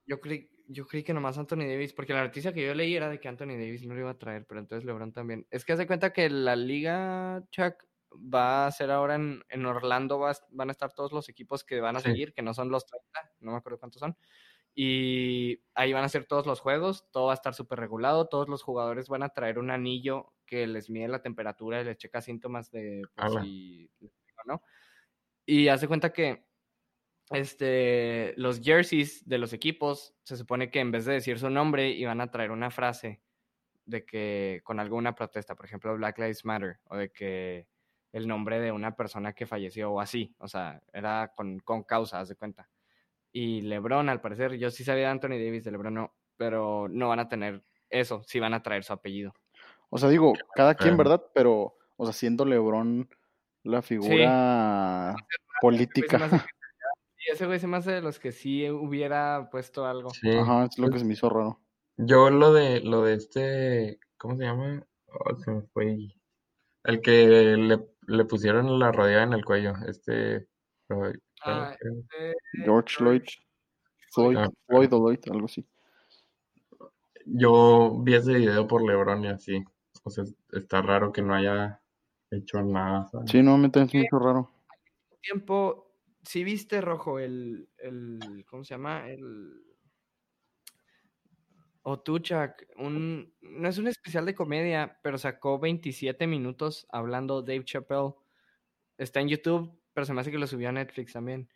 Yo 0.06 0.20
creí, 0.20 0.50
yo 0.68 0.86
creí 0.86 1.04
que 1.04 1.14
nomás 1.14 1.38
Anthony 1.38 1.66
Davis, 1.66 1.94
porque 1.94 2.14
la 2.14 2.24
noticia 2.24 2.54
que 2.54 2.66
yo 2.66 2.74
leí 2.76 2.96
era 2.96 3.10
de 3.10 3.20
que 3.20 3.28
Anthony 3.28 3.58
Davis 3.58 3.86
no 3.86 3.96
lo 3.96 4.02
iba 4.02 4.12
a 4.12 4.18
traer, 4.18 4.46
pero 4.46 4.60
entonces 4.60 4.86
LeBron 4.86 5.14
también. 5.14 5.48
Es 5.50 5.66
que 5.66 5.74
hace 5.74 5.88
cuenta 5.88 6.14
que 6.14 6.30
la 6.30 6.56
liga, 6.56 7.44
Chuck, 7.52 7.76
va 8.14 8.68
a 8.68 8.72
ser 8.72 8.92
ahora 8.92 9.16
en, 9.16 9.44
en 9.50 9.66
Orlando, 9.66 10.20
van 10.20 10.70
a 10.70 10.72
estar 10.72 10.94
todos 10.94 11.12
los 11.12 11.30
equipos 11.30 11.64
que 11.64 11.82
van 11.82 11.96
a 11.96 12.00
seguir, 12.00 12.34
que 12.34 12.44
no 12.44 12.54
son 12.54 12.70
los 12.70 12.86
30, 12.86 13.32
no 13.40 13.52
me 13.52 13.58
acuerdo 13.58 13.80
cuántos 13.80 14.00
son. 14.00 14.16
Y 14.76 15.62
ahí 15.76 15.94
van 15.94 16.04
a 16.04 16.10
ser 16.10 16.26
todos 16.26 16.48
los 16.48 16.60
juegos, 16.60 17.08
todo 17.12 17.28
va 17.28 17.34
a 17.34 17.36
estar 17.36 17.54
súper 17.54 17.80
regulado, 17.80 18.28
todos 18.28 18.50
los 18.50 18.64
jugadores 18.64 19.08
van 19.08 19.24
a 19.24 19.30
traer 19.30 19.60
un 19.60 19.70
anillo 19.70 20.34
que 20.46 20.66
les 20.66 20.90
mide 20.90 21.08
la 21.08 21.22
temperatura 21.22 21.82
y 21.82 21.86
les 21.86 21.98
checa 21.98 22.22
síntomas 22.22 22.72
de 22.72 23.04
pues, 23.16 23.34
si, 23.44 23.90
¿no? 24.46 24.62
Y 25.46 25.68
hace 25.68 25.88
cuenta 25.88 26.12
que 26.12 26.46
este, 27.30 28.34
los 28.38 28.62
jerseys 28.62 29.28
de 29.28 29.38
los 29.38 29.54
equipos, 29.54 30.16
se 30.24 30.38
supone 30.38 30.70
que 30.70 30.80
en 30.80 30.92
vez 30.92 31.06
de 31.06 31.14
decir 31.14 31.40
su 31.40 31.50
nombre, 31.50 31.90
iban 31.90 32.22
a 32.22 32.32
traer 32.32 32.52
una 32.52 32.72
frase 32.72 33.22
de 33.86 34.06
que 34.06 34.62
con 34.64 34.80
alguna 34.80 35.16
protesta, 35.16 35.56
por 35.56 35.66
ejemplo, 35.66 35.96
Black 35.96 36.18
Lives 36.20 36.46
Matter, 36.46 36.80
o 36.86 36.96
de 36.96 37.12
que 37.12 37.68
el 38.12 38.28
nombre 38.28 38.60
de 38.60 38.72
una 38.72 38.96
persona 38.96 39.34
que 39.34 39.46
falleció 39.48 39.92
o 39.92 40.00
así, 40.00 40.36
o 40.38 40.48
sea, 40.48 40.82
era 40.94 41.34
con, 41.36 41.60
con 41.60 41.84
causa, 41.84 42.20
haz 42.20 42.30
de 42.30 42.36
cuenta. 42.36 42.70
Y 43.34 43.62
LeBron, 43.62 44.10
al 44.10 44.22
parecer, 44.22 44.54
yo 44.58 44.70
sí 44.72 44.84
sabía 44.84 45.06
de 45.06 45.10
Anthony 45.10 45.30
Davis, 45.30 45.64
de 45.64 45.72
LeBron 45.72 45.94
no, 45.94 46.16
pero 46.38 46.88
no 46.88 47.10
van 47.10 47.20
a 47.20 47.28
tener 47.28 47.64
eso, 47.90 48.22
sí 48.26 48.40
van 48.40 48.54
a 48.54 48.64
traer 48.64 48.84
su 48.84 48.94
apellido. 48.94 49.34
O 49.90 49.98
sea, 49.98 50.10
digo, 50.10 50.34
cada 50.56 50.76
quien, 50.76 50.96
¿verdad? 50.96 51.24
Pero, 51.34 51.76
o 51.98 52.06
sea, 52.06 52.14
siendo 52.14 52.46
LeBron 52.46 53.10
la 53.64 53.82
figura 53.82 55.16
política 55.62 56.46
ese 57.32 57.46
güey 57.46 57.60
se 57.60 57.68
me 57.68 57.78
hace 57.78 57.92
de 57.92 58.02
los 58.02 58.20
que 58.20 58.32
sí 58.32 58.70
hubiera 58.70 59.50
puesto 59.50 59.86
algo. 59.86 60.12
Ajá, 60.40 60.66
es 60.66 60.78
lo 60.78 60.90
que 60.90 61.00
se 61.00 61.06
me 61.06 61.14
hizo 61.14 61.30
raro. 61.30 61.60
Yo 61.98 62.30
lo 62.30 62.54
de 62.54 62.82
lo 62.82 63.04
de 63.04 63.14
este, 63.16 64.00
¿cómo 64.18 64.36
se 64.36 64.44
llama? 64.44 64.86
Oh, 65.08 65.36
se 65.38 65.52
me 65.52 65.62
fue. 65.74 65.98
El 66.84 67.02
que 67.02 67.56
le, 67.58 67.80
le 68.08 68.26
pusieron 68.26 68.78
la 68.80 68.92
rodilla 68.92 69.24
en 69.24 69.34
el 69.34 69.46
cuello, 69.46 69.74
este... 69.88 70.48
Ah, 71.44 71.76
este 71.80 72.36
George 72.64 73.04
Lloyd. 73.04 73.24
Floyd, 74.12 74.38
ah, 74.38 74.50
Floyd 74.68 74.94
o 74.94 75.00
Lloyd, 75.00 75.20
algo 75.32 75.46
así. 75.46 75.66
Yo 77.26 78.02
vi 78.04 78.16
ese 78.16 78.34
video 78.34 78.68
por 78.68 78.84
Lebron 78.84 79.24
y 79.24 79.28
así. 79.28 79.64
O 80.04 80.10
sea, 80.10 80.24
está 80.52 80.82
raro 80.82 81.12
que 81.12 81.22
no 81.22 81.34
haya 81.34 81.82
hecho 82.30 82.62
nada. 82.62 83.10
Sí, 83.26 83.42
no, 83.42 83.58
me 83.58 83.70
parece 83.70 83.98
mucho 83.98 84.20
raro. 84.20 84.52
Tiempo 85.22 85.94
si 86.24 86.44
viste, 86.44 86.80
Rojo, 86.82 87.20
el, 87.20 87.70
el, 87.78 88.46
¿cómo 88.50 88.64
se 88.64 88.74
llama? 88.74 89.10
El... 89.10 89.62
Otuchak, 91.86 92.66
un, 92.78 93.34
no 93.42 93.68
es 93.68 93.78
un 93.78 93.88
especial 93.88 94.26
de 94.26 94.34
comedia, 94.34 95.00
pero 95.04 95.18
sacó 95.18 95.60
27 95.60 96.28
minutos 96.28 96.88
hablando 96.90 97.42
Dave 97.42 97.66
Chappelle. 97.66 98.14
Está 98.98 99.20
en 99.20 99.28
YouTube, 99.28 99.78
pero 99.94 100.06
se 100.06 100.14
me 100.14 100.22
hace 100.22 100.32
que 100.32 100.38
lo 100.38 100.48
subió 100.48 100.70
a 100.70 100.72
Netflix 100.72 101.14
también. 101.14 101.50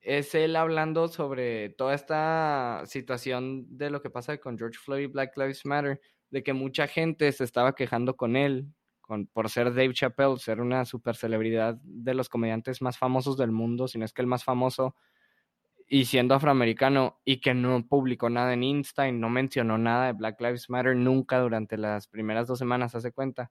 Es 0.00 0.34
él 0.34 0.56
hablando 0.56 1.08
sobre 1.08 1.70
toda 1.70 1.94
esta 1.94 2.82
situación 2.86 3.66
de 3.76 3.90
lo 3.90 4.00
que 4.02 4.10
pasa 4.10 4.38
con 4.38 4.58
George 4.58 4.78
Floyd 4.78 5.04
y 5.04 5.06
Black 5.06 5.36
Lives 5.36 5.66
Matter, 5.66 6.00
de 6.30 6.42
que 6.42 6.52
mucha 6.52 6.86
gente 6.86 7.32
se 7.32 7.44
estaba 7.44 7.74
quejando 7.74 8.16
con 8.16 8.36
él 8.36 8.68
por 9.32 9.48
ser 9.48 9.72
Dave 9.72 9.94
Chappelle, 9.94 10.36
ser 10.38 10.60
una 10.60 10.84
super 10.84 11.16
celebridad 11.16 11.78
de 11.82 12.14
los 12.14 12.28
comediantes 12.28 12.82
más 12.82 12.98
famosos 12.98 13.36
del 13.38 13.50
mundo, 13.50 13.88
si 13.88 13.98
no 13.98 14.04
es 14.04 14.12
que 14.12 14.20
el 14.22 14.28
más 14.28 14.44
famoso, 14.44 14.94
y 15.86 16.04
siendo 16.04 16.34
afroamericano, 16.34 17.18
y 17.24 17.40
que 17.40 17.54
no 17.54 17.86
publicó 17.88 18.28
nada 18.28 18.52
en 18.52 18.62
Insta 18.62 19.08
y 19.08 19.12
no 19.12 19.30
mencionó 19.30 19.78
nada 19.78 20.06
de 20.06 20.12
Black 20.12 20.40
Lives 20.40 20.68
Matter 20.68 20.94
nunca 20.94 21.40
durante 21.40 21.78
las 21.78 22.06
primeras 22.06 22.46
dos 22.46 22.58
semanas, 22.58 22.94
hace 22.94 23.10
cuenta. 23.10 23.50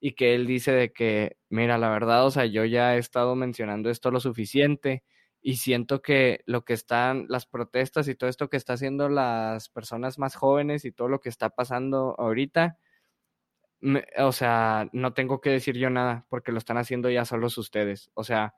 Y 0.00 0.12
que 0.14 0.34
él 0.34 0.46
dice 0.46 0.72
de 0.72 0.92
que, 0.92 1.36
mira, 1.50 1.78
la 1.78 1.90
verdad, 1.90 2.26
o 2.26 2.30
sea, 2.30 2.46
yo 2.46 2.64
ya 2.64 2.96
he 2.96 2.98
estado 2.98 3.34
mencionando 3.36 3.90
esto 3.90 4.10
lo 4.10 4.20
suficiente 4.20 5.04
y 5.42 5.56
siento 5.56 6.02
que 6.02 6.42
lo 6.46 6.64
que 6.64 6.72
están, 6.74 7.26
las 7.28 7.46
protestas 7.46 8.08
y 8.08 8.14
todo 8.14 8.30
esto 8.30 8.48
que 8.50 8.56
está 8.56 8.74
haciendo 8.74 9.08
las 9.08 9.68
personas 9.68 10.18
más 10.18 10.36
jóvenes 10.36 10.84
y 10.84 10.92
todo 10.92 11.08
lo 11.08 11.20
que 11.20 11.28
está 11.28 11.50
pasando 11.50 12.14
ahorita, 12.18 12.78
o 14.18 14.32
sea, 14.32 14.88
no 14.92 15.14
tengo 15.14 15.40
que 15.40 15.50
decir 15.50 15.76
yo 15.76 15.90
nada 15.90 16.26
porque 16.28 16.52
lo 16.52 16.58
están 16.58 16.76
haciendo 16.78 17.10
ya 17.10 17.24
solos 17.24 17.56
ustedes. 17.58 18.10
O 18.14 18.24
sea, 18.24 18.54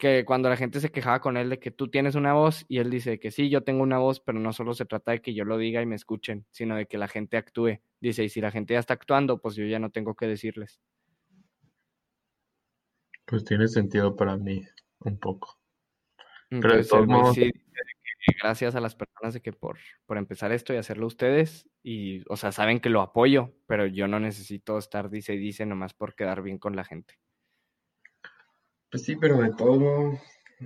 que 0.00 0.24
cuando 0.24 0.48
la 0.48 0.56
gente 0.56 0.80
se 0.80 0.90
quejaba 0.90 1.20
con 1.20 1.36
él 1.36 1.50
de 1.50 1.60
que 1.60 1.70
tú 1.70 1.88
tienes 1.88 2.16
una 2.16 2.32
voz 2.32 2.64
y 2.66 2.78
él 2.78 2.90
dice 2.90 3.20
que 3.20 3.30
sí, 3.30 3.50
yo 3.50 3.62
tengo 3.62 3.84
una 3.84 3.98
voz, 3.98 4.18
pero 4.18 4.40
no 4.40 4.52
solo 4.52 4.74
se 4.74 4.86
trata 4.86 5.12
de 5.12 5.22
que 5.22 5.34
yo 5.34 5.44
lo 5.44 5.58
diga 5.58 5.80
y 5.82 5.86
me 5.86 5.94
escuchen, 5.94 6.46
sino 6.50 6.74
de 6.74 6.86
que 6.86 6.98
la 6.98 7.06
gente 7.06 7.36
actúe. 7.36 7.78
Dice, 8.00 8.24
y 8.24 8.28
si 8.30 8.40
la 8.40 8.50
gente 8.50 8.74
ya 8.74 8.80
está 8.80 8.94
actuando, 8.94 9.40
pues 9.40 9.54
yo 9.54 9.64
ya 9.66 9.78
no 9.78 9.90
tengo 9.90 10.16
que 10.16 10.26
decirles. 10.26 10.80
Pues 13.26 13.44
tiene 13.44 13.68
sentido 13.68 14.16
para 14.16 14.36
mí, 14.36 14.62
un 15.00 15.18
poco. 15.18 15.60
Pero 16.48 16.76
de 16.76 16.84
todos 16.84 17.06
modos... 17.06 17.36
gracias 18.42 18.74
a 18.74 18.80
las 18.80 18.94
personas 18.94 19.34
de 19.34 19.40
que 19.40 19.52
por, 19.52 19.78
por 20.06 20.18
empezar 20.18 20.52
esto 20.52 20.74
y 20.74 20.76
hacerlo 20.76 21.06
ustedes, 21.06 21.68
y, 21.82 22.22
o 22.28 22.36
sea, 22.36 22.52
saben 22.52 22.80
que 22.80 22.90
lo 22.90 23.02
apoyo, 23.02 23.54
pero 23.66 23.86
yo 23.86 24.08
no 24.08 24.18
necesito 24.18 24.78
estar 24.78 25.10
dice 25.10 25.34
y 25.34 25.38
dice 25.38 25.66
nomás 25.66 25.94
por 25.94 26.14
quedar 26.14 26.42
bien 26.42 26.58
con 26.58 26.74
la 26.74 26.84
gente. 26.84 27.18
Pues 28.90 29.04
sí, 29.04 29.14
pero 29.16 29.38
de 29.38 29.52
todo, 29.54 30.18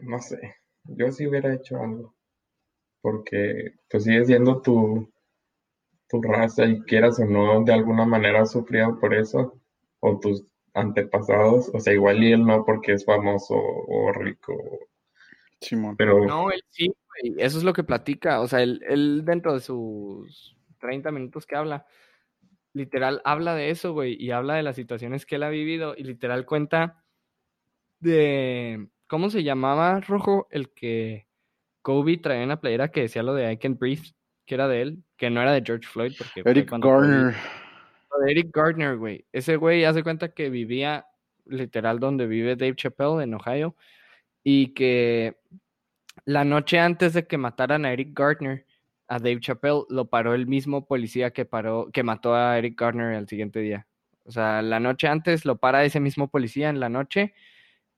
no 0.02 0.18
sé, 0.18 0.56
yo 0.84 1.10
sí 1.12 1.26
hubiera 1.26 1.54
hecho 1.54 1.76
algo, 1.78 2.14
porque 3.02 3.74
pues 3.90 4.04
sigue 4.04 4.24
siendo 4.24 4.62
tu, 4.62 5.12
tu 6.08 6.22
raza 6.22 6.64
y 6.64 6.80
quieras 6.82 7.18
o 7.20 7.26
no, 7.26 7.62
de 7.64 7.74
alguna 7.74 8.06
manera 8.06 8.42
has 8.42 8.52
sufrido 8.52 8.98
por 8.98 9.14
eso, 9.14 9.60
o 10.00 10.18
tus 10.20 10.42
antepasados, 10.72 11.70
o 11.74 11.80
sea, 11.80 11.92
igual 11.92 12.22
y 12.22 12.32
él 12.32 12.46
no 12.46 12.64
porque 12.64 12.92
es 12.92 13.04
famoso 13.04 13.54
o 13.54 14.10
rico. 14.12 14.54
Simón. 15.60 15.96
Pero... 15.96 16.24
No, 16.24 16.50
él 16.50 16.62
sí, 16.70 16.94
eso 17.36 17.58
es 17.58 17.64
lo 17.64 17.74
que 17.74 17.84
platica, 17.84 18.40
o 18.40 18.48
sea, 18.48 18.62
él, 18.62 18.82
él 18.88 19.22
dentro 19.26 19.52
de 19.52 19.60
sus 19.60 20.56
30 20.80 21.10
minutos 21.10 21.44
que 21.44 21.56
habla, 21.56 21.86
literal 22.72 23.20
habla 23.24 23.54
de 23.54 23.68
eso, 23.68 23.92
güey, 23.92 24.16
y 24.18 24.30
habla 24.30 24.54
de 24.54 24.62
las 24.62 24.76
situaciones 24.76 25.26
que 25.26 25.36
él 25.36 25.42
ha 25.42 25.50
vivido 25.50 25.94
y 25.94 26.04
literal 26.04 26.46
cuenta 26.46 27.03
de, 28.04 28.88
¿cómo 29.08 29.30
se 29.30 29.42
llamaba, 29.42 30.00
Rojo? 30.00 30.46
El 30.50 30.70
que 30.70 31.26
Kobe 31.82 32.18
traía 32.18 32.44
una 32.44 32.60
playera 32.60 32.88
que 32.88 33.02
decía 33.02 33.22
lo 33.22 33.34
de 33.34 33.52
I 33.52 33.58
Can 33.58 33.76
Breathe, 33.76 34.14
que 34.46 34.54
era 34.54 34.68
de 34.68 34.82
él, 34.82 35.04
que 35.16 35.30
no 35.30 35.42
era 35.42 35.52
de 35.52 35.62
George 35.64 35.88
Floyd. 35.88 36.12
Porque 36.16 36.42
Eric 36.48 36.70
Garner. 36.70 37.34
de 38.24 38.30
Eric 38.30 38.54
Gardner, 38.54 38.96
güey. 38.96 39.26
Ese 39.32 39.56
güey 39.56 39.84
hace 39.84 40.02
cuenta 40.02 40.28
que 40.28 40.50
vivía 40.50 41.06
literal 41.46 41.98
donde 41.98 42.26
vive 42.26 42.56
Dave 42.56 42.76
Chappelle 42.76 43.22
en 43.22 43.34
Ohio 43.34 43.76
y 44.42 44.68
que 44.74 45.36
la 46.24 46.44
noche 46.44 46.78
antes 46.78 47.12
de 47.14 47.26
que 47.26 47.38
mataran 47.38 47.84
a 47.84 47.92
Eric 47.92 48.18
Gardner, 48.18 48.66
a 49.08 49.18
Dave 49.18 49.40
Chappelle 49.40 49.82
lo 49.90 50.06
paró 50.06 50.34
el 50.34 50.46
mismo 50.46 50.86
policía 50.86 51.32
que 51.32 51.44
paró, 51.44 51.90
que 51.92 52.02
mató 52.02 52.34
a 52.34 52.56
Eric 52.58 52.80
Gardner 52.80 53.14
el 53.14 53.28
siguiente 53.28 53.60
día. 53.60 53.86
O 54.24 54.30
sea, 54.30 54.62
la 54.62 54.80
noche 54.80 55.06
antes 55.08 55.44
lo 55.44 55.56
para 55.56 55.84
ese 55.84 56.00
mismo 56.00 56.28
policía 56.28 56.70
en 56.70 56.80
la 56.80 56.88
noche 56.88 57.34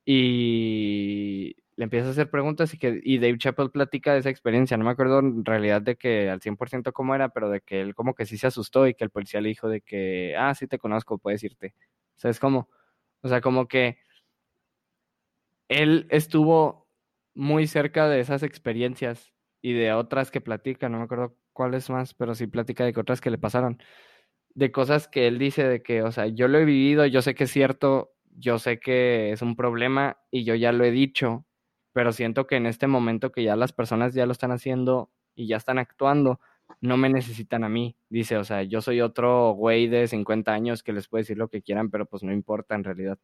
y 0.07 1.57
le 1.77 1.85
empieza 1.85 2.09
a 2.09 2.11
hacer 2.13 2.31
preguntas 2.31 2.73
y 2.73 2.79
que 2.79 3.01
y 3.03 3.19
Dave 3.19 3.39
Chappelle 3.39 3.71
platica 3.71 4.15
de 4.15 4.21
esa 4.21 4.31
experiencia. 4.31 4.77
No 4.79 4.85
me 4.85 4.93
acuerdo 4.93 5.19
en 5.19 5.45
realidad 5.45 5.83
de 5.83 5.97
que 5.97 6.31
al 6.31 6.41
100% 6.41 6.93
cómo 6.95 7.15
era, 7.15 7.31
pero 7.31 7.51
de 7.51 7.61
que 7.61 7.81
él 7.83 7.95
como 7.95 8.15
que 8.15 8.25
sí 8.25 8.39
se 8.39 8.47
asustó 8.47 8.87
y 8.87 8.95
que 8.95 9.05
el 9.05 9.11
policía 9.11 9.41
le 9.43 9.51
dijo 9.51 9.69
de 9.69 9.83
que, 9.83 10.37
ah, 10.39 10.55
sí 10.55 10.69
te 10.69 10.79
conozco, 10.79 11.19
puedes 11.19 11.43
irte. 11.45 11.75
O 12.17 12.21
sea, 12.21 12.31
es 12.31 12.41
como, 12.41 12.71
o 13.23 13.29
sea, 13.29 13.41
como 13.43 13.69
que 13.69 13.99
él 15.69 16.07
estuvo 16.11 16.87
muy 17.35 17.67
cerca 17.67 18.09
de 18.09 18.21
esas 18.21 18.43
experiencias 18.43 19.33
y 19.63 19.73
de 19.75 19.93
otras 19.93 20.31
que 20.31 20.41
platica, 20.41 20.89
no 20.89 20.99
me 20.99 21.05
acuerdo 21.05 21.37
cuáles 21.53 21.91
más, 21.91 22.15
pero 22.15 22.35
sí 22.35 22.47
platica 22.47 22.85
de 22.85 22.93
que 22.93 23.01
otras 23.01 23.21
que 23.21 23.31
le 23.31 23.39
pasaron, 23.39 23.79
de 24.55 24.73
cosas 24.73 25.09
que 25.09 25.29
él 25.29 25.39
dice 25.39 25.65
de 25.65 25.83
que, 25.83 26.03
o 26.03 26.13
sea, 26.13 26.27
yo 26.29 26.49
lo 26.49 26.59
he 26.59 26.65
vivido, 26.65 27.07
yo 27.07 27.23
sé 27.23 27.35
que 27.35 27.45
es 27.45 27.51
cierto, 27.53 28.16
yo 28.39 28.59
sé 28.59 28.79
que 28.79 29.33
es 29.33 29.43
un 29.43 29.57
problema 29.57 30.19
y 30.31 30.45
yo 30.45 30.55
ya 30.55 30.73
lo 30.73 30.85
he 30.85 30.91
dicho, 30.91 31.45
pero 31.93 32.13
siento 32.13 32.47
que 32.47 32.57
en 32.57 32.67
este 32.67 32.87
momento 32.87 33.33
que 33.33 33.43
ya 33.43 33.57
las 33.57 33.73
personas 33.73 34.15
ya 34.15 34.27
lo 34.27 34.33
están 34.33 34.53
haciendo 34.53 35.11
y 35.35 35.47
ya 35.49 35.57
están 35.57 35.79
actuando, 35.79 36.41
no 36.81 36.97
me 36.97 37.09
necesitan 37.09 37.65
a 37.65 37.69
mí. 37.69 37.97
Dice, 38.09 38.37
o 38.37 38.45
sea, 38.45 38.63
yo 38.63 38.81
soy 38.81 39.01
otro 39.01 39.53
güey 39.53 39.89
de 39.89 40.07
50 40.07 40.53
años 40.53 40.83
que 40.83 40.93
les 40.93 41.09
puede 41.09 41.23
decir 41.23 41.39
lo 41.39 41.49
que 41.49 41.63
quieran, 41.63 41.91
pero 41.91 42.07
pues 42.07 42.23
no 42.23 42.33
importa 42.33 42.75
en 42.75 42.85
realidad. 42.85 43.19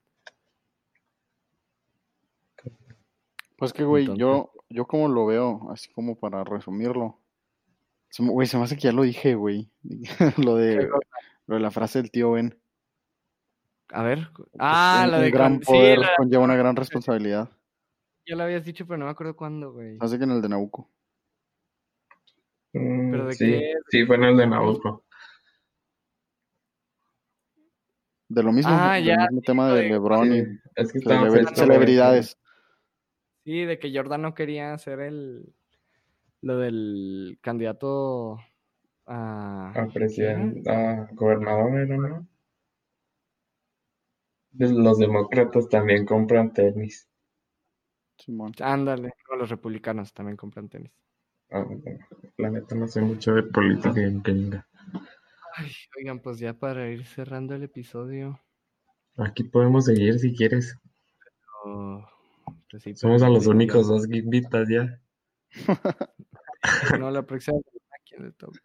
Pues 3.56 3.72
que, 3.72 3.84
güey, 3.84 4.08
yo, 4.16 4.52
yo 4.68 4.86
como 4.86 5.08
lo 5.08 5.26
veo, 5.26 5.70
así 5.70 5.92
como 5.92 6.16
para 6.16 6.42
resumirlo. 6.42 7.18
Güey, 8.18 8.46
se 8.46 8.58
me 8.58 8.64
hace 8.64 8.76
que 8.76 8.82
ya 8.82 8.92
lo 8.92 9.02
dije, 9.02 9.34
güey. 9.34 9.70
lo, 10.38 10.56
de, 10.56 10.88
lo 11.46 11.54
de 11.54 11.60
la 11.60 11.70
frase 11.70 12.00
del 12.00 12.10
tío 12.10 12.32
Ben. 12.32 12.58
A 13.92 14.02
ver. 14.02 14.28
Ah, 14.58 15.06
la 15.08 15.20
de 15.20 15.30
gran 15.30 15.60
poder 15.60 16.00
conlleva 16.16 16.44
una 16.44 16.56
gran 16.56 16.74
responsabilidad. 16.76 17.50
Ya 18.26 18.36
lo 18.36 18.44
habías 18.44 18.64
dicho, 18.64 18.86
pero 18.86 18.98
no 18.98 19.04
me 19.04 19.10
acuerdo 19.10 19.36
cuándo, 19.36 19.72
güey. 19.72 19.98
Hace 20.00 20.16
que 20.16 20.24
en 20.24 20.30
el 20.30 20.42
de 20.42 20.48
Nabucco. 20.48 20.90
Mm, 22.72 23.10
¿Pero 23.10 23.26
de 23.26 23.34
sí, 23.34 23.44
qué? 23.44 23.74
sí, 23.90 24.06
fue 24.06 24.16
en 24.16 24.24
el 24.24 24.36
de 24.36 24.46
Nabucco. 24.46 25.04
De 28.28 28.42
lo 28.42 28.50
mismo, 28.50 28.72
ah, 28.72 28.98
ya, 28.98 29.16
mismo 29.16 29.42
tema 29.42 29.74
de, 29.74 29.90
LeBron 29.90 30.34
y 30.34 30.38
es 30.74 30.90
que 30.90 31.00
celebridades. 31.54 32.38
Sí, 33.44 33.66
de 33.66 33.78
que 33.78 33.94
Jordan 33.94 34.22
no 34.22 34.32
quería 34.32 34.72
hacer 34.72 35.00
el 35.00 35.52
lo 36.40 36.56
del 36.56 37.38
candidato 37.42 38.38
a, 39.04 39.72
a 39.74 39.88
presidente, 39.88 40.68
a 40.70 41.08
gobernador, 41.12 41.88
¿no? 41.88 42.26
Los 44.54 44.98
demócratas 44.98 45.68
también 45.68 46.04
compran 46.04 46.52
tenis. 46.52 47.08
Ándale, 48.60 49.14
los 49.38 49.50
republicanos 49.50 50.12
también 50.12 50.36
compran 50.36 50.68
tenis. 50.68 50.92
Ah, 51.50 51.66
la 52.38 52.50
neta 52.50 52.74
no 52.74 52.86
sé 52.86 53.00
mucho 53.00 53.34
de 53.34 53.42
política 53.42 54.00
en 54.00 54.22
Kenia. 54.22 54.66
Ay, 55.54 55.70
oigan, 55.98 56.20
pues 56.20 56.38
ya 56.38 56.54
para 56.54 56.88
ir 56.88 57.04
cerrando 57.04 57.54
el 57.54 57.62
episodio. 57.62 58.40
Aquí 59.18 59.44
podemos 59.44 59.84
seguir 59.84 60.18
si 60.18 60.34
quieres. 60.34 60.78
Pues 62.70 62.98
Somos 62.98 63.22
a 63.22 63.28
los 63.28 63.46
únicos 63.46 63.88
dos 63.88 64.06
gimbitas 64.06 64.66
ya. 64.68 64.98
no, 66.98 67.10
la 67.10 67.22
próxima 67.22 67.58
semana, 67.58 67.96
¿quién 68.08 68.24
le 68.24 68.32
toca? 68.32 68.60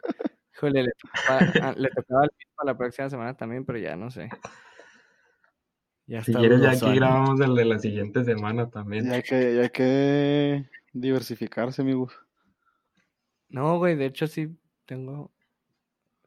Híjole, 0.54 0.84
le 0.84 0.92
tocaba, 0.92 1.72
le 1.72 1.90
tocaba 1.90 2.22
al 2.22 2.30
mismo 2.38 2.64
la 2.64 2.78
próxima 2.78 3.10
semana 3.10 3.36
también, 3.36 3.66
pero 3.66 3.78
ya 3.78 3.96
no 3.96 4.10
sé 4.10 4.30
si 6.22 6.32
quieres, 6.32 6.60
ya 6.60 6.70
aquí 6.70 6.94
grabamos 6.94 7.40
el 7.40 7.54
de 7.54 7.64
la 7.64 7.78
siguiente 7.78 8.24
semana 8.24 8.70
también. 8.70 9.06
Ya 9.06 9.14
hay 9.14 9.22
que, 9.22 9.54
ya 9.54 9.62
hay 9.62 9.70
que 9.70 10.64
diversificarse, 10.92 11.82
amigos. 11.82 12.18
No, 13.48 13.78
güey, 13.78 13.96
de 13.96 14.06
hecho 14.06 14.26
sí 14.26 14.58
tengo. 14.86 15.30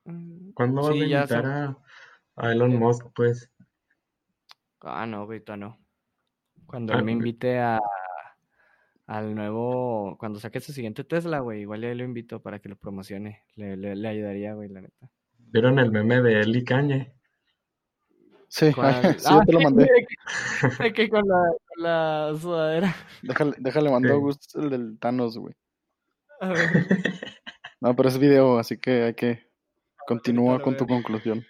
Mm, 0.05 0.51
¿Cuándo 0.53 0.81
vas 0.81 0.91
a 0.91 0.95
invitar 0.95 1.45
a, 2.35 2.51
Elon 2.51 2.77
Musk, 2.77 3.07
pues? 3.15 3.51
Ah, 4.81 5.05
no, 5.05 5.25
güey, 5.25 5.41
todavía 5.41 5.67
no. 5.67 5.79
Cuando 6.65 6.93
él 6.93 6.99
ah, 6.99 7.03
me 7.03 7.11
invite 7.11 7.59
a 7.59 7.79
al 9.07 9.35
nuevo, 9.35 10.15
cuando 10.17 10.39
saque 10.39 10.61
su 10.61 10.71
siguiente 10.71 11.03
Tesla, 11.03 11.39
güey, 11.39 11.61
igual 11.61 11.81
ya 11.81 11.93
lo 11.93 12.03
invito 12.03 12.41
para 12.41 12.59
que 12.59 12.69
lo 12.69 12.77
promocione. 12.77 13.43
Le, 13.55 13.75
le, 13.75 14.07
ayudaría, 14.07 14.53
güey, 14.53 14.69
la 14.69 14.81
neta. 14.81 15.09
¿Vieron 15.37 15.79
el 15.79 15.91
meme 15.91 16.21
de 16.21 16.39
Eli 16.39 16.63
Cañe? 16.63 17.13
Sí, 18.51 18.69
sí, 19.17 19.29
yo 19.29 19.41
te 19.45 19.53
lo 19.53 19.61
mandé. 19.61 19.89
De 20.79 20.91
que, 20.91 21.09
con, 21.09 21.25
la, 21.25 21.53
con 21.67 21.83
la 21.83 22.33
sudadera. 22.37 22.93
Déjale, 23.21 23.55
déjale 23.57 23.89
mandó 23.89 24.19
Gus 24.19 24.39
el 24.55 24.69
del 24.69 24.99
Thanos, 24.99 25.37
güey. 25.37 25.55
No, 27.79 27.95
pero 27.95 28.09
es 28.09 28.19
video, 28.19 28.59
así 28.59 28.77
que 28.77 29.03
hay 29.03 29.13
que 29.13 29.49
continúa 30.05 30.61
con 30.61 30.75
tu 30.75 30.85
conclusión. 30.85 31.45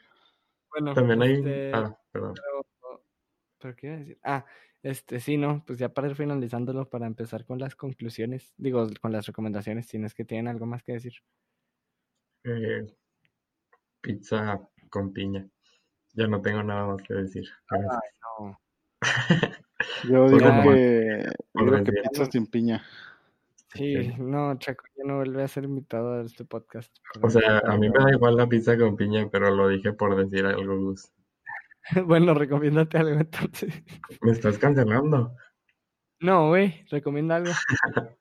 Bueno, 0.70 0.94
también 0.94 1.24
hay. 1.24 1.34
Este, 1.38 1.72
ah, 1.74 1.98
perdón. 2.12 2.36
Pero, 3.60 3.76
qué 3.76 3.88
iba 3.88 3.96
a 3.96 4.00
decir? 4.00 4.20
Ah, 4.24 4.46
este, 4.84 5.20
sí, 5.20 5.38
no, 5.38 5.64
pues 5.66 5.80
ya 5.80 5.90
para 5.90 6.08
ir 6.08 6.16
finalizándolo, 6.16 6.88
para 6.88 7.08
empezar 7.08 7.46
con 7.46 7.58
las 7.58 7.76
conclusiones, 7.76 8.54
digo, 8.58 8.88
con 9.02 9.12
las 9.12 9.26
recomendaciones, 9.26 9.88
tienes 9.88 10.14
que 10.14 10.24
tienen 10.24 10.48
algo 10.48 10.68
más 10.68 10.84
que 10.84 10.94
decir. 10.94 11.14
Eh, 12.44 12.86
pizza 14.02 14.70
con 14.92 15.12
piña. 15.12 15.50
Ya 16.14 16.28
no 16.28 16.42
tengo 16.42 16.64
nada 16.64 16.88
más 16.88 17.02
que 17.04 17.14
decir. 17.14 17.46
Ay, 17.70 17.82
no. 18.40 18.60
Yo 20.04 20.30
digo 20.30 20.40
que, 20.64 21.32
digo 21.54 21.84
que 21.84 21.92
pizza 21.92 22.26
sin 22.26 22.48
piña. 22.48 22.84
Sí, 23.74 24.14
no, 24.18 24.58
Chaco, 24.60 24.84
ya 24.98 25.06
no 25.06 25.18
vuelve 25.18 25.44
a 25.44 25.48
ser 25.48 25.64
invitado 25.64 26.16
a 26.16 26.22
este 26.24 26.44
podcast. 26.44 26.94
O 27.22 27.30
sea, 27.30 27.60
a 27.60 27.78
mí 27.78 27.90
me 27.90 28.04
da 28.04 28.12
igual 28.12 28.36
la 28.36 28.48
pizza 28.48 28.78
con 28.78 28.98
piña, 28.98 29.30
pero 29.32 29.50
lo 29.50 29.70
dije 29.70 29.94
por 29.94 30.16
decir 30.16 30.46
algo, 30.46 30.78
Gus. 30.78 31.12
bueno, 32.06 32.34
recomiéndate 32.34 32.98
algo 32.98 33.20
entonces. 33.20 33.82
¿Me 34.22 34.32
estás 34.32 34.58
cancelando? 34.58 35.36
No, 36.20 36.50
güey, 36.50 36.86
recomienda 36.90 37.38
algo. 37.38 37.52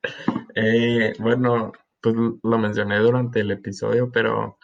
eh, 0.55 1.13
bueno, 1.19 1.73
pues 2.01 2.15
lo 2.15 2.57
mencioné 2.57 2.97
durante 2.99 3.41
el 3.41 3.51
episodio, 3.51 4.09
pero 4.11 4.57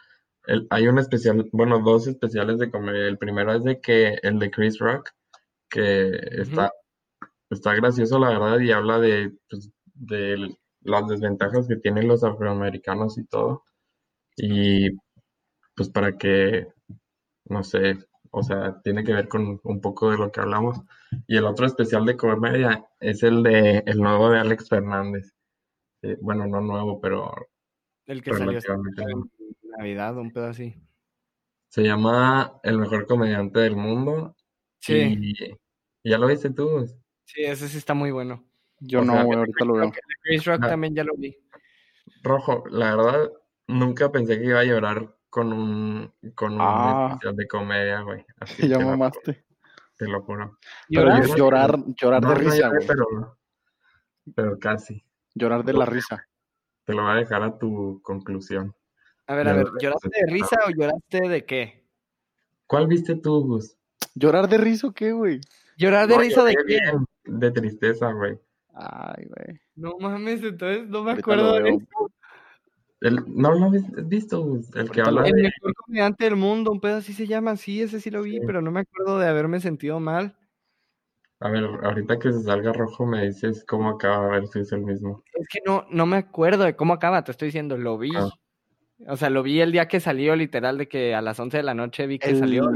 hay 0.70 0.88
un 0.88 0.98
especial, 0.98 1.48
bueno, 1.52 1.80
dos 1.80 2.06
especiales 2.06 2.58
de 2.58 2.70
comedia. 2.70 3.06
El 3.06 3.18
primero 3.18 3.52
es 3.52 3.64
de 3.64 3.80
que 3.80 4.18
el 4.22 4.38
de 4.38 4.50
Chris 4.50 4.78
Rock, 4.78 5.10
que 5.68 6.10
está, 6.40 6.72
está 7.50 7.74
gracioso, 7.74 8.18
la 8.18 8.30
verdad, 8.30 8.58
y 8.60 8.72
habla 8.72 8.98
de, 8.98 9.36
pues, 9.48 9.70
de 9.94 10.56
las 10.80 11.08
desventajas 11.08 11.68
que 11.68 11.76
tienen 11.76 12.08
los 12.08 12.24
afroamericanos 12.24 13.18
y 13.18 13.24
todo. 13.26 13.64
Y 14.36 14.90
pues 15.74 15.90
para 15.90 16.16
que, 16.16 16.68
no 17.46 17.62
sé, 17.62 17.98
o 18.30 18.42
sea, 18.42 18.80
tiene 18.82 19.04
que 19.04 19.12
ver 19.12 19.28
con 19.28 19.60
un 19.62 19.80
poco 19.80 20.10
de 20.10 20.18
lo 20.18 20.32
que 20.32 20.40
hablamos. 20.40 20.80
Y 21.26 21.36
el 21.36 21.44
otro 21.44 21.66
especial 21.66 22.06
de 22.06 22.16
comedia 22.16 22.86
es 23.00 23.22
el 23.22 23.42
de 23.42 23.82
el 23.86 23.98
nuevo 23.98 24.30
de 24.30 24.40
Alex 24.40 24.68
Fernández. 24.68 25.34
Eh, 26.02 26.16
bueno, 26.20 26.46
no 26.46 26.60
nuevo, 26.60 27.00
pero 27.00 27.32
el 28.06 28.22
que 28.22 28.32
salió 28.32 28.60
Navidad, 29.78 30.16
un 30.16 30.32
pedo 30.32 30.46
así. 30.46 30.74
Se 31.68 31.84
llama 31.84 32.58
El 32.64 32.78
mejor 32.78 33.06
comediante 33.06 33.60
del 33.60 33.76
mundo. 33.76 34.34
Sí. 34.80 35.16
Y, 36.02 36.10
ya 36.10 36.18
lo 36.18 36.26
viste 36.26 36.50
tú. 36.50 36.84
Sí, 37.24 37.42
ese 37.42 37.68
sí 37.68 37.78
está 37.78 37.94
muy 37.94 38.10
bueno. 38.10 38.44
Yo 38.80 39.04
no, 39.04 39.12
ahorita 39.12 39.64
lo 39.64 39.74
veo. 39.74 39.92
Chris 40.22 40.44
Rock 40.46 40.62
ah. 40.64 40.68
también 40.70 40.96
ya 40.96 41.04
lo 41.04 41.14
vi. 41.16 41.36
Rojo, 42.24 42.64
la 42.70 42.96
verdad, 42.96 43.30
nunca 43.68 44.10
pensé 44.10 44.40
que 44.40 44.46
iba 44.46 44.58
a 44.58 44.64
llorar 44.64 45.14
con 45.30 45.52
un, 45.52 46.12
con 46.34 46.54
un 46.54 46.60
ah. 46.60 47.10
especial 47.10 47.36
de 47.36 47.46
comedia, 47.46 48.00
güey. 48.00 48.26
Así 48.40 48.66
ya 48.68 48.80
mamaste. 48.80 49.44
Te 49.96 50.08
lo 50.08 50.22
juro. 50.22 50.58
¿Llorar? 50.88 51.24
llorar, 51.36 51.78
llorar 51.94 52.26
de 52.26 52.34
risa, 52.34 52.68
güey. 52.68 52.84
Pero, 52.84 53.38
pero 54.34 54.58
casi. 54.58 55.04
Llorar 55.36 55.64
de 55.64 55.72
la 55.72 55.86
risa. 55.86 56.26
Te 56.84 56.94
lo 56.94 57.02
voy 57.02 57.12
a 57.12 57.14
dejar 57.14 57.44
a 57.44 57.56
tu 57.56 58.00
conclusión. 58.02 58.74
A 59.28 59.34
ver, 59.34 59.46
a 59.46 59.52
ver, 59.52 59.66
¿lloraste 59.78 60.08
de 60.08 60.32
risa 60.32 60.56
o 60.66 60.70
lloraste 60.70 61.28
de 61.28 61.44
qué? 61.44 61.84
¿Cuál 62.66 62.86
viste 62.86 63.14
tú, 63.14 63.44
Gus? 63.44 63.76
¿Llorar 64.14 64.48
de 64.48 64.56
risa 64.56 64.86
o 64.86 64.92
qué, 64.92 65.12
güey? 65.12 65.42
¿Llorar 65.76 66.08
de 66.08 66.16
risa 66.16 66.44
de 66.44 66.54
qué? 66.66 66.78
De 67.24 67.50
tristeza, 67.50 68.10
güey. 68.10 68.38
Ay, 68.72 69.26
güey. 69.26 69.60
No 69.76 69.98
mames, 70.00 70.42
entonces 70.42 70.88
no 70.88 71.04
me 71.04 71.12
acuerdo 71.12 71.60
de 71.60 71.68
eso. 71.68 72.10
El, 73.00 73.22
no 73.28 73.52
lo 73.52 73.66
has 73.66 74.08
visto, 74.08 74.60
el 74.74 74.90
que 74.90 75.02
habla 75.02 75.26
El 75.26 75.34
mejor 75.34 75.74
comediante 75.74 76.24
del 76.24 76.36
mundo, 76.36 76.72
un 76.72 76.80
pedo 76.80 76.96
así 76.96 77.12
se 77.12 77.26
llama, 77.26 77.56
sí, 77.56 77.82
ese 77.82 78.00
sí 78.00 78.10
lo 78.10 78.22
vi, 78.22 78.40
pero 78.40 78.62
no 78.62 78.70
me 78.70 78.80
acuerdo 78.80 79.18
de 79.18 79.28
haberme 79.28 79.60
sentido 79.60 80.00
mal. 80.00 80.38
A 81.40 81.50
ver, 81.50 81.64
ahorita 81.64 82.18
que 82.18 82.32
se 82.32 82.42
salga 82.42 82.72
rojo 82.72 83.04
me 83.04 83.26
dices 83.26 83.64
cómo 83.68 83.90
acaba, 83.90 84.24
a 84.24 84.30
ver 84.30 84.46
si 84.48 84.60
es 84.60 84.72
el 84.72 84.80
mismo. 84.80 85.22
Es 85.34 85.46
que 85.48 85.60
no, 85.66 85.86
no 85.90 86.06
me 86.06 86.16
acuerdo 86.16 86.64
de 86.64 86.74
cómo 86.74 86.94
acaba, 86.94 87.22
te 87.22 87.30
estoy 87.30 87.48
diciendo, 87.48 87.76
lo 87.76 87.98
vi. 87.98 88.10
Ah. 88.16 88.30
O 89.06 89.16
sea, 89.16 89.30
lo 89.30 89.42
vi 89.42 89.60
el 89.60 89.72
día 89.72 89.86
que 89.86 90.00
salió, 90.00 90.34
literal, 90.34 90.78
de 90.78 90.88
que 90.88 91.14
a 91.14 91.22
las 91.22 91.38
11 91.38 91.58
de 91.58 91.62
la 91.62 91.74
noche 91.74 92.06
vi 92.06 92.18
que 92.18 92.34
salió. 92.34 92.68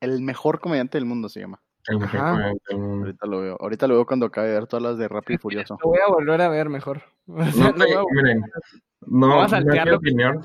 El 0.00 0.20
mejor 0.20 0.60
comediante 0.60 0.98
del 0.98 1.04
mundo 1.04 1.28
se 1.28 1.40
llama. 1.40 1.62
El 1.86 1.98
mejor 1.98 2.20
comediante 2.20 2.64
del 2.68 2.78
mundo. 2.78 3.06
Ahorita 3.06 3.26
lo 3.26 3.40
veo. 3.40 3.56
Ahorita 3.60 3.86
lo 3.86 3.94
veo 3.94 4.06
cuando 4.06 4.26
acabe 4.26 4.48
de 4.48 4.54
ver 4.54 4.66
todas 4.66 4.82
las 4.82 4.98
de 4.98 5.08
Rápido 5.08 5.36
y 5.36 5.38
Furioso. 5.38 5.78
Lo 5.82 5.90
voy 5.90 6.00
a 6.04 6.10
volver 6.10 6.40
a 6.40 6.48
ver 6.48 6.68
mejor. 6.68 7.02
no, 7.26 8.06
miren, 8.10 8.42
no, 9.06 9.46
no 9.46 9.96
opinión. 9.96 10.44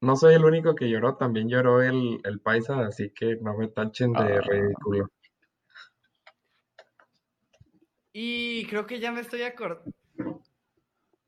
No 0.00 0.14
soy 0.14 0.34
el 0.34 0.44
único 0.44 0.74
que 0.74 0.88
lloró, 0.88 1.16
también 1.16 1.48
lloró 1.48 1.82
el, 1.82 2.20
el 2.22 2.40
paisa, 2.40 2.86
así 2.86 3.10
que 3.10 3.36
no 3.42 3.56
me 3.56 3.66
tachen 3.66 4.12
de 4.12 4.36
ah. 4.36 4.40
ridículo. 4.40 5.10
Y 8.12 8.64
creo 8.66 8.86
que 8.86 9.00
ya 9.00 9.12
me 9.12 9.20
estoy 9.20 9.42
acordando. 9.42 9.92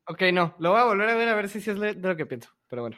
Ok, 0.07 0.23
no, 0.33 0.55
lo 0.59 0.71
voy 0.71 0.79
a 0.79 0.85
volver 0.85 1.09
a 1.09 1.15
ver 1.15 1.29
a 1.29 1.35
ver 1.35 1.49
si 1.49 1.57
es 1.59 1.79
de 1.79 1.93
lo 1.93 2.15
que 2.15 2.25
pienso. 2.25 2.49
Pero 2.71 2.83
bueno. 2.83 2.97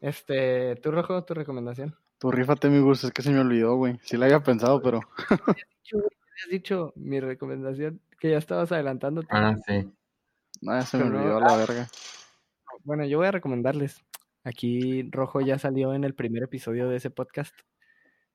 Este, 0.00 0.74
¿tú 0.82 0.90
rojo, 0.90 1.24
tu 1.24 1.34
recomendación? 1.34 1.94
Tu 2.18 2.32
rifate, 2.32 2.68
mi 2.68 2.80
gusto, 2.80 3.06
es 3.06 3.12
que 3.12 3.22
se 3.22 3.30
me 3.30 3.38
olvidó, 3.38 3.76
güey. 3.76 3.96
Sí 4.02 4.16
la 4.16 4.26
había 4.26 4.40
pensado, 4.40 4.82
pero. 4.82 5.00
has 5.56 6.50
dicho 6.50 6.92
mi 6.96 7.20
recomendación 7.20 8.00
que 8.18 8.30
ya 8.30 8.38
estabas 8.38 8.72
adelantando. 8.72 9.22
Ah, 9.30 9.54
sí. 9.68 9.88
No, 10.60 10.82
se 10.82 10.98
me 10.98 11.04
olvidó 11.04 11.38
la 11.38 11.56
verga. 11.56 11.86
Bueno, 12.82 13.06
yo 13.06 13.18
voy 13.18 13.28
a 13.28 13.30
recomendarles. 13.30 14.04
Aquí 14.42 15.08
Rojo 15.12 15.40
ya 15.40 15.60
salió 15.60 15.94
en 15.94 16.02
el 16.02 16.16
primer 16.16 16.42
episodio 16.42 16.88
de 16.88 16.96
ese 16.96 17.10
podcast. 17.10 17.54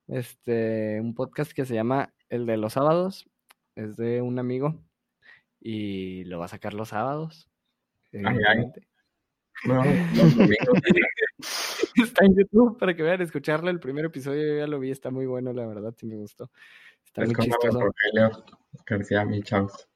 Este, 0.08 0.98
un 0.98 1.14
podcast 1.14 1.52
que 1.52 1.66
se 1.66 1.74
llama 1.74 2.14
El 2.30 2.46
de 2.46 2.56
los 2.56 2.72
sábados. 2.72 3.28
Es 3.76 3.98
de 3.98 4.22
un 4.22 4.38
amigo. 4.38 4.82
Y 5.60 6.24
lo 6.24 6.38
va 6.38 6.46
a 6.46 6.48
sacar 6.48 6.72
los 6.72 6.88
sábados. 6.88 7.50
No, 9.64 9.82
está 11.96 12.24
en 12.24 12.34
YouTube 12.36 12.78
para 12.78 12.94
que 12.94 13.02
vean, 13.02 13.20
escucharlo. 13.20 13.70
El 13.70 13.80
primer 13.80 14.06
episodio 14.06 14.58
ya 14.58 14.66
lo 14.66 14.78
vi, 14.80 14.90
está 14.90 15.10
muy 15.10 15.26
bueno, 15.26 15.52
la 15.52 15.66
verdad, 15.66 15.94
sí 15.96 16.06
me 16.06 16.16
gustó. 16.16 16.50
Está 17.04 17.24
muy 17.24 17.34
chistoso. 17.34 17.80
García, 18.86 19.24
mi 19.24 19.42
chavos. 19.42 19.88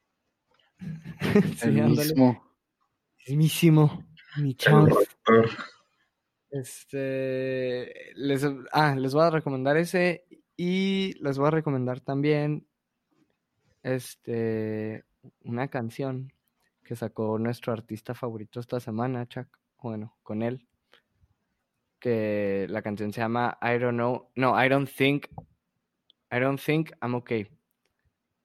sí, 1.56 1.68
el 1.68 1.88
mismo. 1.88 2.42
El 3.26 3.36
mismo. 3.36 4.04
Mi 4.36 4.56
Este, 6.50 8.12
les, 8.14 8.46
ah, 8.72 8.96
les 8.96 9.14
voy 9.14 9.22
a 9.22 9.30
recomendar 9.30 9.76
ese 9.76 10.26
y 10.56 11.14
les 11.22 11.38
voy 11.38 11.48
a 11.48 11.52
recomendar 11.52 12.00
también 12.00 12.66
este 13.82 15.04
una 15.42 15.68
canción 15.68 16.33
que 16.84 16.94
sacó 16.94 17.38
nuestro 17.38 17.72
artista 17.72 18.14
favorito 18.14 18.60
esta 18.60 18.78
semana, 18.78 19.26
Chuck. 19.26 19.48
Bueno, 19.82 20.16
con 20.22 20.42
él. 20.42 20.66
Que 21.98 22.66
la 22.68 22.82
canción 22.82 23.12
se 23.12 23.20
llama 23.20 23.58
I 23.62 23.78
don't 23.78 23.94
know, 23.94 24.30
no, 24.36 24.62
I 24.62 24.68
don't 24.68 24.88
think, 24.88 25.26
I 26.30 26.38
don't 26.38 26.60
think 26.60 26.90
I'm 27.02 27.14
okay. 27.14 27.48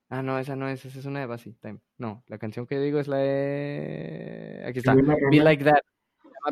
Ah, 0.09 0.23
no, 0.23 0.39
esa 0.39 0.55
no 0.55 0.67
es, 0.67 0.83
esa 0.85 0.97
es 0.97 1.05
una 1.05 1.19
de 1.19 1.27
Bassy 1.27 1.53
Time. 1.53 1.79
No, 1.97 2.23
la 2.27 2.39
canción 2.39 2.65
que 2.65 2.79
digo 2.79 2.99
es 2.99 3.07
la 3.07 3.17
de. 3.17 4.63
Aquí 4.65 4.79
está. 4.79 4.95
Be 4.95 5.39
Like 5.39 5.63
That. 5.63 5.81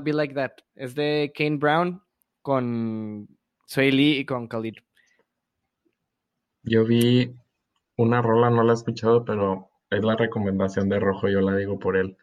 Be 0.04 0.14
Like 0.14 0.34
That. 0.36 0.52
Es 0.76 0.94
de 0.94 1.32
Kane 1.36 1.58
Brown 1.58 2.04
con 2.42 3.28
Soy 3.66 3.92
Lee 3.92 4.20
y 4.20 4.26
con 4.26 4.48
Khalid. 4.48 4.76
Yo 6.64 6.86
vi 6.86 7.34
una 7.96 8.22
rola, 8.22 8.50
no 8.50 8.64
la 8.64 8.74
he 8.74 8.76
escuchado, 8.76 9.26
pero 9.26 9.70
es 9.90 10.04
la 10.04 10.16
recomendación 10.16 10.90
de 10.90 11.00
Rojo, 11.00 11.30
yo 11.30 11.42
la 11.42 11.56
digo 11.56 11.80
por 11.80 11.98
él. 11.98 12.18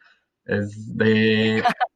Es 0.44 0.96
de 0.96 1.62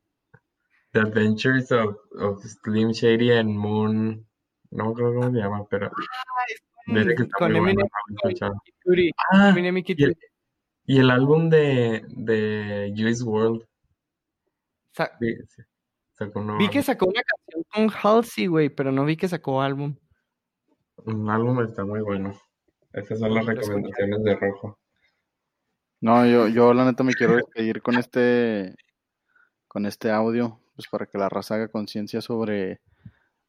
The 0.93 1.01
Adventures 1.01 1.71
of, 1.73 1.97
Slim 2.43 2.93
Shady 2.93 3.33
and 3.33 3.51
Moon. 3.51 4.27
No 4.71 4.85
me 4.85 4.91
acuerdo 4.91 5.15
cómo 5.15 5.31
se 5.31 5.39
llama, 5.39 5.67
pero. 5.69 5.91
con 7.39 7.55
Eminem, 7.55 7.87
ah, 9.31 9.55
y, 9.55 10.03
el, 10.03 10.17
y 10.87 10.99
el 10.99 11.11
álbum 11.11 11.51
de, 11.51 12.05
de 12.09 12.95
Juice 12.97 13.23
World. 13.23 13.67
vi 16.59 16.69
que 16.71 16.83
sacó 16.83 17.07
una 17.07 17.23
canción 17.23 17.65
con 17.71 17.91
Halsey, 17.91 18.47
güey, 18.47 18.71
pero 18.71 18.91
no 18.91 19.05
vi 19.05 19.17
que 19.17 19.29
sacó 19.29 19.61
álbum. 19.61 19.95
Un 21.05 21.29
álbum 21.29 21.63
está 21.63 21.85
muy 21.85 22.01
bueno. 22.01 22.33
Esas 22.93 23.19
son 23.19 23.35
las 23.35 23.45
recomendaciones 23.45 24.25
de 24.25 24.35
Rojo. 24.37 24.79
No, 26.01 26.25
yo, 26.27 26.49
yo 26.49 26.75
la 26.75 26.85
neta 26.85 27.03
me 27.03 27.15
quiero 27.15 27.37
despedir 27.37 27.83
con 27.83 27.97
este 27.97 28.77
con 29.67 29.85
este 29.87 30.11
audio, 30.11 30.61
pues 30.77 30.89
para 30.89 31.07
que 31.07 31.19
la 31.19 31.29
raza 31.29 31.57
haga 31.57 31.69
conciencia 31.69 32.21
sobre 32.21 32.81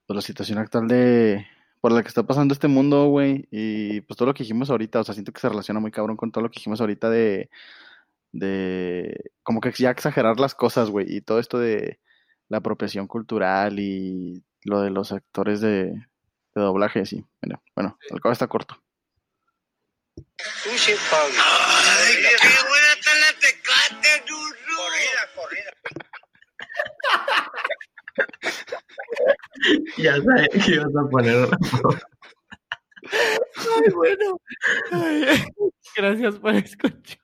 pues, 0.05 0.15
la 0.15 0.21
situación 0.21 0.57
actual 0.59 0.87
de 0.87 1.45
por 1.81 1.91
la 1.93 2.01
que 2.01 2.09
está 2.09 2.23
pasando 2.23 2.53
este 2.53 2.67
mundo, 2.67 3.05
güey, 3.07 3.47
y 3.51 4.01
pues 4.01 4.17
todo 4.17 4.27
lo 4.27 4.33
que 4.33 4.43
dijimos 4.43 4.69
ahorita, 4.69 4.99
o 4.99 5.03
sea, 5.03 5.13
siento 5.13 5.31
que 5.31 5.39
se 5.39 5.47
relaciona 5.47 5.79
muy 5.79 5.91
cabrón 5.91 6.17
con 6.17 6.31
todo 6.31 6.43
lo 6.43 6.51
que 6.51 6.59
dijimos 6.59 6.81
ahorita 6.81 7.09
de 7.09 7.49
de 8.31 9.31
como 9.43 9.61
que 9.61 9.71
ya 9.71 9.91
exagerar 9.91 10.39
las 10.39 10.55
cosas, 10.55 10.89
güey, 10.89 11.05
y 11.15 11.21
todo 11.21 11.39
esto 11.39 11.57
de 11.59 11.99
la 12.47 12.57
apropiación 12.57 13.07
cultural 13.07 13.79
y 13.79 14.43
lo 14.63 14.81
de 14.81 14.89
los 14.89 15.11
actores 15.11 15.61
de, 15.61 15.93
doblaje, 16.53 17.05
sí. 17.05 17.23
Bueno, 17.41 17.63
bueno, 17.75 17.97
el 18.09 18.19
cabo 18.19 18.33
está 18.33 18.47
corto. 18.47 18.81
Ay, 20.17 20.75
ya 29.97 30.21
sabes 30.21 30.49
que 30.65 30.71
ibas 30.73 30.95
a 30.95 31.09
poner 31.09 31.49
Ay, 33.11 33.91
bueno. 33.93 34.39
Ay, 34.91 35.25
gracias 35.95 36.35
por 36.35 36.53
escuchar. 36.55 37.19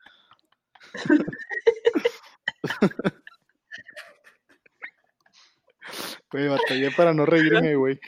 Güey, 6.31 6.47
batallé 6.47 6.91
para 6.91 7.13
no 7.13 7.25
reírme, 7.25 7.75
güey. 7.75 7.99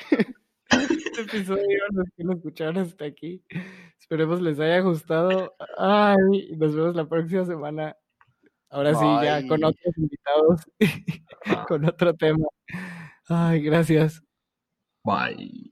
Este 0.70 1.22
episodio, 1.22 1.64
los 1.92 2.08
que 2.16 2.24
lo 2.24 2.34
escucharon 2.34 2.78
hasta 2.78 3.06
aquí. 3.06 3.44
Esperemos 4.00 4.42
les 4.42 4.60
haya 4.60 4.80
gustado. 4.80 5.56
Ay, 5.78 6.56
nos 6.58 6.76
vemos 6.76 6.96
la 6.96 7.08
próxima 7.08 7.46
semana. 7.46 7.96
Ahora 8.70 8.94
sí, 8.96 9.06
ya 9.24 9.48
con 9.48 9.64
otros 9.64 9.98
invitados, 9.98 10.62
con 11.68 11.86
otro 11.86 12.14
tema. 12.16 12.48
Ay, 13.30 13.62
gracias. 13.62 14.22
Bye. 15.04 15.72